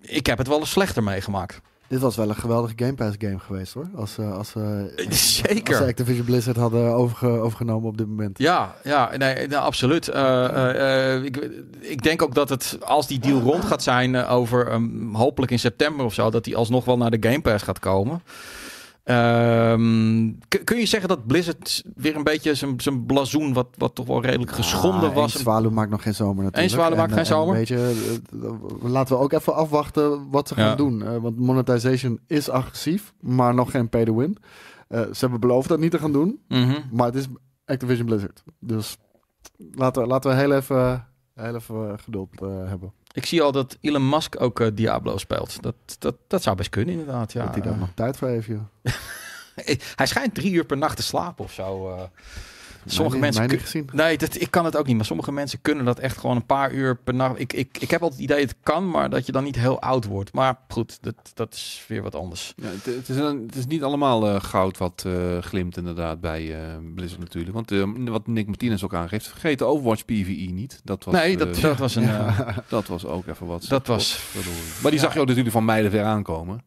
ik 0.00 0.26
heb 0.26 0.38
het 0.38 0.46
wel 0.48 0.58
eens 0.58 0.70
slechter 0.70 1.02
meegemaakt. 1.02 1.60
Dit 1.88 2.00
was 2.00 2.16
wel 2.16 2.28
een 2.28 2.34
geweldige 2.34 2.72
Game 2.76 2.94
Pass 2.94 3.16
game 3.18 3.38
geweest 3.38 3.74
hoor. 3.74 3.88
Als, 3.96 4.18
eh, 4.18 4.32
als, 4.36 4.54
eh, 4.56 4.62
Zeker. 5.10 5.68
als 5.68 5.76
ze 5.76 5.84
Activision 5.90 6.24
Blizzard 6.26 6.56
hadden 6.56 6.92
overge- 6.94 7.26
overgenomen 7.40 7.88
op 7.88 7.98
dit 7.98 8.06
moment. 8.06 8.38
Ja, 8.38 8.74
ja 8.84 9.10
nee, 9.16 9.46
nee, 9.46 9.56
absoluut. 9.58 10.08
Eh, 10.08 11.22
ik, 11.24 11.36
ik 11.80 12.02
denk 12.02 12.22
ook 12.22 12.34
dat 12.34 12.48
het, 12.48 12.78
als 12.84 13.06
die 13.06 13.18
deal 13.18 13.40
rond 13.40 13.64
gaat 13.64 13.82
zijn 13.82 14.16
over 14.16 14.66
ehm, 14.68 15.14
hopelijk 15.14 15.52
in 15.52 15.58
september 15.58 16.04
of 16.04 16.14
zo, 16.14 16.30
dat 16.30 16.44
die 16.44 16.56
alsnog 16.56 16.84
wel 16.84 16.96
naar 16.96 17.10
de 17.10 17.28
Game 17.28 17.40
Pass 17.40 17.64
gaat 17.64 17.78
komen. 17.78 18.22
Ehm, 19.08 20.32
kun- 20.64 20.78
je 20.78 20.86
zeggen 20.86 21.08
dat 21.08 21.26
Blizzard 21.26 21.82
weer 21.94 22.16
een 22.16 22.22
beetje 22.24 22.54
zijn 22.76 23.06
blazoen, 23.06 23.52
wat, 23.52 23.66
wat 23.76 23.94
toch 23.94 24.06
wel 24.06 24.22
redelijk 24.22 24.52
geschonden 24.52 25.08
Ah, 25.08 25.14
was. 25.14 25.32
één 25.34 25.42
zwaluw 25.42 25.70
maakt 25.70 25.90
nog 25.90 26.02
geen 26.02 26.14
zomer 26.14 26.44
natuurlijk. 26.44 26.72
zwaluw 26.72 26.96
maakt 26.96 27.10
En, 27.10 27.16
geen 27.16 27.24
eh, 27.24 27.30
en 27.30 27.36
zomer. 27.38 27.54
Weet 27.54 27.68
je, 27.68 28.18
eh, 28.82 28.90
laten 28.90 29.16
we 29.16 29.22
ook 29.22 29.32
even 29.32 29.54
afwachten 29.54 30.30
wat 30.30 30.48
ze 30.48 30.54
gaan 30.54 30.76
doen. 30.76 31.02
Eh, 31.02 31.16
want 31.16 31.38
monetization 31.38 32.20
is 32.26 32.50
agressief, 32.50 33.12
maar 33.20 33.54
nog 33.54 33.70
geen 33.70 33.88
pay 33.88 34.04
to 34.04 34.14
win. 34.16 34.36
Ze 34.88 35.16
hebben 35.18 35.40
beloofd 35.40 35.68
dat 35.68 35.78
niet 35.78 35.90
te 35.90 35.98
gaan 35.98 36.12
doen, 36.12 36.40
Mhm. 36.48 36.74
maar 36.92 37.06
het 37.06 37.14
is 37.14 37.26
Activision 37.64 38.06
Blizzard. 38.06 38.42
Dus 38.60 38.96
laten 39.74 40.02
we, 40.02 40.08
laten 40.08 40.30
we 40.30 40.36
heel 40.36 40.52
even, 40.52 41.06
heel 41.34 41.54
even 41.54 41.98
geduld 42.00 42.40
hebben. 42.66 42.92
Ik 43.12 43.26
zie 43.26 43.42
al 43.42 43.52
dat 43.52 43.76
Elon 43.80 44.08
Musk 44.08 44.40
ook 44.40 44.60
eh, 44.60 44.68
Diablo 44.72 45.18
speelt. 45.18 45.62
Dat, 45.62 45.74
dat, 45.98 46.16
dat 46.26 46.42
zou 46.42 46.56
best 46.56 46.70
kunnen, 46.70 46.94
inderdaad. 46.94 47.32
Ja. 47.32 47.44
dat 47.44 47.54
hij 47.54 47.62
daar 47.62 47.78
nog 47.78 47.90
tijd 47.94 48.16
voor 48.16 48.28
heeft, 48.28 48.46
joh. 48.46 48.60
Hij 49.96 50.06
schijnt 50.06 50.34
drie 50.34 50.52
uur 50.52 50.64
per 50.64 50.76
nacht 50.76 50.96
te 50.96 51.02
slapen 51.02 51.44
of 51.44 51.52
zo. 51.52 51.98
Sommige 52.86 53.16
Mij 53.18 53.24
mensen 53.24 53.40
mij 53.40 53.50
kun- 53.50 53.56
niet 53.58 53.66
gezien. 53.66 53.88
Nee, 53.92 54.18
dat, 54.18 54.40
ik 54.40 54.50
kan 54.50 54.64
het 54.64 54.76
ook 54.76 54.86
niet. 54.86 54.96
Maar 54.96 55.04
sommige 55.04 55.32
mensen 55.32 55.58
kunnen 55.62 55.84
dat 55.84 55.98
echt 55.98 56.18
gewoon 56.18 56.36
een 56.36 56.46
paar 56.46 56.72
uur 56.72 56.96
per 56.96 57.14
nacht. 57.14 57.38
Ik, 57.40 57.52
ik, 57.52 57.78
ik 57.80 57.90
heb 57.90 58.02
altijd 58.02 58.20
het 58.20 58.30
idee 58.30 58.40
dat 58.46 58.50
het 58.50 58.58
kan, 58.62 58.90
maar 58.90 59.10
dat 59.10 59.26
je 59.26 59.32
dan 59.32 59.44
niet 59.44 59.56
heel 59.56 59.80
oud 59.80 60.04
wordt. 60.04 60.32
Maar 60.32 60.58
goed, 60.68 60.98
dat, 61.00 61.14
dat 61.34 61.54
is 61.54 61.84
weer 61.88 62.02
wat 62.02 62.14
anders. 62.14 62.52
Ja, 62.56 62.68
het, 62.68 62.84
het 62.84 63.08
is 63.08 63.16
een, 63.16 63.42
het 63.46 63.56
is 63.56 63.66
niet 63.66 63.82
allemaal 63.82 64.28
eh, 64.28 64.40
goud 64.40 64.78
wat 64.78 65.02
eh, 65.06 65.38
glimt 65.38 65.76
inderdaad 65.76 66.20
bij 66.20 66.54
eh, 66.60 66.76
Blizzard 66.94 67.20
natuurlijk. 67.20 67.54
Want 67.54 67.70
eh, 67.72 67.82
wat 68.04 68.26
Nick 68.26 68.46
Martinez 68.46 68.82
ook 68.82 68.94
aangeeft, 68.94 69.28
vergeet 69.28 69.58
de 69.58 69.64
Overwatch 69.64 70.04
PvE 70.04 70.50
niet. 70.52 70.80
Dat 70.84 71.04
was, 71.04 71.14
nee, 71.14 71.36
dat, 71.36 71.54
dat 71.60 71.78
was 71.78 71.94
een... 71.94 72.08
dat 72.68 72.86
was 72.86 73.06
ook 73.06 73.26
even 73.26 73.46
wat. 73.46 73.64
Dat 73.68 73.86
was-. 73.86 74.20
Maar 74.82 74.90
die 74.90 75.00
zag 75.00 75.14
je 75.14 75.20
ook 75.20 75.26
natuurlijk 75.26 75.52
van 75.54 75.64
mijlenver 75.64 76.02
aankomen. 76.04 76.62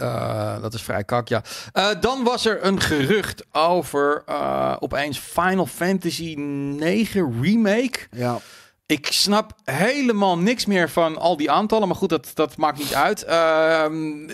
Eh, 0.00 0.62
dat 0.62 0.74
is 0.74 0.82
vrij 0.82 1.04
kak, 1.04 1.28
ja. 1.28 1.42
Eh, 1.72 1.88
dan 2.00 2.24
was 2.24 2.46
er 2.46 2.64
een 2.64 2.80
gerucht 2.80 3.44
over 3.52 4.22
eh, 4.26 4.76
opeens 4.78 5.18
Final 5.18 5.66
Fantasy 5.66 6.34
9 6.34 7.42
Remake. 7.42 7.98
Ja, 8.10 8.38
Ik 8.86 9.06
snap 9.06 9.52
helemaal 9.64 10.38
niks 10.38 10.66
meer 10.66 10.90
van 10.90 11.18
al 11.18 11.36
die 11.36 11.50
aantallen. 11.50 11.88
Maar 11.88 11.96
goed, 11.96 12.08
dat, 12.08 12.30
dat 12.34 12.56
maakt 12.56 12.78
niet 12.78 12.94
uit. 12.94 13.24
Ehm, 13.24 14.28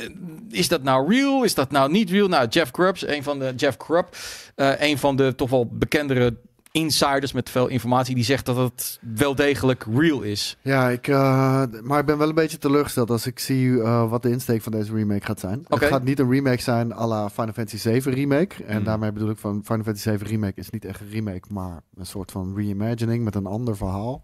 is 0.50 0.68
dat 0.68 0.82
nou 0.82 1.14
real? 1.14 1.44
Is 1.44 1.54
dat 1.54 1.70
nou 1.70 1.90
niet 1.90 2.10
real? 2.10 2.28
Nou, 2.28 2.48
Jeff 2.48 2.70
Grubbs, 2.72 3.06
een 3.06 3.22
van 3.22 3.38
de 3.38 3.52
Jeff 3.56 3.76
Grubb, 3.78 4.16
een 4.54 4.98
van 4.98 5.16
de 5.16 5.34
toch 5.34 5.50
wel 5.50 5.68
bekendere 5.72 6.36
insiders 6.76 7.32
met 7.32 7.50
veel 7.50 7.66
informatie, 7.66 8.14
die 8.14 8.24
zegt 8.24 8.46
dat 8.46 8.56
het 8.56 8.98
wel 9.14 9.34
degelijk 9.34 9.86
real 9.94 10.22
is. 10.22 10.56
ja 10.62 10.88
ik, 10.88 11.08
eh, 11.08 11.62
maar 11.82 12.00
ik 12.00 12.06
ben 12.06 12.18
wel 12.18 12.28
een 12.28 12.34
beetje 12.34 12.58
teleurgesteld 12.58 13.10
als 13.10 13.26
ik 13.26 13.38
zie 13.38 13.80
eh, 13.82 14.10
wat 14.10 14.22
de 14.22 14.30
insteek 14.30 14.62
van 14.62 14.72
deze 14.72 14.94
remake 14.94 15.24
gaat 15.26 15.40
zijn. 15.40 15.58
Oké. 15.68 15.84
Het 15.84 15.92
gaat 15.92 16.04
niet 16.04 16.18
een 16.18 16.30
remake 16.30 16.62
zijn 16.62 16.92
à 16.92 17.06
la 17.06 17.30
Final 17.30 17.52
Fantasy 17.52 17.76
7 17.76 18.12
remake. 18.12 18.64
En 18.64 18.74
Hmm. 18.76 18.84
daarmee 18.84 19.12
bedoel 19.12 19.30
ik 19.30 19.38
van 19.38 19.60
Final 19.64 19.82
Fantasy 19.84 20.08
7 20.08 20.26
remake 20.26 20.60
is 20.60 20.70
niet 20.70 20.84
echt 20.84 21.00
een 21.00 21.10
remake, 21.10 21.52
maar 21.52 21.80
een 21.94 22.06
soort 22.06 22.30
van 22.30 22.52
reimagining 22.56 23.24
met 23.24 23.34
een 23.34 23.46
ander 23.46 23.76
verhaal. 23.76 24.20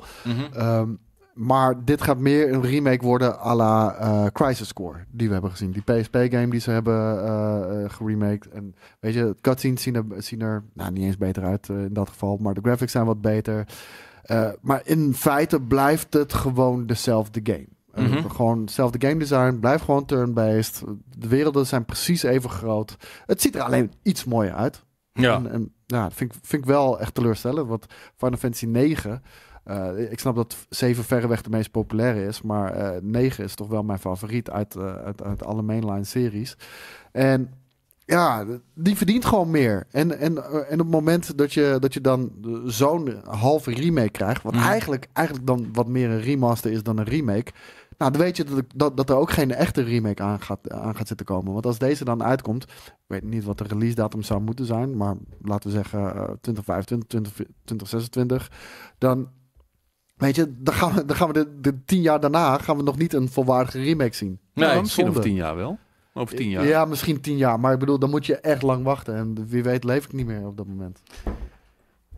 Ehm, 0.53 0.91
maar 1.35 1.85
dit 1.85 2.03
gaat 2.03 2.19
meer 2.19 2.53
een 2.53 2.63
remake 2.63 3.05
worden 3.05 3.41
à 3.41 3.55
la 3.55 3.95
eh, 3.95 4.27
Crisis 4.33 4.73
Core, 4.73 5.05
die 5.11 5.27
we 5.27 5.33
hebben 5.33 5.51
gezien. 5.51 5.71
Die 5.71 5.83
PSP-game 5.83 6.49
die 6.49 6.61
ze 6.61 6.71
hebben 6.71 7.25
eh, 7.25 7.91
geremaked. 7.91 8.49
En 8.49 8.75
weet 9.01 9.15
je, 9.15 9.37
cutscenes 9.41 9.83
zien 9.83 9.95
er, 9.95 10.05
zien 10.19 10.41
er 10.41 10.65
nou, 10.75 10.93
niet 10.93 11.05
eens 11.05 11.17
beter 11.17 11.45
uit 11.45 11.69
in 11.69 11.93
dat 11.93 12.09
geval. 12.09 12.37
Maar 12.37 12.55
de 12.55 12.61
graphics 12.63 12.93
zijn 12.93 13.07
wat 13.07 13.21
beter. 13.21 13.67
Maar 14.61 14.81
in 14.85 15.15
feite 15.15 15.61
blijft 15.61 16.13
het 16.13 16.35
gewoon 16.35 16.87
dezelfde 16.87 17.41
game. 17.43 17.67
Mhm. 17.95 18.29
gewoon 18.29 18.61
hetzelfde 18.61 19.07
game 19.07 19.19
design, 19.19 19.59
blijft 19.61 19.85
gewoon 19.85 20.05
turn-based. 20.05 20.83
De 21.19 21.29
werelden 21.29 21.67
zijn 21.67 21.85
precies 21.85 22.23
even 22.23 22.51
groot. 22.51 22.97
Het 23.27 23.41
ziet 23.41 23.55
er 23.55 23.63
alleen 23.63 23.93
iets 24.03 24.25
mooier 24.25 24.55
uit. 24.55 24.85
Ja. 25.13 25.35
En, 25.35 25.51
en 25.51 25.73
ja, 25.87 26.03
dat 26.03 26.15
vind 26.15 26.35
ik, 26.35 26.41
vind 26.43 26.63
ik 26.63 26.69
wel 26.69 27.01
echt 27.01 27.15
teleurstellend. 27.15 27.69
Want 27.69 27.87
Final 28.17 28.39
Fantasy 28.39 28.67
9. 28.67 29.23
Eh, 29.65 30.11
ik 30.11 30.19
snap 30.21 30.37
dat 30.37 30.57
7 30.69 31.05
verreweg 31.05 31.43
de 31.43 31.51
meest 31.51 31.71
populaire 31.71 32.27
is. 32.27 32.43
Maar 32.43 32.73
eh 32.73 33.01
9 33.03 33.45
is 33.45 33.55
toch 33.55 33.69
wel 33.69 33.83
mijn 33.83 33.99
favoriet 33.99 34.51
uit, 34.51 34.77
eh, 34.77 34.95
uit, 34.95 35.23
uit 35.23 35.45
alle 35.45 35.63
mainline 35.63 36.05
series. 36.05 36.57
En 37.13 37.51
ja, 38.05 38.45
die 38.75 38.97
verdient 38.97 39.25
gewoon 39.25 39.51
meer. 39.51 39.87
En, 39.91 40.19
en, 40.19 40.37
en 40.69 40.73
op 40.73 40.79
het 40.79 40.91
moment 40.91 41.39
dat 41.39 41.53
je, 41.53 41.77
dat 41.81 41.95
je 41.95 42.01
dan 42.01 42.33
zo'n 42.67 43.15
halve 43.25 43.71
remake 43.75 44.11
krijgt. 44.11 44.43
Wat 44.43 44.55
Mhm. 44.55 44.63
eigenlijk, 44.65 45.09
eigenlijk 45.13 45.47
dan 45.47 45.69
wat 45.73 45.87
meer 45.89 46.11
een 46.11 46.21
remaster 46.21 46.73
is 46.73 46.83
dan 46.83 46.99
een 46.99 47.05
remake. 47.05 47.53
Nou, 47.99 48.13
dan 48.13 48.21
weet 48.23 48.37
je 48.37 48.45
dat, 48.45 48.65
dat, 48.75 48.97
dat 48.97 49.11
er 49.11 49.17
ook 49.17 49.31
geen 49.31 49.53
echte 49.53 49.83
remake 49.83 50.23
aan 50.23 50.41
gaat, 50.41 50.71
aan 50.71 50.97
gaat 50.97 51.07
zitten 51.09 51.27
komen. 51.27 51.53
Want 51.53 51.67
als 51.67 51.79
deze 51.79 52.05
dan 52.05 52.23
uitkomt, 52.23 52.63
ik 52.65 52.93
weet 53.07 53.25
niet 53.25 53.45
wat 53.45 53.59
de 53.59 53.65
release 53.65 53.95
datum 53.95 54.23
zou 54.23 54.41
moeten 54.41 54.65
zijn, 54.67 54.97
maar 54.97 55.15
laten 55.43 55.71
we 55.71 55.77
zeggen 55.77 56.01
eh 56.01 56.23
2025, 56.41 57.09
20, 57.09 57.33
2026, 57.65 58.51
dan 58.99 59.29
weet 60.23 60.37
je, 60.37 60.53
dan 60.59 60.75
gaan 60.75 60.95
we, 60.95 61.05
dan 61.05 61.17
gaan 61.17 61.27
we 61.29 61.33
de, 61.33 61.61
de 61.61 61.85
tien 61.85 62.01
jaar 62.01 62.21
daarna 62.21 62.59
gaan 62.59 62.77
we 62.77 62.83
nog 62.83 62.99
niet 62.99 63.13
een 63.13 63.29
volwaardige 63.29 63.79
remake 63.79 64.15
zien. 64.15 64.39
Nee, 64.55 64.81
Misschien 64.81 65.09
over 65.09 65.23
tien 65.23 65.35
jaar 65.35 65.57
wel. 65.57 65.79
Over 66.15 66.37
tien 66.37 66.49
jaar. 66.49 66.67
Ja, 66.67 66.85
misschien 66.85 67.21
tien 67.21 67.37
jaar, 67.37 67.61
maar 67.61 67.73
ik 67.73 67.79
bedoel, 67.79 67.99
dan 67.99 68.11
moet 68.11 68.27
je 68.27 68.37
echt 68.37 68.63
lang 68.63 68.85
wachten 68.85 69.17
en 69.17 69.47
wie 69.49 69.63
weet 69.63 69.85
leef 69.85 70.05
ik 70.05 70.13
niet 70.13 70.27
meer 70.27 70.47
op 70.47 70.57
dat 70.57 70.67
moment. 70.67 71.01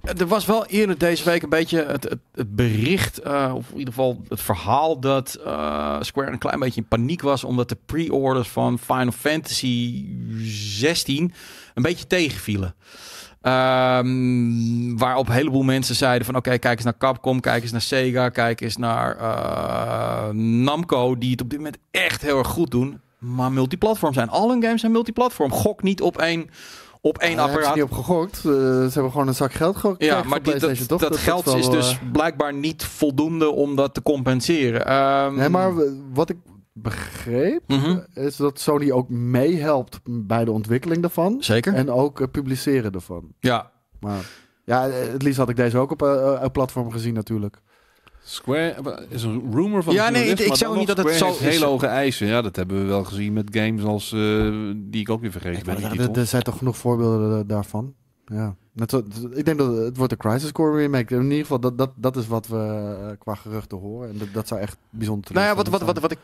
Er 0.04 0.26
was 0.26 0.46
wel 0.46 0.66
eerder 0.66 0.98
deze 0.98 1.24
week 1.24 1.42
een 1.42 1.48
beetje 1.48 1.84
het, 1.84 2.04
het, 2.04 2.18
het 2.34 2.56
bericht, 2.56 3.18
eh, 3.18 3.52
of 3.54 3.70
in 3.70 3.78
ieder 3.78 3.94
geval 3.94 4.22
het 4.28 4.40
verhaal, 4.40 5.00
dat 5.00 5.34
eh, 5.34 5.96
Square 6.00 6.30
een 6.30 6.38
klein 6.38 6.58
beetje 6.58 6.80
in 6.80 6.88
paniek 6.88 7.22
was 7.22 7.44
omdat 7.44 7.68
de 7.68 7.76
pre-orders 7.86 8.48
van 8.48 8.78
Final 8.78 9.12
Fantasy 9.12 10.06
16 10.40 11.32
een 11.74 11.82
beetje 11.82 12.06
tegenvielen. 12.06 12.74
Ehm, 13.44 14.96
waarop 14.96 15.28
een 15.28 15.34
heleboel 15.34 15.62
mensen 15.62 15.94
zeiden 15.94 16.26
van 16.26 16.36
oké, 16.36 16.58
kijk 16.58 16.74
eens 16.74 16.84
naar 16.84 16.98
Capcom, 16.98 17.40
kijk 17.40 17.62
eens 17.62 17.72
naar 17.72 17.80
Sega, 17.80 18.28
kijk 18.28 18.60
eens 18.60 18.76
naar 18.76 19.16
eh, 19.16 20.28
Namco, 20.32 21.18
die 21.18 21.30
het 21.30 21.40
op 21.40 21.50
dit 21.50 21.58
moment 21.58 21.78
echt 21.90 22.22
heel 22.22 22.38
erg 22.38 22.48
goed 22.48 22.70
doen. 22.70 23.00
Maar 23.18 23.52
multiplatform 23.52 24.12
zijn. 24.12 24.28
Al 24.28 24.50
hun 24.50 24.62
games 24.62 24.80
zijn 24.80 24.92
multiplatform. 24.92 25.52
Gok 25.52 25.82
niet 25.82 26.00
op 26.00 26.18
één, 26.18 26.50
op 27.00 27.18
één 27.18 27.28
hebben 27.38 27.48
ze 27.48 27.52
apparaat. 27.52 27.74
niet 27.74 27.84
op 27.84 27.92
gegokt. 27.92 28.36
Eh, 28.36 28.42
ze 28.42 28.90
hebben 28.92 29.10
gewoon 29.12 29.28
een 29.28 29.34
zak 29.34 29.52
geld 29.52 29.76
gekregen 29.76 30.16
Ja, 30.16 30.22
maar 30.22 30.42
dat, 30.42 31.00
dat 31.00 31.16
geld 31.16 31.46
is 31.46 31.68
dus 31.68 31.90
eh, 31.90 31.98
blijkbaar 32.12 32.54
niet 32.54 32.84
voldoende 32.84 33.50
om 33.50 33.76
dat 33.76 33.94
te 33.94 34.02
compenseren. 34.02 34.86
Ehm, 34.86 35.34
Nee, 35.34 35.48
maar 35.48 35.72
wat 36.12 36.30
ik 36.30 36.36
begreep, 36.76 37.62
mhm, 37.66 37.98
is 38.14 38.36
dat 38.36 38.60
Sony 38.60 38.90
ook 38.90 39.08
meehelpt 39.08 40.00
bij 40.04 40.44
de 40.44 40.50
ontwikkeling 40.50 41.00
daarvan. 41.00 41.42
Zeker. 41.42 41.74
En 41.74 41.90
ook 41.90 42.20
eh, 42.20 42.26
publiceren 42.30 42.92
ervan. 42.92 43.32
ja. 43.40 43.72
Maar 44.00 44.24
ja, 44.64 44.88
het 44.90 45.22
liefst 45.22 45.38
had 45.38 45.48
ik 45.48 45.56
deze 45.56 45.78
ook 45.78 45.90
op 45.90 46.02
eh, 46.02 46.42
eh, 46.42 46.50
platform 46.50 46.90
gezien 46.90 47.14
natuurlijk. 47.14 47.60
Square 48.22 49.06
is 49.08 49.22
een 49.22 49.52
rumor 49.52 49.82
van 49.82 49.94
Ja, 49.94 50.06
de 50.06 50.12
nee, 50.12 50.28
ik 50.28 50.54
zou 50.54 50.78
niet 50.78 50.86
dat 50.86 50.96
het 50.96 51.10
zo 51.10 51.34
hele 51.38 51.64
hoge 51.64 51.86
eisen. 51.86 52.26
Ja, 52.26 52.42
dat 52.42 52.56
hebben 52.56 52.80
we 52.80 52.84
wel 52.84 53.04
gezien 53.04 53.32
met 53.32 53.48
games 53.56 53.82
als 53.82 54.12
eh, 54.12 54.52
die 54.76 55.00
ik 55.00 55.10
ook 55.10 55.20
weer 55.20 55.30
vergeten 55.30 55.64
ben. 55.64 55.82
er, 55.82 55.90
titel. 55.90 56.14
er 56.14 56.26
zijn 56.26 56.42
toch 56.42 56.58
genoeg 56.58 56.76
voorbeelden 56.76 57.46
daarvan. 57.46 57.94
Ja. 58.26 58.56
Net 58.72 58.90
zo, 58.90 59.02
ik 59.30 59.44
denk 59.44 59.58
dat 59.58 59.76
het 59.76 59.96
wordt 59.96 60.12
een 60.12 60.18
Crisis 60.18 60.52
Core 60.52 60.76
remake. 60.76 61.14
In 61.14 61.22
ieder 61.22 61.38
geval, 61.38 61.60
dat, 61.60 61.78
dat, 61.78 61.90
dat 61.96 62.16
is 62.16 62.26
wat 62.26 62.46
we 62.46 63.16
qua 63.18 63.34
geruchten 63.34 63.78
horen. 63.78 64.08
En 64.10 64.18
dat, 64.18 64.28
dat 64.32 64.48
zou 64.48 64.60
echt 64.60 64.76
bijzonder 64.90 65.32
Nou 65.32 65.46
ja, 65.46 65.54
wat, 65.54 65.68
wat, 65.68 65.82
wat, 65.82 65.98
wat 65.98 66.10
ik 66.10 66.18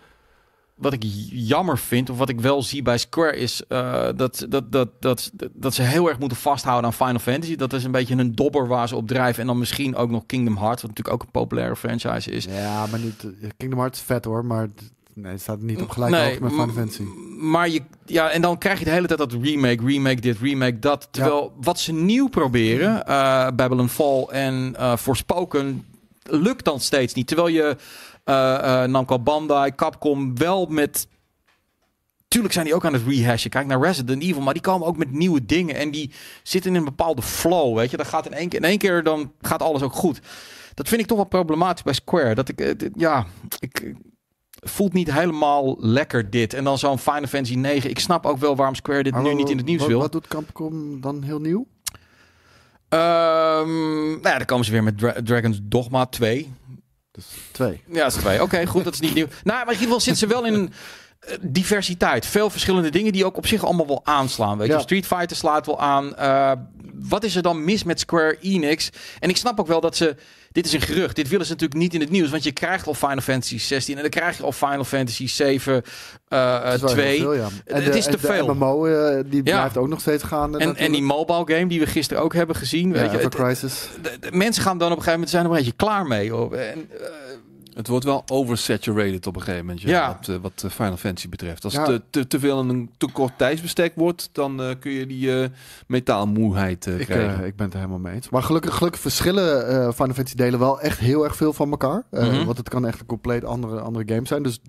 wat 0.81 0.93
ik 0.93 1.03
jammer 1.31 1.79
vind, 1.79 2.11
of 2.11 2.19
wat 2.19 2.29
ik 2.29 2.41
wel 2.41 2.63
zie 2.63 2.83
bij 2.83 2.99
Square, 2.99 3.37
is 3.37 3.63
eh, 3.69 4.09
dat, 4.17 4.47
dat, 4.49 4.73
dat, 4.73 4.89
dat, 5.01 5.31
dat 5.53 5.75
ze 5.75 5.83
heel 5.83 6.09
erg 6.09 6.19
moeten 6.19 6.39
vasthouden 6.39 6.85
aan 6.85 6.97
Final 7.07 7.19
Fantasy. 7.19 7.57
Dat 7.57 7.73
is 7.73 7.85
een 7.85 7.91
beetje 7.91 8.17
een 8.17 8.35
dobber 8.35 8.67
waar 8.67 8.89
ze 8.89 8.97
op 8.97 9.09
drijven. 9.09 9.41
En 9.41 9.47
dan 9.47 9.59
misschien 9.59 9.97
ook 9.97 10.11
nog 10.11 10.27
Kingdom 10.27 10.57
Hearts, 10.57 10.83
wat 10.83 10.91
natuurlijk 10.91 11.15
ook 11.17 11.23
een 11.23 11.41
populaire 11.41 11.77
franchise 11.77 12.31
is. 12.31 12.45
Ja, 12.45 12.87
maar 12.87 13.01
niet... 13.01 13.25
eh, 13.43 13.49
Kingdom 13.57 13.79
Hearts 13.79 13.99
is 13.99 14.05
vet 14.05 14.25
hoor, 14.25 14.45
maar... 14.45 14.69
Nee, 15.15 15.33
het 15.33 15.41
staat 15.41 15.61
niet 15.61 15.83
op 15.83 15.91
gelijke 15.91 16.17
Nee, 16.17 16.41
met 16.41 16.51
Final 16.51 16.69
Fantasy. 16.69 17.03
Maar 17.41 17.69
je, 17.69 17.83
ja, 18.07 18.31
en 18.31 18.43
dan 18.43 18.59
krijg 18.59 18.79
je 18.79 18.85
de 18.85 18.91
hele 18.91 19.07
tijd 19.07 19.19
dat 19.19 19.33
remake, 19.33 19.85
remake 19.85 20.21
dit, 20.21 20.39
remake 20.41 20.79
dat. 20.79 21.09
Terwijl 21.11 21.53
wat 21.61 21.79
ze 21.79 21.93
nieuw 21.93 22.29
proberen, 22.29 23.07
eh 23.07 23.49
Babylon 23.57 23.89
Fall 23.89 24.23
en 24.23 24.75
eh 24.77 24.97
Forspoken, 24.97 25.85
lukt 26.23 26.65
dan 26.65 26.81
steeds 26.81 27.15
niet. 27.15 27.27
Terwijl 27.27 27.49
je 27.49 27.63
eh 27.63 27.71
eh 27.71 27.77
Namco 28.87 29.19
Bandai, 29.19 29.75
Capcom 29.75 30.39
wel 30.39 30.67
met... 30.67 31.09
Tuurlijk 32.29 32.55
zijn 32.55 32.65
die 32.65 32.75
ook 32.75 32.85
aan 32.85 32.93
het 32.93 33.07
rehashen. 33.07 33.51
Kijk 33.51 33.67
naar 33.67 33.81
Resident 33.81 34.23
Evil, 34.23 34.43
maar 34.43 34.53
die 34.55 34.63
komen 34.63 34.87
ook 34.87 34.97
met 34.97 35.11
nieuwe 35.13 35.47
dingen. 35.47 35.75
En 35.75 35.91
die 35.91 36.13
zitten 36.43 36.71
in 36.71 36.77
een 36.77 36.85
bepaalde 36.85 37.23
flow, 37.23 37.77
weet 37.77 37.91
je. 37.91 37.97
Dat 37.97 38.07
gaat 38.07 38.27
in 38.27 38.33
één 38.33 38.49
keer, 38.49 38.59
in 38.59 38.65
één 38.69 38.79
keer 38.79 39.03
dan 39.03 39.33
gaat 39.41 39.63
alles 39.63 39.83
ook 39.83 39.93
goed. 39.93 40.21
Dat 40.75 40.89
vind 40.89 41.01
ik 41.01 41.07
toch 41.07 41.17
wel 41.17 41.27
problematisch 41.27 41.83
bij 41.83 41.93
Square. 41.93 42.35
Dat 42.35 42.49
ik, 42.49 42.61
eh, 42.61 42.89
ja, 42.95 43.27
ik, 43.59 43.95
voelt 44.61 44.93
niet 44.93 45.13
helemaal 45.13 45.77
lekker 45.79 46.31
dit. 46.31 46.55
En 46.55 46.65
dan 46.65 46.79
zo'n 46.79 46.99
Final 46.99 47.27
Fantasy 47.27 47.55
9. 47.55 47.91
Ik 47.91 47.99
snap 47.99 48.27
ook 48.27 48.39
wel 48.39 48.57
waarom 48.57 48.75
Square 48.75 49.03
dit 49.03 49.23
nu 49.23 49.35
niet 49.35 49.51
in 49.51 49.57
het 49.57 49.67
nieuws 49.67 49.81
wat, 49.81 49.89
wil. 49.89 49.99
Wat 49.99 50.13
doet 50.13 50.29
Capcom 50.29 51.01
dan 51.01 51.23
heel 51.23 51.41
nieuw? 51.41 51.67
Ehm, 52.89 54.11
nou 54.11 54.29
ja, 54.29 54.37
dan 54.37 54.45
komen 54.45 54.65
ze 54.65 54.73
weer 54.73 54.83
met 54.83 54.99
Dra- 54.99 55.23
Dragon's 55.25 55.61
Dogma 55.63 56.07
2. 56.07 56.53
Dus 57.29 57.41
twee. 57.53 57.83
Ja, 57.93 58.03
dat 58.05 58.15
is 58.15 58.21
2. 58.21 58.43
Oké, 58.43 58.67
goed, 58.67 58.85
dat 58.85 58.93
is 58.95 59.01
niet 59.01 59.15
nieuw. 59.15 59.27
Nou, 59.27 59.37
maar 59.45 59.61
in 59.61 59.81
ieder 59.81 59.83
geval 59.83 60.01
zitten 60.01 60.29
ze 60.29 60.35
wel 60.35 60.45
in 60.47 60.55
een 60.55 60.73
eh, 61.21 61.37
diversiteit. 61.41 62.27
Veel 62.27 62.51
verschillende 62.51 62.91
dingen 62.91 63.13
die 63.13 63.25
ook 63.25 63.37
op 63.37 63.47
zich 63.47 63.65
allemaal 63.65 63.87
wel 63.87 64.01
aanslaan. 64.05 64.59
Weet 64.59 64.67
je, 64.67 64.73
Ja. 64.73 64.79
Street 64.81 65.07
Fighter 65.07 65.37
slaat 65.37 65.67
wel 65.67 65.81
aan. 65.81 66.17
Eh, 66.17 66.53
wat 66.95 67.25
is 67.25 67.37
er 67.37 67.43
dan 67.43 67.65
mis 67.65 67.85
met 67.85 68.01
Square 68.01 68.37
Enix? 68.41 68.91
En 69.19 69.29
ik 69.29 69.37
snap 69.37 69.61
ook 69.61 69.67
wel 69.67 69.81
dat 69.81 69.97
ze... 69.97 70.17
Dit 70.53 70.67
is 70.67 70.73
een 70.73 70.81
gerucht. 70.81 71.17
Dit 71.17 71.29
willen 71.29 71.47
ze 71.47 71.53
natuurlijk 71.53 71.81
niet 71.81 71.95
in 71.95 72.01
het 72.01 72.11
nieuws. 72.11 72.31
Want 72.31 72.43
je 72.43 72.53
krijgt 72.53 72.87
al 72.87 72.95
Final 72.95 73.21
Fantasy 73.21 73.59
16. 73.59 73.95
En 73.97 74.01
dan 74.01 74.11
krijg 74.11 74.37
je 74.37 74.43
al 74.43 74.53
Final 74.53 74.85
Fantasy 74.85 75.27
7 75.29 75.83
eh, 76.29 76.63
Dat 76.65 76.75
is 76.75 76.81
wel 76.81 76.89
heel 76.95 76.97
2. 77.03 77.19
veel, 77.21 77.35
ja. 77.35 77.49
En 77.65 77.83
Het 77.83 77.93
de, 77.93 77.99
is 77.99 78.05
te 78.05 78.11
en 78.11 78.17
de 78.21 78.27
veel. 78.27 78.55
MMO, 78.55 78.87
eh, 78.87 79.21
die 79.27 79.37
Ja. 79.45 79.57
blijft 79.57 79.77
ook 79.77 79.89
nog 79.89 80.01
steeds 80.01 80.23
gaan. 80.23 80.59
En, 80.59 80.77
en 80.77 80.93
die 80.93 81.03
mobile 81.03 81.43
game 81.57 81.67
die 81.67 81.81
we 81.81 81.87
gisteren 81.87 82.23
ook 82.23 82.35
hebben 82.35 82.57
gezien. 82.57 82.93
Weet 82.93 83.01
ja, 83.13 83.19
je, 83.19 83.29
de, 83.29 84.19
de 84.21 84.33
mensen 84.33 84.63
gaan 84.63 84.79
dan 84.79 84.91
op 84.93 84.97
een 84.97 85.03
gegeven 85.03 85.13
moment 85.13 85.31
zijn 85.31 85.45
er 85.45 85.51
een 85.51 85.57
beetje 85.57 85.73
klaar 85.73 86.07
mee. 86.07 86.31
Hoor. 86.31 86.53
En, 86.53 86.91
eh, 86.91 87.07
Het 87.81 87.89
wordt 87.89 88.05
wel 88.05 88.23
oversaturated 88.27 89.27
op 89.27 89.35
een 89.37 89.43
gegeven 89.43 89.65
moment, 89.67 89.81
ja, 89.83 89.89
Ja. 89.91 90.17
wat, 90.19 90.29
eh, 90.29 90.37
wat 90.43 90.63
eh, 90.65 90.71
Final 90.71 90.97
Fantasy 90.97 91.29
betreft. 91.29 91.65
Als 91.65 91.73
Ja. 91.73 91.81
het 91.81 91.89
te, 91.89 92.03
te, 92.11 92.27
te 92.27 92.39
veel 92.39 92.61
in 92.61 92.69
een 92.69 92.91
te 92.97 93.09
kort 93.13 93.33
tijdsbestek 93.39 93.93
wordt, 93.97 94.29
dan 94.33 94.63
eh, 94.63 94.71
kun 94.81 94.91
je 94.93 95.07
die 95.07 95.41
eh, 95.43 95.49
metaalmoeheid 95.87 96.87
eh, 96.87 97.01
Ik, 97.01 97.07
krijgen. 97.07 97.41
eh, 97.41 97.47
ik 97.47 97.57
ben 97.57 97.65
het 97.65 97.75
er 97.75 97.81
helemaal 97.81 98.01
mee 98.03 98.15
eens. 98.15 98.29
Maar 98.29 98.43
gelukkig, 98.43 98.75
gelukkig 98.77 99.01
verschillen 99.01 99.67
eh 99.69 99.75
Final 99.93 100.15
Fantasy 100.15 100.35
delen 100.37 100.59
wel 100.59 100.81
echt 100.81 100.99
heel 100.99 101.25
erg 101.25 101.37
veel 101.37 101.53
van 101.53 101.71
elkaar. 101.71 102.03
Eh, 102.11 102.29
Mhm. 102.29 102.45
Want 102.45 102.57
het 102.59 102.69
kan 102.69 102.87
echt 102.87 103.01
een 103.01 103.07
compleet 103.07 103.45
andere, 103.45 103.81
andere 103.81 104.15
game 104.15 104.27
zijn. 104.27 104.43
Dus 104.43 104.61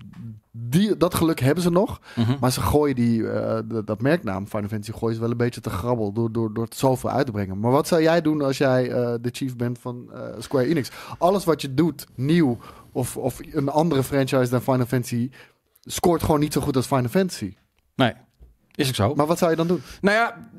die, 0.54 0.96
dat 0.96 1.14
geluk 1.14 1.40
hebben 1.40 1.62
ze 1.62 1.70
nog. 1.70 2.00
mhm. 2.16 2.32
Maar 2.40 2.52
ze 2.52 2.60
gooien 2.60 2.94
die, 2.94 3.28
eh, 3.28 3.58
dat 3.84 4.00
merknaam 4.00 4.46
Final 4.46 4.68
Fantasy 4.68 4.92
gooien 4.92 5.14
ze 5.14 5.20
wel 5.20 5.30
een 5.30 5.36
beetje 5.36 5.60
te 5.60 5.70
grabbel 5.70 6.12
door, 6.12 6.32
door, 6.32 6.54
door 6.54 6.64
het 6.64 6.74
zoveel 6.76 7.10
uit 7.10 7.26
te 7.26 7.32
brengen. 7.32 7.60
Maar 7.60 7.70
wat 7.70 7.88
zou 7.88 8.02
jij 8.02 8.20
doen 8.22 8.42
als 8.42 8.58
jij 8.58 8.90
eh, 8.90 9.14
de 9.20 9.28
chief 9.32 9.56
bent 9.56 9.78
van 9.78 10.04
eh, 10.12 10.20
Square 10.38 10.66
Enix? 10.66 10.90
Alles 11.18 11.44
wat 11.44 11.60
je 11.62 11.74
doet, 11.74 12.06
nieuw 12.14 12.58
of, 12.92 13.16
of 13.16 13.38
een 13.52 13.68
andere 13.68 14.02
franchise 14.02 14.50
dan 14.50 14.62
Final 14.62 14.86
Fantasy, 14.86 15.30
scoort 15.80 16.22
gewoon 16.22 16.40
niet 16.40 16.52
zo 16.52 16.60
goed 16.60 16.76
als 16.76 16.86
Final 16.86 17.08
Fantasy. 17.08 17.54
Nee, 17.96 18.12
is 18.74 18.88
ook 18.88 18.94
zo. 18.94 19.14
Maar 19.14 19.26
wat 19.26 19.38
zou 19.38 19.50
je 19.50 19.56
dan 19.56 19.66
doen? 19.66 19.82
nou 20.00 20.16
ja, 20.16 20.50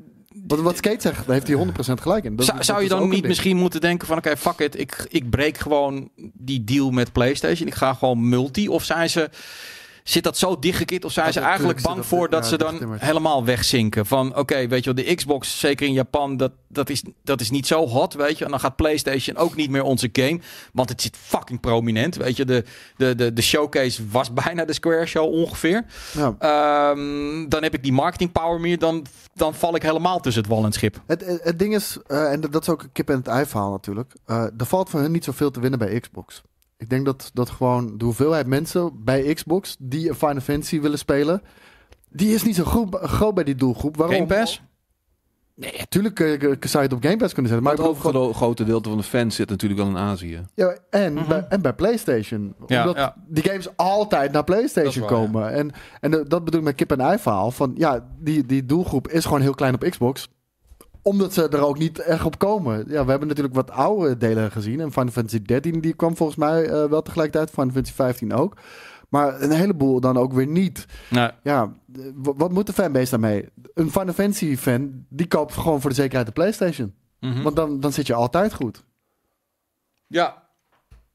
Wat, 0.46 0.60
wat 0.60 0.76
Skate 0.76 1.00
zegt, 1.00 1.26
daar 1.26 1.34
heeft 1.34 1.48
hij 1.48 1.66
100% 1.98 2.02
gelijk 2.02 2.24
in. 2.24 2.36
Dat- 2.36 2.44
zou, 2.44 2.56
dat 2.56 2.66
zou 2.66 2.82
je 2.82 2.88
dan 2.88 3.08
niet 3.08 3.26
misschien 3.26 3.56
moeten 3.56 3.80
denken 3.80 4.06
van... 4.06 4.16
oké, 4.16 4.36
fuck 4.36 4.58
it, 4.58 4.78
ik, 4.78 5.06
ik 5.08 5.30
breek 5.30 5.58
gewoon 5.58 6.10
die 6.32 6.64
deal 6.64 6.90
met 6.90 7.12
PlayStation. 7.12 7.68
Ik 7.68 7.74
ga 7.74 7.94
gewoon 7.94 8.28
multi. 8.28 8.68
Of 8.68 8.84
zijn 8.84 9.10
ze... 9.10 9.30
Zit 10.04 10.22
dat 10.24 10.38
zo 10.38 10.58
dichtgekit? 10.58 11.04
Of 11.04 11.12
zijn 11.12 11.32
ze 11.32 11.40
eigenlijk 11.40 11.82
bang 11.82 11.96
dat- 11.96 12.06
voor 12.06 12.28
dat 12.30 12.42
ja, 12.42 12.48
ze 12.48 12.56
dan 12.58 12.94
helemaal 12.98 13.44
wegzinken? 13.44 14.06
Van 14.06 14.36
oké, 14.36 14.68
weet 14.68 14.84
je 14.84 14.92
wel, 14.94 15.04
de 15.04 15.14
Xbox, 15.14 15.58
zeker 15.58 15.86
in 15.86 15.92
Japan, 15.92 16.36
dat, 16.36 16.52
dat, 16.68 16.90
is, 16.90 17.02
dat 17.22 17.40
is 17.40 17.50
niet 17.50 17.66
zo 17.66 17.86
hot, 17.86 18.14
weet 18.14 18.38
je. 18.38 18.44
En 18.44 18.50
dan 18.50 18.60
gaat 18.60 18.76
PlayStation 18.76 19.36
ook 19.36 19.56
niet 19.56 19.70
meer 19.70 19.82
onze 19.82 20.08
game. 20.12 20.40
Want 20.72 20.88
het 20.88 21.02
zit 21.02 21.16
fucking 21.16 21.60
prominent, 21.60 22.16
weet 22.16 22.36
je. 22.36 22.44
De, 22.44 22.64
de, 22.96 23.14
de, 23.14 23.32
de 23.32 23.42
showcase 23.42 24.02
was 24.10 24.32
bijna 24.44 24.64
de 24.64 24.72
Square 24.72 25.06
Show 25.06 25.32
ongeveer. 25.32 25.84
Ja. 26.12 26.34
Ehm, 26.38 27.48
dan 27.48 27.62
heb 27.62 27.74
ik 27.74 27.82
die 27.82 27.92
marketing 27.92 28.32
power 28.32 28.60
meer. 28.60 28.78
Dan, 28.78 29.06
dan 29.34 29.54
val 29.54 29.74
ik 29.76 29.82
helemaal 29.82 30.20
tussen 30.20 30.42
het 30.42 30.50
wal 30.50 30.60
en 30.60 30.64
het 30.64 30.74
schip. 30.74 31.00
Het, 31.06 31.24
het, 31.26 31.40
het 31.44 31.58
ding 31.58 31.74
is, 31.74 31.98
eh, 32.06 32.32
en 32.32 32.40
dat, 32.40 32.62
is 32.62 32.68
ook 32.68 32.82
een 32.82 32.92
kip 32.92 33.10
en 33.10 33.16
het 33.16 33.26
ei 33.28 33.46
verhaal 33.46 33.70
natuurlijk. 33.70 34.12
eh, 34.26 34.42
er 34.58 34.66
valt 34.66 34.90
voor 34.90 35.00
hun 35.00 35.12
niet 35.12 35.24
zoveel 35.24 35.50
te 35.50 35.60
winnen 35.60 35.78
bij 35.78 36.00
Xbox. 36.00 36.42
Ik 36.84 36.90
denk 36.90 37.04
dat, 37.04 37.30
dat 37.32 37.50
gewoon 37.50 37.98
de 37.98 38.04
hoeveelheid 38.04 38.46
mensen 38.46 38.90
bij 39.04 39.34
Xbox 39.34 39.76
die 39.78 40.08
een 40.08 40.14
Final 40.14 40.40
Fantasy 40.40 40.80
willen 40.80 40.98
spelen, 40.98 41.42
die 42.10 42.34
is 42.34 42.42
niet 42.42 42.54
zo 42.56 42.64
groot, 42.64 42.96
groot 43.02 43.34
bij 43.34 43.44
die 43.44 43.54
doelgroep. 43.54 43.96
Waarom? 43.96 44.14
Game 44.16 44.26
Pass? 44.26 44.62
Nee, 45.56 45.72
natuurlijk 45.78 46.20
eh, 46.20 46.32
eh, 46.34 46.40
zou 46.40 46.52
je 46.84 46.88
het 46.88 46.92
op 46.92 47.02
Game 47.02 47.16
Pass 47.16 47.32
kunnen 47.32 47.52
zetten. 47.52 47.62
Maar 47.62 47.84
het 47.86 47.96
gewoon- 48.00 48.16
overgrote 48.22 48.64
deel 48.64 48.82
van 48.82 48.96
de 48.96 49.02
fans 49.02 49.34
zit 49.36 49.48
natuurlijk 49.48 49.80
wel 49.80 49.90
in 49.90 49.96
Azië. 49.98 50.40
ja, 50.54 50.76
en, 50.90 51.12
Mhm. 51.14 51.28
bij, 51.28 51.46
en 51.48 51.62
bij 51.62 51.72
PlayStation. 51.72 52.54
Ja, 52.66 52.80
Omdat 52.80 52.96
ja. 52.96 53.14
die 53.28 53.42
games 53.42 53.76
altijd 53.76 54.32
naar 54.32 54.44
PlayStation 54.44 54.84
Dat 54.84 54.94
is 54.94 55.00
waar, 55.00 55.08
komen. 55.26 55.52
En, 55.52 55.70
en 56.00 56.10
dat 56.10 56.44
bedoel 56.44 56.60
ik 56.60 56.66
met 56.66 56.74
kip 56.74 56.90
en 56.92 57.00
ei 57.00 57.18
verhaal. 57.18 57.50
Van 57.50 57.72
ja, 57.76 58.04
die, 58.18 58.46
die 58.46 58.66
doelgroep 58.66 59.08
is 59.08 59.24
gewoon 59.24 59.40
heel 59.40 59.54
klein 59.54 59.74
op 59.74 59.86
Xbox. 59.90 60.28
Omdat 61.04 61.32
ze 61.32 61.48
er 61.48 61.64
ook 61.64 61.78
niet 61.78 61.98
echt 61.98 62.24
op 62.24 62.38
komen. 62.38 62.84
Ja, 62.88 63.04
we 63.04 63.10
hebben 63.10 63.28
natuurlijk 63.28 63.54
wat 63.54 63.70
oude 63.70 64.16
delen 64.16 64.50
gezien. 64.50 64.80
En 64.80 64.92
Final 64.92 65.12
Fantasy 65.12 65.42
13 65.42 65.80
die 65.80 65.94
kwam 65.94 66.16
volgens 66.16 66.38
mij 66.38 66.64
eh, 66.64 66.84
wel 66.84 67.02
tegelijkertijd. 67.02 67.50
Final 67.50 67.70
Fantasy 67.70 67.94
15 67.94 68.32
ook. 68.32 68.56
Maar 69.08 69.42
een 69.42 69.50
heleboel 69.50 70.00
dan 70.00 70.16
ook 70.16 70.32
weer 70.32 70.46
niet. 70.46 70.86
Nee. 71.10 71.30
Ja, 71.42 71.72
wat 72.22 72.52
moet 72.52 72.66
de 72.66 72.72
fanbase 72.72 73.10
daarmee? 73.10 73.48
Een 73.74 73.90
Final 73.90 74.12
Fantasy 74.12 74.56
fan, 74.56 75.04
die 75.08 75.26
koopt 75.26 75.54
gewoon 75.54 75.80
voor 75.80 75.90
de 75.90 75.96
zekerheid 75.96 76.26
de 76.26 76.32
PlayStation. 76.32 76.94
Mhm. 77.20 77.42
Want 77.42 77.56
dan, 77.56 77.80
dan 77.80 77.92
zit 77.92 78.06
je 78.06 78.14
altijd 78.14 78.54
goed. 78.54 78.84
Ja. 80.06 80.43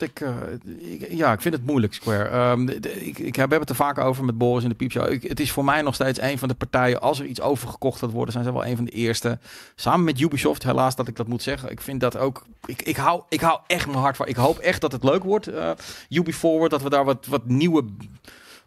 Ik, 0.02 0.20
eh, 0.20 0.36
ik- 0.78 1.08
ja, 1.12 1.32
ik 1.34 1.42
vind 1.42 1.54
het 1.54 1.66
moeilijk, 1.66 1.94
Square. 1.94 2.24
Ehm, 2.30 2.70
ik, 3.18 3.36
heb 3.36 3.52
het 3.52 3.70
er 3.70 3.76
vaak 3.76 3.98
over 3.98 4.26
met 4.26 4.38
Boris 4.38 4.64
in 4.64 4.70
de 4.70 4.76
piepshow. 4.76 5.12
Ik, 5.12 5.24
het 5.24 5.40
is 5.40 5.52
voor 5.52 5.64
mij 5.66 5.82
nog 5.82 5.94
steeds 5.96 6.22
een 6.22 6.38
van 6.38 6.48
de 6.48 6.54
partijen. 6.54 7.02
Als 7.02 7.20
er 7.20 7.26
iets 7.26 7.42
overgekocht 7.42 8.00
gaat 8.00 8.12
worden, 8.12 8.32
zijn 8.34 8.46
ze 8.46 8.54
wel 8.54 8.66
een 8.66 8.76
van 8.76 8.86
de 8.86 8.92
eerste. 8.92 9.40
Samen 9.76 10.04
met 10.04 10.20
Ubisoft, 10.20 10.64
helaas 10.64 10.96
dat 10.96 11.08
ik 11.08 11.16
dat 11.16 11.28
moet 11.28 11.44
zeggen. 11.44 11.72
Ik 11.72 11.82
vind 11.82 12.00
dat 12.02 12.18
ook. 12.18 12.46
Ik, 12.66 12.82
ik, 12.82 12.96
hou, 12.96 13.22
ik 13.30 13.42
hou 13.42 13.60
echt 13.68 13.86
mijn 13.88 13.98
hart 14.00 14.16
van. 14.18 14.28
Ik 14.28 14.36
hoop 14.36 14.58
echt 14.58 14.82
dat 14.82 14.92
het 14.92 15.04
leuk 15.04 15.24
wordt. 15.24 15.48
eh 15.48 15.72
Ubi 16.10 16.34
dat 16.68 16.82
we 16.82 16.90
daar 16.90 17.06
wat, 17.06 17.26
wat 17.26 17.46
nieuwe 17.46 17.86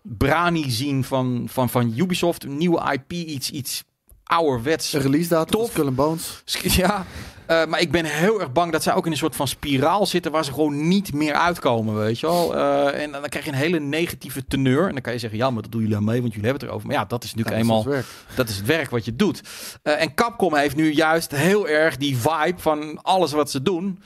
brani 0.02 0.70
zien 0.70 1.04
van, 1.04 1.46
van, 1.48 1.68
van 1.68 1.92
Ubisoft. 1.96 2.44
Een 2.44 2.56
nieuwe 2.56 2.92
IP, 2.92 3.12
iets, 3.12 3.50
iets 3.50 3.84
ouderwets. 4.24 4.92
Een 4.92 5.00
release 5.00 5.28
datum 5.28 5.60
Tof. 5.60 5.70
Skull 5.70 5.90
Bones. 5.92 6.42
Ja, 6.76 7.06
eh, 7.46 7.64
maar 7.66 7.80
ik 7.80 7.90
ben 7.90 8.04
heel 8.04 8.40
erg 8.40 8.52
bang 8.52 8.72
dat 8.72 8.82
zij 8.82 8.94
ook 8.94 9.06
in 9.06 9.12
een 9.12 9.18
soort 9.18 9.36
van 9.36 9.48
spiraal 9.48 10.06
zitten 10.06 10.32
waar 10.32 10.44
ze 10.44 10.52
gewoon 10.52 10.88
niet 10.88 11.12
meer 11.14 11.34
uitkomen, 11.34 11.94
weet 11.98 12.20
je 12.20 12.26
wel. 12.26 12.56
Eh, 12.56 13.02
en 13.02 13.12
dan 13.12 13.22
krijg 13.28 13.44
je 13.44 13.50
een 13.50 13.56
hele 13.56 13.78
negatieve 13.80 14.44
teneur. 14.46 14.86
En 14.86 14.92
dan 14.92 15.00
kan 15.02 15.12
je 15.12 15.18
zeggen, 15.18 15.38
ja, 15.38 15.50
maar 15.50 15.62
dat 15.62 15.72
doen 15.72 15.80
jullie 15.80 15.96
aan 15.96 16.04
mee, 16.04 16.20
want 16.20 16.32
jullie 16.32 16.48
hebben 16.48 16.60
het 16.60 16.70
erover. 16.70 16.86
Maar 16.88 16.96
ja, 16.96 17.04
dat 17.04 17.24
is 17.24 17.34
natuurlijk 17.34 17.66
Ja, 17.66 17.68
dat 17.72 17.78
is 17.78 17.84
eenmaal, 17.84 17.94
werk. 17.94 18.36
dat 18.36 18.48
is 18.48 18.56
het 18.56 18.66
werk 18.66 18.90
wat 18.90 19.04
je 19.04 19.16
doet. 19.16 19.40
Eh, 19.82 20.00
en 20.02 20.14
Capcom 20.14 20.54
heeft 20.54 20.76
nu 20.76 20.92
juist 20.92 21.30
heel 21.30 21.68
erg 21.68 21.96
die 21.96 22.16
vibe 22.16 22.58
van 22.60 23.02
alles 23.02 23.32
wat 23.32 23.50
ze 23.50 23.62
doen. 23.62 24.02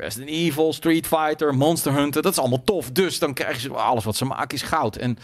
Resident 0.00 0.30
Evil, 0.30 0.72
Street 0.72 1.06
Fighter, 1.06 1.54
Monster 1.54 1.92
Hunter, 1.92 2.22
dat 2.22 2.32
is 2.32 2.38
allemaal 2.38 2.64
tof. 2.64 2.90
Dus 2.90 3.18
dan 3.18 3.34
krijgen 3.34 3.60
ze 3.60 3.70
alles 3.72 4.04
wat 4.04 4.16
ze 4.16 4.24
maken 4.24 4.56
is 4.56 4.62
goud. 4.62 4.96
En 4.96 5.18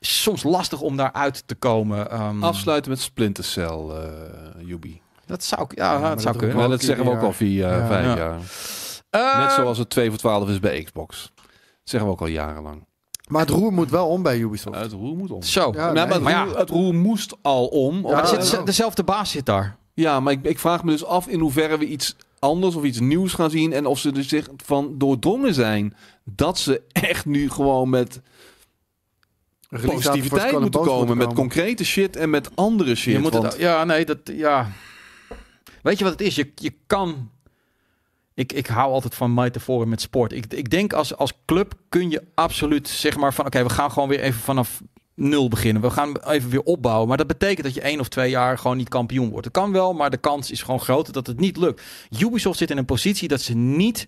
soms 0.00 0.42
lastig 0.42 0.80
om 0.80 0.96
daaruit 0.96 1.42
te 1.46 1.54
komen. 1.54 2.10
Ehm, 2.10 2.42
Afsluiten 2.44 2.90
met 2.90 3.00
Splinter 3.00 3.44
Cell, 3.44 3.64
eh 3.88 4.66
Yubi. 4.66 5.00
Dat 5.26 5.44
zou, 5.44 5.62
ik- 5.62 5.78
ja, 5.78 5.98
maar 5.98 6.10
dat 6.10 6.22
zou 6.22 6.36
kunnen. 6.36 6.56
Ja, 6.58 6.68
dat 6.68 6.82
zeggen 6.82 7.04
we 7.04 7.10
ook 7.10 7.22
al 7.22 7.32
vier, 7.32 7.52
jaar, 7.56 7.78
Ja. 7.80 7.86
vijf 7.86 8.04
Ja. 8.06 8.16
jaar. 8.16 8.38
Eh, 9.10 9.38
Net 9.44 9.52
zoals 9.52 9.78
het 9.78 9.90
2 9.90 10.08
voor 10.08 10.18
12 10.18 10.48
is 10.48 10.60
bij 10.60 10.82
Xbox. 10.82 11.32
Dat 11.34 11.44
zeggen 11.84 12.08
we 12.08 12.14
ook 12.14 12.20
al 12.20 12.26
jarenlang. 12.26 12.86
Maar 13.28 13.40
het 13.40 13.50
roer 13.50 13.72
moet 13.72 13.90
wel 13.90 14.08
om 14.08 14.22
bij 14.22 14.38
Ubisoft. 14.38 14.78
Het 14.78 14.92
roer 14.92 15.16
moet 15.16 15.30
om. 15.30 15.42
Zo. 15.42 15.72
Ja, 15.74 15.78
Ja, 15.86 15.92
nee, 15.92 16.04
maar 16.04 16.12
het, 16.14 16.22
maar 16.22 16.32
ja. 16.32 16.44
roer, 16.44 16.58
het 16.58 16.70
roer 16.70 16.94
moest 16.94 17.34
al 17.42 17.66
om. 17.66 17.94
Ja, 18.06 18.12
Maar 18.12 18.20
er 18.22 18.26
zit 18.42 18.50
ja. 18.50 18.58
de- 18.58 18.64
dezelfde 18.64 19.04
baas 19.04 19.30
zit 19.30 19.46
daar. 19.46 19.76
Ja, 19.94 20.20
maar 20.20 20.32
ik, 20.32 20.44
ik 20.44 20.58
vraag 20.58 20.84
me 20.84 20.90
dus 20.90 21.04
af 21.04 21.26
in 21.26 21.40
hoeverre 21.40 21.78
we 21.78 21.86
iets 21.86 22.16
anders 22.38 22.74
of 22.74 22.84
iets 22.84 23.00
nieuws 23.00 23.32
gaan 23.32 23.50
zien. 23.50 23.72
En 23.72 23.86
of 23.86 23.98
ze 23.98 24.12
er 24.12 24.24
zich 24.24 24.48
van 24.56 24.98
doordrongen 24.98 25.54
zijn 25.54 25.96
dat 26.24 26.58
ze 26.58 26.82
echt 26.92 27.26
nu 27.26 27.50
gewoon 27.50 27.90
met 27.90 28.20
positiviteit 29.70 30.60
moeten 30.60 30.80
komen. 30.80 31.16
Met 31.16 31.32
concrete 31.32 31.84
shit 31.84 32.16
en 32.16 32.30
met 32.30 32.56
andere 32.56 32.94
shit. 32.94 33.12
je 33.12 33.18
moet 33.18 33.32
want- 33.32 33.44
het, 33.44 33.56
ja, 33.60 33.84
nee, 33.84 34.04
dat, 34.04 34.18
ja. 34.24 34.70
Weet 35.82 35.98
je 35.98 36.04
wat 36.04 36.12
het 36.12 36.22
is? 36.22 36.34
Je, 36.34 36.52
je 36.54 36.74
kan. 36.86 37.30
Ik, 38.34 38.52
ik 38.52 38.66
hou 38.66 38.92
altijd 38.92 39.14
van 39.14 39.34
metaforen 39.34 39.88
met 39.88 40.00
sport. 40.00 40.32
Ik, 40.32 40.46
ik 40.46 40.70
denk 40.70 40.92
als, 40.92 41.16
als 41.16 41.32
club 41.44 41.74
kun 41.88 42.10
je 42.10 42.22
absoluut 42.34 42.88
zeg 42.88 43.16
maar 43.16 43.34
van 43.34 43.46
oké, 43.46 43.62
we 43.62 43.70
gaan 43.70 43.90
gewoon 43.92 44.08
weer 44.08 44.20
even 44.20 44.40
vanaf 44.40 44.82
nul 45.18 45.48
beginnen. 45.48 45.82
We 45.82 45.90
gaan 45.90 46.16
even 46.16 46.50
weer 46.50 46.62
opbouwen. 46.62 47.08
Maar 47.08 47.16
dat 47.16 47.26
betekent 47.26 47.66
dat 47.66 47.74
je 47.74 47.80
één 47.80 48.00
of 48.00 48.08
twee 48.08 48.30
jaar 48.30 48.58
gewoon 48.58 48.76
niet 48.76 48.88
kampioen 48.88 49.30
wordt. 49.30 49.44
Het 49.44 49.54
kan 49.54 49.72
wel, 49.72 49.92
maar 49.92 50.10
de 50.10 50.16
kans 50.16 50.50
is 50.50 50.62
gewoon 50.62 50.80
groter 50.80 51.12
dat 51.12 51.26
het 51.26 51.40
niet 51.40 51.56
lukt. 51.56 51.82
Ubisoft 52.18 52.58
zit 52.58 52.70
in 52.70 52.78
een 52.78 52.84
positie 52.84 53.28
dat 53.28 53.40
ze 53.40 53.54
niet... 53.54 54.06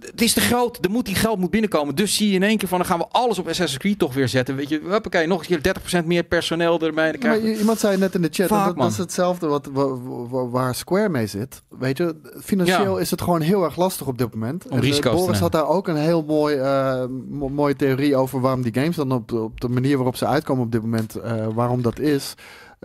Het 0.00 0.20
is 0.22 0.32
te 0.32 0.40
groot. 0.40 0.78
Er 0.84 0.90
moet 0.90 1.04
die 1.06 1.14
geld 1.14 1.38
moet 1.38 1.50
binnenkomen. 1.50 1.94
Dus 1.94 2.16
zie 2.16 2.28
je 2.28 2.34
in 2.34 2.42
één 2.42 2.56
keer 2.58 2.68
van... 2.68 2.78
dan 2.78 2.86
gaan 2.86 2.98
we 2.98 3.06
alles 3.10 3.38
op 3.38 3.48
Assassin's 3.48 3.78
Creed 3.82 3.98
toch 3.98 4.14
weer 4.14 4.28
zetten. 4.28 4.56
Weet 4.56 4.68
je, 4.68 4.80
hoppakee, 4.90 5.26
nog 5.26 5.46
een 5.48 5.60
keer 5.60 5.74
30% 6.02 6.04
meer 6.06 6.22
personeel 6.22 6.80
ermee. 6.80 7.12
Dan 7.18 7.30
maar 7.30 7.40
iemand 7.40 7.78
zei 7.78 7.96
net 7.98 8.14
in 8.14 8.22
de 8.22 8.28
chat, 8.32 8.48
Vaak, 8.48 8.66
dat, 8.66 8.76
dat 8.76 8.90
is 8.90 8.96
hetzelfde 8.98 9.46
wat, 9.46 9.66
wa- 9.72 9.96
wa- 10.28 10.46
waar 10.48 10.74
Square 10.74 11.08
mee 11.08 11.26
zit. 11.26 11.62
Weet 11.68 11.96
je, 11.96 12.16
financieel 12.42 12.94
Ja. 12.94 13.00
is 13.00 13.10
het 13.10 13.22
gewoon 13.22 13.40
heel 13.40 13.64
erg 13.64 13.76
lastig 13.76 14.06
op 14.06 14.18
dit 14.18 14.34
moment. 14.34 14.68
Om 14.68 14.76
eh, 14.76 14.82
risico's 14.82 15.20
Boris 15.20 15.38
had 15.38 15.52
daar 15.52 15.68
ook 15.68 15.88
een 15.88 15.96
heel 15.96 16.22
mooi, 16.22 16.56
eh, 16.56 17.04
mo- 17.28 17.48
mooie 17.48 17.76
theorie 17.76 18.16
over 18.16 18.40
waarom 18.40 18.62
die 18.62 18.74
games 18.74 18.96
dan 18.96 19.12
op, 19.12 19.28
de- 19.28 19.40
op 19.40 19.60
de 19.60 19.68
manier 19.68 19.96
waarop 19.96 20.16
ze 20.16 20.26
uitkomen 20.26 20.64
op 20.64 20.72
dit 20.72 20.82
moment, 20.82 21.14
eh, 21.16 21.46
waarom 21.54 21.82
dat 21.82 21.98
is. 21.98 22.34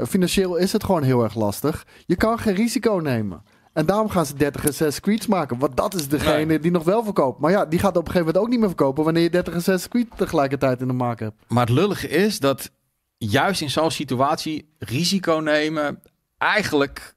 Financieel 0.08 0.56
is 0.56 0.72
het 0.74 0.84
gewoon 0.84 1.04
heel 1.04 1.24
erg 1.24 1.36
lastig. 1.36 1.86
Je 2.06 2.16
kan 2.16 2.40
geen 2.40 2.56
risico 2.56 2.94
nemen. 3.04 3.44
En 3.74 3.86
daarom 3.86 4.10
gaan 4.10 4.26
ze 4.26 4.34
30 4.36 4.62
Assassin's 4.62 5.00
Creed's 5.00 5.28
maken. 5.28 5.60
Want 5.60 5.78
dat 5.78 5.94
is 5.94 6.08
degene 6.08 6.46
Nee. 6.46 6.60
die 6.60 6.72
nog 6.72 6.84
wel 6.84 7.04
verkoopt. 7.04 7.40
Maar 7.40 7.52
ja, 7.52 7.66
die 7.66 7.80
gaat 7.80 7.98
op 7.98 8.06
een 8.06 8.12
gegeven 8.12 8.26
moment 8.26 8.44
ook 8.44 8.50
niet 8.50 8.60
meer 8.60 8.68
verkopen... 8.68 9.04
wanneer 9.04 9.24
je 9.24 9.30
30 9.30 9.54
Assassin's 9.54 9.88
Creed 9.88 10.08
tegelijkertijd 10.18 10.82
in 10.82 10.88
de 10.88 10.94
maak 10.94 11.20
hebt. 11.20 11.36
Maar 11.48 11.66
het 11.66 11.76
lullige 11.76 12.08
is 12.08 12.40
dat 12.40 12.72
juist 13.18 13.62
in 13.62 13.70
zo'n 13.70 13.92
situatie 13.92 14.70
risico 14.80 15.34
nemen 15.38 16.02
eigenlijk 16.38 17.16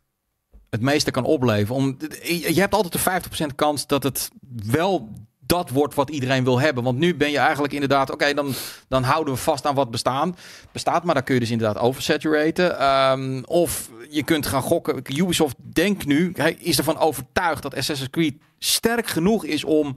het 0.70 0.80
meeste 0.80 1.10
kan 1.10 1.24
opleveren. 1.24 1.74
Om, 1.76 1.96
je 2.22 2.60
hebt 2.60 2.74
altijd 2.74 3.22
de 3.32 3.50
50% 3.50 3.54
kans 3.54 3.86
dat 3.86 4.02
het 4.02 4.30
wel 4.66 5.08
dat 5.46 5.70
wordt 5.70 5.94
wat 5.94 6.10
iedereen 6.10 6.44
wil 6.44 6.60
hebben. 6.60 6.84
Want 6.84 6.98
nu 6.98 7.14
ben 7.14 7.30
je 7.30 7.38
eigenlijk 7.38 7.72
inderdaad, 7.72 8.10
oké, 8.10 8.34
dan, 8.34 8.52
dan 8.88 9.02
houden 9.02 9.34
we 9.34 9.40
vast 9.40 9.66
aan 9.66 9.74
wat 9.74 9.90
bestaan, 9.90 10.36
bestaat. 10.72 11.04
Maar 11.04 11.14
dan 11.14 11.24
kun 11.24 11.34
je 11.34 11.40
dus 11.40 11.50
inderdaad 11.50 11.82
oversaturaten. 11.82 12.78
Ehm, 12.78 13.42
of 13.44 13.90
je 14.10 14.22
kunt 14.22 14.46
gaan 14.46 14.62
gokken. 14.62 15.02
Ubisoft 15.16 15.56
denkt 15.72 16.06
nu, 16.06 16.32
hij 16.36 16.56
is 16.60 16.78
ervan 16.78 16.98
overtuigd 16.98 17.62
dat 17.62 17.74
Assassin's 17.76 18.10
Creed 18.10 18.34
sterk 18.58 19.06
genoeg 19.06 19.44
is 19.44 19.64
om 19.64 19.96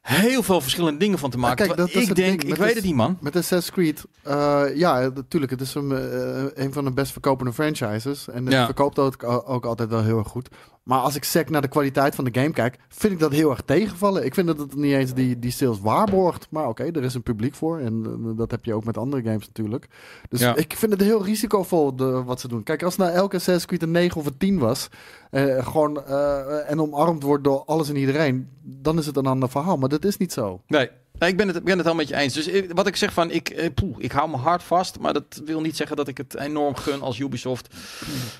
heel 0.00 0.42
veel 0.42 0.60
verschillende 0.60 0.98
dingen 0.98 1.18
van 1.18 1.30
te 1.30 1.38
maken. 1.38 1.66
kijk, 1.66 1.76
dat 1.78 1.94
ik 1.94 2.14
denk, 2.14 2.42
ik 2.42 2.54
weet 2.54 2.74
het 2.74 2.84
niet, 2.84 2.94
man. 2.94 3.18
Met 3.20 3.36
Assassin's 3.36 3.70
Creed, 3.70 4.04
eh, 4.22 4.64
ja, 4.74 5.10
natuurlijk. 5.14 5.52
Het 5.52 5.60
is 5.60 5.74
een, 5.74 5.92
eh, 5.92 6.64
een 6.64 6.72
van 6.72 6.84
de 6.84 6.92
best 6.92 7.12
verkopende 7.12 7.52
franchises. 7.52 8.28
En 8.28 8.44
het 8.44 8.52
Ja. 8.54 8.64
verkoopt 8.64 8.98
ook, 8.98 9.22
ook 9.46 9.64
altijd 9.64 9.88
wel 9.88 10.02
heel 10.02 10.18
erg 10.18 10.28
goed. 10.28 10.48
Maar 10.88 10.98
als 11.00 11.16
ik 11.16 11.24
sec 11.24 11.50
naar 11.50 11.60
de 11.62 11.68
kwaliteit 11.68 12.14
van 12.14 12.24
de 12.24 12.40
game 12.40 12.52
kijk, 12.52 12.76
vind 12.88 13.12
ik 13.12 13.18
dat 13.18 13.32
heel 13.32 13.50
erg 13.50 13.60
tegenvallen. 13.64 14.24
Ik 14.24 14.34
vind 14.34 14.46
dat 14.46 14.58
het 14.58 14.74
niet 14.76 14.92
eens 14.92 15.14
die, 15.14 15.38
die 15.38 15.50
sales 15.50 15.80
waarborgt. 15.80 16.46
Maar 16.50 16.68
oké, 16.68 16.84
er 16.84 17.04
is 17.04 17.14
een 17.14 17.22
publiek 17.22 17.54
voor. 17.54 17.78
En 17.78 18.04
eh, 18.06 18.36
dat 18.36 18.50
heb 18.50 18.64
je 18.64 18.74
ook 18.74 18.84
met 18.84 18.96
andere 18.98 19.22
games 19.22 19.46
natuurlijk. 19.46 19.86
Dus 20.28 20.40
Ja. 20.40 20.56
ik 20.56 20.74
vind 20.76 20.92
het 20.92 21.00
heel 21.00 21.24
risicovol 21.24 21.96
de, 21.96 22.22
wat 22.24 22.40
ze 22.40 22.48
doen. 22.48 22.62
Kijk, 22.62 22.82
als 22.82 22.96
nou 22.96 23.10
elke 23.12 23.36
Assassin's 23.36 23.66
Creed 23.66 23.82
een 23.82 23.90
9 23.90 24.20
of 24.20 24.26
een 24.26 24.36
10 24.36 24.58
was... 24.58 24.88
eh, 25.30 25.66
gewoon, 25.66 26.04
eh, 26.04 26.70
en 26.70 26.80
omarmd 26.80 27.22
wordt 27.22 27.44
door 27.44 27.64
alles 27.64 27.88
en 27.88 27.96
iedereen... 27.96 28.48
dan 28.62 28.98
is 28.98 29.06
het 29.06 29.16
een 29.16 29.26
ander 29.26 29.48
verhaal. 29.48 29.76
Maar 29.76 29.88
dat 29.88 30.04
is 30.04 30.16
niet 30.16 30.32
zo. 30.32 30.60
Nee. 30.66 30.90
Nee, 31.18 31.30
ik 31.30 31.36
ben 31.36 31.46
het, 31.48 31.56
ik 31.56 31.64
ben 31.64 31.76
het 31.76 31.86
wel 31.86 31.94
met 31.94 32.08
je 32.08 32.16
eens. 32.16 32.34
Dus 32.34 32.48
wat 32.72 32.86
ik 32.86 32.96
zeg 32.96 33.12
van, 33.12 33.30
ik, 33.30 33.48
eh, 33.48 33.68
poeh, 33.74 33.94
ik 33.98 34.12
hou 34.12 34.28
mijn 34.30 34.42
hart 34.42 34.62
vast. 34.62 34.98
Maar 34.98 35.12
dat 35.12 35.42
wil 35.44 35.60
niet 35.60 35.76
zeggen 35.76 35.96
dat 35.96 36.08
ik 36.08 36.16
het 36.16 36.36
enorm 36.36 36.76
gun 36.76 37.00
als 37.02 37.18
Ubisoft. 37.18 37.74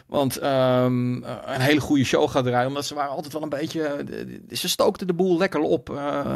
Want 0.07 0.37
ehm, 0.37 1.23
eh, 1.25 1.35
een 1.45 1.61
hele 1.61 1.81
goede 1.81 2.05
show 2.05 2.31
gaat 2.31 2.45
draaien. 2.45 2.69
Omdat 2.69 2.87
ze 2.87 2.95
waren 2.95 3.11
altijd 3.11 3.33
wel 3.33 3.43
een 3.43 3.49
beetje... 3.49 3.83
eh, 3.83 4.57
Ze 4.57 4.69
stookten 4.69 5.07
de 5.07 5.15
boel 5.15 5.39
lekker 5.39 5.61
op. 5.61 5.89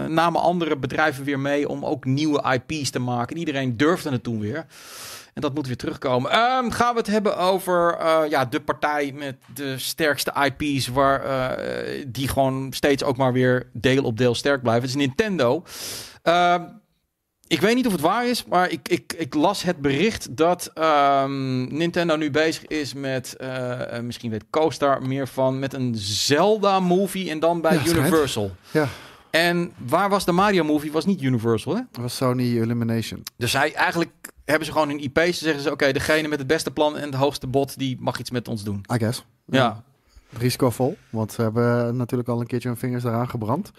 namen 0.09 0.41
andere 0.41 0.77
bedrijven 0.77 1.25
weer 1.25 1.39
mee 1.41 1.69
om 1.69 1.85
ook 1.85 2.05
nieuwe 2.05 2.61
IP's 2.69 2.91
te 2.91 2.99
maken. 2.99 3.35
En 3.35 3.39
iedereen 3.41 3.77
durfde 3.77 4.11
het 4.11 4.23
toen 4.23 4.41
weer. 4.41 4.67
En 5.35 5.41
dat 5.43 5.55
moet 5.55 5.67
weer 5.67 5.77
terugkomen. 5.77 6.31
Ehm, 6.31 6.71
gaan 6.71 6.93
we 6.93 6.99
het 6.99 7.07
hebben 7.07 7.37
over 7.39 7.99
ja, 8.29 8.45
de 8.45 8.61
partij 8.61 9.13
met 9.15 9.37
de 9.55 9.79
sterkste 9.79 10.33
IP's. 10.59 10.89
Waar, 10.89 11.59
die 12.07 12.29
gewoon 12.29 12.73
steeds 12.73 13.03
ook 13.05 13.17
maar 13.17 13.33
weer 13.33 13.67
deel 13.73 14.05
op 14.05 14.19
deel 14.19 14.35
sterk 14.35 14.63
blijven. 14.63 14.83
Het 14.83 14.91
is 14.91 15.07
Nintendo. 15.07 15.63
Ehm, 16.23 16.63
ik 17.47 17.61
weet 17.61 17.75
niet 17.75 17.87
of 17.87 17.93
het 17.93 18.01
waar 18.01 18.29
is, 18.29 18.45
maar 18.45 18.71
ik, 18.71 18.89
ik, 18.89 19.13
ik 19.17 19.35
las 19.35 19.63
het 19.63 19.79
bericht 19.79 20.37
dat 20.37 20.71
ehm, 20.75 21.77
Nintendo 21.77 22.17
nu 22.17 22.31
bezig 22.31 22.67
is 22.67 22.95
met, 22.95 23.37
eh, 23.37 23.97
eh, 23.97 24.05
misschien 24.05 24.31
weet 24.31 24.45
CoStar 24.51 25.03
meer 25.03 25.29
van, 25.29 25.59
met 25.59 25.75
een 25.75 25.95
Zelda-movie 25.97 27.31
en 27.31 27.41
dan 27.41 27.61
bij 27.61 27.73
Ja, 27.73 27.81
schijnt. 27.81 27.97
Universal. 27.99 28.51
Ja. 28.71 28.89
En 29.31 29.73
waar 29.87 30.09
was 30.09 30.25
de 30.25 30.33
Mario-movie? 30.33 30.93
Was 30.93 31.05
niet 31.05 31.23
Universal, 31.23 31.75
hè? 31.75 31.81
Dat 31.91 32.03
was 32.03 32.17
Sony 32.17 32.57
Illumination. 32.57 33.23
Dus 33.37 33.53
hij, 33.53 33.75
eigenlijk 33.75 34.13
hebben 34.45 34.67
ze 34.67 34.73
gewoon 34.73 34.89
hun 34.89 35.03
IP's. 35.03 35.15
Dan 35.15 35.33
zeggen 35.33 35.61
ze, 35.61 35.71
oké, 35.71 35.93
degene 35.93 36.29
met 36.29 36.39
het 36.39 36.47
beste 36.47 36.71
plan 36.71 36.97
en 36.97 37.05
het 37.05 37.15
hoogste 37.15 37.47
bod, 37.47 37.79
die 37.79 37.97
mag 38.01 38.19
iets 38.19 38.31
met 38.31 38.49
ons 38.49 38.65
doen. 38.65 38.85
I 38.95 38.99
guess. 38.99 39.25
Ja, 39.47 39.83
Risicovol, 40.39 40.97
want 41.11 41.33
ze 41.33 41.43
hebben 41.43 41.97
natuurlijk 41.97 42.29
al 42.29 42.41
een 42.41 42.47
keertje 42.47 42.69
hun 42.69 42.77
vingers 42.77 43.05
eraan 43.05 43.29
gebrand. 43.29 43.71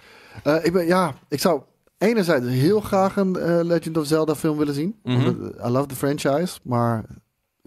Eh, 0.44 0.65
ik 0.65 0.74
ben, 0.74 0.86
ja, 0.86 1.14
ik 1.28 1.40
zou 1.40 1.61
enerzijds 2.03 2.47
heel 2.47 2.80
graag 2.81 3.15
een 3.17 3.35
eh, 3.35 3.59
Legend 3.63 3.97
of 3.97 4.05
Zelda 4.05 4.35
film 4.35 4.57
willen 4.57 4.73
zien. 4.73 4.95
Mhm. 5.03 5.27
I 5.65 5.69
love 5.69 5.85
the 5.88 5.95
franchise, 5.95 6.59
maar 6.63 7.03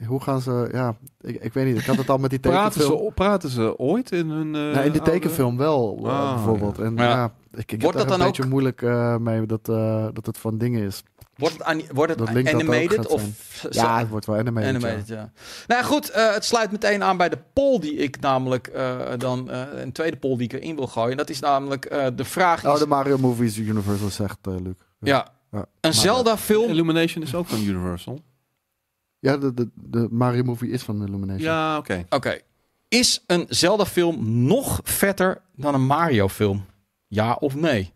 hoe 0.07 0.21
gaan 0.23 0.41
ze, 0.41 0.69
ja, 0.73 0.97
ik, 1.21 1.43
ik 1.43 1.53
weet 1.53 1.67
niet. 1.67 1.77
Ik 1.79 1.85
had 1.87 1.97
het 1.97 2.11
al 2.11 2.19
met 2.19 2.31
die 2.31 2.39
Praten 2.51 2.73
tekenfilm. 2.81 3.05
ze, 3.07 3.13
praten 3.15 3.49
ze 3.51 3.79
ooit 3.79 4.13
in 4.13 4.31
hun... 4.31 4.47
eh, 4.55 4.61
Nou, 4.61 4.69
in 4.71 4.75
de 4.75 4.99
oude- 4.99 5.01
tekenfilm 5.11 5.57
wel, 5.57 5.99
eh, 6.03 6.09
Ah, 6.11 6.35
bijvoorbeeld. 6.35 6.79
En 6.79 6.97
Ja. 6.97 7.03
ja, 7.05 7.33
ik, 7.53 7.73
ik 7.73 7.83
Wordt 7.83 7.83
heb 7.83 7.93
dat 7.93 7.93
daar 7.93 8.03
een 8.13 8.19
dan 8.19 8.27
beetje 8.27 8.47
moeilijk 8.49 8.83
eh, 8.83 9.17
mee 9.17 9.47
dat, 9.47 9.69
eh, 9.69 10.07
dat 10.13 10.27
het 10.27 10.39
van 10.39 10.59
dingen 10.59 10.83
is. 10.83 11.03
Wordt 11.37 11.55
het, 11.65 11.93
wordt 11.93 12.11
het 12.11 12.19
Dat 12.19 12.35
dat 12.35 12.55
animated 12.55 13.07
of... 13.07 13.23
Ja, 13.71 13.99
het 13.99 14.09
wordt 14.09 14.27
wel 14.27 14.37
animated. 14.37 14.69
Animated, 14.69 15.09
ja. 15.09 15.15
ja. 15.15 15.31
Nou 15.67 15.81
ja, 15.81 15.87
goed, 15.87 16.11
eh, 16.11 16.33
het 16.33 16.45
sluit 16.45 16.71
meteen 16.71 17.03
aan 17.03 17.17
bij 17.17 17.29
de 17.29 17.39
poll 17.53 17.79
die 17.81 17.95
ik 17.95 18.21
namelijk 18.21 18.67
eh, 18.67 18.99
dan, 19.19 19.51
eh, 19.51 19.63
een 19.73 19.93
tweede 19.93 20.17
poll 20.17 20.37
die 20.37 20.45
ik 20.45 20.53
erin 20.53 20.77
wil 20.77 20.87
gooien. 20.87 21.17
Dat 21.17 21.31
is 21.31 21.41
namelijk 21.41 21.85
eh, 21.85 22.07
de 22.15 22.25
vraag 22.25 22.65
Oh, 22.67 22.73
is, 22.73 22.79
de 22.79 22.87
Mario 22.87 23.19
movies 23.19 23.57
Universal 23.57 24.09
zegt, 24.11 24.39
Luc. 24.43 24.75
ja, 25.01 25.29
Ja. 25.51 25.67
een 25.81 25.95
Zelda-film. 25.95 26.69
Illumination 26.71 27.23
is 27.25 27.35
ook 27.35 27.47
van 27.47 27.63
Universal. 27.63 28.21
Ja, 29.19 29.37
de, 29.37 29.55
de, 29.55 29.69
de 29.75 30.09
Mario 30.11 30.43
movie 30.43 30.71
is 30.71 30.83
van 30.83 30.97
Illumination. 31.07 31.43
Ja, 31.43 31.77
oké. 31.79 32.05
Oké, 32.09 32.39
is 32.89 33.23
een 33.27 33.47
Zelda-film 33.49 34.45
nog 34.47 34.81
vetter 34.83 35.41
dan 35.55 35.75
een 35.75 35.87
Mario-film? 35.87 36.65
Ja 37.09 37.33
of 37.35 37.55
nee? 37.55 37.93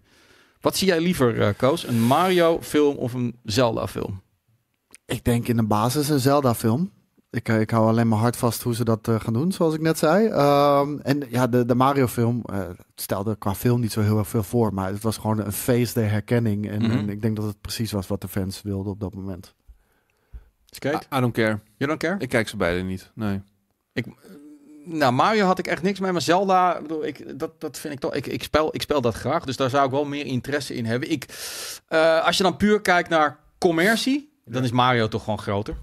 Wat 0.61 0.77
zie 0.77 0.87
jij 0.87 1.01
liever, 1.01 1.41
eh, 1.41 1.49
Koos? 1.57 1.87
Een 1.87 2.01
Mario-film 2.03 2.97
of 2.97 3.13
een 3.13 3.37
Zelda-film? 3.45 4.23
Ik 5.07 5.25
denk 5.25 5.49
in 5.49 5.57
de 5.57 5.63
basis 5.63 6.09
een 6.09 6.21
Zelda-film. 6.21 6.91
Ik, 7.31 7.49
eh, 7.49 7.61
ik 7.61 7.71
hou 7.71 7.87
alleen 7.89 8.09
mijn 8.09 8.21
hart 8.21 8.37
vast 8.37 8.63
hoe 8.63 8.75
ze 8.75 8.85
dat 8.85 9.09
eh, 9.09 9.21
gaan 9.21 9.33
doen, 9.33 9.53
zoals 9.53 9.75
ik 9.75 9.81
net 9.81 9.99
zei. 9.99 10.27
Ehm, 10.29 10.99
en 11.03 11.23
ja, 11.29 11.47
de, 11.47 11.65
de 11.65 11.75
Mario-film 11.75 12.43
eh, 12.45 12.69
stelde 12.95 13.37
qua 13.37 13.55
film 13.55 13.81
niet 13.81 13.93
zo 13.93 14.01
heel 14.01 14.19
erg 14.19 14.29
veel 14.29 14.43
voor. 14.43 14.75
Maar 14.75 14.89
het 14.93 15.03
was 15.03 15.17
gewoon 15.17 15.39
een 15.39 15.53
feest 15.53 15.95
der 15.95 16.11
herkenning. 16.11 16.69
En, 16.71 16.83
Mhm. 16.83 16.91
en 16.91 17.09
ik 17.09 17.23
denk 17.23 17.37
dat 17.37 17.45
het 17.45 17.61
precies 17.61 17.93
was 17.93 18.07
wat 18.07 18.21
de 18.21 18.29
fans 18.29 18.63
wilden 18.63 18.93
op 18.93 19.01
dat 19.01 19.15
moment. 19.15 19.55
Skate? 20.67 21.07
I, 21.13 21.17
I 21.17 21.21
don't 21.21 21.33
care. 21.33 21.59
You 21.77 21.89
don't 21.91 21.99
care? 21.99 22.17
Ik 22.19 22.29
kijk 22.29 22.49
ze 22.49 22.57
beide 22.57 22.83
niet. 22.83 23.11
Nee. 23.15 23.41
Nou, 24.85 25.13
Mario 25.13 25.45
had 25.47 25.59
ik 25.59 25.67
echt 25.67 25.83
niks 25.83 26.01
mee, 26.01 26.13
maar 26.13 26.21
Zelda, 26.21 26.77
ik 26.77 26.83
bedoel, 26.83 27.07
ik, 27.07 27.39
dat, 27.39 27.61
dat 27.61 27.79
vind 27.79 27.95
ik 27.95 28.01
toch. 28.01 28.15
Ik, 28.15 28.27
ik, 28.27 28.43
speel, 28.43 28.75
ik 28.75 28.83
speel 28.83 29.01
dat 29.01 29.15
graag, 29.15 29.45
dus 29.45 29.57
daar 29.57 29.71
zou 29.71 29.85
ik 29.85 29.91
wel 29.91 30.05
meer 30.05 30.27
interesse 30.27 30.75
in 30.75 30.85
hebben. 30.85 31.11
Ik, 31.11 31.25
eh, 31.89 32.25
als 32.27 32.37
je 32.37 32.43
dan 32.43 32.57
puur 32.57 32.81
kijkt 32.81 33.09
naar 33.09 33.39
commercie, 33.59 34.33
dan 34.45 34.63
is 34.65 34.71
Mario 34.71 35.09
toch 35.09 35.25
gewoon 35.25 35.39
groter. 35.39 35.77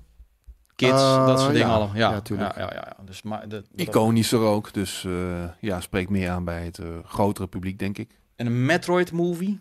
Kids, 0.76 0.92
Eh, 0.92 1.28
dat 1.28 1.40
soort 1.40 1.52
dingen 1.54 1.68
ja. 1.68 1.74
allemaal. 1.74 1.96
Ja, 1.96 2.22
Ja. 2.24 2.36
Ja, 2.38 2.54
ja, 2.58 2.70
ja, 2.74 2.74
ja. 2.74 2.96
Dus, 3.06 3.22
maar, 3.22 3.50
dat, 3.50 3.64
Iconischer 3.76 4.40
ook. 4.40 4.74
Dus 4.74 5.04
eh, 5.06 5.44
ja, 5.60 5.82
spreekt 5.82 6.10
meer 6.10 6.30
aan 6.30 6.44
bij 6.44 6.64
het 6.64 6.80
grotere 7.06 7.48
publiek, 7.48 7.80
denk 7.80 7.98
ik. 7.98 8.10
En 8.36 8.46
een 8.46 8.66
Metroid-movie? 8.66 9.60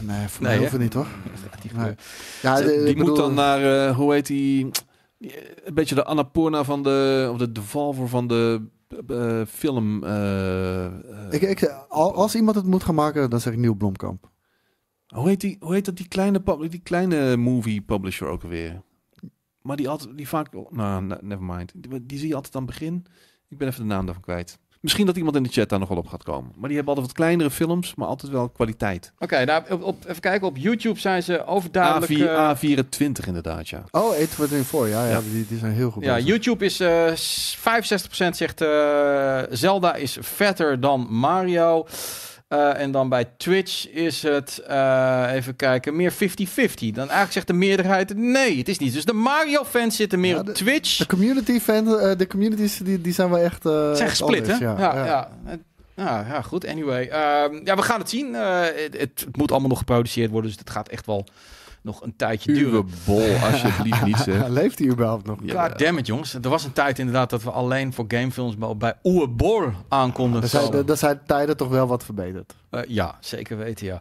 Nee, 0.00 0.28
voor 0.28 0.42
Nee, 0.42 0.50
mij 0.50 0.56
hoeft 0.58 0.72
het 0.72 0.80
niet, 0.80 0.92
hoor. 0.94 1.06
Gaat 1.50 1.62
die 1.62 1.72
Nee. 1.72 1.94
gebeuren. 1.94 1.98
Ja, 2.42 2.84
die 2.84 2.96
moet 2.96 3.16
dan 3.16 3.34
naar, 3.34 3.86
eh, 3.88 3.96
hoe 3.96 4.12
heet 4.12 4.26
die? 4.26 4.70
Een 5.18 5.74
beetje 5.74 5.94
de 5.94 6.04
Annapurna 6.04 6.64
van 6.64 6.82
de, 6.82 7.28
of 7.32 7.38
de 7.38 7.52
Devolver 7.52 8.08
van 8.08 8.26
de 8.26 8.62
eh, 9.06 9.42
film. 9.46 10.04
eh, 10.04 10.86
eh, 10.86 11.32
Ik, 11.32 11.40
ik, 11.42 11.64
al- 11.88 12.14
als 12.14 12.34
iemand 12.34 12.56
het 12.56 12.66
moet 12.66 12.84
gaan 12.84 12.94
maken, 12.94 13.30
dan 13.30 13.40
zeg 13.40 13.52
ik 13.52 13.58
Nieuw 13.58 13.74
Blomkamp. 13.74 14.30
hoe, 15.06 15.28
heet 15.28 15.40
die, 15.40 15.56
hoe 15.60 15.74
heet 15.74 15.84
dat, 15.84 15.96
die 15.96 16.08
kleine, 16.08 16.42
die 16.68 16.80
kleine 16.82 17.36
movie 17.36 17.80
publisher 17.82 18.26
ook 18.28 18.42
alweer? 18.42 18.82
Maar 19.62 19.76
die 19.76 19.88
altijd, 19.88 20.16
die 20.16 20.28
vaak, 20.28 20.52
nou, 20.70 21.02
ne- 21.02 21.18
never 21.20 21.44
mind. 21.44 21.72
Die, 21.76 22.06
die 22.06 22.18
zie 22.18 22.28
je 22.28 22.34
altijd 22.34 22.54
aan 22.56 22.62
het 22.62 22.70
begin. 22.70 23.04
Ik 23.48 23.58
ben 23.58 23.68
even 23.68 23.80
de 23.80 23.86
naam 23.88 24.04
daarvan 24.04 24.22
kwijt. 24.24 24.58
Misschien 24.86 25.06
dat 25.06 25.16
iemand 25.16 25.36
in 25.36 25.42
de 25.42 25.48
chat 25.48 25.68
daar 25.68 25.78
nog 25.78 25.88
wel 25.88 25.98
op 25.98 26.06
gaat 26.06 26.22
komen. 26.22 26.52
Maar 26.56 26.68
die 26.68 26.76
hebben 26.76 26.94
altijd 26.94 27.06
wat 27.06 27.24
kleinere 27.24 27.50
films, 27.50 27.94
maar 27.94 28.06
altijd 28.08 28.32
wel 28.32 28.48
kwaliteit. 28.48 29.12
Oké, 29.18 29.44
nou, 29.44 29.62
op, 29.70 29.82
op, 29.82 30.04
even 30.08 30.20
kijken. 30.20 30.46
Op 30.48 30.56
YouTube 30.56 31.00
zijn 31.00 31.22
ze 31.22 31.46
overduidelijk... 31.46 32.12
A4, 32.12 32.16
eh, 32.16 32.50
A24 32.56 33.26
inderdaad, 33.26 33.68
ja. 33.68 33.84
Oh, 33.90 34.02
824, 34.10 34.88
ja, 34.90 35.04
ja, 35.04 35.10
Ja. 35.10 35.20
Die, 35.32 35.46
die 35.48 35.58
zijn 35.58 35.72
heel 35.72 35.90
goed 35.90 36.04
Ja, 36.04 36.14
bezig. 36.14 36.28
YouTube 36.28 36.64
is 36.64 36.80
eh, 36.80 37.14
s- 37.14 37.58
65% 37.58 37.60
zegt 38.30 38.60
eh, 38.60 39.38
Zelda 39.50 39.94
is 39.94 40.16
vetter 40.20 40.80
dan 40.80 41.06
Mario. 41.10 41.86
Eh, 42.48 42.80
en 42.80 42.90
dan 42.90 43.08
bij 43.08 43.24
Twitch 43.36 43.88
is 43.88 44.22
het, 44.22 44.58
eh, 44.58 45.28
even 45.32 45.56
kijken, 45.56 45.96
meer 45.96 46.12
50-50. 46.12 46.16
Dan 46.94 47.04
eigenlijk 47.04 47.32
zegt 47.32 47.46
de 47.46 47.52
meerderheid, 47.52 48.16
nee, 48.16 48.58
het 48.58 48.68
is 48.68 48.78
niet. 48.78 48.92
Dus 48.92 49.04
de 49.04 49.12
Mario-fans 49.12 49.96
zitten 49.96 50.20
meer 50.20 50.34
Ja, 50.34 50.40
op 50.40 50.46
de- 50.46 50.52
Twitch. 50.52 50.96
De 50.96 51.06
community 51.06 51.60
fan, 51.60 51.98
eh, 51.98 52.16
de 52.18 52.26
communities 52.26 52.76
die, 52.78 53.00
die 53.00 53.12
zijn 53.12 53.30
wel 53.30 53.38
echt. 53.38 53.62
zijn 53.96 54.08
gesplit, 54.08 54.46
hè? 54.46 54.54
Ja, 54.54 54.76
ja. 55.06 55.28
Ja, 55.96 56.24
ja, 56.28 56.42
goed. 56.42 56.66
Anyway. 56.66 57.08
Ehm, 57.08 57.60
ja, 57.64 57.76
we 57.76 57.82
gaan 57.82 58.00
het 58.00 58.10
zien. 58.10 58.34
Het 58.34 59.26
moet 59.32 59.50
allemaal 59.50 59.68
nog 59.68 59.78
geproduceerd 59.78 60.30
worden, 60.30 60.50
dus 60.50 60.58
het 60.60 60.70
gaat 60.70 60.88
echt 60.88 61.06
wel 61.06 61.26
nog 61.86 62.02
een 62.02 62.16
tijdje 62.16 62.50
Uwe 62.52 62.60
duren. 62.60 62.88
bol, 63.04 63.34
alsjeblieft 63.50 64.04
niet 64.04 64.16
zeg. 64.16 64.48
Leeft 64.58 64.78
hij 64.78 64.88
überhaupt 64.88 65.26
nog? 65.26 65.38
Ja. 65.42 65.68
God 65.68 65.78
damn 65.78 65.98
it, 65.98 66.06
jongens. 66.06 66.34
Er 66.34 66.48
was 66.48 66.64
een 66.64 66.72
tijd 66.72 66.98
inderdaad 66.98 67.30
dat 67.30 67.42
we 67.42 67.50
alleen 67.50 67.92
voor 67.92 68.04
gamefilms 68.08 68.56
bij- 68.56 68.76
bij 68.76 68.94
Oe 69.02 69.28
Bor 69.28 69.74
aankonden. 69.88 70.42
Er 70.42 70.48
zijn, 70.48 70.72
er- 70.72 70.90
er 70.90 70.96
zijn 70.96 71.20
tijden 71.26 71.56
toch 71.56 71.68
wel 71.68 71.86
wat 71.86 72.04
verbeterd. 72.04 72.54
Eh, 72.70 72.80
ja, 72.88 73.16
zeker 73.20 73.56
weten, 73.58 73.86
ja. 73.86 74.00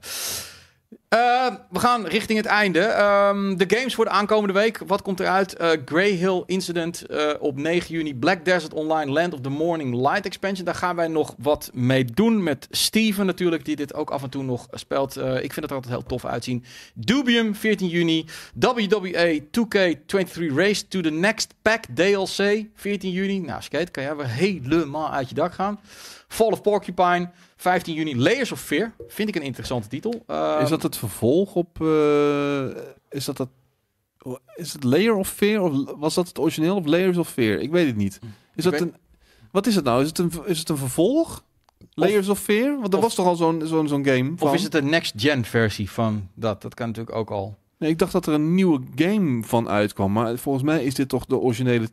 Eh, 1.15 1.53
we 1.69 1.79
gaan 1.79 2.05
richting 2.05 2.37
het 2.37 2.47
einde. 2.47 2.79
Ehm, 2.79 3.55
de 3.55 3.75
games 3.75 3.95
voor 3.95 4.05
de 4.05 4.11
aankomende 4.11 4.53
week. 4.53 4.81
Wat 4.87 5.01
komt 5.01 5.19
eruit? 5.19 5.55
Eh 5.55 5.69
Grey 5.85 6.09
Hill 6.09 6.43
Incident 6.45 7.05
eh, 7.05 7.29
op 7.39 7.57
9 7.57 7.95
juni. 7.95 8.15
Black 8.15 8.45
Desert 8.45 8.73
Online 8.73 9.11
Land 9.11 9.33
of 9.33 9.41
the 9.41 9.49
Morning 9.49 9.95
Light 9.95 10.25
Expansion. 10.25 10.65
Daar 10.65 10.75
gaan 10.75 10.95
wij 10.95 11.07
nog 11.07 11.35
wat 11.37 11.69
mee 11.73 12.05
doen. 12.05 12.43
Met 12.43 12.67
Steven 12.71 13.25
natuurlijk, 13.25 13.65
die 13.65 13.75
dit 13.75 13.93
ook 13.93 14.09
af 14.09 14.23
en 14.23 14.29
toe 14.29 14.43
nog 14.43 14.67
speelt. 14.71 15.17
Eh, 15.17 15.33
ik 15.33 15.53
vind 15.53 15.55
het 15.55 15.69
er 15.69 15.75
altijd 15.75 15.93
heel 15.93 16.03
tof 16.03 16.25
uitzien. 16.25 16.63
Dubium, 16.93 17.55
14 17.55 17.87
juni. 17.87 18.25
WWE 18.53 19.43
2K23 19.51 20.55
Race 20.55 20.87
to 20.87 21.01
the 21.01 21.11
Next 21.11 21.53
Pack 21.61 21.83
DLC, 21.93 22.65
14 22.75 23.11
juni. 23.11 23.39
Nou, 23.39 23.61
skate, 23.61 23.91
kan 23.91 24.03
jij 24.03 24.15
weer 24.15 24.27
helemaal 24.27 25.11
uit 25.11 25.29
je 25.29 25.35
dak 25.35 25.53
gaan. 25.53 25.79
Fall 26.27 26.51
of 26.51 26.61
Porcupine, 26.61 27.29
15 27.55 27.93
juni. 27.95 28.17
Layers 28.17 28.51
of 28.51 28.61
Fear, 28.61 28.93
vind 29.07 29.29
ik 29.29 29.35
een 29.35 29.41
interessante 29.41 29.87
titel. 29.87 30.23
Eh, 30.27 30.59
Is 30.61 30.69
dat 30.69 30.83
het 30.83 30.97
vervolg 30.97 31.55
op... 31.55 31.81
eh, 31.81 32.65
is 33.09 33.25
dat 33.25 33.37
dat... 33.37 33.49
Is 34.55 34.73
het 34.73 34.83
Layer 34.83 35.15
of 35.15 35.29
Fear? 35.29 35.61
Of 35.61 35.71
was 35.97 36.13
dat 36.13 36.27
het 36.27 36.39
origineel? 36.39 36.75
Of 36.75 36.85
Layers 36.85 37.17
of 37.17 37.29
Fear? 37.29 37.59
Ik 37.59 37.71
weet 37.71 37.87
het 37.87 37.95
niet. 37.95 38.19
Is 38.55 38.63
dat 38.63 38.73
weet- 38.73 38.81
een... 38.81 38.95
Wat 39.51 39.67
is 39.67 39.75
het 39.75 39.85
nou? 39.85 40.01
Is 40.01 40.07
het 40.07 40.17
een, 40.17 40.31
is 40.45 40.59
het 40.59 40.69
een 40.69 40.77
vervolg? 40.77 41.43
Layers 41.93 42.27
of, 42.29 42.39
Fear? 42.39 42.79
Want 42.79 42.91
er 42.93 42.97
of- 42.97 43.03
was 43.03 43.15
toch 43.15 43.25
al 43.25 43.35
zo'n 43.35 43.61
zo'n 43.65 43.87
zo'n 43.87 44.05
game 44.05 44.33
van? 44.37 44.47
Of 44.47 44.53
is 44.53 44.63
het 44.63 44.75
een 44.75 44.89
next-gen 44.89 45.45
versie 45.45 45.91
van 45.91 46.29
dat? 46.33 46.61
Dat 46.61 46.73
kan 46.73 46.87
natuurlijk 46.87 47.15
ook 47.15 47.29
al. 47.31 47.57
Nee, 47.85 47.93
ik 47.93 47.99
dacht 47.99 48.11
dat 48.11 48.25
er 48.27 48.33
een 48.33 48.53
nieuwe 48.55 48.81
game 48.95 49.43
van 49.43 49.69
uitkwam. 49.69 50.11
Maar 50.11 50.37
volgens 50.37 50.63
mij 50.63 50.83
is 50.83 50.93
dit 50.95 51.09
toch 51.09 51.25
de 51.25 51.37
originele... 51.37 51.87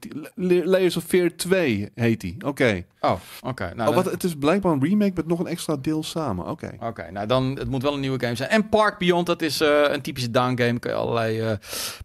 Layers 0.65 0.97
of 0.97 1.05
Fear 1.05 1.37
2 1.37 1.91
heet 1.95 2.21
die. 2.21 2.37
Oké. 2.47 2.85
Oh, 3.01 3.13
oké. 3.41 3.73
Nou, 3.75 3.89
oh, 3.89 3.95
wat, 3.95 4.05
het 4.05 4.25
is 4.25 4.35
blijkbaar 4.35 4.73
een 4.73 4.83
remake 4.85 5.13
met 5.15 5.27
nog 5.27 5.39
een 5.39 5.47
extra 5.47 5.77
deel 5.77 6.03
samen. 6.03 6.47
Oké. 6.47 6.71
Oké, 6.81 7.11
nou 7.11 7.27
dan, 7.27 7.57
het 7.59 7.69
moet 7.69 7.83
wel 7.83 7.95
een 7.95 8.01
nieuwe 8.01 8.21
game 8.21 8.35
zijn. 8.35 8.51
En 8.51 8.69
Park 8.69 8.99
Beyond, 8.99 9.27
dat 9.27 9.43
is 9.43 9.61
eh, 9.61 9.83
een 9.87 10.01
typische 10.01 10.31
down 10.31 10.63
game. 10.63 10.79
Kun 10.79 10.91
je 10.91 10.97
allerlei 10.97 11.41
eh, 11.41 11.53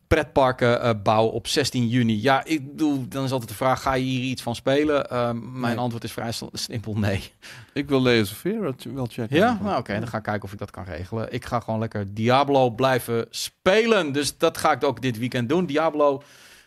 pretparken 0.08 0.82
eh, 0.82 0.94
bouwen 1.04 1.34
op 1.34 1.48
16 1.48 1.88
juni. 1.88 2.22
Ja, 2.22 2.46
ik 2.46 2.68
bedoel, 2.68 3.06
dan 3.08 3.24
is 3.24 3.32
altijd 3.32 3.50
de 3.50 3.56
vraag, 3.56 3.82
ga 3.82 3.94
je 3.94 4.04
hier 4.04 4.24
iets 4.24 4.42
van 4.42 4.56
spelen? 4.56 5.06
Mijn 5.10 5.60
Nee. 5.62 5.78
antwoord 5.78 6.04
is 6.04 6.12
vrij 6.12 6.32
simpel, 6.52 6.94
nee. 6.98 7.32
Ik 7.74 7.90
wil 7.90 8.02
Layers 8.02 8.32
of 8.32 8.38
Fear 8.38 8.74
wel 8.94 9.08
checken. 9.10 9.38
Ja? 9.38 9.60
Nou 9.64 9.80
oké, 9.80 10.00
dan 10.00 10.08
ga 10.08 10.18
ik 10.18 10.24
kijken 10.24 10.44
of 10.44 10.52
ik 10.54 10.60
dat 10.60 10.72
kan 10.72 10.84
regelen. 10.84 11.34
Ik 11.34 11.46
ga 11.46 11.60
gewoon 11.60 11.80
lekker 11.80 12.14
Diablo 12.14 12.70
blijven 12.70 13.26
spelen. 13.30 13.77
Dus 14.12 14.38
dat 14.38 14.58
ga 14.58 14.72
ik 14.72 14.84
ook 14.84 15.02
dit 15.02 15.18
weekend 15.18 15.49
doen. 15.49 15.66
Diablo, 15.66 16.22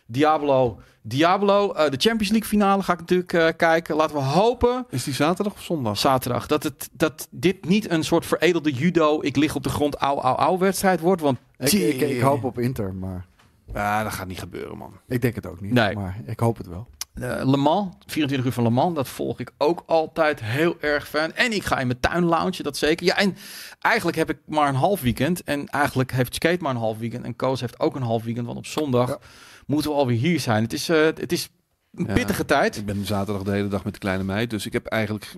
Diablo, 0.05 0.79
Diablo. 1.01 1.71
Eh, 1.73 1.89
de 1.91 1.97
Champions 1.97 2.29
League 2.29 2.49
finale 2.49 2.83
ga 2.83 2.93
ik 2.93 2.99
natuurlijk 2.99 3.33
eh, 3.33 3.47
kijken. 3.57 3.95
Laten 3.95 4.15
we 4.15 4.21
hopen 4.21 4.85
Is 4.89 5.03
die 5.03 5.13
zaterdag 5.13 5.53
of 5.53 5.61
zondag? 5.61 5.97
zaterdag. 5.97 6.47
Dat, 6.47 6.63
het, 6.63 6.89
dat 6.91 7.27
dit 7.31 7.65
niet 7.65 7.89
een 7.89 8.03
soort 8.03 8.25
veredelde 8.25 8.71
judo, 8.71 9.21
ik 9.21 9.35
lig 9.35 9.55
op 9.55 9.63
de 9.63 9.69
grond, 9.69 9.95
au, 9.95 10.19
au, 10.19 10.37
au 10.37 10.57
wedstrijd 10.57 10.99
wordt. 10.99 11.21
Want 11.21 11.37
Ik, 11.57 11.71
ik, 11.71 12.01
ik 12.01 12.21
hoop 12.21 12.43
op 12.43 12.59
Inter, 12.59 12.93
maar 12.93 13.25
Ja, 13.73 14.03
dat 14.03 14.13
gaat 14.13 14.27
niet 14.27 14.39
gebeuren, 14.39 14.77
man. 14.77 14.93
ik 15.07 15.21
denk 15.21 15.35
het 15.35 15.45
ook 15.47 15.61
niet. 15.61 15.71
Nee. 15.73 15.95
Maar 15.95 16.17
ik 16.25 16.39
hoop 16.39 16.57
het 16.57 16.67
wel. 16.67 16.87
Eh, 17.13 17.41
Le 17.49 17.57
Mans, 17.57 17.95
24 18.05 18.45
uur 18.47 18.53
van 18.53 18.63
Le 18.63 18.69
Mans, 18.69 18.95
dat 18.95 19.07
volg 19.07 19.39
ik 19.39 19.51
ook 19.57 19.83
altijd 19.85 20.41
heel 20.43 20.75
erg 20.79 21.07
fan. 21.07 21.33
En 21.33 21.51
ik 21.53 21.63
ga 21.63 21.79
in 21.79 21.87
mijn 21.87 21.99
tuin 21.99 22.23
loungen, 22.23 22.63
dat 22.63 22.77
zeker. 22.77 23.05
Ja, 23.05 23.17
en 23.17 23.35
eigenlijk 23.79 24.17
heb 24.17 24.29
ik 24.29 24.37
maar 24.45 24.67
een 24.69 24.75
half 24.75 25.01
weekend. 25.01 25.43
En 25.43 25.67
eigenlijk 25.67 26.11
heeft 26.11 26.35
Skate 26.35 26.61
maar 26.63 26.71
een 26.71 26.77
half 26.81 26.97
weekend. 26.97 27.25
En 27.25 27.35
Koos 27.35 27.59
heeft 27.61 27.79
ook 27.79 27.95
een 27.95 28.01
half 28.01 28.23
weekend, 28.23 28.45
want 28.45 28.57
op 28.57 28.65
zondag 28.65 29.09
Ja. 29.09 29.17
moeten 29.65 29.91
we 29.91 29.97
alweer 29.97 30.17
hier 30.17 30.39
zijn. 30.39 30.63
Het 30.63 30.73
is, 30.73 30.89
eh, 30.89 31.03
het 31.03 31.31
is 31.31 31.49
een 31.93 32.05
Ja. 32.05 32.13
pittige 32.13 32.45
tijd. 32.45 32.77
Ik 32.77 32.85
ben 32.85 33.05
zaterdag 33.05 33.43
de 33.43 33.51
hele 33.51 33.67
dag 33.67 33.83
met 33.83 33.93
de 33.93 33.99
kleine 33.99 34.23
meid, 34.23 34.49
dus 34.49 34.65
ik 34.65 34.73
heb 34.73 34.85
eigenlijk 34.85 35.35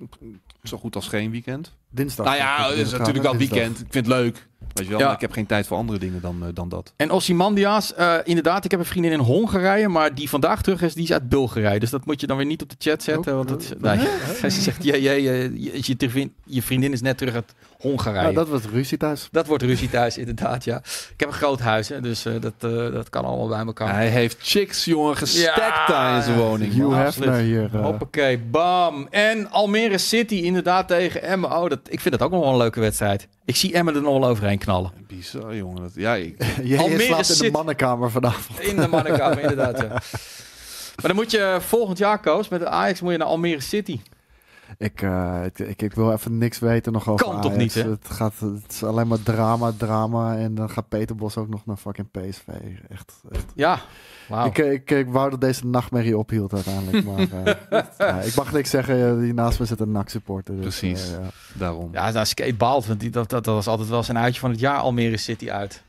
zo 0.64 0.78
goed 0.78 0.96
als 0.96 1.08
geen 1.08 1.32
weekend. 1.32 1.76
Dinsdag. 1.94 2.26
nou 2.26 2.38
ja, 2.38 2.70
het 2.70 2.78
is 2.78 2.92
natuurlijk 2.92 3.24
wel 3.24 3.38
Dinsdag. 3.38 3.58
weekend. 3.58 3.80
Ik 3.80 3.86
vind 3.90 4.06
het 4.08 4.16
leuk. 4.16 4.48
Weet 4.74 4.84
je 4.86 4.90
wel, 4.92 5.00
Ja. 5.00 5.06
maar 5.06 5.16
ik 5.16 5.22
heb 5.22 5.32
geen 5.32 5.46
tijd 5.46 5.68
voor 5.68 5.78
andere 5.78 6.00
dingen 6.00 6.22
dan, 6.22 6.38
eh, 6.44 6.48
dan 6.54 6.70
dat. 6.70 6.94
En 6.98 7.12
Ossimandias, 7.12 7.94
eh 7.94 8.16
inderdaad, 8.24 8.66
ik 8.66 8.72
heb 8.72 8.80
een 8.80 8.86
vriendin 8.86 9.12
in 9.12 9.20
Hongarije, 9.20 9.88
maar 9.88 10.16
die 10.16 10.30
vandaag 10.30 10.62
terug 10.62 10.82
is, 10.82 10.94
die 10.94 11.04
is 11.04 11.12
uit 11.12 11.30
Bulgarije. 11.30 11.80
Dus 11.80 11.90
dat 11.90 12.06
moet 12.06 12.22
je 12.22 12.28
dan 12.28 12.38
weer 12.38 12.46
niet 12.46 12.62
op 12.62 12.70
de 12.70 12.76
chat 12.80 13.04
zetten. 13.04 13.36
Want 13.36 13.50
dat, 13.50 13.62
is- 13.62 13.72
nee. 13.80 13.98
Ze 14.52 14.62
zegt, 14.62 14.84
je, 14.84 15.02
je, 15.02 15.12
je, 15.22 15.52
je, 15.56 15.72
je, 15.98 16.10
vriendin- 16.10 16.34
je 16.46 16.62
vriendin 16.62 16.92
is 16.92 17.02
net 17.02 17.18
terug 17.18 17.34
uit 17.34 17.54
Hongarije. 17.80 18.22
Nou, 18.24 18.34
dat... 18.34 18.50
dat 18.50 18.62
was 18.62 18.72
ruzie 18.72 18.98
thuis. 18.98 19.30
wordt 19.48 19.64
ruzie 19.64 19.90
thuis, 19.90 20.18
inderdaad, 20.24 20.64
ja. 20.64 20.78
Ik 20.78 21.14
heb 21.18 21.28
een 21.30 21.34
groot 21.36 21.60
huis, 21.60 21.90
hè, 21.90 22.02
dus 22.02 22.26
eh, 22.26 22.34
dat, 22.40 22.54
eh, 22.60 22.70
dat 22.92 23.10
kan 23.10 23.26
allemaal 23.26 23.48
bij 23.48 23.66
elkaar. 23.66 23.94
Hij 23.94 24.08
heeft 24.10 24.38
chicks, 24.42 24.86
jongen, 24.86 25.18
gestekt 25.18 25.56
Ja, 25.56 25.86
daar 25.88 26.16
in 26.18 26.24
zijn 26.24 26.38
woning. 26.38 26.74
Hefner 26.74 27.06
absoluut. 27.06 27.42
hier. 27.42 27.70
Hoppakee, 27.82 28.40
bam. 28.40 29.08
En 29.10 29.52
Almere 29.52 29.98
City 29.98 30.36
inderdaad 30.36 30.88
tegen 30.88 31.24
Emmen. 31.24 31.52
Oh, 31.58 31.70
dat, 31.70 31.80
ik 31.90 32.00
vind 32.00 32.18
dat 32.18 32.28
ook 32.28 32.32
nog 32.34 32.42
wel 32.42 32.52
een 32.52 32.58
leuke 32.58 32.80
wedstrijd. 32.80 33.28
Ik 33.46 33.56
zie 33.56 33.74
Emmen 33.74 33.96
er 33.96 34.02
nog 34.02 34.20
wel 34.20 34.30
overheen 34.30 34.58
knallen. 34.58 34.92
Bizar, 35.08 35.56
jongen. 35.56 35.82
Dat, 35.82 35.92
ja, 35.96 36.16
ik, 36.16 36.36
Almere 36.78 37.04
slaapt 37.04 37.30
in 37.30 37.46
de 37.46 37.52
mannenkamer 37.52 38.12
vanavond. 38.12 38.60
In 38.60 38.76
de 38.76 38.88
mannenkamer, 38.88 39.40
inderdaad, 39.50 39.80
ja. 39.80 39.88
Maar 39.88 41.08
dan 41.08 41.16
moet 41.16 41.32
je 41.32 41.58
volgend 41.62 41.98
jaar, 41.98 42.20
Koos, 42.20 42.50
met 42.50 42.60
de 42.60 42.68
Ajax 42.68 43.02
moet 43.02 43.12
je 43.12 43.18
naar 43.18 43.28
Almere 43.28 43.62
City. 43.62 44.00
Ik, 44.78 45.02
eh, 45.02 45.46
ik, 45.46 45.60
ik, 45.60 45.82
ik 45.82 45.94
wil 45.94 46.12
even 46.12 46.38
niks 46.38 46.60
weten 46.60 46.92
nog 46.94 47.10
over 47.10 47.26
Kan 47.26 47.42
toch 47.42 47.56
niet, 47.56 47.74
hè? 47.74 47.90
Het, 47.90 48.10
gaat, 48.10 48.34
het 48.40 48.72
is 48.72 48.84
alleen 48.84 49.08
maar 49.08 49.24
drama, 49.24 49.72
drama. 49.78 50.38
En 50.38 50.56
dan 50.56 50.70
gaat 50.70 50.88
Peter 50.88 51.16
Bos 51.16 51.38
ook 51.38 51.50
nog 51.50 51.66
naar 51.66 51.78
fucking 51.78 52.08
PSV. 52.12 52.48
Echt, 52.90 53.14
echt. 53.32 53.46
Ja, 53.56 53.80
wauw. 54.30 54.46
Ik, 54.46 54.58
ik, 54.58 54.92
ik 54.92 55.08
wou 55.08 55.30
dat 55.30 55.42
deze 55.42 55.68
nachtmerrie 55.68 56.18
ophield 56.18 56.54
uiteindelijk. 56.54 57.06
Maar 57.14 57.18
eh, 57.44 57.84
ja, 57.98 58.20
ik 58.20 58.36
mag 58.36 58.52
niks 58.52 58.70
zeggen. 58.70 59.20
Die 59.22 59.34
naast 59.34 59.60
me 59.60 59.66
zit 59.66 59.80
een 59.80 59.92
NAC-supporter. 59.92 60.56
Dus, 60.62 60.80
Precies. 60.80 61.12
eh, 61.12 61.12
ja. 61.12 61.30
daarom. 61.54 61.90
Ja, 61.92 62.12
nou, 62.12 62.26
Skate 62.26 62.56
baalt, 62.56 62.86
want 62.86 63.00
die, 63.00 63.10
dat, 63.10 63.30
dat, 63.30 63.44
dat 63.44 63.56
was 63.56 63.68
altijd 63.68 63.90
wel 63.90 64.04
zijn 64.04 64.18
uitje 64.18 64.40
van 64.40 64.50
het 64.50 64.60
jaar, 64.60 64.78
Almere 64.78 65.18
City 65.18 65.52
uit. 65.52 65.84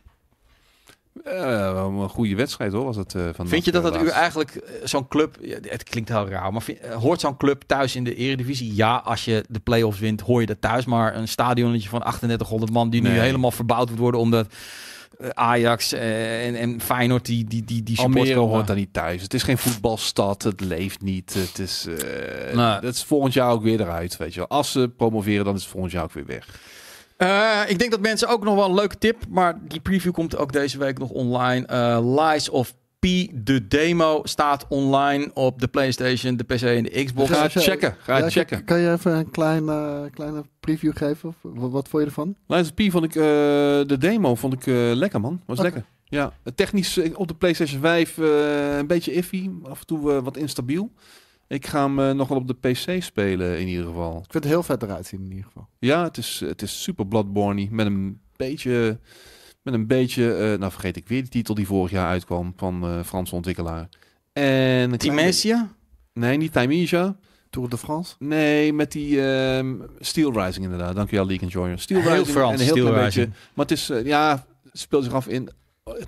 Eh, 1.24 1.82
een 2.00 2.08
goede 2.08 2.34
wedstrijd 2.34 2.72
hoor, 2.72 2.84
was 2.84 2.96
het 2.96 3.14
eh, 3.14 3.22
van 3.34 3.48
Vind 3.48 3.64
je 3.64 3.72
dat 3.72 3.82
dat 3.82 3.94
u 3.94 3.98
laatst. 3.98 4.12
eigenlijk 4.14 4.54
eh, 4.54 4.72
zo'n 4.86 5.08
club, 5.08 5.36
het 5.68 5.82
klinkt 5.82 6.08
heel 6.08 6.28
raar, 6.28 6.52
maar 6.52 6.62
vind- 6.62 6.78
eh, 6.78 6.94
hoort 6.94 7.20
zo'n 7.20 7.36
club 7.36 7.62
thuis 7.66 7.96
in 7.96 8.04
de 8.04 8.14
eredivisie? 8.14 8.74
Ja, 8.74 8.96
als 9.04 9.24
je 9.24 9.44
de 9.48 9.58
play-offs 9.60 9.98
wint, 9.98 10.20
hoor 10.20 10.40
je 10.40 10.46
dat 10.46 10.60
thuis. 10.60 10.84
Maar 10.84 11.16
een 11.16 11.28
stadionnetje 11.28 11.88
van 11.88 12.00
3800 12.00 12.72
man 12.72 12.90
die 12.90 13.02
nu 13.02 13.08
helemaal 13.08 13.50
verbouwd 13.50 13.86
wordt 13.88 14.00
worden 14.00 14.20
omdat 14.20 14.46
eh, 15.18 15.28
Ajax 15.28 15.92
eh, 15.92 16.46
en, 16.46 16.54
en 16.54 16.80
Feyenoord 16.80 17.24
die, 17.26 17.44
die, 17.44 17.64
die, 17.64 17.82
die 17.82 17.98
Almere 17.98 18.34
hoort 18.38 18.66
daar 18.66 18.76
niet 18.76 18.92
thuis. 18.92 19.22
Het 19.22 19.34
is 19.34 19.42
geen 19.42 19.58
voetbalstad. 19.58 20.42
Het 20.42 20.60
leeft 20.60 21.02
niet. 21.02 21.34
Het 21.34 21.58
is, 21.58 21.86
eh, 22.52 22.80
dat 22.80 22.94
is 22.94 23.04
volgend 23.04 23.32
jaar 23.32 23.50
ook 23.50 23.62
weer 23.62 23.80
eruit. 23.80 24.16
Weet 24.16 24.32
je 24.34 24.38
wel. 24.38 24.48
Als 24.48 24.72
ze 24.72 24.90
promoveren, 24.96 25.44
dan 25.44 25.54
is 25.54 25.62
het 25.62 25.70
volgend 25.70 25.92
jaar 25.92 26.02
ook 26.04 26.12
weer 26.12 26.26
weg. 26.26 26.48
Eh, 27.16 27.60
ik 27.68 27.78
denk 27.78 27.90
dat 27.90 28.00
mensen 28.00 28.28
ook 28.28 28.44
nog 28.44 28.54
wel 28.54 28.64
een 28.64 28.74
leuke 28.74 28.98
tip, 28.98 29.16
maar 29.28 29.58
die 29.68 29.80
preview 29.80 30.12
komt 30.12 30.36
ook 30.36 30.52
deze 30.52 30.78
week 30.78 30.98
nog 30.98 31.10
online. 31.10 31.66
Eh, 31.66 31.98
Lies 32.02 32.48
of 32.48 32.74
P, 32.98 33.06
de 33.32 33.66
demo, 33.68 34.20
staat 34.24 34.66
online 34.68 35.30
op 35.34 35.60
de 35.60 35.66
PlayStation, 35.68 36.36
de 36.36 36.44
PC 36.44 36.62
en 36.62 36.82
de 36.82 37.04
Xbox. 37.04 37.30
Ga 37.30 37.42
je- 37.42 37.60
checken. 37.60 37.96
Ga 37.98 38.16
Ja, 38.18 38.30
checken. 38.30 38.64
Kan, 38.64 38.78
je 38.80 38.90
even 38.92 39.12
een 39.12 39.30
klein, 39.30 39.68
eh, 39.68 40.00
kleine 40.10 40.44
preview 40.60 40.96
geven? 40.96 41.28
Of, 41.28 41.34
wat, 41.42 41.70
wat 41.70 41.88
vond 41.88 42.02
je 42.02 42.08
ervan? 42.08 42.36
Lies 42.46 42.60
of 42.70 42.74
P 42.74 42.82
vond 42.90 43.04
ik, 43.04 43.14
eh, 43.14 43.22
de 43.86 43.96
demo 43.98 44.34
vond 44.34 44.52
ik 44.52 44.66
eh, 44.66 44.74
lekker 44.74 45.20
man. 45.20 45.40
Was 45.46 45.60
lekker. 45.60 45.84
Ja, 46.04 46.32
technisch 46.54 47.00
op 47.14 47.28
de 47.28 47.34
PlayStation 47.34 47.80
5 47.80 48.18
eh, 48.18 48.76
een 48.76 48.86
beetje 48.86 49.12
iffy. 49.12 49.50
Af 49.62 49.80
en 49.80 49.86
toe 49.86 50.22
wat 50.22 50.36
instabiel. 50.36 50.90
Ik 51.48 51.66
ga 51.66 51.82
hem 51.84 51.98
eh, 52.00 52.10
nog 52.10 52.28
wel 52.28 52.38
op 52.38 52.48
de 52.48 52.54
PC 52.70 53.02
spelen 53.02 53.58
in 53.60 53.66
ieder 53.68 53.84
geval. 53.86 54.10
Ik 54.10 54.30
vind 54.30 54.44
het 54.44 54.52
heel 54.52 54.62
vet 54.62 54.82
eruit 54.82 55.06
zien 55.06 55.20
in 55.20 55.30
ieder 55.30 55.44
geval. 55.44 55.68
Ja, 55.78 56.02
het 56.04 56.16
is, 56.16 56.42
het 56.46 56.62
is 56.62 56.82
super 56.82 57.06
Bloodborne 57.06 57.68
met 57.70 57.86
een 57.86 58.20
beetje, 58.36 58.98
met 59.62 59.74
een 59.74 59.86
beetje, 59.86 60.34
eh, 60.34 60.58
nou 60.58 60.72
vergeet 60.72 60.96
ik 60.96 61.08
weer 61.08 61.20
die 61.20 61.30
titel 61.30 61.54
die 61.54 61.66
vorig 61.66 61.90
jaar 61.90 62.08
uitkwam 62.08 62.52
van 62.56 62.84
eh 62.84 63.02
Franse 63.04 63.34
ontwikkelaar. 63.34 63.88
En 64.32 64.98
Timesia? 64.98 65.72
Nee, 66.12 66.36
niet 66.36 66.52
Timesia. 66.52 67.16
Tour 67.50 67.68
de 67.68 67.78
France? 67.78 68.14
Nee, 68.18 68.72
met 68.72 68.92
die 68.92 69.26
ehm, 69.26 69.74
Steel 69.98 70.32
Rising 70.44 70.64
inderdaad. 70.64 70.94
Dankjewel, 70.94 71.26
League 71.26 71.48
Enjoyer. 71.48 71.78
Steel 71.78 72.00
Heel 72.00 72.10
Rising 72.10 72.28
Frans, 72.28 72.52
en 72.52 72.58
een 72.58 72.64
heel 72.64 72.74
Steel 72.74 72.86
klein 72.88 73.04
Rising. 73.04 73.26
beetje. 73.26 73.40
Maar 73.54 73.66
het 73.66 73.74
is, 73.78 73.90
eh, 73.90 74.04
ja, 74.04 74.46
speelt 74.72 75.04
zich 75.04 75.12
af 75.12 75.28
in 75.28 75.48
eh, 75.48 75.54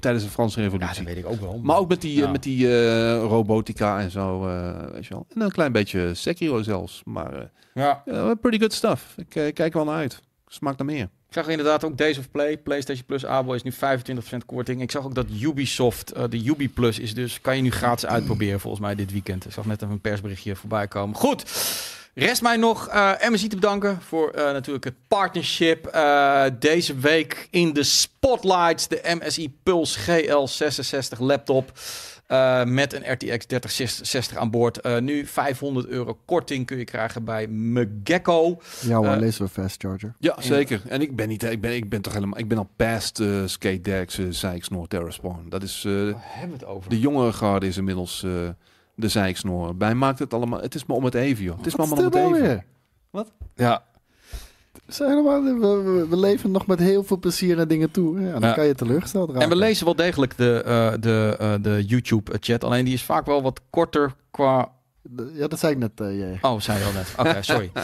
tijdens 0.00 0.24
de 0.24 0.30
Franse 0.30 0.60
Ja, 0.60 0.64
Revolutie. 0.66 1.04
dat 1.04 1.14
weet 1.14 1.24
ik 1.24 1.30
ook 1.30 1.40
wel. 1.40 1.60
maar 1.62 1.76
ook 1.76 1.88
met 1.88 2.00
die, 2.00 2.16
Ja. 2.18 2.30
met 2.30 2.42
die 2.42 2.66
eh, 2.80 3.18
robotica 3.22 4.00
en 4.00 4.10
zo, 4.10 4.46
eh, 4.48 4.86
weet 4.92 5.06
je 5.06 5.14
wel. 5.14 5.26
En 5.34 5.40
een 5.40 5.50
klein 5.52 5.72
beetje 5.72 6.14
Sekiro 6.14 6.62
zelfs. 6.62 7.02
Maar 7.04 7.34
eh, 7.34 7.44
Ja. 7.74 8.02
ja, 8.04 8.34
pretty 8.34 8.58
good 8.58 8.72
stuff. 8.72 9.14
Ik 9.16 9.28
kijk 9.28 9.58
er 9.58 9.72
wel 9.72 9.84
naar 9.84 9.94
uit. 9.96 10.22
Smaakt 10.46 10.78
naar 10.78 10.86
meer. 10.86 11.02
Ik 11.28 11.32
zag 11.42 11.48
inderdaad 11.48 11.84
ook 11.84 11.98
Days 11.98 12.18
of 12.18 12.30
Play, 12.30 12.58
PlayStation 12.58 13.04
Plus 13.06 13.24
Abo 13.26 13.52
is 13.52 13.62
nu 13.62 13.72
25% 13.72 14.44
korting. 14.46 14.80
Ik 14.82 14.90
zag 14.90 15.04
ook 15.04 15.14
dat 15.14 15.26
Ubisoft, 15.40 16.12
de 16.30 16.44
Ubi 16.44 16.68
Plus 16.70 16.98
is 16.98 17.14
dus, 17.14 17.40
kan 17.40 17.56
je 17.56 17.62
nu 17.62 17.70
gratis 17.70 18.06
uitproberen 18.06 18.60
volgens 18.60 18.82
mij 18.82 18.94
dit 18.94 19.12
weekend. 19.12 19.44
Ik 19.44 19.52
zag 19.52 19.66
net 19.66 19.82
even 19.82 19.94
een 19.94 20.00
persberichtje 20.00 20.56
voorbij 20.56 20.88
komen. 20.88 21.16
Goed, 21.16 21.42
rest 22.24 22.42
mij 22.42 22.56
nog 22.56 22.88
eh 22.88 23.12
MSI 23.30 23.48
te 23.48 23.54
bedanken 23.54 23.98
voor 24.02 24.30
eh, 24.30 24.52
natuurlijk 24.52 24.84
het 24.84 24.94
partnership. 25.08 25.86
Eh, 25.86 26.44
deze 26.58 26.96
week 26.98 27.48
in 27.50 27.72
de 27.72 27.82
spotlights 27.82 28.88
de 28.88 29.18
MSI 29.20 29.54
Pulse 29.62 29.98
GL66 30.00 31.18
laptop. 31.18 31.72
met 32.64 32.92
een 32.92 33.12
RTX 33.12 33.46
3060 33.46 34.36
aan 34.36 34.50
boord. 34.50 35.00
Nu 35.00 35.26
500 35.26 35.86
euro 35.86 36.18
korting 36.24 36.66
kun 36.66 36.78
je 36.78 36.84
krijgen 36.84 37.24
bij 37.24 37.46
Megekko. 37.46 38.60
Ja 38.80 38.96
hoor, 38.96 39.06
Eh, 39.06 39.18
lezen 39.18 39.44
we 39.44 39.48
Fast 39.50 39.80
Charger. 39.82 40.14
Ja, 40.18 40.36
zeker. 40.38 40.82
En 40.88 41.00
ik 41.00 41.16
ben 41.16 41.28
niet, 41.28 41.42
ik 41.42 41.60
ben, 41.60 41.74
ik 41.74 41.88
ben 41.88 42.00
toch 42.00 42.12
helemaal, 42.12 42.38
ik 42.38 42.48
ben 42.48 42.58
al 42.58 42.70
past 42.76 43.22
Skate 43.46 43.80
Decks, 43.80 44.18
uh, 44.18 44.26
Zijksnoor, 44.30 44.86
Terraspawn. 44.88 45.46
Dat 45.48 45.62
is, 45.62 45.82
eh, 45.86 45.92
Waar 45.92 46.14
hebben 46.22 46.58
we 46.58 46.64
het 46.64 46.74
over? 46.74 46.90
de 46.90 46.98
jongere 47.00 47.32
garde 47.32 47.66
is 47.66 47.76
inmiddels 47.76 48.24
de 48.96 49.08
Zijksnoor. 49.08 49.76
Bij 49.76 49.94
maakt 49.94 50.18
het 50.18 50.34
allemaal, 50.34 50.60
het 50.60 50.74
is 50.74 50.84
maar 50.86 50.96
om 50.96 51.04
het 51.04 51.14
even 51.14 51.44
joh. 51.44 51.56
Het 51.56 51.66
is 51.66 51.76
maar, 51.76 51.86
Wat 51.86 51.96
maar 51.98 52.06
om 52.06 52.12
het 52.12 52.22
nou 52.22 52.34
even. 52.36 52.64
weer? 53.12 53.24
Ja, 53.54 53.82
helemaal- 54.88 55.42
we, 55.42 55.54
we- 55.82 56.06
we 56.08 56.16
leven 56.16 56.50
nog 56.50 56.66
met 56.66 56.78
heel 56.78 57.04
veel 57.04 57.18
plezier 57.18 57.58
en 57.58 57.68
dingen 57.68 57.90
toe. 57.90 58.20
Ja, 58.20 58.32
dan 58.32 58.48
Ja. 58.48 58.54
kan 58.54 58.66
je 58.66 58.74
teleurgesteld 58.74 59.28
raken. 59.28 59.42
En 59.42 59.48
we 59.48 59.56
lezen 59.56 59.84
wel 59.84 59.96
degelijk 59.96 60.36
de, 60.36 60.62
eh, 60.66 60.92
de, 61.00 61.36
eh, 61.38 61.54
de 61.60 61.84
YouTube-chat. 61.86 62.64
Alleen 62.64 62.84
die 62.84 62.94
is 62.94 63.02
vaak 63.02 63.26
wel 63.26 63.42
wat 63.42 63.60
korter 63.70 64.14
qua. 64.30 64.72
Ja, 65.34 65.46
dat 65.46 65.58
zei 65.58 65.72
ik 65.72 65.78
net, 65.78 66.00
eh, 66.00 66.18
jij. 66.18 66.38
Oh, 66.40 66.60
zei 66.60 66.78
je 66.78 66.84
al 66.84 66.92
net. 66.92 67.14
Oké, 67.16 67.42
sorry. 67.42 67.70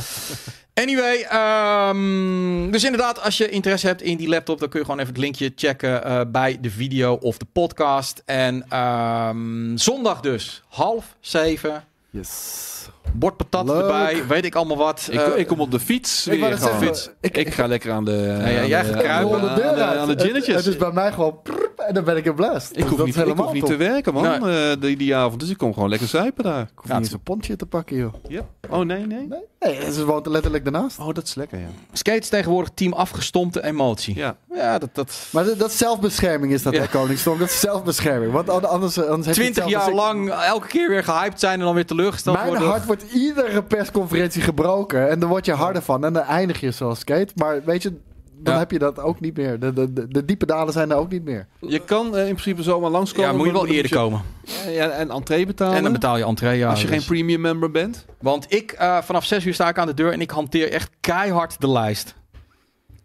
Anyway, 0.75 1.23
ehm, 1.23 2.71
dus 2.71 2.85
inderdaad, 2.85 3.21
als 3.21 3.37
je 3.37 3.49
interesse 3.49 3.87
hebt 3.87 4.03
in 4.03 4.17
die 4.17 4.29
laptop, 4.29 4.59
dan 4.59 4.69
kun 4.69 4.79
je 4.79 4.85
gewoon 4.85 5.01
even 5.01 5.13
het 5.13 5.23
linkje 5.23 5.53
checken 5.57 6.05
eh, 6.05 6.21
bij 6.29 6.59
de 6.61 6.71
video 6.71 7.15
of 7.15 7.39
de 7.39 7.47
podcast. 7.53 8.23
En 8.25 8.65
ehm, 8.69 9.77
zondag 9.77 10.21
dus, 10.21 10.63
half 10.69 11.17
zeven. 11.21 11.85
Yes. 12.11 12.82
Bord 13.13 13.37
patat 13.37 13.67
Leuk. 13.67 13.81
erbij, 13.83 14.27
weet 14.27 14.45
ik 14.45 14.55
allemaal 14.55 14.77
wat. 14.77 15.09
Ik, 15.11 15.21
Eh, 15.21 15.39
ik 15.39 15.47
kom 15.47 15.61
op 15.61 15.71
de 15.71 15.81
fiets. 15.81 16.27
Ik 16.27 16.41
weer 16.41 16.59
gewoon. 16.59 16.81
zeggen, 16.85 17.13
ik- 17.21 17.37
ik, 17.37 17.53
ga 17.55 17.67
lekker 17.67 17.93
aan 17.93 18.05
de. 18.05 18.13
ja, 18.53 18.61
aan 18.61 18.67
jij 18.69 18.83
de- 18.83 18.87
gaat 18.87 18.87
aan 18.87 18.97
de- 18.99 19.03
kruipen. 19.05 19.39
Rol 19.41 19.49
de 19.49 19.55
deur 19.55 19.69
aan 19.69 19.75
de- 19.75 19.85
uit. 19.85 19.99
aan 19.99 20.07
de 20.07 20.13
Het- 20.13 20.23
ginnetjes. 20.23 20.55
Het 20.57 20.67
is 20.67 20.77
bij 20.77 20.93
mij 20.93 21.13
gewoon... 21.13 21.39
prrp, 21.43 21.79
en 21.79 21.95
dan 21.95 22.05
ben 22.05 22.17
ik 22.17 22.25
in 22.25 22.35
blast. 22.35 22.71
Ik 22.71 22.77
Dus 22.77 22.85
hoef, 22.87 22.97
dat 22.97 23.07
niet, 23.07 23.15
helemaal 23.15 23.45
hoef 23.45 23.53
niet 23.55 23.67
te 23.67 23.77
werken, 23.77 24.15
man, 24.15 24.41
Nee. 24.43 24.71
eh, 24.71 24.81
die, 24.81 24.97
die 24.97 25.17
avond. 25.17 25.41
Dus 25.41 25.49
ik 25.51 25.57
kom 25.59 25.75
gewoon 25.75 25.89
lekker 25.89 26.09
zuipen 26.09 26.45
daar. 26.45 26.61
Ik 26.63 26.69
hoef 26.75 26.89
niet 26.91 26.99
eens 26.99 27.13
een 27.13 27.23
pontje 27.23 27.57
te 27.57 27.67
pakken, 27.67 27.97
joh. 27.97 28.15
Ja. 28.29 28.41
Oh, 28.71 28.79
nee, 28.85 29.07
nee. 29.07 29.27
Nee, 29.29 29.41
nee 29.61 29.93
ze 29.93 30.05
woont 30.05 30.27
er 30.27 30.33
letterlijk 30.33 30.65
daarnaast. 30.65 30.99
Oh, 30.99 31.15
dat 31.15 31.25
is 31.27 31.35
lekker, 31.35 31.59
ja. 31.59 31.67
Skate 31.93 32.19
is 32.19 32.29
tegenwoordig 32.29 32.71
team 32.75 32.93
afgestompte 32.93 33.65
emotie. 33.65 34.15
Ja, 34.17 34.37
Ja, 34.55 34.79
dat, 34.79 34.89
dat 34.93 35.27
Maar 35.31 35.45
dat, 35.45 35.59
dat 35.59 35.71
is 35.71 35.79
zelfbescherming 35.79 36.53
is 36.53 36.63
dat, 36.63 36.73
Ja. 36.73 36.81
hè, 36.81 36.89
Koningsstorm. 36.89 37.39
Dat 37.39 37.49
is 37.49 37.61
zelfbescherming. 37.61 38.33
Want 38.33 38.49
an- 38.51 38.69
anders, 38.69 38.99
anders 38.99 39.27
heb 39.27 39.35
je 39.37 39.41
20 39.43 39.63
hetzelfde 39.65 39.91
jaar 39.95 40.05
lang 40.07 40.31
elke 40.31 40.67
keer 40.67 40.89
weer 40.89 41.05
gehyped 41.05 41.41
zijn 41.41 41.59
en 41.59 41.65
dan 41.65 41.75
weer 41.75 41.87
teleurgesteld 41.87 42.37
Mijn 42.37 42.49
worden. 42.49 42.69
Wordt 42.97 43.13
iedere 43.13 43.63
persconferentie 43.63 44.43
gebroken. 44.43 45.11
En 45.11 45.19
dan 45.21 45.29
word 45.29 45.45
je 45.45 45.53
harder 45.53 45.83
van. 45.83 46.05
En 46.05 46.13
dan 46.13 46.23
eindig 46.23 46.61
je 46.61 46.71
zoals 46.71 46.99
skate. 46.99 47.33
Maar 47.37 47.65
weet 47.65 47.83
je, 47.83 47.93
dan 48.39 48.53
Ja. 48.55 48.59
heb 48.59 48.71
je 48.71 48.79
dat 48.79 48.99
ook 49.01 49.21
niet 49.21 49.37
meer. 49.37 49.59
De, 49.61 49.73
de, 49.73 49.93
de, 49.93 50.09
de 50.09 50.25
diepe 50.25 50.47
dalen 50.47 50.73
zijn 50.73 50.91
er 50.91 50.97
ook 50.97 51.11
niet 51.11 51.25
meer. 51.25 51.47
je 51.61 51.79
kan 51.79 52.17
eh, 52.17 52.21
in 52.29 52.35
principe 52.35 52.63
zomaar 52.63 52.91
langskomen. 52.91 53.31
Ja, 53.31 53.37
moet 53.37 53.47
je 53.47 53.53
wel 53.53 53.67
eerder 53.67 53.91
komen. 53.91 54.23
Ja, 54.65 54.71
ja, 54.71 54.91
en 54.91 55.11
entree 55.11 55.47
betalen. 55.47 55.77
En 55.77 55.83
dan 55.83 55.93
betaal 55.93 56.17
je 56.17 56.25
entree, 56.25 56.59
ja. 56.59 56.71
als 56.71 56.81
je 56.81 56.87
dus. 56.87 56.97
geen 56.97 57.07
premium 57.07 57.41
member 57.41 57.71
bent. 57.71 58.05
Want 58.21 58.47
ik, 58.53 58.73
eh, 58.73 58.99
vanaf 59.03 59.25
6 59.25 59.45
uur 59.45 59.55
sta 59.55 59.69
ik 59.69 59.79
aan 59.79 59.87
de 59.87 59.95
deur 59.95 60.13
en 60.13 60.21
ik 60.21 60.31
hanteer 60.31 60.71
echt 60.71 60.91
keihard 61.01 61.61
de 61.61 61.69
lijst. 61.71 62.15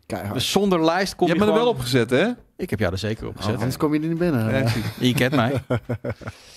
Keihard. 0.07 0.34
Dus 0.34 0.51
zonder 0.51 0.84
lijst 0.85 1.15
kom 1.15 1.27
je 1.27 1.34
je, 1.34 1.39
hebt 1.39 1.51
me 1.51 1.57
er 1.57 1.63
wel 1.63 1.73
opgezet, 1.73 2.09
hè? 2.09 2.25
Ik 2.57 2.69
heb 2.69 2.79
jou 2.79 2.91
er 2.91 2.97
zeker 2.97 3.27
op 3.27 3.38
gezet. 3.38 3.55
Anders 3.55 3.77
kom 3.77 3.93
je 3.93 3.99
er 3.99 4.07
niet 4.07 4.17
binnen. 4.17 4.57
Ja, 4.63 4.71
Je 4.99 5.13
kent 5.13 5.35
mij. 5.35 5.51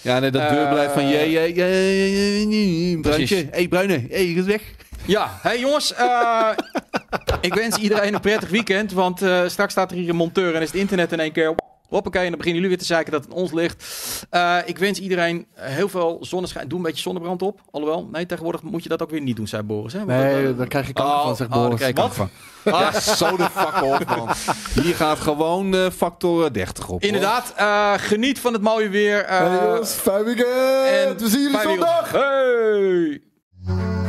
ja, 0.03 0.19
nee, 0.19 0.31
dat 0.31 0.43
Eh, 0.43 0.51
deurbeleid 0.51 0.91
van... 0.91 1.07
je, 1.09 1.19
je, 1.19 1.41
je, 1.55 1.65
je, 1.65 2.91
je, 2.91 3.01
Bruintje. 3.01 3.49
Hey, 3.51 3.69
Bruine. 3.69 3.93
Hé, 3.95 4.07
hey, 4.11 4.27
je 4.27 4.35
gaat 4.35 4.45
weg. 4.45 4.63
Ja, 5.05 5.39
hey 5.43 5.61
jongens. 5.61 5.95
eh, 5.95 6.49
ik 7.41 7.55
wens 7.55 7.77
iedereen 7.77 8.15
een 8.15 8.21
prettig 8.21 8.49
weekend. 8.49 8.93
Want 8.93 9.23
eh, 9.23 9.41
straks 9.47 9.73
staat 9.73 9.91
er 9.91 9.97
hier 9.97 10.09
een 10.09 10.17
monteur 10.17 10.55
en 10.55 10.61
is 10.63 10.71
het 10.71 10.81
internet 10.81 11.13
in 11.13 11.21
één 11.21 11.33
keer... 11.33 11.55
Hoppakee, 11.91 12.23
en 12.23 12.29
dan 12.29 12.39
beginnen 12.39 12.63
jullie 12.63 12.69
weer 12.77 12.87
te 12.87 12.93
zeiken 12.95 13.13
dat 13.13 13.25
het 13.25 13.33
ons 13.35 13.53
ligt. 13.53 13.85
Eh, 14.31 14.57
ik 14.65 14.79
wens 14.79 14.99
iedereen 14.99 15.47
heel 15.55 15.89
veel 15.89 16.19
zonneschijn. 16.21 16.69
Doe 16.69 16.79
een 16.79 16.85
beetje 16.85 17.03
zonnebrand 17.03 17.43
op. 17.43 17.61
Alhoewel, 17.71 18.09
nee, 18.13 18.27
tegenwoordig 18.27 18.63
moet 18.63 18.83
je 18.83 18.89
dat 18.89 19.03
ook 19.03 19.11
weer 19.11 19.21
niet 19.21 19.37
doen, 19.37 19.47
zei 19.47 19.63
Boris. 19.63 19.93
Hè? 19.93 19.99
Want 19.99 20.11
Nee, 20.11 20.45
dat- 20.45 20.59
daar 20.59 20.67
krijg 20.67 20.87
je 20.87 20.93
kanker 20.93 21.15
Oh, 21.15 21.25
van, 21.27 21.37
zegt 21.37 21.51
oh, 21.51 21.57
daar 21.57 21.65
Boris. 21.69 21.79
krijg 21.79 21.91
ik 21.91 21.97
kanker 21.97 22.17
van. 22.17 22.31
Ja, 22.65 23.01
zo 23.01 23.37
de 23.37 23.49
fuck 23.51 23.83
op, 23.83 24.05
man. 24.17 24.29
Hier 24.85 24.95
gaat 24.95 25.19
gewoon 25.19 25.75
eh, 25.75 25.87
factor 25.97 26.53
30 26.53 26.89
op. 26.89 27.03
Inderdaad, 27.03 27.53
eh, 27.57 27.93
geniet 27.97 28.39
van 28.41 28.53
het 28.53 28.63
mooie 28.63 28.89
weer. 28.89 29.25
eh, 29.25 29.39
Hey 29.39 29.67
jongens, 29.67 29.93
fijn 29.93 30.25
weekend! 30.25 30.49
en 30.49 31.19
We 31.19 31.29
zien 31.29 31.41
jullie 31.41 31.61
zondag! 31.61 32.11
Hey! 32.13 34.00